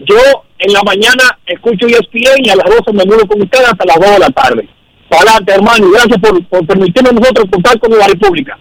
Yo 0.00 0.16
en 0.58 0.72
la 0.72 0.82
mañana 0.82 1.38
escucho 1.46 1.86
ESPN 1.86 2.44
y 2.44 2.50
a 2.50 2.56
las 2.56 2.66
12 2.66 2.92
me 2.92 3.04
mudo 3.04 3.26
con 3.26 3.42
ustedes 3.42 3.66
hasta 3.68 3.84
las 3.84 3.96
2 3.98 4.10
de 4.10 4.18
la 4.18 4.30
tarde. 4.30 4.68
Adelante, 5.10 5.52
hermano, 5.54 5.88
y 5.88 5.92
gracias 5.92 6.18
por, 6.20 6.66
permitirnos 6.66 7.14
nosotros 7.14 7.46
contar 7.50 7.78
con 7.80 7.96
la 7.98 8.06
República. 8.06 8.58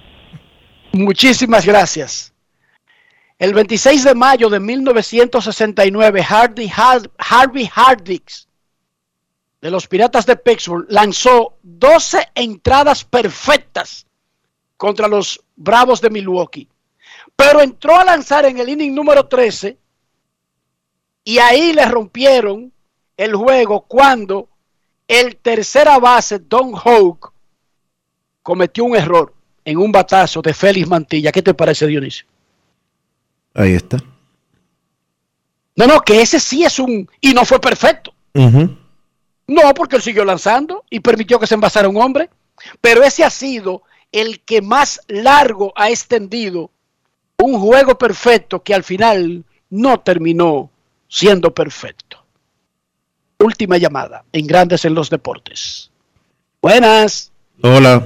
Muchísimas 0.93 1.65
gracias. 1.65 2.33
El 3.37 3.53
26 3.53 4.03
de 4.03 4.15
mayo 4.15 4.49
de 4.49 4.59
1969, 4.59 6.23
Hardy, 6.23 6.67
Har- 6.69 7.11
Harvey 7.17 7.69
Hardix 7.71 8.47
de 9.61 9.69
los 9.69 9.87
Piratas 9.87 10.25
de 10.25 10.37
Pittsburgh 10.37 10.85
lanzó 10.89 11.57
12 11.61 12.29
entradas 12.33 13.03
perfectas 13.03 14.07
contra 14.77 15.07
los 15.07 15.43
Bravos 15.55 16.01
de 16.01 16.09
Milwaukee. 16.09 16.67
Pero 17.35 17.61
entró 17.61 17.95
a 17.99 18.03
lanzar 18.05 18.45
en 18.45 18.57
el 18.59 18.69
inning 18.69 18.95
número 18.95 19.25
13 19.27 19.77
y 21.27 21.39
ahí 21.39 21.73
le 21.73 21.83
rompieron 21.83 22.71
el 23.17 23.35
juego 23.35 23.81
cuando 23.81 24.47
el 25.09 25.35
tercera 25.35 25.99
base, 25.99 26.39
Don 26.39 26.71
Hoke, 26.73 27.33
cometió 28.41 28.85
un 28.85 28.95
error 28.95 29.33
en 29.65 29.77
un 29.77 29.91
batazo 29.91 30.41
de 30.41 30.53
Félix 30.53 30.87
Mantilla. 30.87 31.33
¿Qué 31.33 31.41
te 31.41 31.53
parece, 31.53 31.85
Dionisio? 31.85 32.25
Ahí 33.53 33.73
está. 33.73 33.97
No, 35.75 35.85
no, 35.85 35.99
que 35.99 36.21
ese 36.21 36.39
sí 36.39 36.63
es 36.63 36.79
un... 36.79 37.09
Y 37.19 37.33
no 37.33 37.43
fue 37.43 37.59
perfecto. 37.59 38.13
No, 38.33 39.73
porque 39.75 39.97
él 39.97 40.01
siguió 40.01 40.23
lanzando 40.23 40.85
y 40.89 41.01
permitió 41.01 41.41
que 41.41 41.47
se 41.47 41.55
envasara 41.55 41.89
un 41.89 42.01
hombre. 42.01 42.29
Pero 42.79 43.03
ese 43.03 43.25
ha 43.25 43.29
sido 43.29 43.83
el 44.13 44.39
que 44.45 44.61
más 44.61 45.01
largo 45.09 45.73
ha 45.75 45.89
extendido 45.89 46.71
un 47.37 47.59
juego 47.59 47.97
perfecto 47.97 48.63
que 48.63 48.73
al 48.73 48.85
final 48.85 49.43
no 49.69 49.99
terminó 49.99 50.71
siendo 51.07 51.53
perfecto. 51.53 52.23
Última 53.39 53.77
llamada 53.77 54.25
en 54.31 54.47
Grandes 54.47 54.85
en 54.85 54.95
los 54.95 55.09
Deportes. 55.09 55.91
Buenas. 56.61 57.31
Hola. 57.61 58.03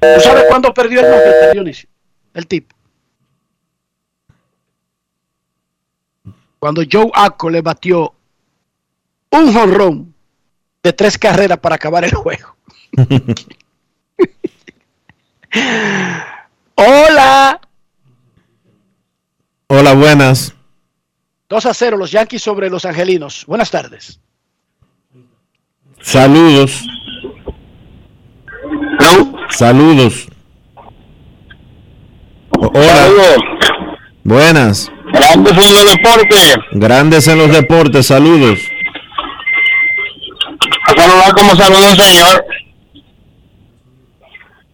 ¿Tú 0.00 0.20
sabes 0.20 0.44
cuándo 0.48 0.74
perdió 0.74 1.00
el 1.00 1.10
nombre, 1.10 1.52
Dionisio? 1.52 1.88
El 2.34 2.46
tipo. 2.46 2.74
Cuando 6.58 6.82
Joe 6.90 7.10
Acco 7.14 7.50
le 7.50 7.60
batió 7.62 8.14
un 9.30 9.52
jonrón 9.52 10.14
de 10.82 10.92
tres 10.92 11.18
carreras 11.18 11.58
para 11.58 11.76
acabar 11.76 12.04
el 12.04 12.14
juego. 12.14 12.56
Hola. 16.74 17.60
Hola, 19.76 19.92
buenas. 19.92 20.54
2 21.48 21.66
a 21.66 21.74
0 21.74 21.96
los 21.96 22.12
Yankees 22.12 22.40
sobre 22.40 22.70
los 22.70 22.84
Angelinos. 22.84 23.44
Buenas 23.44 23.72
tardes. 23.72 24.20
Saludos. 26.00 26.84
Saludos. 29.50 30.28
Hola. 32.50 33.08
Buenas. 34.22 34.92
Grandes 35.12 35.52
en 35.52 35.74
los 35.74 35.84
deportes. 35.90 36.56
Grandes 36.70 37.26
en 37.28 37.38
los 37.38 37.50
deportes. 37.50 38.06
Saludos. 38.06 38.60
A 40.86 41.02
saludar 41.02 41.34
como 41.34 41.56
saludo 41.56 41.90
un 41.90 41.96
señor. 41.96 42.44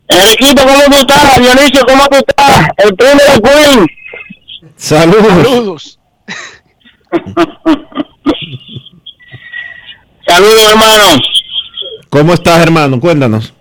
Enriquito, 0.08 0.62
¿cómo 0.62 0.84
tú 0.84 0.96
estás? 0.98 1.40
Dionisio, 1.40 1.86
¿cómo 1.86 2.06
tú 2.08 2.16
estás? 2.16 2.68
El 2.76 2.94
primo 2.94 3.14
de 3.14 3.40
Queen. 3.40 3.99
Saludos. 4.80 5.26
Saludos. 5.44 5.98
Saludos, 10.26 10.68
hermano. 10.70 11.04
¿Cómo 12.08 12.32
estás, 12.34 12.60
hermano? 12.62 12.98
Cuéntanos. 12.98 13.52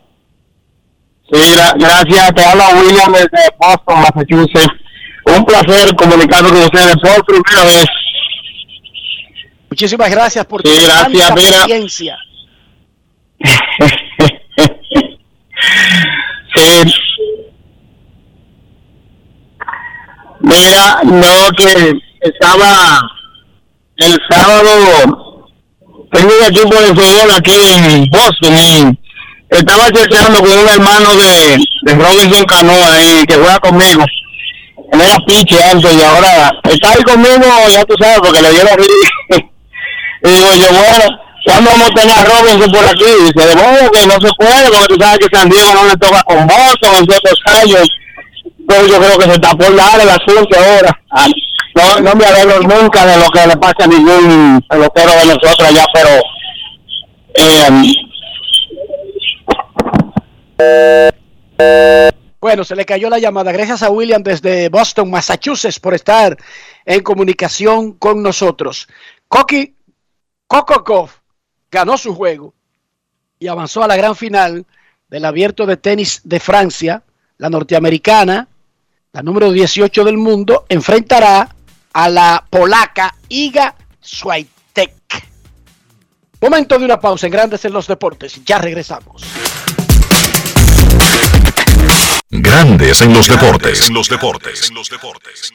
Sí, 1.32 1.40
gra- 1.40 1.76
gracias. 1.78 2.34
Te 2.34 2.44
habla 2.46 2.70
William 2.70 3.12
desde 3.12 3.50
Boston, 3.60 4.02
Massachusetts. 4.02 4.74
Un 5.26 5.46
placer 5.46 5.94
comunicarme 5.96 6.50
con 6.50 6.62
ustedes 6.64 6.96
por 6.96 7.26
primera 7.26 7.66
vez. 7.66 7.86
Muchísimas 9.70 10.10
gracias 10.10 10.46
por 10.46 10.62
Sí, 10.66 10.70
tu 10.70 10.84
gracias, 10.86 11.28
tanta 11.28 11.36
mira. 11.36 11.60
paciencia. 11.60 12.18
Sí. 16.56 16.94
Mira, 20.60 21.02
no, 21.06 21.52
que 21.58 21.94
estaba 22.22 23.02
el 23.98 24.20
sábado, 24.30 25.40
tengo 26.12 26.32
un 26.38 26.46
equipo 26.48 26.76
de 26.76 26.88
fútbol 26.88 27.32
aquí 27.32 27.54
en 27.76 28.10
Boston 28.10 28.58
y 28.58 29.00
estaba 29.50 29.90
chequeando 29.92 30.40
con 30.40 30.52
un 30.52 30.68
hermano 30.68 31.16
de, 31.16 31.94
Robinson 31.94 32.46
Canoa 32.46 32.96
ahí 32.96 33.26
que 33.26 33.36
juega 33.36 33.60
conmigo. 33.60 34.04
Él 34.92 35.02
era 35.02 35.18
piche 35.26 35.64
antes 35.64 35.94
y 35.94 36.02
ahora 36.02 36.52
está 36.64 36.92
ahí 36.92 37.04
conmigo, 37.04 37.46
ya 37.72 37.84
tú 37.86 37.96
sabes, 38.00 38.20
porque 38.20 38.42
le 38.42 38.52
dieron 38.52 38.70
Y 40.22 40.30
digo 40.30 40.54
yo, 40.56 40.68
bueno, 40.74 41.20
¿cuándo 41.46 41.72
vamos 41.72 41.90
a 41.90 41.94
tener 41.94 42.20
a 42.20 42.26
Robinson 42.26 42.72
por 42.72 42.86
aquí? 42.86 43.06
Y 43.06 43.32
dice, 43.32 43.56
modo 43.56 43.92
que 43.92 44.08
no 44.08 44.14
se 44.14 44.34
puede, 44.38 44.70
porque 44.70 44.94
tú 44.94 44.96
sabes 45.00 45.20
que 45.20 45.38
San 45.38 45.50
Diego 45.50 45.74
no 45.74 45.86
le 45.86 45.96
toca 45.96 46.22
con 46.24 46.46
Boston 46.46 46.96
en 46.98 47.06
ciertos 47.06 47.40
años. 47.46 47.90
Pero 48.70 48.86
yo 48.86 49.00
creo 49.00 49.18
que 49.18 49.24
se 49.24 49.34
está 49.34 49.50
por 49.56 49.76
dar 49.76 50.00
el 50.00 50.10
asunto 50.10 50.56
ahora. 50.58 51.02
Ah, 51.10 51.28
No, 51.76 52.02
no 52.02 52.16
me 52.16 52.26
alegro 52.26 52.62
nunca 52.62 53.04
de 53.06 53.18
lo 53.18 53.30
que 53.32 53.48
le 53.48 53.58
pasa 53.58 53.86
a 53.86 53.88
ningún 53.88 54.62
pelotero 54.70 55.12
de 55.12 55.26
nosotros 55.26 55.68
allá, 55.68 55.86
pero 55.92 56.10
eh, 61.58 62.12
Bueno, 62.40 62.64
se 62.64 62.76
le 62.76 62.86
cayó 62.86 63.10
la 63.10 63.18
llamada. 63.18 63.52
Gracias 63.52 63.82
a 63.82 63.90
William 63.90 64.22
desde 64.22 64.70
Boston, 64.70 65.10
Massachusetts, 65.10 65.80
por 65.80 65.96
estar 65.96 66.38
en 66.86 67.02
comunicación 67.02 67.94
con 67.94 68.22
nosotros. 68.22 68.88
Koki 69.28 69.76
Kokokov 70.48 71.10
ganó 71.72 71.98
su 71.98 72.14
juego 72.14 72.54
y 73.40 73.48
avanzó 73.48 73.84
a 73.84 73.88
la 73.88 73.96
gran 73.96 74.16
final 74.16 74.66
del 75.10 75.26
abierto 75.26 75.66
de 75.66 75.78
tenis 75.78 76.22
de 76.24 76.40
Francia. 76.40 77.04
La 77.38 77.50
norteamericana, 77.50 78.48
la 79.14 79.24
número 79.24 79.52
18 79.52 80.04
del 80.04 80.18
mundo, 80.18 80.66
enfrentará 80.70 81.50
a 81.94 82.10
la 82.10 82.46
polaca 82.50 83.16
Iga 83.28 83.76
Swiatek. 84.00 84.94
Momento 86.42 86.78
de 86.78 86.86
una 86.86 87.00
pausa 87.00 87.26
en 87.26 87.34
Grandes 87.34 87.66
en 87.66 87.74
los 87.74 87.88
Deportes. 87.88 88.40
Ya 88.46 88.60
regresamos. 88.60 89.24
Grandes 92.30 93.02
en 93.02 93.14
los 93.14 93.28
deportes. 93.28 93.88
En 93.88 93.96
los 93.96 94.08
deportes. 94.08 94.70
En 94.70 94.76
los 94.76 94.90
deportes. 94.90 95.52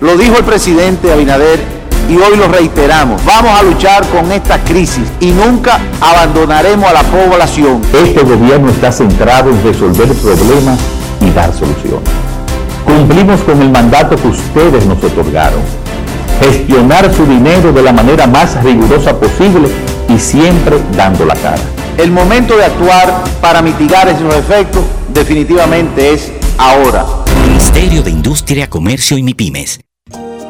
Lo 0.00 0.16
dijo 0.16 0.38
el 0.38 0.44
presidente 0.44 1.12
Abinader 1.12 1.60
y 2.08 2.16
hoy 2.16 2.36
lo 2.36 2.48
reiteramos. 2.48 3.22
Vamos 3.24 3.52
a 3.52 3.62
luchar 3.62 4.08
con 4.08 4.32
esta 4.32 4.58
crisis 4.64 5.06
y 5.20 5.30
nunca 5.30 5.78
abandonaremos 6.00 6.88
a 6.88 6.94
la 6.94 7.02
población. 7.02 7.82
Este 7.92 8.22
gobierno 8.22 8.70
está 8.70 8.90
centrado 8.90 9.50
en 9.50 9.62
resolver 9.62 10.08
problemas 10.14 10.80
y 11.26 11.30
dar 11.30 11.52
soluciones. 11.52 12.08
Cumplimos 12.84 13.40
con 13.42 13.60
el 13.62 13.70
mandato 13.70 14.16
que 14.16 14.28
ustedes 14.28 14.86
nos 14.86 15.02
otorgaron. 15.02 15.60
Gestionar 16.40 17.12
su 17.14 17.24
dinero 17.24 17.72
de 17.72 17.82
la 17.82 17.92
manera 17.92 18.26
más 18.26 18.62
rigurosa 18.62 19.18
posible 19.18 19.68
y 20.08 20.18
siempre 20.18 20.78
dando 20.96 21.24
la 21.24 21.34
cara. 21.36 21.62
El 21.98 22.10
momento 22.10 22.56
de 22.56 22.64
actuar 22.64 23.22
para 23.40 23.62
mitigar 23.62 24.08
esos 24.08 24.34
efectos 24.34 24.82
definitivamente 25.12 26.12
es 26.12 26.32
ahora. 26.58 27.04
Ministerio 27.46 28.02
de 28.02 28.10
Industria, 28.10 28.68
Comercio 28.68 29.16
y 29.16 29.22
MIPIMES. 29.22 29.80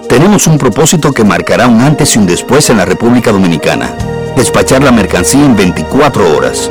Tenemos 0.09 0.47
un 0.47 0.59
propósito 0.59 1.13
que 1.13 1.25
marcará 1.25 1.67
un 1.67 1.81
antes 1.81 2.17
y 2.17 2.19
un 2.19 2.27
después 2.27 2.69
en 2.71 2.77
la 2.77 2.85
República 2.85 3.33
Dominicana. 3.33 3.95
Despachar 4.37 4.83
la 4.83 4.93
mercancía 4.93 5.45
en 5.45 5.57
24 5.57 6.37
horas. 6.37 6.71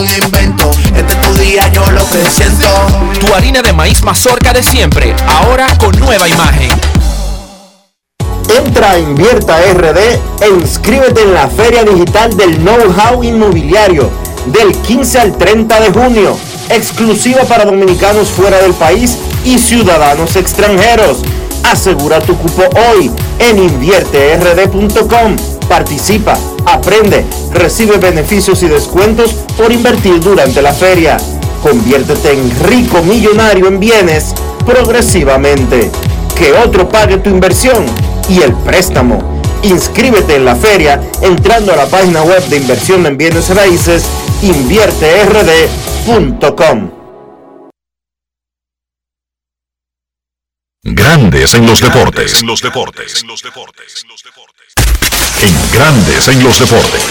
invento. 0.09 0.71
Este 0.95 1.13
es 1.13 1.21
tu 1.21 1.33
día, 1.35 1.67
yo 1.69 1.89
lo 1.91 2.03
presiento. 2.05 2.67
Tu 3.19 3.33
harina 3.33 3.61
de 3.61 3.73
maíz 3.73 4.01
mazorca 4.03 4.53
de 4.53 4.63
siempre, 4.63 5.15
ahora 5.27 5.67
con 5.77 5.97
nueva 5.99 6.27
imagen. 6.27 6.69
Entra 8.57 8.91
a 8.91 8.99
Invierta 8.99 9.57
RD 9.73 9.97
e 10.41 10.49
inscríbete 10.49 11.21
en 11.21 11.33
la 11.33 11.47
Feria 11.47 11.83
Digital 11.83 12.35
del 12.35 12.57
Know-How 12.57 13.23
Inmobiliario 13.23 14.09
del 14.47 14.75
15 14.81 15.19
al 15.19 15.37
30 15.37 15.79
de 15.79 15.91
junio, 15.91 16.37
exclusiva 16.69 17.43
para 17.43 17.65
dominicanos 17.65 18.29
fuera 18.29 18.57
del 18.57 18.73
país 18.73 19.17
y 19.45 19.59
ciudadanos 19.59 20.35
extranjeros. 20.35 21.19
Asegura 21.63 22.19
tu 22.19 22.35
cupo 22.37 22.63
hoy 22.75 23.11
en 23.39 23.59
invierterd.com. 23.59 25.60
Participa, 25.71 26.37
aprende, 26.65 27.25
recibe 27.53 27.95
beneficios 27.95 28.61
y 28.61 28.67
descuentos 28.67 29.31
por 29.55 29.71
invertir 29.71 30.19
durante 30.19 30.61
la 30.61 30.73
feria. 30.73 31.15
Conviértete 31.63 32.33
en 32.33 32.51
rico 32.65 33.01
millonario 33.01 33.69
en 33.69 33.79
bienes 33.79 34.35
progresivamente. 34.65 35.89
Que 36.35 36.51
otro 36.51 36.89
pague 36.89 37.19
tu 37.19 37.29
inversión 37.29 37.85
y 38.27 38.41
el 38.41 38.51
préstamo. 38.51 39.39
Inscríbete 39.63 40.35
en 40.35 40.43
la 40.43 40.57
feria 40.57 40.99
entrando 41.21 41.71
a 41.71 41.77
la 41.77 41.85
página 41.85 42.21
web 42.23 42.45
de 42.49 42.57
inversión 42.57 43.05
en 43.05 43.17
bienes 43.17 43.47
raíces 43.55 44.03
invierterd.com. 44.41 47.00
Grandes 50.83 51.53
en 51.53 51.67
los 51.67 51.79
deportes. 51.79 52.41
los 52.41 52.59
deportes. 52.59 53.23
En 55.43 55.71
Grandes 55.71 56.27
en 56.27 56.43
los 56.43 56.59
deportes. 56.59 57.03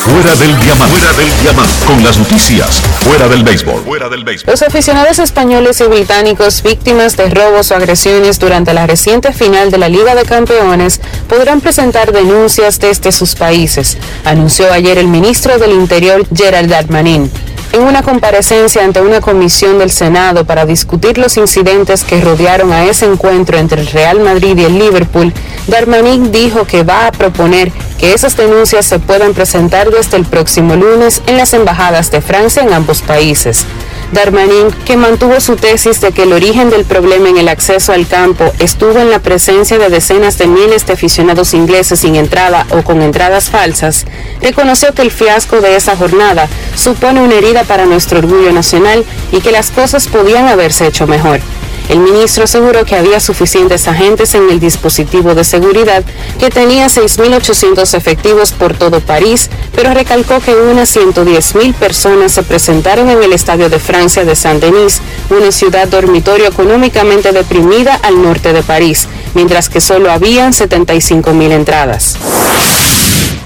Fuera 0.00 0.34
del 0.34 0.58
diamante. 0.58 0.96
Fuera 0.96 1.12
del 1.12 1.40
diamante. 1.40 1.86
Con 1.86 2.02
las 2.02 2.18
noticias. 2.18 2.80
Fuera 3.04 3.28
del 3.28 3.44
béisbol. 3.44 3.84
Fuera 3.84 4.08
del 4.08 4.24
béisbol. 4.24 4.50
Los 4.50 4.62
aficionados 4.62 5.20
españoles 5.20 5.80
y 5.80 5.84
británicos 5.84 6.64
víctimas 6.64 7.16
de 7.16 7.30
robos 7.30 7.70
o 7.70 7.76
agresiones 7.76 8.40
durante 8.40 8.74
la 8.74 8.88
reciente 8.88 9.32
final 9.32 9.70
de 9.70 9.78
la 9.78 9.88
Liga 9.88 10.16
de 10.16 10.24
Campeones 10.24 11.00
podrán 11.28 11.60
presentar 11.60 12.10
denuncias 12.10 12.80
desde 12.80 13.12
sus 13.12 13.36
países, 13.36 13.98
anunció 14.24 14.72
ayer 14.72 14.98
el 14.98 15.06
ministro 15.06 15.58
del 15.58 15.70
Interior 15.70 16.26
Gerald 16.34 16.70
Darmanin. 16.70 17.30
En 17.72 17.84
una 17.84 18.02
comparecencia 18.02 18.84
ante 18.84 19.00
una 19.00 19.22
comisión 19.22 19.78
del 19.78 19.90
Senado 19.90 20.44
para 20.44 20.66
discutir 20.66 21.16
los 21.16 21.38
incidentes 21.38 22.04
que 22.04 22.20
rodearon 22.20 22.70
a 22.70 22.84
ese 22.84 23.06
encuentro 23.06 23.56
entre 23.56 23.80
el 23.80 23.86
Real 23.86 24.20
Madrid 24.20 24.58
y 24.58 24.64
el 24.64 24.78
Liverpool, 24.78 25.32
Darmanin 25.68 26.30
dijo 26.30 26.66
que 26.66 26.82
va 26.82 27.06
a 27.06 27.12
proponer 27.12 27.72
que 27.98 28.12
esas 28.12 28.36
denuncias 28.36 28.84
se 28.84 28.98
puedan 28.98 29.32
presentar 29.32 29.90
desde 29.90 30.18
el 30.18 30.26
próximo 30.26 30.76
lunes 30.76 31.22
en 31.26 31.38
las 31.38 31.54
embajadas 31.54 32.10
de 32.10 32.20
Francia 32.20 32.62
en 32.62 32.74
ambos 32.74 33.00
países. 33.00 33.64
Darmanin, 34.12 34.70
que 34.84 34.96
mantuvo 34.96 35.40
su 35.40 35.56
tesis 35.56 36.00
de 36.00 36.12
que 36.12 36.24
el 36.24 36.32
origen 36.32 36.70
del 36.70 36.84
problema 36.84 37.30
en 37.30 37.38
el 37.38 37.48
acceso 37.48 37.92
al 37.92 38.06
campo 38.06 38.52
estuvo 38.58 38.98
en 38.98 39.10
la 39.10 39.18
presencia 39.18 39.78
de 39.78 39.88
decenas 39.88 40.38
de 40.38 40.46
miles 40.46 40.86
de 40.86 40.92
aficionados 40.92 41.54
ingleses 41.54 42.00
sin 42.00 42.16
entrada 42.16 42.66
o 42.70 42.82
con 42.82 43.00
entradas 43.02 43.50
falsas, 43.50 44.04
reconoció 44.40 44.92
que 44.92 45.02
el 45.02 45.10
fiasco 45.10 45.60
de 45.60 45.76
esa 45.76 45.96
jornada 45.96 46.48
supone 46.76 47.22
una 47.22 47.34
herida 47.34 47.64
para 47.64 47.86
nuestro 47.86 48.18
orgullo 48.18 48.52
nacional 48.52 49.04
y 49.32 49.40
que 49.40 49.50
las 49.50 49.70
cosas 49.70 50.06
podían 50.08 50.46
haberse 50.46 50.86
hecho 50.86 51.06
mejor. 51.06 51.40
El 51.88 51.98
ministro 51.98 52.44
aseguró 52.44 52.84
que 52.84 52.96
había 52.96 53.20
suficientes 53.20 53.86
agentes 53.88 54.34
en 54.34 54.48
el 54.50 54.60
dispositivo 54.60 55.34
de 55.34 55.44
seguridad, 55.44 56.04
que 56.38 56.50
tenía 56.50 56.86
6.800 56.86 57.94
efectivos 57.94 58.52
por 58.52 58.74
todo 58.74 59.00
París, 59.00 59.50
pero 59.74 59.92
recalcó 59.92 60.40
que 60.40 60.54
unas 60.54 60.94
110.000 60.96 61.74
personas 61.74 62.32
se 62.32 62.42
presentaron 62.42 63.10
en 63.10 63.22
el 63.22 63.32
Estadio 63.32 63.68
de 63.68 63.78
Francia 63.78 64.24
de 64.24 64.34
Saint-Denis, 64.34 65.00
una 65.30 65.52
ciudad 65.52 65.88
dormitorio 65.88 66.46
económicamente 66.46 67.32
deprimida 67.32 67.94
al 67.94 68.22
norte 68.22 68.52
de 68.52 68.62
París, 68.62 69.08
mientras 69.34 69.68
que 69.68 69.80
solo 69.80 70.10
habían 70.10 70.52
75.000 70.52 71.52
entradas. 71.52 72.16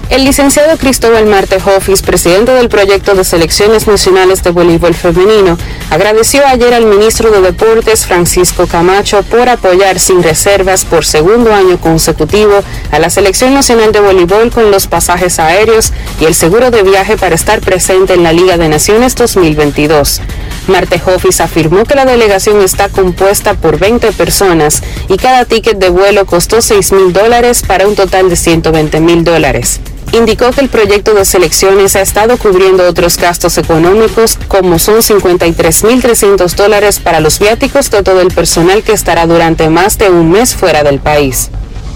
El 0.09 0.23
licenciado 0.23 0.77
Cristóbal 0.77 1.25
Marte 1.25 1.57
Hoffis, 1.57 2.01
presidente 2.01 2.53
del 2.53 2.69
proyecto 2.69 3.13
de 3.13 3.25
selecciones 3.25 3.87
nacionales 3.87 4.41
de 4.41 4.51
voleibol 4.51 4.93
femenino, 4.93 5.57
agradeció 5.89 6.47
ayer 6.47 6.73
al 6.73 6.85
ministro 6.85 7.29
de 7.29 7.41
Deportes 7.41 8.05
Francisco 8.05 8.67
Camacho 8.67 9.21
por 9.23 9.49
apoyar 9.49 9.99
sin 9.99 10.23
reservas 10.23 10.85
por 10.85 11.03
segundo 11.03 11.53
año 11.53 11.77
consecutivo 11.77 12.63
a 12.89 12.99
la 12.99 13.09
selección 13.09 13.53
nacional 13.53 13.91
de 13.91 13.99
voleibol 13.99 14.49
con 14.49 14.71
los 14.71 14.87
pasajes 14.87 15.39
aéreos 15.39 15.91
y 16.21 16.25
el 16.25 16.35
seguro 16.35 16.71
de 16.71 16.83
viaje 16.83 17.17
para 17.17 17.35
estar 17.35 17.59
presente 17.59 18.13
en 18.13 18.23
la 18.23 18.31
Liga 18.31 18.57
de 18.57 18.69
Naciones 18.69 19.13
2022. 19.13 20.21
Marte 20.67 21.01
Hoffis 21.05 21.41
afirmó 21.41 21.83
que 21.83 21.95
la 21.95 22.05
delegación 22.05 22.61
está 22.61 22.87
compuesta 22.87 23.55
por 23.55 23.77
20 23.77 24.13
personas 24.13 24.81
y 25.09 25.17
cada 25.17 25.43
ticket 25.43 25.77
de 25.77 25.89
vuelo 25.89 26.25
costó 26.25 26.61
6 26.61 26.93
mil 26.93 27.11
dólares 27.11 27.61
para 27.61 27.85
un 27.85 27.95
total 27.95 28.29
de 28.29 28.37
120 28.37 29.01
mil 29.01 29.25
dólares 29.25 29.81
indicó 30.11 30.51
que 30.51 30.61
el 30.61 30.69
proyecto 30.69 31.13
de 31.13 31.25
selecciones 31.25 31.95
ha 31.95 32.01
estado 32.01 32.37
cubriendo 32.37 32.87
otros 32.87 33.17
gastos 33.17 33.57
económicos, 33.57 34.37
como 34.47 34.79
son 34.79 34.97
53.300 34.97 36.55
dólares 36.55 36.99
para 36.99 37.19
los 37.19 37.39
viáticos 37.39 37.89
de 37.91 38.03
todo 38.03 38.21
el 38.21 38.29
personal 38.29 38.83
que 38.83 38.93
estará 38.93 39.25
durante 39.27 39.69
más 39.69 39.97
de 39.97 40.09
un 40.09 40.31
mes 40.31 40.55
fuera 40.55 40.83
del 40.83 40.99
país. 40.99 41.49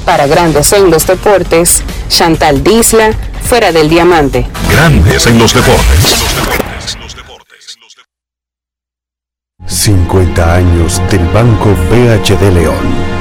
Para 0.06 0.28
Grandes 0.28 0.74
en 0.74 0.90
los 0.90 1.06
Deportes, 1.06 1.84
Chantal 2.10 2.64
Disla, 2.64 3.12
fuera 3.44 3.72
del 3.72 3.90
diamante. 3.90 4.48
Grandes 4.70 5.28
en 5.28 5.38
los 5.38 5.54
deportes. 5.54 6.16
50 9.68 10.56
años 10.56 11.02
del 11.10 11.26
Banco 11.28 11.70
BHD 11.90 12.54
León. 12.54 13.21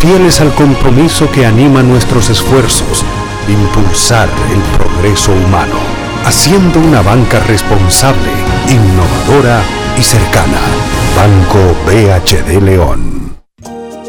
fieles 0.00 0.40
al 0.40 0.54
compromiso 0.54 1.30
que 1.30 1.44
anima 1.44 1.82
nuestros 1.82 2.30
esfuerzos, 2.30 3.04
impulsar 3.48 4.28
el 4.50 4.60
progreso 4.78 5.30
humano, 5.30 5.76
haciendo 6.24 6.80
una 6.80 7.02
banca 7.02 7.38
responsable, 7.40 8.30
innovadora 8.68 9.60
y 9.98 10.02
cercana. 10.02 10.58
Banco 11.14 11.76
BHD 11.84 12.62
León. 12.62 13.36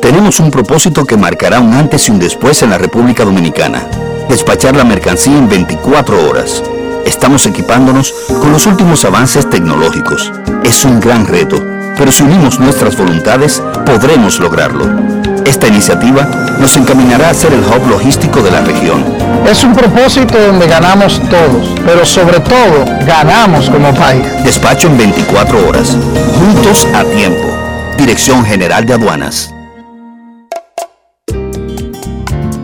Tenemos 0.01 0.39
un 0.39 0.49
propósito 0.49 1.05
que 1.05 1.17
marcará 1.17 1.59
un 1.59 1.73
antes 1.73 2.07
y 2.07 2.11
un 2.11 2.19
después 2.19 2.63
en 2.63 2.69
la 2.69 2.77
República 2.77 3.25
Dominicana. 3.25 3.85
Despachar 4.29 4.75
la 4.77 4.85
mercancía 4.85 5.37
en 5.37 5.49
24 5.49 6.29
horas. 6.29 6.63
Estamos 7.05 7.45
equipándonos 7.45 8.13
con 8.39 8.53
los 8.53 8.65
últimos 8.65 9.03
avances 9.03 9.49
tecnológicos. 9.49 10.31
Es 10.63 10.85
un 10.85 11.01
gran 11.01 11.27
reto, 11.27 11.61
pero 11.97 12.13
si 12.13 12.23
unimos 12.23 12.59
nuestras 12.61 12.95
voluntades, 12.95 13.61
podremos 13.85 14.39
lograrlo. 14.39 15.20
Esta 15.51 15.67
iniciativa 15.67 16.23
nos 16.61 16.77
encaminará 16.77 17.29
a 17.29 17.33
ser 17.33 17.51
el 17.51 17.59
hub 17.59 17.85
logístico 17.89 18.41
de 18.41 18.51
la 18.51 18.61
región 18.61 19.03
Es 19.45 19.65
un 19.65 19.73
propósito 19.73 20.39
donde 20.39 20.65
ganamos 20.65 21.21
todos, 21.29 21.75
pero 21.85 22.05
sobre 22.05 22.39
todo 22.39 22.85
ganamos 23.05 23.69
como 23.69 23.93
país. 23.93 24.23
Despacho 24.45 24.87
en 24.87 24.97
24 24.97 25.67
horas. 25.67 25.97
Juntos 26.39 26.87
a 26.95 27.03
tiempo. 27.03 27.49
Dirección 27.97 28.45
General 28.45 28.85
de 28.85 28.93
Aduanas. 28.93 29.53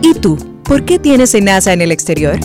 ¿Y 0.00 0.14
tú? 0.14 0.38
¿Por 0.64 0.86
qué 0.86 0.98
tienes 0.98 1.34
NASA 1.42 1.74
en 1.74 1.82
el 1.82 1.92
exterior? 1.92 2.38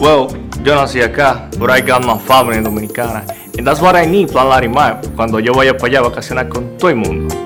Well, 0.00 0.28
yo 0.64 0.74
nací 0.74 1.02
acá, 1.02 1.50
but 1.58 1.68
I 1.68 1.82
got 1.82 2.02
my 2.02 2.18
family 2.18 2.62
dominicana. 2.62 3.26
And 3.58 3.66
that's 3.66 3.82
what 3.82 3.94
I 3.94 4.06
need, 4.06 4.30
Plan 4.30 4.48
Larimar, 4.48 5.02
cuando 5.14 5.38
yo 5.38 5.52
vaya 5.52 5.76
para 5.76 5.88
allá 5.88 5.98
a 5.98 6.08
vacacionar 6.08 6.48
con 6.48 6.78
todo 6.78 6.88
el 6.88 6.96
mundo. 6.96 7.45